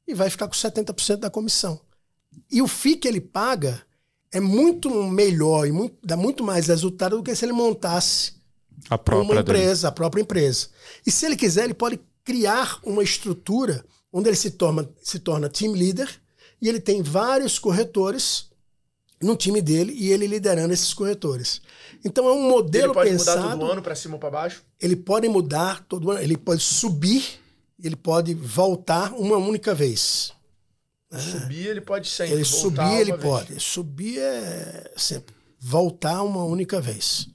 e 0.08 0.14
vai 0.14 0.30
ficar 0.30 0.48
com 0.48 0.54
70% 0.54 1.18
da 1.18 1.30
comissão. 1.30 1.82
E 2.50 2.62
o 2.62 2.68
FII 2.68 2.96
que 2.96 3.08
ele 3.08 3.20
paga 3.20 3.82
é 4.32 4.40
muito 4.40 4.90
melhor 5.04 5.68
e 5.68 5.74
muito, 5.74 5.98
dá 6.02 6.16
muito 6.16 6.42
mais 6.42 6.68
resultado 6.68 7.18
do 7.18 7.24
que 7.24 7.36
se 7.36 7.44
ele 7.44 7.52
montasse 7.52 8.36
a 8.90 8.98
própria 8.98 9.34
uma 9.34 9.42
empresa, 9.42 9.82
dele. 9.82 9.88
a 9.88 9.92
própria 9.92 10.22
empresa. 10.22 10.70
E 11.06 11.12
se 11.12 11.26
ele 11.26 11.36
quiser, 11.36 11.66
ele 11.66 11.74
pode 11.74 12.00
criar 12.24 12.80
uma 12.84 13.04
estrutura 13.04 13.84
onde 14.12 14.30
ele 14.30 14.36
se 14.36 14.52
torna, 14.52 14.90
se 15.02 15.20
torna 15.20 15.50
team 15.50 15.74
leader 15.74 16.10
e 16.62 16.68
ele 16.68 16.80
tem 16.80 17.02
vários 17.02 17.58
corretores 17.58 18.50
no 19.22 19.36
time 19.36 19.62
dele 19.62 19.94
e 19.94 20.12
ele 20.12 20.28
liderando 20.28 20.74
esses 20.74 20.94
corretores. 20.94 21.62
Então 22.04 22.28
é 22.28 22.32
um 22.32 22.50
modelo 22.50 22.88
ele 22.88 22.94
pode 22.94 23.10
pensado. 23.12 23.42
mudar 23.42 23.52
todo 23.58 23.72
ano 23.72 23.82
para 23.82 23.96
cima 23.96 24.16
ou 24.16 24.20
para 24.20 24.32
baixo? 24.32 24.64
Ele 24.80 24.96
pode 24.96 25.28
mudar 25.28 25.86
todo 25.86 26.12
ano, 26.12 26.20
ele 26.22 26.38
pode 26.38 26.62
subir, 26.62 27.40
ele 27.82 27.96
pode 27.96 28.34
voltar 28.34 29.14
uma 29.14 29.38
única 29.38 29.74
vez. 29.74 30.34
Subir 31.12 31.68
ele 31.68 31.82
pode 31.82 32.08
sempre. 32.08 32.36
Ele 32.36 32.46
subir 32.46 33.00
ele 33.00 33.12
vez. 33.12 33.22
pode. 33.22 33.60
Subir 33.60 34.20
é 34.20 34.94
sempre 34.96 35.42
voltar 35.60 36.24
uma 36.24 36.44
única 36.44 36.80
vez. 36.80 37.28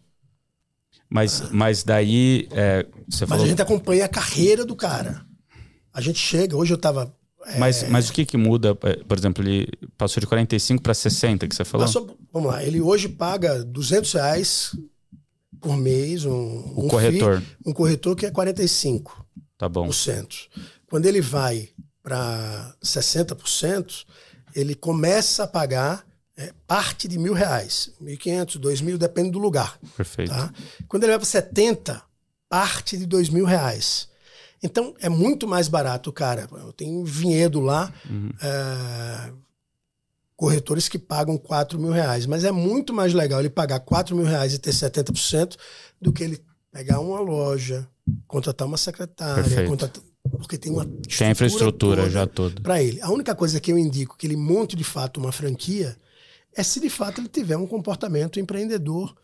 Mas, 1.09 1.51
mas 1.53 1.85
daí. 1.85 2.49
É, 2.51 2.85
você 3.09 3.25
mas 3.25 3.29
falou... 3.29 3.45
a 3.45 3.49
gente 3.49 3.63
acompanha 3.63 4.07
a 4.07 4.09
carreira 4.09 4.65
do 4.65 4.75
cara. 4.75 5.26
A 5.97 6.01
gente 6.03 6.19
chega, 6.19 6.55
hoje 6.55 6.75
eu 6.75 6.77
tava. 6.77 7.11
É... 7.47 7.59
Mas, 7.59 7.89
mas 7.89 8.11
o 8.11 8.13
que 8.13 8.27
que 8.27 8.37
muda? 8.37 8.77
É, 8.83 8.97
por 9.03 9.17
exemplo, 9.17 9.43
ele 9.43 9.67
passou 9.97 10.21
de 10.21 10.27
45 10.27 10.83
para 10.83 10.93
60, 10.93 11.49
que 11.49 11.57
você 11.57 11.65
falou? 11.65 11.87
Passou, 11.87 12.19
vamos 12.31 12.53
lá, 12.53 12.63
ele 12.63 12.83
hoje 12.83 13.09
paga 13.09 13.65
200 13.65 14.13
reais 14.13 14.77
por 15.59 15.75
mês. 15.75 16.27
Um, 16.27 16.75
o 16.77 16.85
um 16.85 16.89
corretor. 16.89 17.43
Um 17.65 17.73
corretor 17.73 18.15
que 18.15 18.27
é 18.27 18.31
45%. 18.31 19.05
Tá 19.57 19.71
bom. 19.71 19.89
Quando 20.87 21.07
ele 21.07 21.23
vai 21.23 21.71
para 22.03 22.77
60%, 22.85 24.05
ele 24.55 24.75
começa 24.75 25.45
a 25.45 25.47
pagar 25.47 26.07
é, 26.37 26.53
parte 26.67 27.09
de 27.09 27.19
mil 27.19 27.33
reais. 27.33 27.91
1.500, 28.03 28.61
2.000, 28.61 28.99
depende 28.99 29.31
do 29.31 29.39
lugar. 29.39 29.79
Perfeito. 29.97 30.29
Tá? 30.29 30.53
Quando 30.89 31.05
ele 31.05 31.13
vai 31.13 31.21
para 31.21 31.27
70, 31.27 32.03
parte 32.51 32.99
de 32.99 33.07
dois 33.07 33.31
mil 33.31 33.47
reais. 33.47 34.15
Então 34.63 34.95
é 35.01 35.09
muito 35.09 35.47
mais 35.47 35.69
barato, 35.69 36.13
cara. 36.13 36.49
Eu 36.53 36.73
tenho 36.73 37.05
vinhedo 37.05 37.61
lá, 37.61 37.93
uhum. 38.09 38.31
é, 38.41 39.33
corretores 40.37 40.89
que 40.89 40.99
pagam 40.99 41.39
4 41.39 41.79
mil 41.79 41.91
reais. 41.91 42.27
Mas 42.27 42.45
é 42.45 42.53
muito 42.53 42.93
mais 42.93 43.13
legal 43.13 43.41
ele 43.41 43.51
pagar 43.51 43.81
4 43.81 44.15
mil 44.17 44.25
reais 44.25 44.55
e 44.55 44.59
ter 44.59 44.71
70% 44.71 45.57
do 46.01 46.13
que 46.13 46.23
ele 46.23 46.43
pegar 46.73 47.01
uma 47.01 47.21
loja, 47.21 47.89
contratar 48.27 48.67
uma 48.67 48.77
secretária, 48.77 49.67
contratar, 49.67 50.03
porque 50.31 50.59
tem 50.59 50.73
uma 50.73 50.85
tem 50.85 51.31
infraestrutura 51.31 52.03
toda 52.03 52.11
já 52.11 52.27
toda 52.27 52.61
para 52.61 52.83
ele. 52.83 53.01
A 53.01 53.11
única 53.11 53.35
coisa 53.35 53.61
que 53.61 53.73
eu 53.73 53.79
indico 53.79 54.17
que 54.17 54.27
ele 54.27 54.37
monte 54.37 54.77
de 54.77 54.85
fato 54.85 55.19
uma 55.19 55.33
franquia 55.33 55.97
é 56.55 56.63
se 56.63 56.81
de 56.81 56.91
fato 56.91 57.21
ele 57.21 57.29
tiver 57.29 57.57
um 57.57 57.67
comportamento 57.67 58.41
empreendedor 58.41 59.15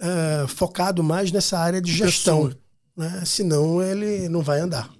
uh, 0.00 0.48
focado 0.48 1.02
mais 1.02 1.30
nessa 1.30 1.58
área 1.58 1.80
de 1.80 1.92
gestão. 1.92 2.52
Né? 2.96 3.22
Senão 3.24 3.82
ele 3.82 4.28
não 4.28 4.42
vai 4.42 4.60
andar. 4.60 4.90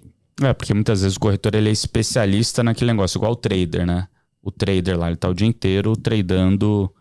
É, 0.41 0.53
porque 0.53 0.73
muitas 0.73 1.01
vezes 1.01 1.17
o 1.17 1.19
corretor 1.19 1.53
ele 1.55 1.69
é 1.69 1.71
especialista 1.71 2.63
naquele 2.63 2.91
negócio, 2.91 3.17
igual 3.17 3.33
o 3.33 3.35
trader, 3.35 3.85
né? 3.85 4.07
O 4.41 4.51
trader 4.51 4.97
lá, 4.97 5.07
ele 5.07 5.17
tá 5.17 5.29
o 5.29 5.33
dia 5.33 5.47
inteiro 5.47 5.95
tradando 5.95 6.91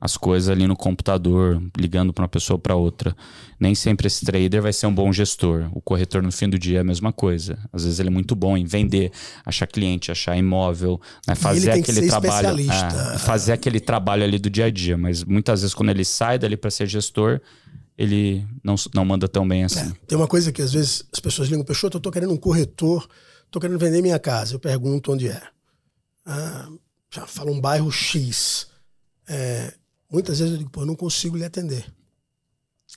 as 0.00 0.16
coisas 0.16 0.48
ali 0.48 0.66
no 0.66 0.74
computador, 0.74 1.62
ligando 1.76 2.12
para 2.12 2.22
uma 2.22 2.28
pessoa 2.28 2.58
para 2.58 2.74
outra. 2.74 3.14
Nem 3.58 3.74
sempre 3.74 4.06
esse 4.06 4.24
trader 4.24 4.62
vai 4.62 4.72
ser 4.72 4.86
um 4.86 4.94
bom 4.94 5.12
gestor. 5.12 5.68
O 5.72 5.80
corretor 5.80 6.22
no 6.22 6.32
fim 6.32 6.48
do 6.48 6.58
dia 6.58 6.78
é 6.78 6.80
a 6.80 6.84
mesma 6.84 7.12
coisa. 7.12 7.58
Às 7.70 7.84
vezes 7.84 8.00
ele 8.00 8.08
é 8.08 8.12
muito 8.12 8.34
bom 8.34 8.56
em 8.56 8.64
vender, 8.64 9.12
achar 9.44 9.66
cliente, 9.66 10.10
achar 10.10 10.36
imóvel, 10.38 10.98
né? 11.28 11.34
fazer 11.34 11.72
aquele 11.72 12.06
trabalho, 12.06 12.58
é, 12.58 13.18
fazer 13.18 13.52
aquele 13.52 13.78
trabalho 13.78 14.24
ali 14.24 14.38
do 14.38 14.48
dia 14.48 14.64
a 14.66 14.70
dia. 14.70 14.96
Mas 14.96 15.22
muitas 15.22 15.60
vezes 15.60 15.74
quando 15.74 15.90
ele 15.90 16.04
sai 16.04 16.38
dali 16.38 16.56
para 16.56 16.70
ser 16.70 16.86
gestor, 16.86 17.38
ele 18.00 18.46
não, 18.64 18.74
não 18.94 19.04
manda 19.04 19.28
tão 19.28 19.46
bem 19.46 19.64
assim. 19.64 19.80
É, 19.90 19.92
tem 20.06 20.16
uma 20.16 20.28
coisa 20.28 20.50
que 20.50 20.62
às 20.62 20.72
vezes 20.72 21.04
as 21.12 21.20
pessoas 21.20 21.48
ligam, 21.48 21.64
Peixoto, 21.64 21.98
eu 21.98 22.00
tô 22.00 22.10
querendo 22.10 22.32
um 22.32 22.36
corretor, 22.36 23.08
tô 23.50 23.60
querendo 23.60 23.78
vender 23.78 24.00
minha 24.00 24.18
casa. 24.18 24.54
Eu 24.54 24.60
pergunto 24.60 25.12
onde 25.12 25.28
é. 25.28 25.42
Ah, 26.24 26.68
já 27.12 27.26
fala 27.26 27.50
um 27.50 27.60
bairro 27.60 27.90
X. 27.90 28.68
É, 29.28 29.74
Muitas 30.10 30.40
vezes 30.40 30.54
eu 30.54 30.58
digo, 30.58 30.70
pô, 30.70 30.82
eu 30.82 30.86
não 30.86 30.96
consigo 30.96 31.36
lhe 31.36 31.44
atender. 31.44 31.86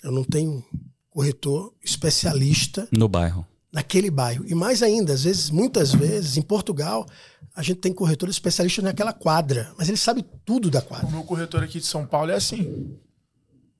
Eu 0.01 0.11
não 0.11 0.23
tenho 0.23 0.65
corretor 1.09 1.73
especialista 1.83 2.87
no 2.91 3.07
bairro. 3.07 3.45
Naquele 3.71 4.09
bairro. 4.09 4.43
E 4.47 4.55
mais 4.55 4.81
ainda, 4.81 5.13
às 5.13 5.23
vezes, 5.23 5.49
muitas 5.49 5.93
vezes, 5.93 6.37
em 6.37 6.41
Portugal, 6.41 7.07
a 7.55 7.61
gente 7.61 7.79
tem 7.79 7.93
corretor 7.93 8.29
especialista 8.29 8.81
naquela 8.81 9.13
quadra, 9.13 9.73
mas 9.77 9.87
ele 9.87 9.97
sabe 9.97 10.25
tudo 10.43 10.71
da 10.71 10.81
quadra. 10.81 11.07
O 11.07 11.11
meu 11.11 11.23
corretor 11.23 11.63
aqui 11.63 11.79
de 11.79 11.85
São 11.85 12.05
Paulo 12.05 12.31
é 12.31 12.35
assim. 12.35 12.97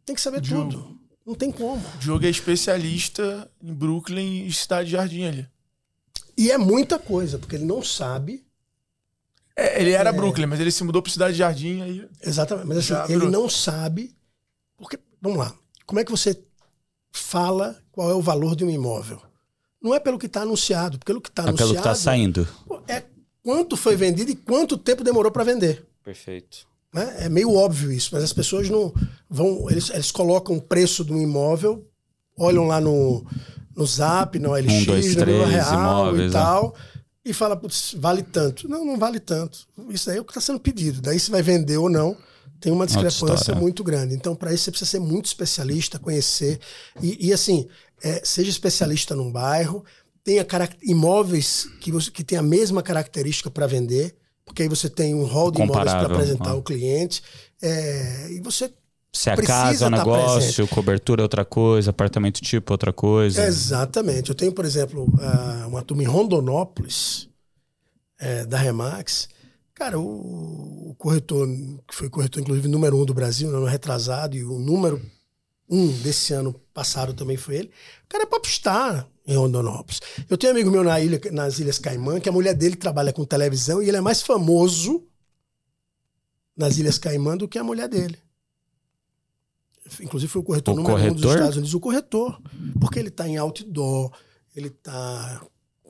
Tem 0.06 0.16
que 0.16 0.22
saber 0.22 0.42
Diogo. 0.42 0.72
tudo. 0.72 1.00
Não 1.26 1.36
tem 1.36 1.52
como. 1.52 1.82
O 1.96 1.98
Diogo 2.00 2.26
é 2.26 2.30
especialista 2.30 3.50
em 3.62 3.74
Brooklyn 3.74 4.46
e 4.46 4.54
Cidade 4.54 4.92
Jardim 4.92 5.24
ali. 5.24 5.48
E 6.38 6.52
é 6.52 6.58
muita 6.58 7.00
coisa, 7.00 7.38
porque 7.38 7.56
ele 7.56 7.66
não 7.66 7.82
sabe 7.82 8.44
é, 9.56 9.82
ele 9.82 9.92
era 9.92 10.10
é. 10.10 10.14
Brooklyn, 10.14 10.48
mas 10.48 10.60
ele 10.60 10.72
se 10.72 10.84
mudou 10.84 11.02
para 11.02 11.12
Cidade 11.12 11.36
Jardim 11.36 11.82
aí. 11.82 12.08
Exatamente. 12.22 12.68
Mas 12.68 12.92
assim, 12.92 13.14
ele 13.14 13.28
não 13.28 13.48
sabe. 13.50 14.16
Porque, 14.78 15.00
vamos 15.22 15.38
lá. 15.38 15.54
Como 15.86 16.00
é 16.00 16.04
que 16.04 16.12
você 16.12 16.42
fala 17.12 17.78
qual 17.92 18.10
é 18.10 18.16
o 18.16 18.22
valor 18.22 18.56
de 18.56 18.66
um 18.66 18.70
imóvel? 18.70 19.22
Não 19.82 19.94
é 19.94 20.00
pelo 20.00 20.18
que 20.18 20.26
está 20.26 20.42
anunciado, 20.42 20.98
pelo 21.00 21.22
que 21.22 21.30
está 21.30 21.44
é 21.44 21.48
anunciado. 21.50 21.72
Pelo 21.72 21.82
que 21.82 21.88
está 21.88 21.96
saindo. 21.96 22.48
É 22.88 23.04
quanto 23.44 23.78
foi 23.78 23.96
vendido 23.96 24.32
e 24.32 24.36
quanto 24.36 24.78
tempo 24.78 25.04
demorou 25.04 25.32
para 25.32 25.44
vender. 25.44 25.86
Perfeito. 26.04 26.66
Né? 26.94 27.16
É 27.20 27.30
meio 27.30 27.54
óbvio 27.54 27.92
isso, 27.92 28.10
mas 28.14 28.24
as 28.24 28.34
pessoas 28.34 28.70
não 28.70 28.94
vão. 29.30 29.70
Eles, 29.70 29.90
eles 29.90 30.12
colocam 30.12 30.56
o 30.58 30.62
preço 30.62 31.04
de 31.04 31.12
um 31.12 31.22
imóvel, 31.22 31.86
olham 32.38 32.68
lá 32.68 32.80
no, 32.80 33.26
no 33.76 33.86
Zap, 33.86 34.38
no 34.38 34.54
LX, 34.54 34.74
um, 34.74 34.86
dois, 34.86 35.16
no 35.16 35.22
três, 35.22 35.50
Real 35.50 35.74
imóveis, 35.74 36.24
e 36.24 36.26
né? 36.28 36.32
tal. 36.32 36.64
Né? 36.64 36.94
e 37.26 37.32
fala, 37.32 37.56
putz, 37.56 37.96
vale 37.98 38.22
tanto. 38.22 38.68
Não, 38.68 38.84
não 38.84 38.98
vale 38.98 39.20
tanto. 39.20 39.60
Isso 39.90 40.10
aí 40.10 40.18
é 40.18 40.22
o 40.22 40.26
que 40.26 40.32
está 40.32 40.42
sendo 40.42 40.60
pedido. 40.60 41.02
Daí 41.02 41.20
se 41.20 41.32
vai 41.32 41.42
vender 41.42 41.78
ou 41.78 41.90
não, 41.90 42.18
tem 42.60 42.72
uma 42.72 42.86
discrepância 42.86 43.56
muito 43.56 43.84
grande. 43.84 44.14
Então, 44.14 44.36
para 44.36 44.54
isso, 44.54 44.66
você 44.66 44.72
precisa 44.72 44.92
ser 44.92 45.00
muito 45.00 45.26
especialista, 45.26 45.98
conhecer. 45.98 46.60
E, 47.02 47.28
e 47.28 47.34
assim, 47.34 47.68
é, 48.04 48.22
seja 48.26 48.50
especialista 48.50 49.16
num 49.16 49.32
bairro, 49.32 49.86
tenha 50.24 50.46
imóveis 50.82 51.68
que, 51.80 51.92
você, 51.92 52.12
que 52.12 52.24
tem 52.24 52.38
a 52.38 52.44
mesma 52.44 52.84
característica 52.84 53.50
para 53.50 53.68
vender, 53.68 54.16
porque 54.46 54.64
aí 54.64 54.70
você 54.70 54.90
tem 54.90 55.16
um 55.16 55.24
hall 55.24 55.52
de 55.52 55.62
imóveis 55.62 55.92
para 55.92 56.06
apresentar 56.06 56.52
ao 56.52 56.62
cliente. 56.62 57.22
É, 57.62 58.32
e 58.32 58.40
você 58.42 58.72
se 59.12 59.30
a 59.30 59.38
casa 59.38 59.86
é 59.86 59.88
um 59.88 59.92
negócio, 59.92 60.40
presente. 60.40 60.70
cobertura 60.74 61.22
é 61.22 61.24
outra 61.24 61.46
coisa, 61.46 61.92
apartamento 61.92 62.42
tipo 62.42 62.72
é 62.72 62.74
outra 62.74 62.92
coisa. 62.92 63.46
Exatamente. 63.46 64.30
Eu 64.30 64.36
tenho, 64.36 64.52
por 64.52 64.66
exemplo, 64.66 65.08
uma 65.68 65.84
turma 65.84 66.02
em 66.02 66.08
Rondonópolis, 66.08 67.30
é, 68.20 68.44
da 68.46 68.58
Remax. 68.58 69.30
Cara, 69.76 70.00
o, 70.00 70.90
o, 70.90 70.96
corretor, 70.98 71.48
que 71.88 71.94
foi 71.94 72.10
corretor, 72.10 72.42
inclusive, 72.42 72.68
número 72.68 73.00
um 73.00 73.06
do 73.06 73.14
Brasil, 73.14 73.50
no 73.50 73.58
ano 73.58 73.66
retrasado, 73.68 74.36
e 74.36 74.44
o 74.44 74.58
número 74.58 75.00
um 75.70 75.88
desse 76.02 76.34
ano 76.34 76.54
passado 76.74 77.14
também 77.14 77.38
foi 77.38 77.58
ele. 77.58 77.72
O 78.06 78.10
cara 78.10 78.24
é 78.24 78.28
popstar 78.28 79.08
em 79.26 79.36
Rondonópolis. 79.36 80.02
Eu 80.30 80.38
tenho 80.38 80.54
um 80.54 80.56
amigo 80.56 80.72
meu 80.72 80.84
na 80.84 81.00
ilha, 81.00 81.20
nas 81.32 81.60
Ilhas 81.60 81.80
Caimã, 81.80 82.20
que 82.20 82.30
a 82.30 82.32
mulher 82.32 82.54
dele 82.54 82.76
trabalha 82.76 83.14
com 83.14 83.24
televisão 83.26 83.82
e 83.82 83.88
ele 83.88 83.98
é 83.98 84.02
mais 84.02 84.22
famoso 84.22 85.04
nas 86.56 86.78
Ilhas 86.78 86.98
Caimã 86.98 87.38
do 87.38 87.48
que 87.48 87.58
a 87.58 87.64
mulher 87.64 87.88
dele. 87.88 88.18
Inclusive 90.02 90.32
foi 90.32 90.42
o 90.42 90.46
corretor 90.46 90.74
o 90.74 90.78
número 90.78 90.96
corretor? 90.96 91.18
um 91.18 91.22
dos 91.22 91.32
Estados 91.32 91.58
Unidos, 91.58 91.74
o 91.74 91.80
corretor. 91.80 92.42
Porque 92.80 93.00
ele 93.00 93.10
está 93.10 93.28
em 93.28 93.38
outdoor, 93.38 94.12
ele 94.56 94.68
está 94.68 95.46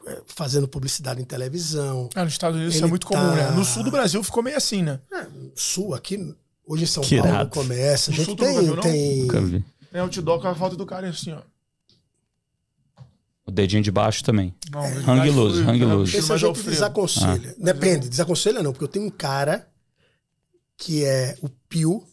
é, 0.08 0.22
fazendo 0.26 0.68
publicidade 0.68 1.22
em 1.22 1.26
televisão. 1.26 2.10
Ah, 2.16 2.24
nos 2.24 2.34
Estados 2.34 2.58
Unidos 2.58 2.76
isso 2.76 2.84
é 2.84 2.88
muito 2.88 3.08
tá... 3.08 3.18
comum, 3.18 3.36
né? 3.36 3.52
No 3.52 3.64
sul 3.64 3.84
do 3.84 3.92
Brasil 3.92 4.22
ficou 4.24 4.44
meio 4.44 4.58
assim, 4.58 4.82
né? 4.82 5.00
É, 5.12 5.28
sul, 5.56 5.94
aqui, 5.94 6.36
hoje 6.66 6.84
em 6.84 6.88
São 6.88 7.04
que 7.04 7.18
Paulo 7.18 7.32
irado. 7.32 7.50
começa. 7.52 8.12
A 8.12 8.14
gente 8.14 8.36
tem. 8.36 8.54
Brasil, 8.54 8.78
tem... 8.82 9.66
tem 9.92 10.02
outdoor 10.02 10.42
com 10.42 10.48
a 10.48 10.56
falta 10.56 10.76
do 10.76 10.86
cara 10.86 11.08
assim, 11.10 11.32
ó. 11.32 11.42
O 13.46 13.52
dedinho 13.52 13.84
de 13.84 13.92
baixo 13.92 14.24
também. 14.24 14.56
Não, 14.72 14.84
hang 14.84 15.30
loose, 15.30 15.62
hang 15.62 15.84
loose. 15.84 16.16
Esse 16.16 16.32
a 16.32 16.38
gente 16.38 16.64
desaconselha. 16.64 17.56
Ah. 17.60 17.64
Depende, 17.64 18.08
desaconselha 18.08 18.64
não, 18.64 18.72
porque 18.72 18.86
eu 18.86 18.90
tenho 18.90 19.06
um 19.06 19.12
cara 19.12 19.68
que 20.78 21.04
é 21.04 21.38
o 21.42 21.50
Pio, 21.50 22.04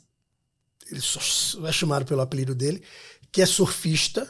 ele 0.90 1.01
só 1.01 1.20
é 1.66 1.73
chamado 1.73 2.05
pelo 2.05 2.20
apelido 2.20 2.55
dele, 2.55 2.82
que 3.31 3.40
é 3.40 3.47
surfista. 3.47 4.28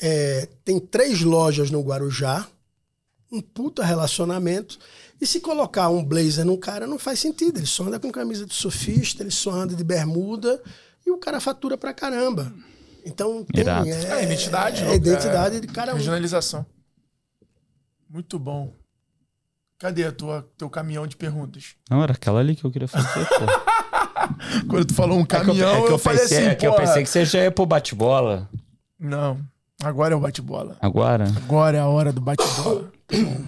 É, 0.00 0.48
tem 0.64 0.78
três 0.78 1.22
lojas 1.22 1.70
no 1.70 1.80
Guarujá, 1.80 2.46
um 3.30 3.40
puta 3.40 3.84
relacionamento. 3.84 4.78
E 5.20 5.26
se 5.26 5.40
colocar 5.40 5.88
um 5.88 6.04
blazer 6.04 6.44
no 6.44 6.58
cara, 6.58 6.86
não 6.86 6.98
faz 6.98 7.18
sentido. 7.20 7.58
Ele 7.58 7.66
só 7.66 7.84
anda 7.84 7.98
com 7.98 8.10
camisa 8.10 8.46
de 8.46 8.54
surfista, 8.54 9.22
ele 9.22 9.30
só 9.30 9.50
anda 9.50 9.74
de 9.74 9.84
bermuda 9.84 10.60
e 11.06 11.10
o 11.10 11.18
cara 11.18 11.40
fatura 11.40 11.76
pra 11.76 11.92
caramba. 11.92 12.52
Então 13.08 13.42
tem 13.44 13.64
é, 13.64 14.20
é, 14.20 14.24
identidade. 14.24 14.84
É, 14.84 14.90
é 14.90 14.94
identidade 14.94 15.60
de 15.60 15.66
cara. 15.66 15.94
Regionalização. 15.94 16.66
Muito 18.08 18.38
bom. 18.38 18.74
Cadê 19.78 20.04
a 20.04 20.12
tua, 20.12 20.46
teu 20.58 20.68
caminhão 20.68 21.06
de 21.06 21.16
perguntas? 21.16 21.76
Não, 21.88 22.02
era 22.02 22.12
aquela 22.12 22.40
ali 22.40 22.54
que 22.54 22.64
eu 22.64 22.70
queria 22.70 22.88
fazer, 22.88 23.26
pô. 23.26 24.66
Quando 24.68 24.84
tu 24.86 24.94
falou 24.94 25.18
um 25.18 25.24
caminhão, 25.24 25.70
é 25.70 25.74
que 25.74 25.78
eu, 25.78 25.84
é 25.84 25.86
que 25.86 25.88
eu, 25.88 25.92
eu 25.92 25.98
falei 25.98 26.20
pensei, 26.20 26.38
assim, 26.38 26.46
É 26.48 26.54
que 26.54 26.66
eu 26.66 26.74
pensei 26.74 27.02
que 27.02 27.08
você 27.08 27.24
já 27.24 27.42
ia 27.44 27.50
pro 27.50 27.64
bate-bola. 27.64 28.48
Não, 28.98 29.38
agora 29.82 30.12
é 30.12 30.16
o 30.16 30.20
bate-bola. 30.20 30.76
Agora? 30.80 31.28
Agora 31.36 31.76
é 31.78 31.80
a 31.80 31.86
hora 31.86 32.12
do 32.12 32.20
bate-bola. 32.20 32.90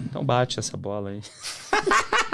então 0.05 0.23
bate 0.25 0.57
essa 0.57 0.77
bola 0.77 1.09
aí. 1.09 1.21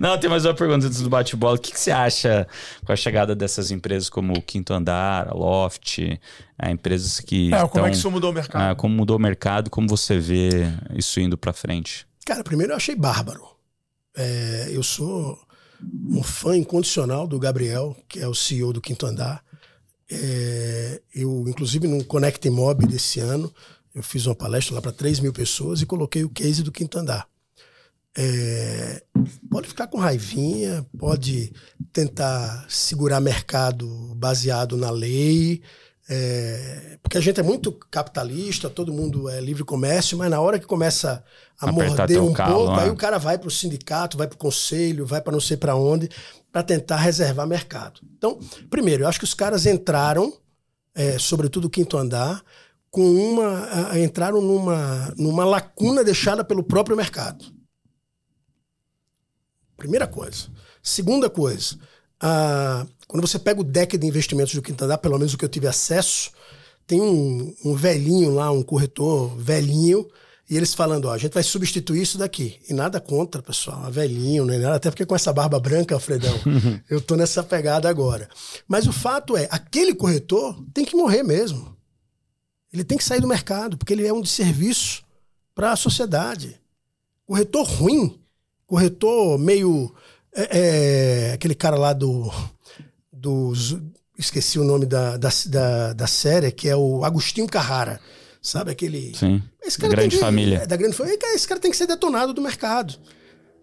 Não, 0.00 0.18
tem 0.18 0.28
mais 0.28 0.44
uma 0.44 0.54
pergunta 0.54 0.86
antes 0.86 1.00
do 1.00 1.08
bate-bola. 1.08 1.56
O 1.56 1.58
que, 1.58 1.72
que, 1.72 1.80
você 1.80 1.90
acha 1.90 2.46
com 2.84 2.92
a 2.92 2.96
chegada 2.96 3.34
dessas 3.34 3.70
empresas 3.70 4.08
como 4.08 4.32
o 4.32 4.42
Quinto 4.42 4.72
Andar, 4.72 5.28
a 5.28 5.34
Loft, 5.34 5.98
é, 5.98 6.70
empresas 6.70 7.20
que. 7.20 7.52
É, 7.52 7.66
como 7.68 7.86
é 7.86 7.90
que 7.90 7.96
isso 7.96 8.10
mudou 8.10 8.30
o 8.30 8.32
mercado? 8.32 8.70
É, 8.70 8.74
como 8.74 8.94
mudou 8.94 9.16
o 9.16 9.20
mercado, 9.20 9.70
como 9.70 9.88
você 9.88 10.18
vê 10.18 10.50
isso 10.94 11.20
indo 11.20 11.36
para 11.36 11.52
frente? 11.52 12.06
Cara, 12.24 12.42
primeiro 12.42 12.72
eu 12.72 12.76
achei 12.76 12.94
bárbaro. 12.94 13.44
É, 14.16 14.68
eu 14.70 14.82
sou 14.82 15.38
um 16.08 16.22
fã 16.22 16.56
incondicional 16.56 17.26
do 17.26 17.38
Gabriel, 17.38 17.96
que 18.08 18.20
é 18.20 18.28
o 18.28 18.34
CEO 18.34 18.72
do 18.72 18.80
Quinto 18.80 19.06
Andar. 19.06 19.42
é, 20.10 21.00
eu, 21.14 21.44
inclusive, 21.48 21.88
no 21.88 22.04
Connect 22.04 22.48
Mob 22.50 22.86
desse 22.86 23.20
ano, 23.20 23.52
eu 23.94 24.02
fiz 24.02 24.26
uma 24.26 24.34
palestra 24.34 24.74
lá 24.74 24.82
para 24.82 24.92
3 24.92 25.20
mil 25.20 25.32
pessoas 25.32 25.80
e 25.80 25.86
coloquei 25.86 26.24
o 26.24 26.28
case 26.28 26.62
do 26.62 26.72
quinto 26.72 26.98
andar. 26.98 27.28
É, 28.16 29.02
pode 29.50 29.68
ficar 29.68 29.88
com 29.88 29.98
raivinha, 29.98 30.86
pode 30.98 31.52
tentar 31.92 32.64
segurar 32.68 33.20
mercado 33.20 34.14
baseado 34.14 34.76
na 34.76 34.90
lei, 34.90 35.62
é, 36.08 36.98
porque 37.02 37.16
a 37.16 37.20
gente 37.20 37.40
é 37.40 37.42
muito 37.42 37.72
capitalista, 37.72 38.68
todo 38.68 38.92
mundo 38.92 39.28
é 39.28 39.40
livre 39.40 39.64
comércio, 39.64 40.18
mas 40.18 40.30
na 40.30 40.40
hora 40.40 40.58
que 40.58 40.66
começa 40.66 41.24
a 41.58 41.70
Apertar 41.70 41.98
morder 41.98 42.22
um 42.22 42.32
calo, 42.32 42.54
pouco, 42.54 42.76
né? 42.76 42.82
aí 42.82 42.90
o 42.90 42.96
cara 42.96 43.18
vai 43.18 43.38
para 43.38 43.48
o 43.48 43.50
sindicato, 43.50 44.18
vai 44.18 44.26
para 44.26 44.34
o 44.34 44.38
conselho, 44.38 45.06
vai 45.06 45.20
para 45.20 45.32
não 45.32 45.40
sei 45.40 45.56
para 45.56 45.74
onde, 45.74 46.10
para 46.52 46.62
tentar 46.62 46.98
reservar 46.98 47.46
mercado. 47.46 48.00
Então, 48.18 48.38
primeiro, 48.68 49.04
eu 49.04 49.08
acho 49.08 49.18
que 49.18 49.24
os 49.24 49.34
caras 49.34 49.64
entraram, 49.64 50.32
é, 50.94 51.18
sobretudo 51.18 51.66
o 51.66 51.70
quinto 51.70 51.96
andar, 51.96 52.42
com 52.90 53.02
uma. 53.02 53.90
A, 53.90 53.98
entraram 53.98 54.40
numa, 54.40 55.12
numa 55.16 55.44
lacuna 55.44 56.04
deixada 56.04 56.44
pelo 56.44 56.62
próprio 56.62 56.96
mercado. 56.96 57.44
Primeira 59.76 60.06
coisa. 60.06 60.48
Segunda 60.82 61.30
coisa, 61.30 61.78
a, 62.20 62.86
quando 63.08 63.26
você 63.26 63.38
pega 63.38 63.60
o 63.60 63.64
deck 63.64 63.96
de 63.96 64.06
investimentos 64.06 64.54
do 64.54 64.62
quinto 64.62 64.84
andar, 64.84 64.98
pelo 64.98 65.18
menos 65.18 65.34
o 65.34 65.38
que 65.38 65.44
eu 65.44 65.48
tive 65.48 65.66
acesso, 65.66 66.30
tem 66.86 67.00
um, 67.00 67.54
um 67.64 67.74
velhinho 67.74 68.34
lá, 68.34 68.50
um 68.50 68.62
corretor 68.62 69.36
velhinho, 69.36 70.06
e 70.48 70.56
eles 70.56 70.74
falando, 70.74 71.06
ó, 71.06 71.12
a 71.12 71.18
gente 71.18 71.32
vai 71.32 71.42
substituir 71.42 72.02
isso 72.02 72.18
daqui. 72.18 72.60
E 72.68 72.74
nada 72.74 73.00
contra, 73.00 73.42
pessoal, 73.42 73.86
é 73.86 73.90
velhinho, 73.90 74.44
nada, 74.44 74.74
até 74.74 74.90
porque 74.90 75.06
com 75.06 75.14
essa 75.14 75.32
barba 75.32 75.58
branca, 75.58 75.94
Alfredão, 75.94 76.38
eu 76.88 77.00
tô 77.00 77.16
nessa 77.16 77.42
pegada 77.42 77.88
agora. 77.88 78.28
Mas 78.68 78.86
o 78.86 78.92
fato 78.92 79.36
é, 79.36 79.48
aquele 79.50 79.94
corretor 79.94 80.62
tem 80.74 80.84
que 80.84 80.96
morrer 80.96 81.22
mesmo. 81.22 81.74
Ele 82.72 82.84
tem 82.84 82.98
que 82.98 83.04
sair 83.04 83.20
do 83.20 83.28
mercado, 83.28 83.78
porque 83.78 83.92
ele 83.92 84.06
é 84.06 84.12
um 84.12 84.20
desserviço 84.20 85.02
para 85.54 85.72
a 85.72 85.76
sociedade. 85.76 86.60
Corretor 87.24 87.66
ruim, 87.66 88.20
corretor 88.74 89.38
meio. 89.38 89.94
É, 90.34 91.28
é, 91.28 91.32
aquele 91.32 91.54
cara 91.54 91.76
lá 91.76 91.92
do. 91.92 92.30
dos 93.12 93.76
esqueci 94.18 94.58
o 94.58 94.64
nome 94.64 94.84
da, 94.86 95.16
da, 95.16 95.28
da, 95.46 95.92
da 95.92 96.06
série, 96.06 96.50
que 96.50 96.68
é 96.68 96.76
o 96.76 97.04
Agostinho 97.04 97.46
Carrara. 97.46 98.00
Sabe 98.42 98.72
aquele. 98.72 99.14
Sim. 99.16 99.40
grande 99.88 100.16
que, 100.16 100.20
família. 100.20 100.58
É, 100.58 100.66
da 100.66 100.76
grande 100.76 100.96
família. 100.96 101.18
Esse 101.34 101.46
cara 101.46 101.60
tem 101.60 101.70
que 101.70 101.76
ser 101.76 101.86
detonado 101.86 102.34
do 102.34 102.42
mercado. 102.42 102.94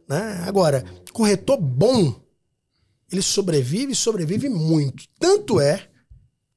Né? 0.08 0.44
Agora, 0.48 0.84
corretor 1.12 1.58
bom, 1.58 2.16
ele 3.12 3.22
sobrevive 3.22 3.92
e 3.92 3.96
sobrevive 3.96 4.48
muito. 4.50 5.04
Tanto 5.20 5.60
é 5.60 5.88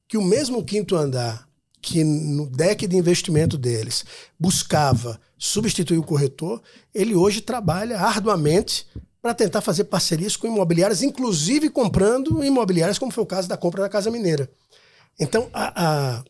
que 0.07 0.17
o 0.17 0.23
mesmo 0.23 0.63
quinto 0.63 0.95
andar 0.95 1.45
que 1.81 2.03
no 2.03 2.49
deck 2.49 2.87
de 2.87 2.95
investimento 2.95 3.57
deles 3.57 4.05
buscava 4.39 5.19
substituir 5.37 5.97
o 5.97 6.03
corretor, 6.03 6.61
ele 6.93 7.15
hoje 7.15 7.41
trabalha 7.41 7.99
arduamente 7.99 8.87
para 9.21 9.33
tentar 9.33 9.61
fazer 9.61 9.85
parcerias 9.85 10.37
com 10.37 10.47
imobiliárias, 10.47 11.01
inclusive 11.01 11.69
comprando 11.69 12.43
imobiliárias, 12.43 12.99
como 12.99 13.11
foi 13.11 13.23
o 13.23 13.27
caso 13.27 13.47
da 13.47 13.57
compra 13.57 13.81
da 13.81 13.89
Casa 13.89 14.11
Mineira. 14.11 14.49
Então, 15.19 15.49
a, 15.53 16.19
a 16.19 16.23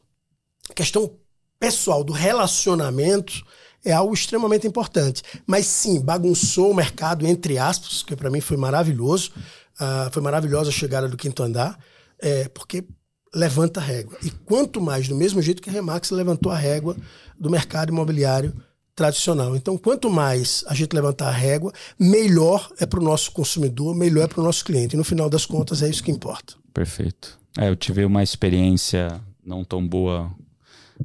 questão 0.73 1.11
pessoal, 1.59 2.03
do 2.03 2.13
relacionamento, 2.13 3.45
é 3.83 3.91
algo 3.91 4.13
extremamente 4.13 4.65
importante. 4.65 5.21
Mas 5.45 5.67
sim, 5.67 5.99
bagunçou 5.99 6.71
o 6.71 6.75
mercado, 6.75 7.27
entre 7.27 7.57
aspas, 7.57 8.01
que 8.01 8.15
para 8.15 8.29
mim 8.29 8.41
foi 8.41 8.57
maravilhoso. 8.57 9.31
Uh, 9.75 10.09
foi 10.11 10.21
maravilhosa 10.21 10.69
a 10.69 10.73
chegada 10.73 11.07
do 11.07 11.17
quinto 11.17 11.43
andar, 11.43 11.77
é, 12.17 12.47
porque 12.47 12.85
levanta 13.33 13.81
a 13.81 13.83
régua. 13.83 14.17
E 14.23 14.31
quanto 14.31 14.79
mais, 14.79 15.07
do 15.07 15.15
mesmo 15.15 15.41
jeito 15.41 15.61
que 15.61 15.69
a 15.69 15.73
Remax 15.73 16.11
levantou 16.11 16.51
a 16.51 16.57
régua 16.57 16.95
do 17.37 17.49
mercado 17.49 17.89
imobiliário 17.89 18.55
tradicional. 18.95 19.55
Então, 19.55 19.77
quanto 19.77 20.09
mais 20.09 20.63
a 20.67 20.73
gente 20.73 20.93
levantar 20.93 21.27
a 21.27 21.31
régua, 21.31 21.73
melhor 21.99 22.71
é 22.79 22.85
para 22.85 22.99
o 22.99 23.03
nosso 23.03 23.31
consumidor, 23.31 23.93
melhor 23.93 24.23
é 24.23 24.27
para 24.27 24.39
o 24.39 24.43
nosso 24.43 24.63
cliente. 24.63 24.95
E 24.95 24.97
no 24.97 25.03
final 25.03 25.29
das 25.29 25.45
contas, 25.45 25.83
é 25.83 25.89
isso 25.89 26.03
que 26.03 26.11
importa. 26.11 26.55
Perfeito. 26.73 27.37
É, 27.57 27.69
eu 27.69 27.75
tive 27.75 28.05
uma 28.05 28.23
experiência 28.23 29.21
não 29.45 29.63
tão 29.63 29.85
boa 29.85 30.31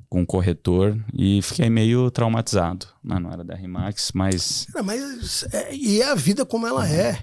com 0.09 0.23
o 0.23 0.27
corretor 0.27 0.97
e 1.13 1.43
fiquei 1.43 1.69
meio 1.69 2.11
traumatizado. 2.11 2.87
Não, 3.03 3.17
né? 3.17 3.23
não 3.23 3.33
era 3.33 3.45
da 3.45 3.55
Remax, 3.55 4.13
mas. 4.15 4.67
Não, 4.75 4.83
mas 4.83 5.45
é, 5.53 5.75
e 5.75 6.01
é 6.01 6.11
a 6.11 6.15
vida 6.15 6.45
como 6.45 6.67
ela 6.67 6.89
é. 6.89 7.19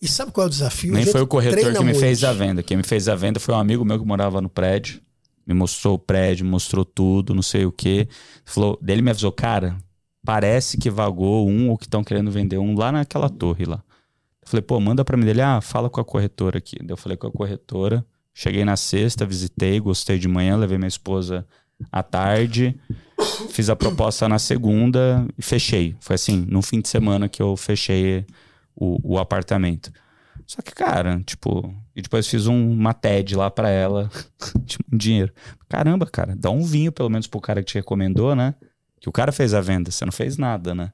E 0.00 0.08
sabe 0.08 0.32
qual 0.32 0.46
é 0.46 0.48
o 0.48 0.50
desafio? 0.50 0.94
Nem 0.94 1.04
foi 1.04 1.20
o 1.20 1.26
corretor 1.26 1.72
que 1.72 1.78
me 1.78 1.84
muito. 1.84 1.98
fez 1.98 2.24
a 2.24 2.32
venda. 2.32 2.62
Quem 2.62 2.76
me 2.76 2.82
fez 2.82 3.06
a 3.06 3.14
venda 3.14 3.38
foi 3.38 3.54
um 3.54 3.58
amigo 3.58 3.84
meu 3.84 3.98
que 3.98 4.06
morava 4.06 4.40
no 4.40 4.48
prédio. 4.48 5.02
Me 5.46 5.52
mostrou 5.52 5.94
o 5.94 5.98
prédio, 5.98 6.46
mostrou 6.46 6.84
tudo, 6.84 7.34
não 7.34 7.42
sei 7.42 7.66
o 7.66 7.72
quê. 7.72 8.08
Falou, 8.44 8.78
dele 8.80 9.02
me 9.02 9.10
avisou, 9.10 9.30
cara, 9.30 9.76
parece 10.24 10.76
que 10.76 10.90
vagou 10.90 11.48
um 11.48 11.70
ou 11.70 11.78
que 11.78 11.86
estão 11.86 12.04
querendo 12.04 12.30
vender 12.30 12.58
um 12.58 12.76
lá 12.76 12.92
naquela 12.92 13.28
torre 13.28 13.64
lá. 13.64 13.82
Eu 14.42 14.48
falei, 14.48 14.62
pô, 14.62 14.80
manda 14.80 15.04
para 15.04 15.16
mim 15.16 15.24
dele, 15.24 15.42
ah, 15.42 15.60
fala 15.60 15.88
com 15.90 16.00
a 16.00 16.04
corretora 16.04 16.58
aqui. 16.58 16.76
eu 16.86 16.96
falei 16.96 17.16
com 17.16 17.26
a 17.26 17.32
corretora. 17.32 18.04
Cheguei 18.32 18.64
na 18.64 18.76
sexta, 18.76 19.26
visitei, 19.26 19.80
gostei 19.80 20.18
de 20.18 20.28
manhã, 20.28 20.56
levei 20.56 20.78
minha 20.78 20.88
esposa 20.88 21.46
à 21.90 22.02
tarde, 22.02 22.78
fiz 23.50 23.68
a 23.68 23.76
proposta 23.76 24.28
na 24.28 24.38
segunda 24.38 25.26
e 25.36 25.42
fechei. 25.42 25.96
Foi 26.00 26.14
assim, 26.14 26.46
no 26.48 26.62
fim 26.62 26.80
de 26.80 26.88
semana 26.88 27.28
que 27.28 27.42
eu 27.42 27.56
fechei 27.56 28.24
o, 28.74 29.14
o 29.14 29.18
apartamento. 29.18 29.92
Só 30.46 30.62
que, 30.62 30.72
cara, 30.72 31.20
tipo, 31.24 31.74
e 31.94 32.02
depois 32.02 32.26
fiz 32.26 32.46
um, 32.46 32.72
uma 32.72 32.94
TED 32.94 33.36
lá 33.36 33.50
para 33.50 33.68
ela, 33.68 34.10
tipo, 34.66 34.84
um 34.92 34.96
dinheiro. 34.96 35.32
Caramba, 35.68 36.06
cara, 36.06 36.34
dá 36.36 36.50
um 36.50 36.64
vinho 36.64 36.90
pelo 36.90 37.10
menos 37.10 37.26
pro 37.26 37.40
cara 37.40 37.62
que 37.62 37.70
te 37.72 37.74
recomendou, 37.74 38.34
né? 38.34 38.54
Que 39.00 39.08
o 39.08 39.12
cara 39.12 39.32
fez 39.32 39.54
a 39.54 39.60
venda, 39.60 39.90
você 39.90 40.04
não 40.04 40.12
fez 40.12 40.36
nada, 40.36 40.74
né? 40.74 40.92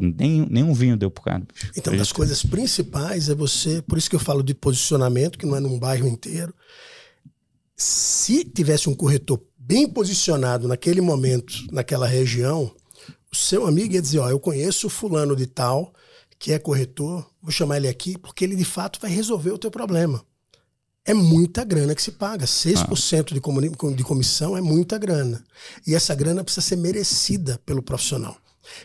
Nem, 0.00 0.46
nem 0.48 0.62
um 0.62 0.72
vinho 0.72 0.96
deu 0.96 1.10
pro 1.10 1.22
cara. 1.22 1.40
Bicho. 1.40 1.72
Então, 1.76 1.96
das 1.96 2.12
coisas 2.12 2.42
principais 2.42 3.28
é 3.28 3.34
você, 3.34 3.82
por 3.82 3.98
isso 3.98 4.08
que 4.08 4.16
eu 4.16 4.20
falo 4.20 4.42
de 4.42 4.54
posicionamento, 4.54 5.38
que 5.38 5.46
não 5.46 5.56
é 5.56 5.60
num 5.60 5.78
bairro 5.78 6.06
inteiro. 6.06 6.54
Se 7.76 8.44
tivesse 8.44 8.88
um 8.88 8.94
corretor 8.94 9.42
bem 9.56 9.88
posicionado 9.88 10.66
naquele 10.66 11.00
momento, 11.00 11.52
naquela 11.70 12.06
região, 12.06 12.74
o 13.30 13.36
seu 13.36 13.66
amigo 13.66 13.94
ia 13.94 14.02
dizer: 14.02 14.18
Ó, 14.18 14.28
eu 14.28 14.40
conheço 14.40 14.86
o 14.86 14.90
fulano 14.90 15.36
de 15.36 15.46
tal, 15.46 15.92
que 16.38 16.52
é 16.52 16.58
corretor, 16.58 17.28
vou 17.40 17.52
chamar 17.52 17.76
ele 17.76 17.88
aqui, 17.88 18.18
porque 18.18 18.44
ele 18.44 18.56
de 18.56 18.64
fato 18.64 19.00
vai 19.00 19.10
resolver 19.10 19.50
o 19.50 19.58
teu 19.58 19.70
problema. 19.70 20.24
É 21.04 21.12
muita 21.12 21.64
grana 21.64 21.94
que 21.94 22.02
se 22.02 22.12
paga. 22.12 22.46
6% 22.46 22.86
ah. 22.86 23.88
de, 23.90 23.96
de 23.96 24.04
comissão 24.04 24.56
é 24.56 24.60
muita 24.60 24.98
grana. 24.98 25.44
E 25.86 25.94
essa 25.94 26.14
grana 26.14 26.44
precisa 26.44 26.66
ser 26.66 26.76
merecida 26.76 27.60
pelo 27.66 27.82
profissional. 27.82 28.36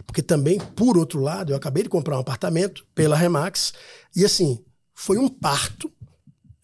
Porque 0.05 0.23
também, 0.23 0.59
por 0.59 0.97
outro 0.97 1.21
lado, 1.21 1.51
eu 1.51 1.55
acabei 1.55 1.83
de 1.83 1.89
comprar 1.89 2.17
um 2.17 2.21
apartamento 2.21 2.85
pela 2.95 3.15
Remax 3.15 3.73
e 4.15 4.25
assim, 4.25 4.59
foi 4.93 5.19
um 5.19 5.29
parto 5.29 5.91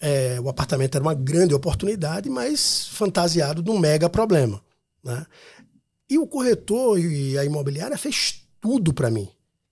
é, 0.03 0.38
o 0.41 0.49
apartamento 0.49 0.95
era 0.95 1.01
uma 1.01 1.13
grande 1.13 1.53
oportunidade, 1.53 2.30
mas 2.30 2.88
fantasiado 2.88 3.63
de 3.63 3.71
um 3.71 3.80
mega 3.80 4.09
problema. 4.09 4.61
Né? 5.01 5.25
E 6.09 6.19
o 6.19 6.27
corretor 6.27 6.99
e 6.99 7.38
a 7.38 7.45
imobiliária 7.45 7.97
fez 7.97 8.43
tudo 8.59 8.93
para 8.93 9.09
mim 9.09 9.30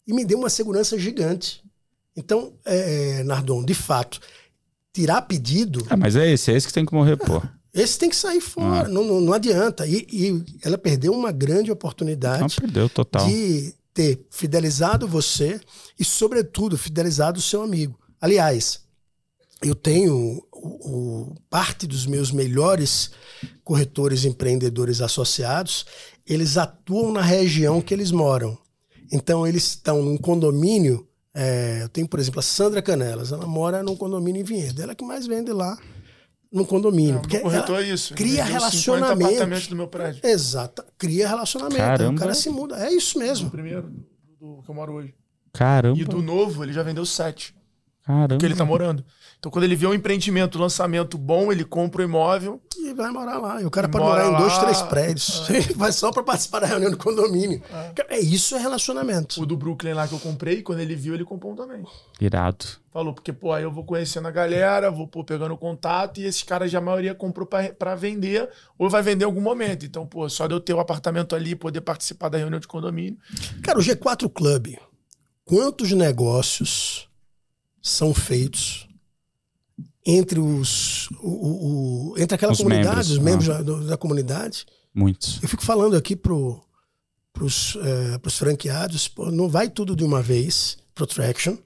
e 0.07 0.13
me 0.13 0.23
deu 0.23 0.37
uma 0.37 0.49
segurança 0.49 0.97
gigante. 0.97 1.61
Então, 2.15 2.53
é, 2.63 3.19
é, 3.19 3.23
Nardon, 3.25 3.65
de 3.65 3.73
fato, 3.73 4.21
tirar 4.93 5.21
pedido. 5.23 5.85
Ah, 5.89 5.97
mas 5.97 6.15
é 6.15 6.31
esse, 6.31 6.51
é 6.51 6.55
esse 6.55 6.67
que 6.67 6.73
tem 6.73 6.85
que 6.85 6.93
morrer, 6.93 7.17
pô. 7.17 7.41
Esse 7.73 7.97
tem 7.97 8.09
que 8.09 8.15
sair 8.15 8.41
fora, 8.41 8.87
ah. 8.87 8.89
não, 8.89 9.03
não, 9.03 9.21
não, 9.21 9.33
adianta. 9.33 9.87
E, 9.87 10.05
e, 10.11 10.43
ela 10.61 10.77
perdeu 10.77 11.13
uma 11.13 11.31
grande 11.31 11.71
oportunidade 11.71 12.41
não, 12.41 12.49
perdeu, 12.49 12.89
total. 12.89 13.25
de 13.25 13.73
ter 13.93 14.25
fidelizado 14.29 15.07
você 15.07 15.59
e, 15.97 16.03
sobretudo, 16.03 16.77
fidelizado 16.77 17.39
o 17.39 17.41
seu 17.41 17.61
amigo. 17.61 17.97
Aliás, 18.19 18.81
eu 19.61 19.73
tenho 19.73 20.43
o, 20.51 20.67
o, 21.31 21.35
parte 21.49 21.87
dos 21.87 22.05
meus 22.05 22.31
melhores 22.31 23.11
corretores 23.63 24.25
empreendedores 24.25 25.01
associados, 25.01 25.85
eles 26.25 26.57
atuam 26.57 27.11
na 27.11 27.21
região 27.21 27.81
que 27.81 27.93
eles 27.93 28.11
moram. 28.11 28.57
Então, 29.11 29.45
eles 29.45 29.67
estão 29.67 30.01
num 30.01 30.17
condomínio. 30.17 31.07
É, 31.33 31.83
eu 31.83 31.89
tenho, 31.89 32.07
por 32.07 32.19
exemplo, 32.19 32.39
a 32.39 32.43
Sandra 32.43 32.81
Canelas, 32.81 33.31
ela 33.31 33.47
mora 33.47 33.81
num 33.81 33.95
condomínio 33.95 34.41
em 34.41 34.43
Vinhedo. 34.43 34.81
Ela 34.81 34.93
que 34.93 35.03
mais 35.03 35.25
vende 35.25 35.51
lá 35.51 35.77
no 36.51 36.65
condomínio. 36.65 37.15
Não, 37.15 37.21
porque 37.21 37.39
corretor 37.39 37.81
é 37.81 37.87
isso. 37.87 38.13
Cria 38.13 38.43
relacionamento. 38.43 39.25
apartamentos 39.25 39.67
do 39.67 39.75
meu 39.75 39.87
prédio. 39.87 40.21
Exato. 40.23 40.83
Cria 40.97 41.27
relacionamento. 41.27 41.77
Caramba. 41.77 42.15
O 42.15 42.19
cara 42.19 42.33
se 42.33 42.49
muda. 42.49 42.77
É 42.85 42.91
isso 42.91 43.17
mesmo. 43.17 43.47
O 43.47 43.51
primeiro 43.51 43.83
do, 43.83 44.57
do 44.57 44.61
que 44.61 44.69
eu 44.69 44.75
moro 44.75 44.93
hoje. 44.93 45.15
Caramba. 45.53 45.99
E 45.99 46.03
do 46.03 46.21
novo, 46.21 46.63
ele 46.63 46.73
já 46.73 46.83
vendeu 46.83 47.05
sete. 47.05 47.55
Caramba. 48.05 48.27
Porque 48.29 48.45
ele 48.45 48.55
tá 48.55 48.65
morando. 48.65 49.05
Então, 49.37 49.51
quando 49.51 49.63
ele 49.63 49.75
vê 49.75 49.87
um 49.87 49.93
empreendimento, 49.93 50.57
um 50.57 50.61
lançamento 50.61 51.17
bom, 51.17 51.51
ele 51.51 51.63
compra 51.63 52.01
o 52.01 52.05
um 52.05 52.07
imóvel. 52.07 52.61
E 52.77 52.93
vai 52.93 53.11
morar 53.11 53.37
lá. 53.39 53.61
E 53.61 53.65
o 53.65 53.71
cara 53.71 53.87
pode 53.87 54.03
morar 54.03 54.27
em 54.27 54.31
lá. 54.31 54.39
dois, 54.39 54.57
três 54.59 54.81
prédios. 54.83 55.49
É. 55.49 55.61
vai 55.73 55.91
só 55.91 56.11
para 56.11 56.23
participar 56.23 56.59
da 56.59 56.67
reunião 56.67 56.91
do 56.91 56.97
condomínio. 56.97 57.61
É. 58.07 58.17
é. 58.17 58.19
isso 58.19 58.55
é 58.55 58.59
relacionamento. 58.59 59.41
O 59.41 59.45
do 59.45 59.55
Brooklyn 59.55 59.93
lá 59.93 60.07
que 60.07 60.13
eu 60.13 60.19
comprei, 60.19 60.61
quando 60.61 60.79
ele 60.79 60.95
viu, 60.95 61.13
ele 61.13 61.25
comprou 61.25 61.53
um 61.53 61.55
também. 61.55 61.83
Irado. 62.19 62.65
Falou, 62.91 63.13
porque, 63.13 63.31
pô, 63.31 63.53
aí 63.53 63.63
eu 63.63 63.71
vou 63.71 63.83
conhecendo 63.83 64.27
a 64.27 64.31
galera, 64.31 64.91
vou 64.91 65.07
pô, 65.07 65.23
pegando 65.23 65.55
contato, 65.55 66.19
e 66.19 66.25
esses 66.25 66.43
caras 66.43 66.69
já 66.69 66.79
a 66.79 66.81
maioria 66.81 67.15
comprou 67.15 67.47
para 67.47 67.95
vender, 67.95 68.49
ou 68.77 68.89
vai 68.89 69.01
vender 69.01 69.23
em 69.23 69.27
algum 69.27 69.41
momento. 69.41 69.85
Então, 69.85 70.05
pô, 70.05 70.27
só 70.27 70.45
de 70.45 70.53
eu 70.53 70.59
ter 70.59 70.73
o 70.73 70.77
um 70.77 70.79
apartamento 70.79 71.35
ali, 71.35 71.55
poder 71.55 71.81
participar 71.81 72.29
da 72.29 72.37
reunião 72.37 72.59
de 72.59 72.67
condomínio. 72.67 73.17
Cara, 73.63 73.79
o 73.79 73.81
G4 73.81 74.29
Club, 74.29 74.75
quantos 75.45 75.91
negócios 75.93 77.10
são 77.81 78.13
feitos 78.13 78.87
entre 80.05 80.39
os 80.39 81.09
o, 81.21 82.11
o, 82.11 82.15
entre 82.17 82.35
aquela 82.35 82.53
os 82.53 82.57
comunidade, 82.57 82.87
membros, 82.89 83.11
os 83.11 83.17
membros 83.17 83.49
ah. 83.49 83.61
da, 83.61 83.75
da, 83.91 83.97
comunidade. 83.97 84.65
Muitos. 84.93 85.41
Eu 85.41 85.49
fico 85.49 85.63
falando 85.63 85.95
aqui 85.95 86.15
pro 86.15 86.61
pros, 87.33 87.77
é, 87.81 88.17
pros 88.17 88.37
franqueados, 88.37 89.07
pô, 89.07 89.31
não 89.31 89.47
vai 89.47 89.69
tudo 89.69 89.95
de 89.95 90.03
uma 90.03 90.21
vez 90.21 90.77
pro 90.93 91.07
Traction, 91.07 91.57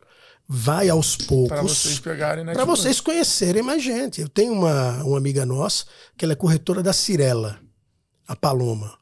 vai 0.47 0.89
aos 0.89 1.15
poucos. 1.15 1.49
Para 1.49 1.61
vocês 1.61 1.99
pegarem, 1.99 2.45
né? 2.45 2.53
Para 2.53 2.65
vocês 2.65 3.01
conhecerem 3.01 3.63
mais 3.63 3.83
gente. 3.83 4.21
Eu 4.21 4.29
tenho 4.29 4.53
uma, 4.53 5.03
uma 5.03 5.17
amiga 5.17 5.45
nossa 5.45 5.85
que 6.17 6.23
ela 6.23 6.33
é 6.33 6.35
corretora 6.35 6.83
da 6.83 6.93
Cirela, 6.93 7.59
a 8.27 8.35
Paloma. 8.35 8.97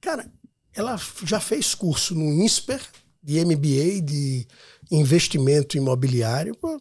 Cara, 0.00 0.30
ela 0.72 1.00
já 1.24 1.40
fez 1.40 1.74
curso 1.74 2.14
no 2.14 2.24
INSPER 2.24 2.80
de 3.24 3.42
MBA 3.42 4.02
de 4.02 4.46
investimento 4.90 5.78
imobiliário. 5.78 6.54
Pô, 6.54 6.80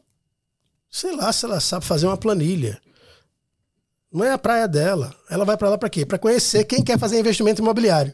sei 0.92 1.16
lá 1.16 1.32
se 1.32 1.46
ela 1.46 1.60
sabe 1.62 1.86
fazer 1.86 2.06
uma 2.06 2.18
planilha. 2.18 2.82
Não 4.12 4.24
é 4.24 4.32
a 4.32 4.38
praia 4.38 4.68
dela. 4.68 5.16
Ela 5.30 5.46
vai 5.46 5.58
para 5.58 5.70
lá 5.70 5.78
para 5.78 5.90
quê? 5.90 6.06
Para 6.06 6.20
conhecer 6.20 6.66
quem 6.66 6.84
quer 6.84 7.00
fazer 7.00 7.20
investimento 7.20 7.62
imobiliário. 7.62 8.14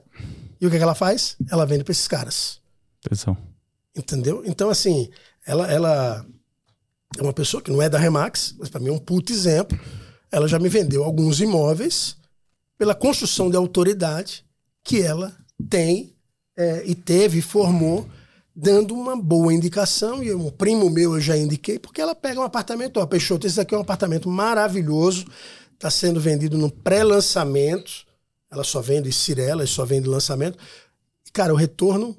E 0.61 0.67
o 0.67 0.69
que, 0.69 0.75
é 0.75 0.79
que 0.79 0.83
ela 0.83 0.95
faz? 0.95 1.35
Ela 1.49 1.65
vende 1.65 1.83
para 1.83 1.91
esses 1.91 2.07
caras. 2.07 2.61
Atenção. 3.05 3.35
Entendeu? 3.97 4.43
Então, 4.45 4.69
assim, 4.69 5.09
ela, 5.45 5.69
ela 5.71 6.25
é 7.17 7.21
uma 7.21 7.33
pessoa 7.33 7.61
que 7.61 7.71
não 7.71 7.81
é 7.81 7.89
da 7.89 7.97
Remax, 7.97 8.55
mas 8.59 8.69
para 8.69 8.79
mim 8.79 8.89
é 8.89 8.93
um 8.93 8.99
puto 8.99 9.33
exemplo. 9.33 9.77
Ela 10.31 10.47
já 10.47 10.59
me 10.59 10.69
vendeu 10.69 11.03
alguns 11.03 11.41
imóveis 11.41 12.15
pela 12.77 12.93
construção 12.93 13.49
de 13.49 13.57
autoridade 13.57 14.45
que 14.83 15.01
ela 15.01 15.35
tem 15.69 16.15
é, 16.55 16.83
e 16.85 16.93
teve 16.93 17.39
e 17.39 17.41
formou 17.41 18.07
dando 18.61 18.93
uma 18.93 19.15
boa 19.15 19.53
indicação, 19.53 20.21
e 20.21 20.33
um 20.33 20.49
primo 20.49 20.89
meu 20.89 21.15
eu 21.15 21.21
já 21.21 21.37
indiquei, 21.37 21.79
porque 21.79 22.01
ela 22.01 22.13
pega 22.13 22.41
um 22.41 22.43
apartamento, 22.43 22.99
ó, 22.99 23.05
Peixoto, 23.05 23.47
esse 23.47 23.59
aqui 23.59 23.73
é 23.73 23.77
um 23.77 23.81
apartamento 23.81 24.27
maravilhoso, 24.27 25.25
está 25.73 25.89
sendo 25.89 26.19
vendido 26.19 26.57
no 26.57 26.69
pré-lançamento, 26.69 28.05
ela 28.51 28.65
só 28.65 28.81
vende 28.81 29.13
Cirela, 29.13 29.65
só 29.65 29.85
vende 29.85 30.09
lançamento. 30.09 30.57
E, 31.25 31.31
cara, 31.31 31.53
o 31.53 31.55
retorno, 31.55 32.17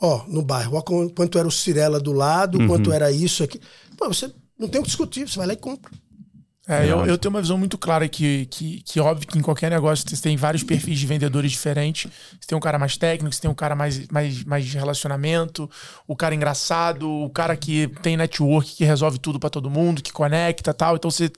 ó, 0.00 0.24
no 0.28 0.42
bairro, 0.42 0.76
ó, 0.76 0.82
quanto 0.82 1.36
era 1.36 1.48
o 1.48 1.52
Cirela 1.52 1.98
do 1.98 2.12
lado, 2.12 2.58
uhum. 2.58 2.68
quanto 2.68 2.92
era 2.92 3.10
isso 3.10 3.42
aqui. 3.42 3.60
Pô, 3.96 4.06
você 4.06 4.32
não 4.56 4.68
tem 4.68 4.80
o 4.80 4.84
que 4.84 4.88
discutir, 4.88 5.28
você 5.28 5.36
vai 5.36 5.48
lá 5.48 5.52
e 5.54 5.56
compra. 5.56 5.90
É, 6.68 6.84
eu, 6.84 7.04
eu, 7.04 7.18
tenho 7.18 7.34
uma 7.34 7.40
visão 7.40 7.58
muito 7.58 7.76
clara 7.76 8.08
que, 8.08 8.46
que, 8.46 8.82
que, 8.82 9.00
óbvio 9.00 9.26
que 9.26 9.36
em 9.36 9.42
qualquer 9.42 9.68
negócio 9.68 10.08
você 10.08 10.22
tem 10.22 10.36
vários 10.36 10.62
perfis 10.62 10.96
de 10.96 11.06
vendedores 11.06 11.50
diferentes. 11.50 12.10
Você 12.40 12.46
tem 12.46 12.56
um 12.56 12.60
cara 12.60 12.78
mais 12.78 12.96
técnico, 12.96 13.34
você 13.34 13.40
tem 13.40 13.50
um 13.50 13.54
cara 13.54 13.74
mais, 13.74 14.06
mais, 14.06 14.44
mais 14.44 14.64
de 14.64 14.78
relacionamento, 14.78 15.68
o 16.06 16.14
cara 16.14 16.36
engraçado, 16.36 17.10
o 17.10 17.28
cara 17.30 17.56
que 17.56 17.88
tem 18.00 18.16
network, 18.16 18.76
que 18.76 18.84
resolve 18.84 19.18
tudo 19.18 19.40
para 19.40 19.50
todo 19.50 19.68
mundo, 19.68 20.00
que 20.00 20.12
conecta 20.12 20.72
tal. 20.72 20.94
Então 20.94 21.10
você 21.10 21.32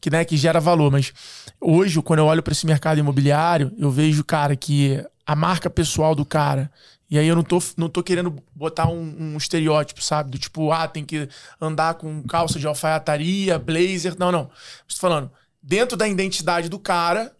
que, 0.00 0.10
né, 0.10 0.24
que 0.24 0.36
gera 0.36 0.60
valor. 0.60 0.92
Mas 0.92 1.12
hoje, 1.60 2.00
quando 2.00 2.20
eu 2.20 2.26
olho 2.26 2.42
para 2.42 2.52
esse 2.52 2.64
mercado 2.64 2.98
imobiliário, 2.98 3.72
eu 3.76 3.90
vejo, 3.90 4.22
cara, 4.22 4.54
que 4.54 5.04
a 5.26 5.34
marca 5.34 5.68
pessoal 5.68 6.14
do 6.14 6.24
cara 6.24 6.70
e 7.10 7.18
aí 7.18 7.26
eu 7.26 7.34
não 7.34 7.42
tô, 7.42 7.58
não 7.76 7.88
tô 7.88 8.02
querendo 8.02 8.36
botar 8.54 8.88
um, 8.88 9.16
um, 9.18 9.36
estereótipo, 9.38 10.02
sabe? 10.02 10.30
Do 10.30 10.38
tipo, 10.38 10.70
ah, 10.70 10.86
tem 10.86 11.04
que 11.04 11.28
andar 11.60 11.94
com 11.94 12.22
calça 12.24 12.58
de 12.58 12.66
alfaiataria, 12.66 13.58
blazer. 13.58 14.14
Não, 14.18 14.30
não. 14.30 14.50
Estou 14.86 15.08
falando, 15.08 15.30
dentro 15.62 15.96
da 15.96 16.06
identidade 16.06 16.68
do 16.68 16.78
cara, 16.78 17.34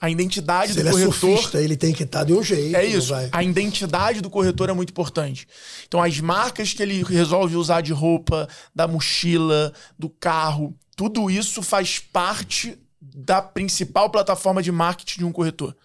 a 0.00 0.10
identidade 0.10 0.72
Se 0.72 0.74
do 0.74 0.80
ele 0.80 0.90
corretor. 0.90 1.08
É 1.08 1.12
surfista, 1.12 1.62
ele 1.62 1.76
tem 1.76 1.92
que 1.92 2.02
estar 2.02 2.20
tá 2.20 2.24
de 2.24 2.32
um 2.32 2.42
jeito. 2.42 2.74
É 2.74 2.84
isso. 2.84 3.12
A 3.30 3.44
identidade 3.44 4.20
do 4.20 4.28
corretor 4.28 4.68
é 4.68 4.72
muito 4.72 4.90
importante. 4.90 5.46
Então, 5.86 6.02
as 6.02 6.18
marcas 6.18 6.72
que 6.72 6.82
ele 6.82 7.04
resolve 7.04 7.54
usar 7.54 7.80
de 7.80 7.92
roupa, 7.92 8.48
da 8.74 8.88
mochila, 8.88 9.72
do 9.96 10.10
carro, 10.10 10.76
tudo 10.96 11.30
isso 11.30 11.62
faz 11.62 12.00
parte 12.00 12.76
da 13.00 13.40
principal 13.40 14.10
plataforma 14.10 14.60
de 14.60 14.72
marketing 14.72 15.20
de 15.20 15.24
um 15.24 15.32
corretor 15.32 15.76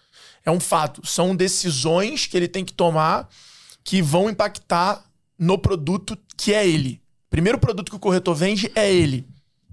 é 0.48 0.50
um 0.50 0.58
fato. 0.58 1.06
São 1.06 1.36
decisões 1.36 2.26
que 2.26 2.36
ele 2.36 2.48
tem 2.48 2.64
que 2.64 2.72
tomar 2.72 3.28
que 3.84 4.00
vão 4.00 4.30
impactar 4.30 5.04
no 5.38 5.58
produto 5.58 6.16
que 6.36 6.54
é 6.54 6.66
ele. 6.66 7.02
Primeiro 7.28 7.58
produto 7.58 7.90
que 7.90 7.96
o 7.96 8.00
corretor 8.00 8.34
vende 8.34 8.72
é 8.74 8.90
ele. 8.90 9.28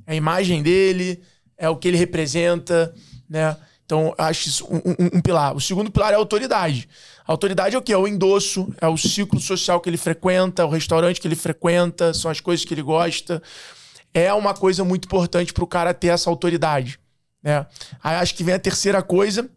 É 0.06 0.12
a 0.12 0.16
imagem 0.16 0.62
dele, 0.62 1.22
é 1.58 1.70
o 1.70 1.78
que 1.78 1.88
ele 1.88 1.98
representa, 1.98 2.94
né? 3.30 3.56
Então, 3.86 4.14
acho 4.18 4.50
isso 4.50 4.66
um, 4.66 4.78
um, 4.78 5.18
um, 5.18 5.22
pilar. 5.22 5.56
O 5.56 5.62
segundo 5.62 5.92
pilar 5.92 6.12
é 6.12 6.16
a 6.16 6.20
autoridade. 6.20 6.90
A 7.26 7.32
autoridade 7.32 7.76
é 7.76 7.80
o 7.80 7.82
que? 7.82 7.94
É 7.94 7.98
o 7.98 8.08
endosso, 8.08 8.68
é 8.82 8.88
o 8.88 8.98
ciclo 8.98 9.40
social 9.40 9.80
que 9.80 9.90
ele 9.90 9.98
frequenta, 9.98 10.66
o 10.66 10.70
restaurante 10.70 11.22
que 11.22 11.28
ele 11.28 11.36
frequenta, 11.36 12.14
são 12.14 12.30
as 12.30 12.42
coisas 12.42 12.66
que 12.66 12.74
ele 12.74 12.82
gosta. 12.82 13.42
É 14.14 14.34
uma 14.34 14.54
coisa 14.54 14.84
muito 14.84 15.06
importante 15.06 15.54
para 15.54 15.64
o 15.64 15.68
cara 15.68 15.94
ter 15.94 16.08
essa 16.08 16.30
autoridade. 16.30 17.00
Né? 17.42 17.66
Aí 18.04 18.16
acho 18.16 18.34
que 18.36 18.44
vem 18.44 18.56
a 18.56 18.60
terceira 18.60 19.02
coisa, 19.04 19.50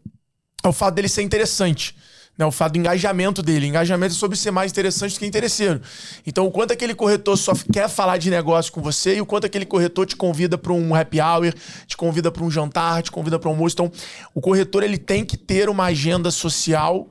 é 0.63 0.67
o 0.67 0.73
fato 0.73 0.95
dele 0.95 1.09
ser 1.09 1.21
interessante. 1.21 1.95
Né, 2.37 2.45
o 2.45 2.51
fato 2.51 2.71
do 2.71 2.79
engajamento 2.79 3.43
dele. 3.43 3.67
Engajamento 3.67 4.15
é 4.15 4.17
sobre 4.17 4.37
ser 4.37 4.49
mais 4.49 4.71
interessante 4.71 5.13
do 5.13 5.19
que 5.19 5.25
interesseiro. 5.25 5.81
Então, 6.25 6.47
o 6.47 6.51
quanto 6.51 6.71
aquele 6.71 6.95
corretor 6.95 7.37
só 7.37 7.51
quer 7.73 7.89
falar 7.89 8.15
de 8.15 8.29
negócio 8.29 8.71
com 8.71 8.81
você 8.81 9.17
e 9.17 9.21
o 9.21 9.25
quanto 9.25 9.45
aquele 9.45 9.65
corretor 9.65 10.05
te 10.05 10.15
convida 10.15 10.57
para 10.57 10.71
um 10.71 10.95
happy 10.95 11.19
hour, 11.19 11.53
te 11.85 11.97
convida 11.97 12.31
para 12.31 12.41
um 12.41 12.49
jantar, 12.49 13.03
te 13.03 13.11
convida 13.11 13.37
para 13.37 13.49
um 13.49 13.51
almoço. 13.51 13.73
Então, 13.73 13.91
o 14.33 14.39
corretor 14.39 14.83
ele 14.83 14.97
tem 14.97 15.25
que 15.25 15.35
ter 15.35 15.67
uma 15.67 15.83
agenda 15.83 16.31
social, 16.31 17.09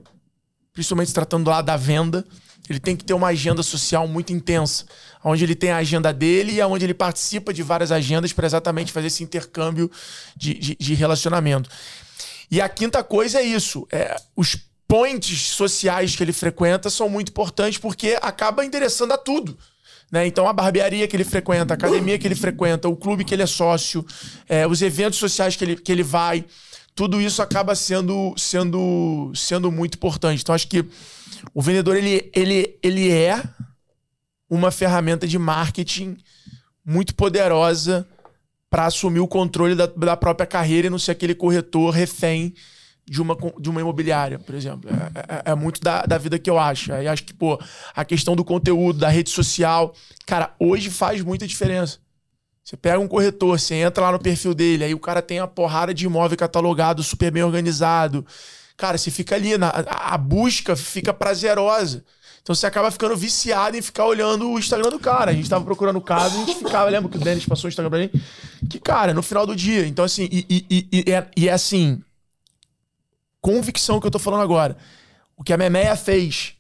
principalmente 0.73 1.09
se 1.09 1.15
tratando 1.15 1.51
lá 1.51 1.61
da 1.61 1.77
venda. 1.77 2.25
Ele 2.67 2.81
tem 2.81 2.97
que 2.97 3.05
ter 3.05 3.13
uma 3.13 3.29
agenda 3.29 3.63
social 3.63 4.09
muito 4.09 4.33
intensa, 4.33 4.87
onde 5.23 5.45
ele 5.45 5.55
tem 5.55 5.73
a 5.73 5.77
agenda 5.77 6.11
dele 6.11 6.53
e 6.53 6.63
onde 6.63 6.87
ele 6.87 6.95
participa 6.95 7.53
de 7.53 7.63
várias 7.63 7.93
agendas 7.93 8.33
para 8.33 8.47
exatamente 8.47 8.93
fazer 8.93 9.09
esse 9.09 9.23
intercâmbio 9.23 9.91
de, 10.35 10.55
de, 10.55 10.77
de 10.79 10.95
relacionamento. 10.95 11.69
E 12.51 12.61
a 12.61 12.69
quinta 12.69 13.03
coisa 13.03 13.41
é 13.41 13.45
isso: 13.45 13.87
é, 13.91 14.17
os 14.37 14.57
points 14.87 15.41
sociais 15.51 16.17
que 16.17 16.23
ele 16.23 16.33
frequenta 16.33 16.89
são 16.89 17.09
muito 17.09 17.29
importantes 17.29 17.79
porque 17.79 18.19
acaba 18.23 18.65
interessando 18.65 19.13
a 19.13 19.19
tudo. 19.19 19.57
Né? 20.11 20.27
Então, 20.27 20.49
a 20.49 20.53
barbearia 20.53 21.07
que 21.07 21.15
ele 21.15 21.25
frequenta, 21.25 21.75
a 21.75 21.77
academia 21.77 22.19
que 22.19 22.27
ele 22.27 22.35
frequenta, 22.35 22.89
o 22.89 22.97
clube 22.97 23.25
que 23.25 23.35
ele 23.35 23.43
é 23.43 23.47
sócio, 23.47 24.05
é, 24.49 24.67
os 24.67 24.81
eventos 24.81 25.19
sociais 25.19 25.55
que 25.55 25.65
ele, 25.65 25.77
que 25.77 25.93
ele 25.93 26.03
vai, 26.03 26.47
tudo 26.95 27.21
isso 27.21 27.43
acaba 27.43 27.75
sendo, 27.75 28.35
sendo, 28.37 29.31
sendo 29.35 29.71
muito 29.71 29.97
importante. 29.97 30.41
Então, 30.41 30.55
acho 30.55 30.67
que 30.67 30.85
o 31.53 31.61
vendedor 31.61 31.97
ele, 31.97 32.31
ele, 32.35 32.79
ele 32.83 33.13
é 33.13 33.43
uma 34.49 34.71
ferramenta 34.71 35.27
de 35.27 35.39
marketing 35.39 36.17
muito 36.85 37.15
poderosa 37.15 38.09
para 38.71 38.87
assumir 38.87 39.21
o 39.21 39.29
controle 39.29 39.75
da, 39.75 39.87
da, 39.87 40.17
própria 40.17 40.47
carreira 40.47 40.87
e 40.87 40.91
não 40.91 40.99
ser 40.99 41.13
aquele 41.13 41.35
corretor 41.35 41.91
refém 41.91 42.55
de 43.07 43.23
uma, 43.23 43.37
de 43.59 43.71
uma 43.71 43.81
imobiliária, 43.81 44.39
por 44.39 44.55
exemplo. 44.55 44.91
É, 44.91 45.49
é, 45.49 45.53
é 45.53 45.55
muito 45.55 45.81
da, 45.81 46.03
da 46.03 46.19
vida 46.19 46.39
que 46.39 46.51
eu 46.51 46.59
acho. 46.59 46.93
Aí 46.93 47.09
acho 47.09 47.25
que, 47.25 47.33
pô, 47.33 47.59
a 47.95 48.05
questão 48.05 48.37
do 48.37 48.45
conteúdo, 48.45 48.99
da 48.99 49.09
rede 49.09 49.31
social, 49.31 49.95
cara, 50.27 50.55
hoje 50.59 50.91
faz 50.91 51.23
muita 51.23 51.47
diferença. 51.47 51.99
Você 52.63 52.77
pega 52.77 52.99
um 52.99 53.09
corretor, 53.09 53.59
você 53.59 53.77
entra 53.77 54.05
lá 54.05 54.13
no 54.13 54.19
perfil 54.19 54.53
dele, 54.53 54.85
aí 54.85 54.95
o 54.95 54.99
cara 54.99 55.23
tem 55.23 55.41
uma 55.41 55.49
porrada 55.49 55.95
de 55.95 56.05
imóvel 56.05 56.37
catalogado, 56.37 57.03
super 57.03 57.31
bem 57.31 57.43
organizado. 57.43 58.27
Cara, 58.77 58.99
você 58.99 59.11
fica 59.11 59.35
ali, 59.35 59.57
na, 59.57 59.71
a 59.71 60.19
busca 60.19 60.77
fica 60.77 61.15
prazerosa. 61.15 62.05
Então 62.49 62.55
você 62.55 62.67
acaba 62.67 62.91
ficando 62.91 63.15
viciado 63.15 63.77
em 63.77 63.83
ficar 63.83 64.07
olhando 64.07 64.51
o 64.51 64.59
Instagram 64.59 64.89
do 64.89 64.99
cara. 64.99 65.33
A 65.33 65.35
gente 65.35 65.51
tava 65.51 65.63
procurando 65.67 65.97
o 65.97 66.01
caso, 66.01 66.35
a 66.35 66.47
gente 66.47 66.55
ficava, 66.57 66.89
lembra 66.89 67.11
que 67.11 67.19
o 67.19 67.21
Denis 67.21 67.45
passou 67.45 67.67
o 67.67 67.69
Instagram 67.69 67.91
pra 67.91 67.99
mim? 67.99 68.11
Que, 68.71 68.81
cara, 68.81 69.13
no 69.13 69.23
final 69.23 69.47
do 69.47 69.55
dia. 69.55 69.87
Então, 69.87 70.03
assim, 70.03 70.27
e, 70.33 70.65
e, 70.71 70.89
e, 70.91 71.13
é, 71.13 71.31
e 71.37 71.47
é 71.47 71.53
assim. 71.53 72.03
Convicção 73.39 74.01
que 74.01 74.07
eu 74.07 74.11
tô 74.11 74.19
falando 74.19 74.41
agora. 74.41 74.79
O 75.37 75.45
que 75.45 75.53
a 75.53 75.59
Memeia 75.59 75.95
fez 75.95 76.55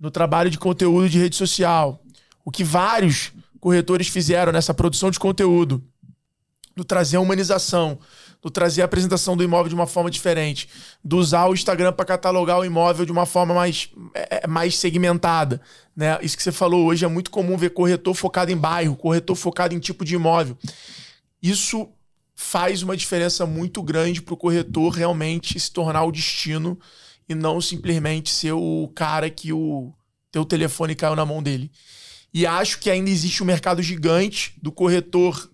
no 0.00 0.10
trabalho 0.10 0.48
de 0.48 0.58
conteúdo 0.58 1.10
de 1.10 1.18
rede 1.18 1.36
social, 1.36 2.02
o 2.42 2.50
que 2.50 2.64
vários 2.64 3.32
corretores 3.60 4.08
fizeram 4.08 4.50
nessa 4.50 4.72
produção 4.72 5.10
de 5.10 5.18
conteúdo 5.18 5.84
do 6.74 6.84
trazer 6.84 7.18
a 7.18 7.20
humanização, 7.20 7.98
do 8.42 8.50
trazer 8.50 8.82
a 8.82 8.86
apresentação 8.86 9.36
do 9.36 9.44
imóvel 9.44 9.68
de 9.68 9.74
uma 9.74 9.86
forma 9.86 10.10
diferente, 10.10 10.68
do 11.02 11.16
usar 11.16 11.46
o 11.46 11.54
Instagram 11.54 11.92
para 11.92 12.04
catalogar 12.04 12.58
o 12.58 12.64
imóvel 12.64 13.06
de 13.06 13.12
uma 13.12 13.24
forma 13.24 13.54
mais, 13.54 13.88
é, 14.12 14.40
é, 14.42 14.46
mais 14.48 14.76
segmentada. 14.76 15.60
Né? 15.94 16.18
Isso 16.22 16.36
que 16.36 16.42
você 16.42 16.50
falou 16.50 16.84
hoje 16.84 17.04
é 17.04 17.08
muito 17.08 17.30
comum 17.30 17.56
ver 17.56 17.70
corretor 17.70 18.14
focado 18.14 18.50
em 18.50 18.56
bairro, 18.56 18.96
corretor 18.96 19.36
focado 19.36 19.74
em 19.74 19.78
tipo 19.78 20.04
de 20.04 20.16
imóvel. 20.16 20.58
Isso 21.40 21.88
faz 22.34 22.82
uma 22.82 22.96
diferença 22.96 23.46
muito 23.46 23.80
grande 23.80 24.20
para 24.20 24.34
o 24.34 24.36
corretor 24.36 24.92
realmente 24.92 25.58
se 25.60 25.70
tornar 25.70 26.02
o 26.02 26.10
destino 26.10 26.76
e 27.28 27.34
não 27.36 27.60
simplesmente 27.60 28.30
ser 28.30 28.52
o 28.52 28.90
cara 28.94 29.30
que 29.30 29.52
o 29.52 29.92
teu 30.32 30.44
telefone 30.44 30.96
caiu 30.96 31.14
na 31.14 31.24
mão 31.24 31.40
dele. 31.40 31.70
E 32.34 32.44
acho 32.46 32.80
que 32.80 32.90
ainda 32.90 33.10
existe 33.10 33.42
um 33.42 33.46
mercado 33.46 33.82
gigante 33.82 34.54
do 34.60 34.72
corretor 34.72 35.51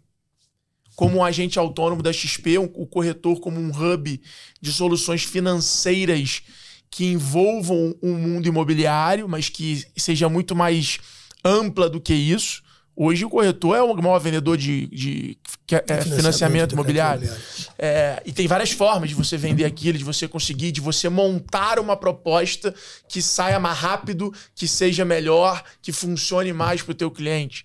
como 0.99 1.19
um 1.19 1.25
agente 1.25 1.61
autônomo 1.61 2.03
da 2.03 2.13
XP, 2.13 2.59
um, 2.59 2.69
o 2.75 2.85
corretor 2.85 3.39
como 3.39 3.61
um 3.61 3.71
hub 3.71 4.21
de 4.61 4.73
soluções 4.73 5.23
financeiras 5.23 6.43
que 6.91 7.05
envolvam 7.05 7.95
o 8.03 8.09
um 8.09 8.19
mundo 8.19 8.49
imobiliário, 8.49 9.29
mas 9.29 9.49
que 9.49 9.87
seja 9.97 10.29
muito 10.29 10.57
mais 10.57 10.99
ampla 11.45 11.89
do 11.89 12.01
que 12.01 12.13
isso. 12.13 12.65
Hoje 12.97 13.25
o 13.25 13.31
corretor 13.31 13.77
é 13.77 13.81
o 13.81 13.95
maior 13.95 14.19
vendedor 14.19 14.57
de, 14.57 14.89
de, 14.89 15.39
de 15.69 15.75
é, 15.77 15.79
financiamento, 15.83 16.17
financiamento 16.17 16.73
imobiliário. 16.73 17.33
É, 17.79 18.21
e 18.27 18.33
tem 18.33 18.49
várias 18.49 18.73
formas 18.73 19.09
de 19.09 19.15
você 19.15 19.37
vender 19.37 19.67
aquilo, 19.67 19.97
de 19.97 20.03
você 20.03 20.27
conseguir, 20.27 20.73
de 20.73 20.81
você 20.81 21.09
montar 21.09 21.79
uma 21.79 21.97
proposta 21.97 22.75
que 23.09 23.23
saia 23.23 23.61
mais 23.61 23.79
rápido, 23.79 24.35
que 24.53 24.67
seja 24.67 25.05
melhor, 25.05 25.63
que 25.81 25.93
funcione 25.93 26.53
mais 26.53 26.83
para 26.83 26.91
o 26.91 26.97
teu 26.97 27.09
cliente. 27.09 27.65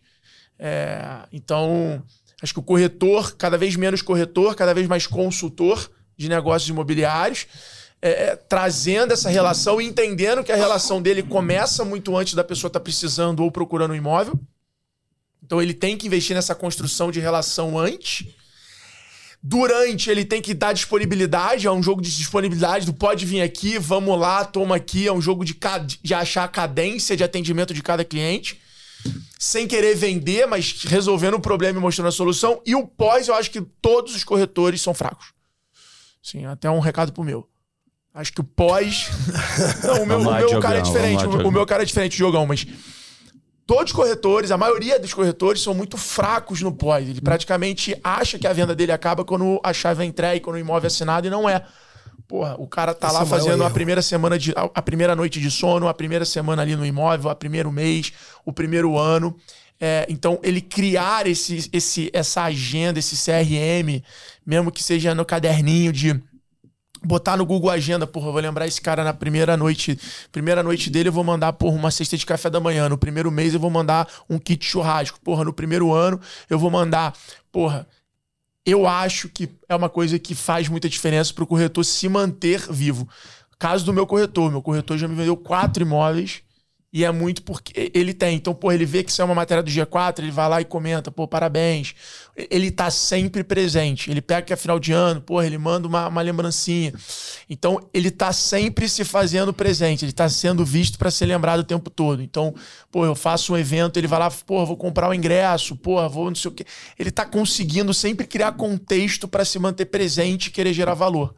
É, 0.60 1.24
então, 1.32 2.04
Acho 2.44 2.56
que 2.56 2.60
o 2.60 2.64
corretor, 2.64 3.38
cada 3.38 3.58
vez 3.58 3.78
menos 3.78 4.02
corretor, 4.02 4.54
cada 4.54 4.74
vez 4.74 4.86
mais 4.86 5.08
consultor 5.08 5.90
de 6.18 6.28
negócios 6.28 6.70
imobiliários, 6.70 7.48
é, 8.02 8.10
é, 8.10 8.36
trazendo 8.36 9.14
essa 9.14 9.30
relação 9.30 9.80
e 9.80 9.86
entendendo 9.86 10.44
que 10.44 10.52
a 10.52 10.56
relação 10.58 11.02
dele 11.02 11.24
começa 11.24 11.86
muito 11.86 12.18
antes 12.18 12.34
da 12.34 12.44
pessoa 12.44 12.68
estar 12.68 12.82
tá 12.82 12.84
precisando 12.84 13.42
ou 13.44 13.50
procurando 13.50 13.92
um 13.92 13.96
imóvel. 13.96 14.38
Então 15.42 15.62
ele 15.62 15.74
tem 15.74 15.98
que 15.98 16.08
investir 16.08 16.36
nessa 16.36 16.54
construção 16.54 17.12
de 17.12 17.22
relação 17.22 17.80
antes. 17.80 18.28
Durante, 19.42 20.10
ele 20.10 20.26
tem 20.26 20.42
que 20.42 20.54
dar 20.54 20.74
disponibilidade, 20.74 21.66
é 21.66 21.72
um 21.72 21.82
jogo 21.82 22.02
de 22.02 22.14
disponibilidade 22.14 22.86
do 22.86 22.94
pode 22.94 23.26
vir 23.26 23.42
aqui, 23.42 23.80
vamos 23.80 24.20
lá, 24.20 24.44
toma 24.44 24.76
aqui, 24.76 25.08
é 25.08 25.14
um 25.14 25.22
jogo 25.22 25.46
de, 25.46 25.58
de 26.02 26.14
achar 26.14 26.44
a 26.44 26.50
cadência 26.50 27.16
de 27.16 27.24
atendimento 27.24 27.74
de 27.74 27.82
cada 27.82 28.04
cliente 28.04 28.60
sem 29.38 29.68
querer 29.68 29.96
vender, 29.96 30.46
mas 30.46 30.84
resolvendo 30.84 31.36
o 31.36 31.40
problema 31.40 31.80
e 31.80 31.82
mostrando 31.82 32.08
a 32.08 32.12
solução. 32.12 32.62
E 32.66 32.76
o 32.76 32.88
pós, 32.88 33.28
eu 33.28 33.36
acho 33.36 33.52
que 33.52 33.62
todos 33.62 34.16
os 34.16 34.24
corretores 34.24 34.82
são 34.82 34.94
fracos. 34.94 35.34
Sim, 36.22 36.46
até 36.46 36.70
um 36.70 36.80
recado 36.80 37.12
pro 37.12 37.24
meu. 37.24 37.48
Acho 38.14 38.32
que 38.32 38.42
o 38.42 38.44
pós. 38.44 39.10
Não, 39.84 40.04
o 40.04 40.06
meu, 40.06 40.20
o 40.20 40.24
meu 40.24 40.60
cara 40.60 40.78
é 40.78 40.82
diferente. 40.82 41.26
O, 41.26 41.48
o 41.48 41.52
meu 41.52 41.66
cara 41.66 41.84
é 41.84 41.86
diferente, 41.86 42.18
jogão, 42.18 42.46
mas. 42.46 42.66
Todos 43.66 43.92
os 43.92 43.96
corretores, 43.96 44.52
a 44.52 44.58
maioria 44.58 45.00
dos 45.00 45.14
corretores 45.14 45.62
são 45.62 45.74
muito 45.74 45.98
fracos 45.98 46.62
no 46.62 46.72
pós. 46.72 47.08
Ele 47.08 47.22
praticamente 47.22 47.98
acha 48.04 48.38
que 48.38 48.46
a 48.46 48.52
venda 48.52 48.76
dele 48.76 48.92
acaba 48.92 49.24
quando 49.24 49.60
a 49.64 49.72
chave 49.72 50.04
é 50.04 50.06
entregue, 50.06 50.42
quando 50.42 50.58
o 50.58 50.60
imóvel 50.60 50.88
é 50.88 50.88
assinado, 50.88 51.28
e 51.28 51.30
não 51.30 51.50
é. 51.50 51.66
Porra, 52.34 52.56
o 52.58 52.66
cara 52.66 52.96
tá 52.96 53.10
Esse 53.10 53.16
lá 53.18 53.22
é 53.22 53.26
fazendo 53.28 53.64
a 53.64 53.70
primeira 53.70 54.02
semana 54.02 54.40
de. 54.40 54.56
A, 54.56 54.82
primeira 54.82 55.16
noite 55.16 55.40
de 55.40 55.52
sono, 55.52 55.88
a 55.88 55.94
primeira 55.94 56.26
semana 56.26 56.64
ali 56.64 56.76
no 56.76 56.84
imóvel, 56.84 57.30
a 57.30 57.36
primeiro 57.36 57.72
mês, 57.72 58.12
o 58.44 58.52
primeiro 58.52 58.98
ano. 58.98 59.38
É, 59.80 60.08
então, 60.10 60.40
ele 60.42 60.60
criar 60.60 61.28
esse, 61.28 61.70
esse, 61.72 62.10
essa 62.12 62.42
agenda, 62.42 62.98
esse 62.98 63.16
CRM, 63.16 64.02
mesmo 64.44 64.72
que 64.72 64.82
seja 64.82 65.14
no 65.14 65.24
caderninho 65.24 65.94
de 65.94 66.20
botar 67.06 67.38
no 67.38 67.46
Google 67.46 67.70
Agenda, 67.70 68.08
porra, 68.08 68.32
vou 68.32 68.42
lembrar 68.42 68.66
esse 68.66 68.82
cara 68.82 69.04
na 69.04 69.14
primeira 69.14 69.56
noite, 69.56 70.00
primeira 70.32 70.64
noite 70.64 70.90
dele 70.90 71.10
eu 71.10 71.14
vou 71.14 71.24
mandar, 71.24 71.54
porra, 71.54 71.76
uma 71.76 71.92
cesta 71.92 72.18
de 72.18 72.26
café 72.26 72.50
da 72.50 72.60
manhã, 72.60 72.90
no 72.90 72.98
primeiro 72.98 73.30
mês 73.30 73.54
eu 73.54 73.60
vou 73.60 73.70
mandar 73.70 74.08
um 74.28 74.40
kit 74.40 74.66
churrasco, 74.66 75.20
porra, 75.22 75.44
no 75.44 75.54
primeiro 75.54 75.94
ano 75.94 76.20
eu 76.50 76.58
vou 76.58 76.72
mandar, 76.72 77.14
porra, 77.52 77.88
eu 78.66 78.88
acho 78.88 79.30
que 79.30 79.50
é 79.68 79.76
uma 79.76 79.90
coisa 79.90 80.18
que 80.18 80.34
faz 80.34 80.70
muita 80.70 80.88
diferença 80.88 81.34
para 81.34 81.44
o 81.44 81.48
corretor 81.48 81.84
se 81.84 82.08
manter 82.08 82.62
vivo. 82.72 83.08
Caso 83.60 83.86
do 83.86 83.94
meu 83.94 84.08
corretor, 84.08 84.52
meu 84.52 84.62
corretor 84.62 84.98
já 84.98 85.08
me 85.08 85.16
vendeu 85.16 85.38
quatro 85.38 85.84
imóveis 85.84 86.42
e 86.94 87.04
é 87.04 87.12
muito 87.12 87.42
porque 87.42 87.92
ele 87.92 88.14
tem. 88.14 88.36
Então, 88.36 88.54
pô, 88.54 88.72
ele 88.72 88.86
vê 88.86 89.04
que 89.04 89.10
isso 89.10 89.20
é 89.20 89.26
uma 89.26 89.34
matéria 89.34 89.64
do 89.64 89.72
G4, 89.72 90.20
ele 90.20 90.30
vai 90.30 90.48
lá 90.48 90.62
e 90.62 90.66
comenta, 90.66 91.10
pô, 91.10 91.28
parabéns. 91.28 91.96
Ele 92.36 92.70
tá 92.70 92.92
sempre 92.92 93.44
presente. 93.44 94.12
Ele 94.12 94.22
pega 94.22 94.44
que 94.44 94.54
é 94.54 94.56
final 94.56 94.80
de 94.80 94.92
ano, 94.92 95.20
pô, 95.20 95.42
ele 95.42 95.58
manda 95.58 95.88
uma, 95.88 96.08
uma 96.08 96.22
lembrancinha. 96.22 96.94
Então, 97.50 97.80
ele 97.92 98.12
tá 98.12 98.32
sempre 98.32 98.88
se 98.88 99.04
fazendo 99.04 99.52
presente. 99.52 100.06
Ele 100.06 100.12
tá 100.12 100.30
sendo 100.30 100.64
visto 100.64 101.00
para 101.00 101.10
ser 101.10 101.26
lembrado 101.26 101.62
o 101.62 101.64
tempo 101.64 101.90
todo. 101.90 102.22
Então, 102.22 102.54
pô, 102.92 103.04
eu 103.08 103.16
faço 103.16 103.54
um 103.54 103.58
evento, 103.58 103.98
ele 103.98 104.08
vai 104.08 104.20
lá, 104.20 104.30
pô, 104.30 104.64
vou 104.64 104.78
comprar 104.78 105.08
o 105.08 105.12
um 105.12 105.14
ingresso, 105.16 105.76
pô, 105.76 106.08
vou 106.08 106.28
não 106.28 106.36
sei 106.36 106.52
o 106.52 106.54
quê. 106.54 106.64
Ele 107.00 107.10
tá 107.10 107.26
conseguindo 107.26 107.92
sempre 107.92 108.28
criar 108.28 108.52
contexto 108.52 109.28
para 109.28 109.44
se 109.44 109.58
manter 109.58 109.86
presente 109.86 110.48
e 110.48 110.52
querer 110.52 110.74
gerar 110.74 110.94
valor. 110.94 111.34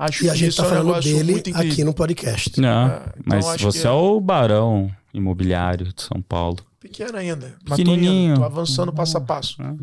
Acho 0.00 0.24
e 0.24 0.30
a 0.30 0.34
gente 0.34 0.56
tá 0.56 0.62
é 0.62 0.66
um 0.66 0.70
falando 0.70 1.02
dele 1.02 1.42
aqui 1.54 1.84
no 1.84 1.92
podcast. 1.92 2.58
Não, 2.58 2.88
é, 2.88 3.02
então 3.18 3.22
mas 3.26 3.60
você 3.60 3.86
é... 3.86 3.90
é 3.90 3.92
o 3.92 4.18
barão 4.18 4.90
imobiliário 5.12 5.92
de 5.92 6.02
São 6.02 6.22
Paulo. 6.22 6.58
Pequeno 6.80 7.18
ainda. 7.18 7.54
Pequenininho. 7.62 8.34
Tô, 8.34 8.40
tô 8.40 8.46
avançando 8.46 8.92
passo 8.94 9.18
a 9.18 9.20
passo. 9.20 9.60
É. 9.60 9.74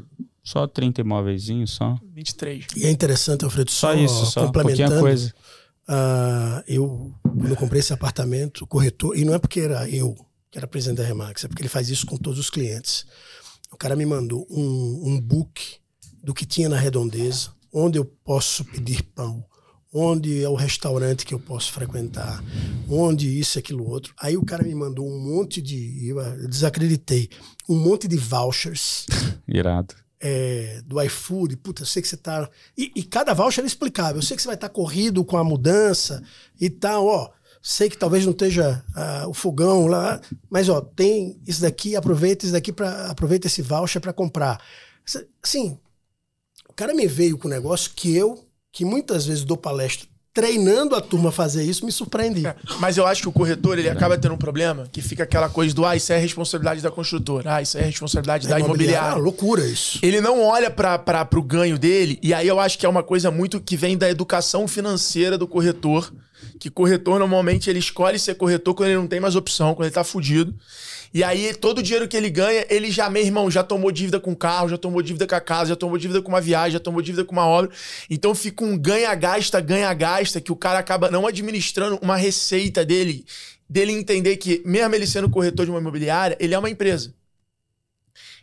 Só 0.43 0.65
30 0.65 1.01
imóveis, 1.01 1.45
só. 1.67 1.99
23. 2.15 2.65
E 2.75 2.85
é 2.85 2.89
interessante, 2.89 3.45
Alfredo, 3.45 3.69
só, 3.69 3.93
só 3.93 3.93
isso, 3.93 4.25
só 4.25 4.45
complementando. 4.47 5.01
coisa. 5.01 5.31
Uh, 5.87 6.63
eu, 6.67 7.13
quando 7.21 7.49
eu 7.49 7.55
comprei 7.55 7.79
esse 7.79 7.93
apartamento, 7.93 8.63
o 8.63 8.67
corretor, 8.67 9.15
e 9.15 9.23
não 9.23 9.35
é 9.35 9.39
porque 9.39 9.59
era 9.59 9.87
eu 9.87 10.15
que 10.49 10.57
era 10.57 10.65
presidente 10.65 10.97
da 10.97 11.03
Remax, 11.03 11.43
é 11.43 11.47
porque 11.47 11.61
ele 11.61 11.69
faz 11.69 11.89
isso 11.89 12.07
com 12.07 12.17
todos 12.17 12.39
os 12.39 12.49
clientes. 12.49 13.05
O 13.71 13.77
cara 13.77 13.95
me 13.95 14.05
mandou 14.05 14.47
um, 14.49 15.01
um 15.05 15.21
book 15.21 15.61
do 16.23 16.33
que 16.33 16.45
tinha 16.45 16.69
na 16.69 16.77
redondeza, 16.77 17.51
onde 17.71 17.99
eu 17.99 18.05
posso 18.05 18.65
pedir 18.65 19.03
pão, 19.03 19.45
onde 19.93 20.43
é 20.43 20.49
o 20.49 20.55
restaurante 20.55 21.25
que 21.25 21.33
eu 21.33 21.39
posso 21.39 21.71
frequentar, 21.71 22.43
onde 22.89 23.39
isso, 23.39 23.57
aquilo, 23.57 23.89
outro. 23.89 24.13
Aí 24.19 24.37
o 24.37 24.45
cara 24.45 24.63
me 24.63 24.75
mandou 24.75 25.07
um 25.07 25.19
monte 25.19 25.61
de. 25.61 26.07
Eu 26.07 26.47
desacreditei. 26.47 27.29
Um 27.67 27.75
monte 27.75 28.07
de 28.07 28.17
vouchers. 28.17 29.05
Irado. 29.47 29.95
É, 30.19 30.81
do 30.85 30.99
iFood, 31.03 31.57
puta, 31.57 31.83
eu 31.83 31.85
sei 31.85 32.01
que 32.01 32.07
você 32.07 32.17
tá. 32.17 32.49
E, 32.75 32.91
e, 32.95 33.03
cada 33.03 33.33
voucher 33.33 33.63
é 33.63 33.67
explicável. 33.67 34.15
Eu 34.15 34.21
sei 34.23 34.35
que 34.35 34.41
você 34.41 34.47
vai 34.47 34.55
estar 34.55 34.69
tá 34.69 34.73
corrido 34.73 35.23
com 35.23 35.37
a 35.37 35.43
mudança 35.43 36.23
e 36.59 36.69
tal, 36.69 37.05
ó. 37.05 37.29
Sei 37.61 37.89
que 37.89 37.97
talvez 37.97 38.23
não 38.23 38.31
esteja 38.31 38.83
uh, 38.95 39.27
o 39.27 39.33
fogão 39.33 39.87
lá, 39.87 40.21
mas 40.49 40.69
ó, 40.69 40.79
tem 40.79 41.39
isso 41.45 41.61
daqui, 41.61 41.95
aproveita 41.95 42.45
isso 42.45 42.53
daqui 42.53 42.71
para 42.71 43.11
aproveita 43.11 43.47
esse 43.47 43.61
voucher 43.61 44.01
para 44.01 44.13
comprar. 44.13 44.61
Assim, 45.43 45.77
o 46.69 46.73
cara 46.73 46.93
me 46.93 47.07
veio 47.07 47.37
com 47.37 47.47
um 47.47 47.51
negócio 47.51 47.91
que 47.93 48.15
eu 48.15 48.46
que 48.77 48.85
muitas 48.85 49.25
vezes 49.25 49.43
dou 49.43 49.57
palestra 49.57 50.07
treinando 50.31 50.95
a 50.95 51.01
turma 51.01 51.29
a 51.29 51.31
fazer 51.31 51.63
isso, 51.63 51.83
me 51.83 51.91
surpreendi. 51.91 52.45
É, 52.45 52.55
mas 52.79 52.95
eu 52.95 53.07
acho 53.07 53.23
que 53.23 53.27
o 53.27 53.31
corretor 53.31 53.79
ele 53.79 53.89
acaba 53.89 54.15
tendo 54.19 54.35
um 54.35 54.37
problema 54.37 54.87
que 54.91 55.01
fica 55.01 55.23
aquela 55.23 55.49
coisa 55.49 55.73
do 55.73 55.83
ah, 55.83 55.95
isso 55.95 56.13
é 56.13 56.17
responsabilidade 56.19 56.79
da 56.79 56.91
construtora, 56.91 57.55
ah, 57.55 57.59
isso 57.59 57.75
é 57.75 57.81
responsabilidade 57.81 58.45
é 58.45 58.49
da 58.51 58.59
imobiliária. 58.59 59.13
Ah, 59.13 59.15
loucura 59.15 59.65
isso. 59.65 59.97
Ele 60.03 60.21
não 60.21 60.43
olha 60.43 60.69
para 60.69 61.27
o 61.35 61.41
ganho 61.41 61.79
dele, 61.79 62.19
e 62.21 62.35
aí 62.35 62.47
eu 62.47 62.59
acho 62.59 62.77
que 62.77 62.85
é 62.85 62.89
uma 62.89 63.01
coisa 63.01 63.31
muito 63.31 63.59
que 63.59 63.75
vem 63.75 63.97
da 63.97 64.07
educação 64.07 64.67
financeira 64.67 65.39
do 65.39 65.47
corretor, 65.47 66.13
que 66.59 66.69
corretor 66.69 67.17
normalmente 67.17 67.71
ele 67.71 67.79
escolhe 67.79 68.19
ser 68.19 68.35
corretor 68.35 68.75
quando 68.75 68.89
ele 68.89 68.99
não 68.99 69.07
tem 69.07 69.19
mais 69.19 69.35
opção, 69.35 69.73
quando 69.73 69.87
ele 69.87 69.95
tá 69.95 70.03
fudido. 70.03 70.53
E 71.13 71.23
aí, 71.23 71.53
todo 71.53 71.79
o 71.79 71.83
dinheiro 71.83 72.07
que 72.07 72.17
ele 72.17 72.29
ganha, 72.29 72.65
ele 72.69 72.91
já, 72.91 73.09
meu 73.09 73.23
irmão, 73.23 73.49
já 73.49 73.63
tomou 73.63 73.91
dívida 73.91 74.19
com 74.19 74.35
carro, 74.35 74.69
já 74.69 74.77
tomou 74.77 75.01
dívida 75.01 75.25
com 75.25 75.35
a 75.35 75.39
casa, 75.41 75.69
já 75.69 75.75
tomou 75.75 75.97
dívida 75.97 76.21
com 76.21 76.29
uma 76.29 76.41
viagem, 76.41 76.73
já 76.73 76.79
tomou 76.79 77.01
dívida 77.01 77.23
com 77.23 77.31
uma 77.33 77.45
obra. 77.45 77.71
Então 78.09 78.35
fica 78.35 78.63
um 78.63 78.77
ganha-gasta, 78.77 79.59
ganha-gasta, 79.61 80.41
que 80.41 80.51
o 80.51 80.55
cara 80.55 80.79
acaba 80.79 81.09
não 81.09 81.25
administrando 81.25 81.97
uma 82.01 82.15
receita 82.15 82.85
dele, 82.85 83.25
dele 83.69 83.93
entender 83.93 84.37
que, 84.37 84.61
mesmo 84.65 84.95
ele 84.95 85.07
sendo 85.07 85.29
corretor 85.29 85.65
de 85.65 85.71
uma 85.71 85.79
imobiliária, 85.79 86.37
ele 86.39 86.53
é 86.53 86.59
uma 86.59 86.69
empresa. 86.69 87.13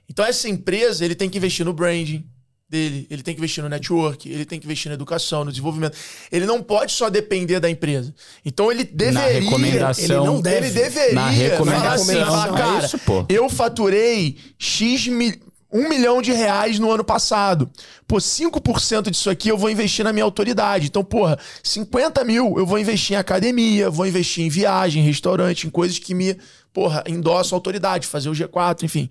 Então 0.09 0.25
essa 0.25 0.49
empresa, 0.49 1.05
ele 1.05 1.15
tem 1.15 1.31
que 1.31 1.39
investir 1.39 1.65
no 1.65 1.73
branding, 1.73 2.27
dele, 2.75 3.07
ele 3.09 3.23
tem 3.23 3.35
que 3.35 3.41
investir 3.41 3.63
no 3.63 3.71
network, 3.71 4.29
ele 4.29 4.45
tem 4.45 4.59
que 4.59 4.67
investir 4.67 4.89
na 4.91 4.95
educação, 4.95 5.45
no 5.45 5.51
desenvolvimento. 5.51 5.97
Ele 6.31 6.45
não 6.45 6.61
pode 6.61 6.93
só 6.93 7.09
depender 7.09 7.61
da 7.61 7.71
empresa. 7.71 8.13
Então 8.45 8.71
ele 8.71 8.85
deveria. 8.85 9.21
Na 9.21 9.27
recomendação. 9.27 10.05
Ele 10.05 10.27
não 10.27 10.41
deve. 10.41 10.67
Ele 10.67 10.71
deveria. 10.71 11.15
Na 11.15 11.29
recomendação. 11.29 11.81
Falar 11.81 11.95
assim, 11.95 12.15
falar, 12.25 12.53
cara, 12.53 12.83
é 12.83 12.85
isso, 12.85 12.99
eu 13.29 13.49
faturei 13.49 14.37
X 14.59 15.07
mil 15.07 15.35
um 15.75 15.89
milhão 15.89 16.23
de 16.23 16.33
reais 16.33 16.79
no 16.79 16.89
ano 16.89 17.03
passado. 17.03 17.69
Pô, 18.07 18.19
5% 18.19 19.11
disso 19.11 19.29
aqui 19.29 19.49
eu 19.49 19.59
vou 19.59 19.69
investir 19.69 20.05
na 20.05 20.13
minha 20.13 20.25
autoridade. 20.25 20.87
Então, 20.87 21.03
porra, 21.03 21.37
50 21.65 22.23
mil 22.23 22.55
eu 22.57 22.65
vou 22.65 22.79
investir 22.79 23.17
em 23.17 23.19
academia, 23.19 23.91
vou 23.91 24.07
investir 24.07 24.45
em 24.45 24.49
viagem, 24.49 25.03
em 25.03 25.07
restaurante, 25.07 25.67
em 25.67 25.71
coisas 25.71 25.99
que 25.99 26.15
me, 26.15 26.39
porra, 26.73 27.03
endossam 27.09 27.57
a 27.57 27.59
autoridade, 27.59 28.07
fazer 28.07 28.29
o 28.29 28.33
G4, 28.33 28.85
enfim. 28.85 29.11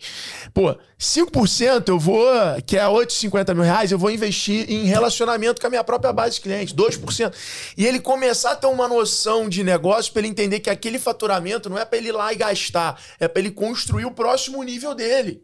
Pô, 0.54 0.74
5% 0.98 1.90
eu 1.90 2.00
vou, 2.00 2.26
que 2.66 2.78
é 2.78 2.88
850 2.88 3.54
mil 3.54 3.64
reais, 3.66 3.92
eu 3.92 4.00
vou 4.00 4.10
investir 4.10 4.66
em 4.72 4.86
relacionamento 4.86 5.60
com 5.60 5.68
a 5.68 5.70
minha 5.70 5.84
própria 5.84 6.14
base 6.14 6.36
de 6.36 6.42
clientes, 6.42 6.74
2%. 6.74 7.34
E 7.76 7.86
ele 7.86 8.00
começar 8.00 8.52
a 8.52 8.56
ter 8.56 8.68
uma 8.68 8.88
noção 8.88 9.50
de 9.50 9.66
negócio 9.66 10.14
para 10.14 10.22
ele 10.22 10.30
entender 10.30 10.62
que 10.62 10.70
aquele 10.70 10.98
faturamento 10.98 11.70
não 11.70 11.78
é 11.78 11.84
para 11.84 11.98
ele 11.98 12.08
ir 12.08 12.14
lá 12.14 12.32
e 12.32 12.38
gastar, 12.38 12.98
é 13.20 13.28
para 13.28 13.42
ele 13.42 13.52
construir 13.52 14.06
o 14.06 14.12
próximo 14.12 14.64
nível 14.64 14.96
dele. 14.96 15.44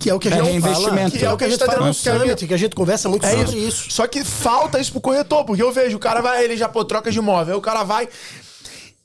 Que 0.00 0.08
é 0.08 0.14
o 0.14 0.18
que 0.18 0.28
a 0.28 0.30
é 0.30 0.42
gente 0.42 0.56
é 0.56 0.60
fala, 0.62 1.10
que 1.10 1.24
é 1.26 1.30
o 1.30 1.36
que 1.36 1.44
a 1.44 1.48
gente 1.50 1.58
tá 1.58 1.76
no 1.78 1.92
Summit, 1.92 2.46
que 2.46 2.54
a 2.54 2.56
gente 2.56 2.74
conversa 2.74 3.06
muito 3.06 3.26
é 3.26 3.30
sobre 3.30 3.58
isso. 3.58 3.68
isso. 3.68 3.90
Só 3.90 4.06
que 4.06 4.24
falta 4.24 4.80
isso 4.80 4.92
pro 4.92 5.00
corretor, 5.02 5.44
porque 5.44 5.62
eu 5.62 5.70
vejo, 5.70 5.98
o 5.98 6.00
cara 6.00 6.22
vai, 6.22 6.42
ele 6.42 6.56
já 6.56 6.70
pô, 6.70 6.82
troca 6.86 7.12
de 7.12 7.18
imóvel, 7.18 7.52
aí 7.52 7.58
o 7.58 7.60
cara 7.60 7.84
vai. 7.84 8.08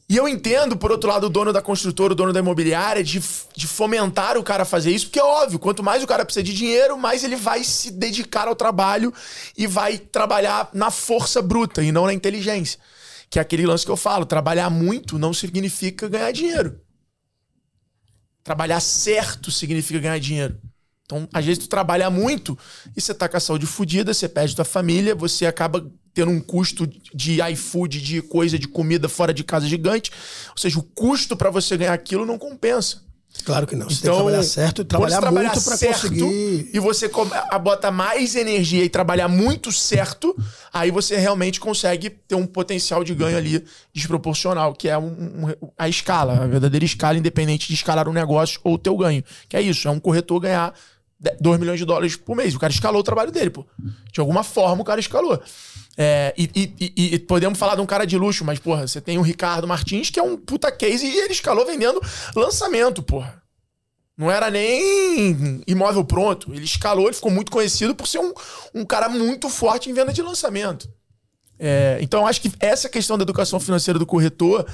E 0.07 0.15
eu 0.15 0.25
entendo, 0.25 0.77
por 0.77 0.93
outro 0.93 1.09
lado, 1.09 1.25
o 1.25 1.29
dono 1.29 1.51
da 1.51 1.61
construtora, 1.61 2.13
o 2.13 2.15
dono 2.15 2.31
da 2.31 2.39
imobiliária, 2.39 3.03
de, 3.03 3.21
de 3.53 3.67
fomentar 3.67 4.37
o 4.37 4.43
cara 4.43 4.63
a 4.63 4.65
fazer 4.65 4.91
isso, 4.91 5.07
porque 5.07 5.19
é 5.19 5.23
óbvio, 5.23 5.59
quanto 5.59 5.83
mais 5.83 6.01
o 6.01 6.07
cara 6.07 6.23
precisa 6.23 6.43
de 6.43 6.53
dinheiro, 6.53 6.97
mais 6.97 7.25
ele 7.25 7.35
vai 7.35 7.61
se 7.61 7.91
dedicar 7.91 8.47
ao 8.47 8.55
trabalho 8.55 9.13
e 9.57 9.67
vai 9.67 9.97
trabalhar 9.97 10.69
na 10.71 10.91
força 10.91 11.41
bruta 11.41 11.83
e 11.83 11.91
não 11.91 12.05
na 12.05 12.13
inteligência. 12.13 12.79
Que 13.29 13.37
é 13.37 13.41
aquele 13.41 13.65
lance 13.65 13.83
que 13.83 13.91
eu 13.91 13.97
falo: 13.97 14.25
trabalhar 14.25 14.69
muito 14.69 15.19
não 15.19 15.33
significa 15.33 16.07
ganhar 16.07 16.31
dinheiro. 16.31 16.79
Trabalhar 18.45 18.79
certo 18.79 19.51
significa 19.51 19.99
ganhar 19.99 20.19
dinheiro. 20.19 20.57
Então, 21.05 21.27
às 21.31 21.45
vezes, 21.45 21.63
tu 21.63 21.69
trabalha 21.69 22.09
muito 22.09 22.57
e 22.95 23.01
você 23.01 23.13
tá 23.13 23.29
com 23.29 23.37
a 23.37 23.39
saúde 23.39 23.65
fodida, 23.65 24.13
você 24.13 24.27
perde 24.27 24.55
tua 24.55 24.65
família, 24.65 25.13
você 25.13 25.45
acaba 25.45 25.85
tendo 26.13 26.31
um 26.31 26.39
custo 26.39 26.87
de 27.13 27.41
iFood, 27.51 28.01
de 28.01 28.21
coisa, 28.21 28.57
de 28.57 28.67
comida 28.67 29.07
fora 29.07 29.33
de 29.33 29.43
casa 29.43 29.67
gigante. 29.67 30.11
Ou 30.49 30.57
seja, 30.57 30.79
o 30.79 30.83
custo 30.83 31.37
para 31.37 31.51
você 31.51 31.77
ganhar 31.77 31.93
aquilo 31.93 32.25
não 32.25 32.39
compensa. 32.39 33.05
Claro 33.43 33.67
que 33.67 33.75
não. 33.75 33.89
Você 33.89 33.99
então, 33.99 33.99
tem 33.99 34.05
que 34.05 34.05
então, 34.05 34.15
trabalhar 34.15 34.43
certo 34.43 34.81
e 34.81 34.85
trabalhar, 34.85 35.19
trabalhar 35.19 35.49
muito 35.49 35.63
para 35.63 35.77
conseguir. 35.77 36.69
E 36.73 36.79
você 36.79 37.11
bota 37.61 37.91
mais 37.91 38.35
energia 38.35 38.83
e 38.83 38.89
trabalhar 38.89 39.27
muito 39.27 39.71
certo, 39.71 40.35
aí 40.73 40.89
você 40.89 41.17
realmente 41.17 41.59
consegue 41.59 42.09
ter 42.09 42.35
um 42.35 42.47
potencial 42.47 43.03
de 43.03 43.13
ganho 43.13 43.37
ali 43.37 43.63
desproporcional, 43.93 44.73
que 44.73 44.87
é 44.87 44.97
um, 44.97 45.07
um, 45.07 45.71
a 45.77 45.89
escala, 45.89 46.43
a 46.43 46.47
verdadeira 46.47 46.85
escala, 46.85 47.17
independente 47.17 47.67
de 47.67 47.73
escalar 47.73 48.07
um 48.07 48.13
negócio 48.13 48.59
ou 48.63 48.75
o 48.75 48.77
teu 48.77 48.95
ganho. 48.97 49.23
Que 49.49 49.57
é 49.57 49.61
isso, 49.61 49.87
é 49.87 49.91
um 49.91 49.99
corretor 49.99 50.39
ganhar 50.39 50.73
2 51.39 51.59
milhões 51.59 51.79
de 51.79 51.85
dólares 51.85 52.15
por 52.15 52.35
mês. 52.35 52.55
O 52.55 52.59
cara 52.59 52.71
escalou 52.71 52.99
o 52.99 53.03
trabalho 53.03 53.31
dele, 53.31 53.49
pô. 53.49 53.65
De 54.11 54.19
alguma 54.19 54.43
forma 54.43 54.81
o 54.81 54.85
cara 54.85 54.99
escalou. 54.99 55.41
É, 55.97 56.33
e, 56.37 56.49
e, 56.53 57.15
e, 57.15 57.19
podemos 57.19 57.57
falar 57.57 57.75
de 57.75 57.81
um 57.81 57.85
cara 57.85 58.05
de 58.05 58.17
luxo, 58.17 58.43
mas, 58.43 58.59
porra, 58.59 58.85
você 58.85 58.99
tem 58.99 59.17
o 59.17 59.21
Ricardo 59.21 59.67
Martins, 59.67 60.09
que 60.09 60.19
é 60.19 60.23
um 60.23 60.35
puta 60.35 60.69
case, 60.69 61.05
e 61.05 61.17
ele 61.17 61.31
escalou 61.31 61.65
vendendo 61.65 62.01
lançamento, 62.35 63.01
porra. 63.01 63.41
Não 64.17 64.31
era 64.31 64.49
nem 64.49 65.61
imóvel 65.67 66.03
pronto. 66.03 66.53
Ele 66.53 66.63
escalou, 66.63 67.05
ele 67.05 67.15
ficou 67.15 67.31
muito 67.31 67.51
conhecido 67.51 67.93
por 67.95 68.07
ser 68.07 68.19
um, 68.19 68.33
um 68.73 68.85
cara 68.85 69.09
muito 69.09 69.49
forte 69.49 69.89
em 69.89 69.93
venda 69.93 70.13
de 70.13 70.21
lançamento. 70.21 70.89
É, 71.57 71.97
então, 72.01 72.27
acho 72.27 72.41
que 72.41 72.51
essa 72.59 72.89
questão 72.89 73.17
da 73.17 73.23
educação 73.23 73.59
financeira 73.59 73.97
do 73.97 74.05
corretor 74.05 74.65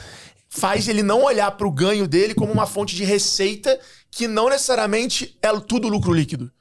faz 0.53 0.89
ele 0.89 1.01
não 1.01 1.23
olhar 1.23 1.49
para 1.51 1.65
o 1.65 1.71
ganho 1.71 2.05
dele 2.05 2.35
como 2.35 2.51
uma 2.51 2.67
fonte 2.67 2.93
de 2.93 3.05
receita 3.05 3.79
que 4.11 4.27
não 4.27 4.49
necessariamente 4.49 5.37
é 5.41 5.49
tudo 5.61 5.87
lucro 5.87 6.11
líquido. 6.13 6.51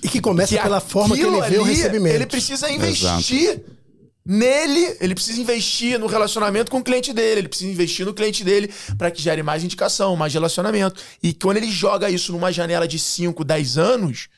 E 0.00 0.08
que 0.08 0.20
começa 0.20 0.56
que 0.56 0.62
pela 0.62 0.80
forma 0.80 1.16
que 1.16 1.22
ele 1.22 1.40
vê 1.42 1.58
o 1.58 1.64
recebimento. 1.64 2.14
Ele 2.14 2.26
precisa 2.26 2.70
investir 2.70 3.50
Exato. 3.50 3.64
nele, 4.24 4.96
ele 5.00 5.14
precisa 5.14 5.40
investir 5.40 5.98
no 5.98 6.06
relacionamento 6.06 6.70
com 6.70 6.78
o 6.78 6.84
cliente 6.84 7.12
dele, 7.12 7.40
ele 7.40 7.48
precisa 7.48 7.70
investir 7.70 8.06
no 8.06 8.14
cliente 8.14 8.44
dele 8.44 8.72
para 8.96 9.10
que 9.10 9.20
gere 9.20 9.42
mais 9.42 9.64
indicação, 9.64 10.14
mais 10.14 10.32
relacionamento. 10.32 11.02
E 11.20 11.34
quando 11.34 11.56
ele 11.56 11.70
joga 11.70 12.08
isso 12.08 12.30
numa 12.30 12.52
janela 12.52 12.86
de 12.86 12.98
5, 12.98 13.44
10 13.44 13.76
anos, 13.76 14.28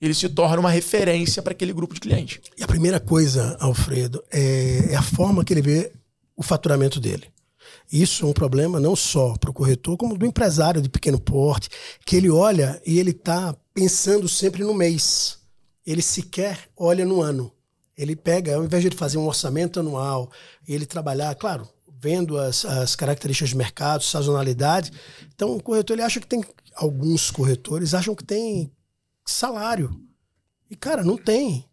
ele 0.00 0.14
se 0.14 0.28
torna 0.28 0.60
uma 0.60 0.70
referência 0.70 1.42
para 1.42 1.52
aquele 1.52 1.72
grupo 1.72 1.94
de 1.94 2.00
clientes. 2.00 2.38
E 2.56 2.62
a 2.62 2.66
primeira 2.68 3.00
coisa, 3.00 3.56
Alfredo, 3.58 4.22
é, 4.30 4.90
é 4.90 4.96
a 4.96 5.02
forma 5.02 5.44
que 5.44 5.52
ele 5.52 5.62
vê 5.62 5.92
o 6.36 6.44
faturamento 6.44 7.00
dele. 7.00 7.26
Isso 7.92 8.24
é 8.24 8.28
um 8.28 8.32
problema 8.32 8.80
não 8.80 8.96
só 8.96 9.36
para 9.36 9.50
o 9.50 9.52
corretor, 9.52 9.96
como 9.96 10.18
do 10.18 10.26
empresário 10.26 10.82
de 10.82 10.88
pequeno 10.88 11.20
porte, 11.20 11.68
que 12.04 12.16
ele 12.16 12.28
olha 12.28 12.80
e 12.84 12.98
ele 12.98 13.10
está 13.10 13.54
pensando 13.72 14.28
sempre 14.28 14.64
no 14.64 14.74
mês. 14.74 15.38
Ele 15.86 16.02
sequer 16.02 16.68
olha 16.76 17.04
no 17.04 17.22
ano. 17.22 17.52
Ele 17.96 18.16
pega, 18.16 18.56
ao 18.56 18.64
invés 18.64 18.82
de 18.82 18.88
ele 18.88 18.96
fazer 18.96 19.18
um 19.18 19.26
orçamento 19.26 19.80
anual 19.80 20.30
e 20.66 20.74
ele 20.74 20.84
trabalhar, 20.84 21.34
claro, 21.36 21.68
vendo 21.98 22.38
as, 22.38 22.64
as 22.64 22.94
características 22.94 23.50
de 23.50 23.56
mercado, 23.56 24.02
sazonalidade. 24.02 24.92
Então, 25.34 25.56
o 25.56 25.62
corretor 25.62 25.94
ele 25.94 26.02
acha 26.02 26.20
que 26.20 26.26
tem. 26.26 26.44
Alguns 26.74 27.30
corretores 27.30 27.94
acham 27.94 28.14
que 28.14 28.24
tem 28.24 28.70
salário. 29.24 29.98
E, 30.70 30.76
cara, 30.76 31.02
não 31.02 31.16
tem. 31.16 31.64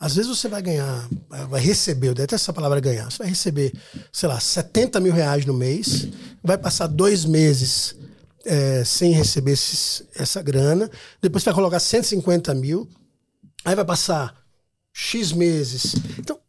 Às 0.00 0.14
vezes 0.16 0.34
você 0.34 0.48
vai 0.48 0.62
ganhar, 0.62 1.06
vai 1.50 1.60
receber, 1.60 2.08
eu 2.08 2.14
essa 2.32 2.54
palavra 2.54 2.80
ganhar, 2.80 3.10
você 3.10 3.18
vai 3.18 3.28
receber, 3.28 3.70
sei 4.10 4.30
lá, 4.30 4.40
70 4.40 4.98
mil 4.98 5.12
reais 5.12 5.44
no 5.44 5.52
mês, 5.52 6.08
vai 6.42 6.56
passar 6.56 6.86
dois 6.86 7.26
meses 7.26 7.94
é, 8.46 8.82
sem 8.82 9.12
receber 9.12 9.52
esses, 9.52 10.02
essa 10.14 10.40
grana, 10.40 10.90
depois 11.20 11.44
você 11.44 11.50
vai 11.50 11.54
colocar 11.54 11.78
150 11.78 12.54
mil, 12.54 12.88
aí 13.62 13.74
vai 13.74 13.84
passar 13.84 14.34
X 14.90 15.32
meses. 15.32 15.94
Então, 16.18 16.40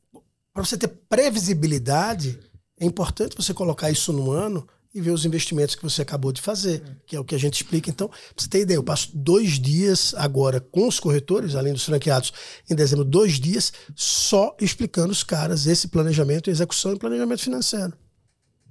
para 0.53 0.63
você 0.63 0.77
ter 0.77 0.87
previsibilidade, 0.87 2.39
é 2.79 2.85
importante 2.85 3.35
você 3.35 3.53
colocar 3.53 3.91
isso 3.91 4.13
no 4.13 4.31
ano 4.31 4.65
e 4.93 4.99
ver 4.99 5.11
os 5.11 5.25
investimentos 5.25 5.75
que 5.75 5.83
você 5.83 6.01
acabou 6.01 6.31
de 6.31 6.41
fazer, 6.41 6.83
que 7.05 7.15
é 7.15 7.19
o 7.19 7.23
que 7.23 7.33
a 7.33 7.37
gente 7.37 7.55
explica. 7.55 7.89
Então, 7.89 8.09
pra 8.09 8.17
você 8.35 8.49
ter 8.49 8.61
ideia, 8.61 8.77
eu 8.77 8.83
passo 8.83 9.09
dois 9.13 9.59
dias 9.59 10.13
agora 10.17 10.59
com 10.59 10.87
os 10.87 10.99
corretores, 10.99 11.55
além 11.55 11.73
dos 11.73 11.85
franqueados, 11.85 12.33
em 12.69 12.75
dezembro, 12.75 13.05
dois 13.05 13.39
dias, 13.39 13.71
só 13.95 14.55
explicando 14.59 15.11
os 15.11 15.23
caras 15.23 15.65
esse 15.65 15.87
planejamento, 15.87 16.49
execução 16.49 16.93
e 16.93 16.99
planejamento 16.99 17.41
financeiro. 17.41 17.93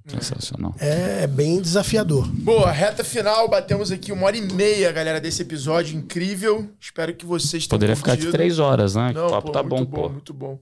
Sensacional. 0.07 0.75
É, 0.79 1.23
é 1.23 1.27
bem 1.27 1.61
desafiador. 1.61 2.27
Boa, 2.27 2.71
reta 2.71 3.03
final, 3.03 3.47
batemos 3.47 3.91
aqui 3.91 4.11
uma 4.11 4.25
hora 4.25 4.35
e 4.35 4.41
meia, 4.41 4.91
galera, 4.91 5.21
desse 5.21 5.43
episódio 5.43 5.95
incrível. 5.95 6.69
Espero 6.79 7.13
que 7.13 7.25
vocês 7.25 7.67
tenham 7.67 7.77
Poderia 7.77 7.95
ficar 7.95 8.17
de 8.17 8.31
três 8.31 8.57
horas, 8.57 8.95
né? 8.95 9.11
Não, 9.13 9.27
o 9.27 9.29
papo 9.29 9.47
pô, 9.47 9.51
tá 9.53 9.61
bom, 9.61 9.85
bom, 9.85 10.01
pô. 10.01 10.09
Muito 10.09 10.33
bom. 10.33 10.59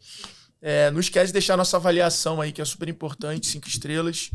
É, 0.61 0.91
não 0.91 0.99
esquece 0.99 1.27
de 1.27 1.34
deixar 1.34 1.56
nossa 1.56 1.77
avaliação 1.77 2.41
aí, 2.41 2.52
que 2.52 2.61
é 2.61 2.65
super 2.65 2.90
importante, 2.90 3.48
cinco 3.48 3.68
estrelas. 3.68 4.30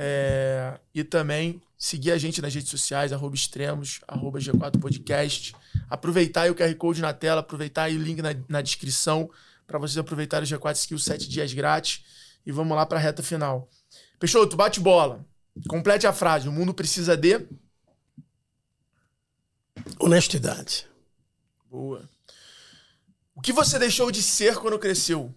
É, 0.00 0.78
e 0.94 1.02
também 1.02 1.60
seguir 1.76 2.12
a 2.12 2.18
gente 2.18 2.40
nas 2.40 2.54
redes 2.54 2.70
sociais, 2.70 3.12
arroba 3.12 3.34
extremos, 3.34 4.00
arroba 4.06 4.38
G4 4.38 4.78
Podcast. 4.80 5.56
Aproveitar 5.90 6.42
aí 6.42 6.50
o 6.50 6.54
QR 6.54 6.72
Code 6.76 7.02
na 7.02 7.12
tela, 7.12 7.40
aproveitar 7.40 7.84
aí 7.84 7.96
o 7.96 8.00
link 8.00 8.22
na, 8.22 8.30
na 8.48 8.62
descrição 8.62 9.28
para 9.66 9.76
vocês 9.76 9.98
aproveitarem 9.98 10.46
o 10.46 10.58
G4 10.58 10.76
Skills 10.76 11.04
7 11.04 11.28
dias 11.28 11.52
grátis. 11.52 12.04
E 12.46 12.52
vamos 12.52 12.76
lá 12.76 12.86
para 12.86 12.98
a 12.98 13.02
reta 13.02 13.22
final. 13.22 13.68
Peixoto, 14.20 14.56
bate 14.56 14.78
bola. 14.78 15.26
Complete 15.68 16.06
a 16.06 16.12
frase. 16.12 16.48
O 16.48 16.52
mundo 16.52 16.72
precisa 16.72 17.16
de. 17.16 17.46
Honestidade. 19.98 20.86
Boa. 21.68 22.08
O 23.34 23.42
que 23.42 23.52
você 23.52 23.78
deixou 23.78 24.10
de 24.10 24.22
ser 24.22 24.56
quando 24.56 24.78
cresceu? 24.78 25.34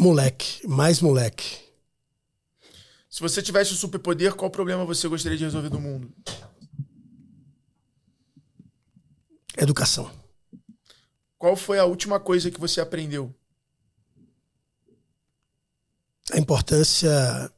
Moleque, 0.00 0.66
mais 0.66 1.02
moleque. 1.02 1.58
Se 3.10 3.20
você 3.20 3.42
tivesse 3.42 3.74
um 3.74 3.76
superpoder, 3.76 4.34
qual 4.34 4.50
problema 4.50 4.82
você 4.82 5.06
gostaria 5.06 5.36
de 5.36 5.44
resolver 5.44 5.68
do 5.68 5.78
mundo? 5.78 6.10
Educação. 9.58 10.10
Qual 11.36 11.54
foi 11.54 11.78
a 11.78 11.84
última 11.84 12.18
coisa 12.18 12.50
que 12.50 12.58
você 12.58 12.80
aprendeu? 12.80 13.34
A 16.32 16.38
importância 16.38 17.52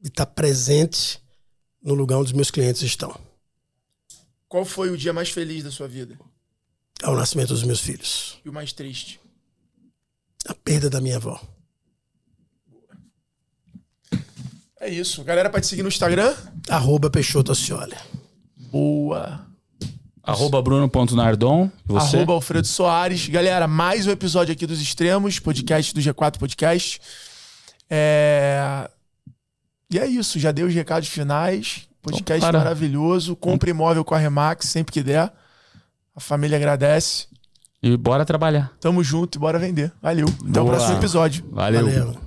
de 0.00 0.10
estar 0.10 0.26
presente 0.26 1.20
no 1.82 1.94
lugar 1.94 2.18
onde 2.18 2.26
os 2.26 2.36
meus 2.36 2.52
clientes 2.52 2.82
estão. 2.82 3.20
Qual 4.46 4.64
foi 4.64 4.90
o 4.90 4.96
dia 4.96 5.12
mais 5.12 5.30
feliz 5.30 5.64
da 5.64 5.72
sua 5.72 5.88
vida? 5.88 6.16
É 7.02 7.08
o 7.08 7.16
nascimento 7.16 7.48
dos 7.48 7.64
meus 7.64 7.80
filhos. 7.80 8.40
E 8.44 8.48
o 8.48 8.52
mais 8.52 8.72
triste? 8.72 9.25
A 10.46 10.54
perda 10.54 10.88
da 10.88 11.00
minha 11.00 11.16
avó. 11.16 11.40
É 14.80 14.88
isso. 14.88 15.24
Galera, 15.24 15.50
pode 15.50 15.66
seguir 15.66 15.82
no 15.82 15.88
Instagram? 15.88 16.34
Arroba 16.68 17.10
Peixoto 17.10 17.50
Ascioli. 17.50 17.96
Boa. 18.70 19.44
Arroba 20.22 20.60
Bruno.nardon. 20.60 21.70
Você? 21.84 22.16
Arroba 22.16 22.32
Alfredo 22.34 22.66
Soares. 22.66 23.28
Galera, 23.28 23.66
mais 23.66 24.06
um 24.06 24.10
episódio 24.10 24.52
aqui 24.52 24.66
dos 24.66 24.80
Extremos, 24.80 25.38
podcast 25.38 25.94
do 25.94 26.00
G4 26.00 26.38
Podcast. 26.38 27.00
É... 27.88 28.90
E 29.90 29.98
é 29.98 30.06
isso, 30.06 30.38
já 30.38 30.50
dei 30.50 30.64
os 30.64 30.74
recados 30.74 31.08
finais. 31.08 31.88
Podcast 32.02 32.44
Opa, 32.44 32.58
maravilhoso. 32.58 33.34
Compre 33.34 33.70
imóvel 33.70 34.04
com 34.04 34.14
a 34.14 34.18
Remax 34.18 34.66
sempre 34.66 34.92
que 34.92 35.02
der. 35.02 35.32
A 36.14 36.20
família 36.20 36.56
agradece. 36.56 37.26
E 37.82 37.96
bora 37.96 38.24
trabalhar. 38.24 38.72
Tamo 38.80 39.02
junto 39.02 39.36
e 39.36 39.38
bora 39.38 39.58
vender. 39.58 39.92
Valeu. 40.02 40.26
Até 40.28 40.60
Boa. 40.60 40.64
o 40.64 40.68
próximo 40.68 40.96
episódio. 40.98 41.44
Valeu. 41.50 41.84
Valeu. 41.84 42.25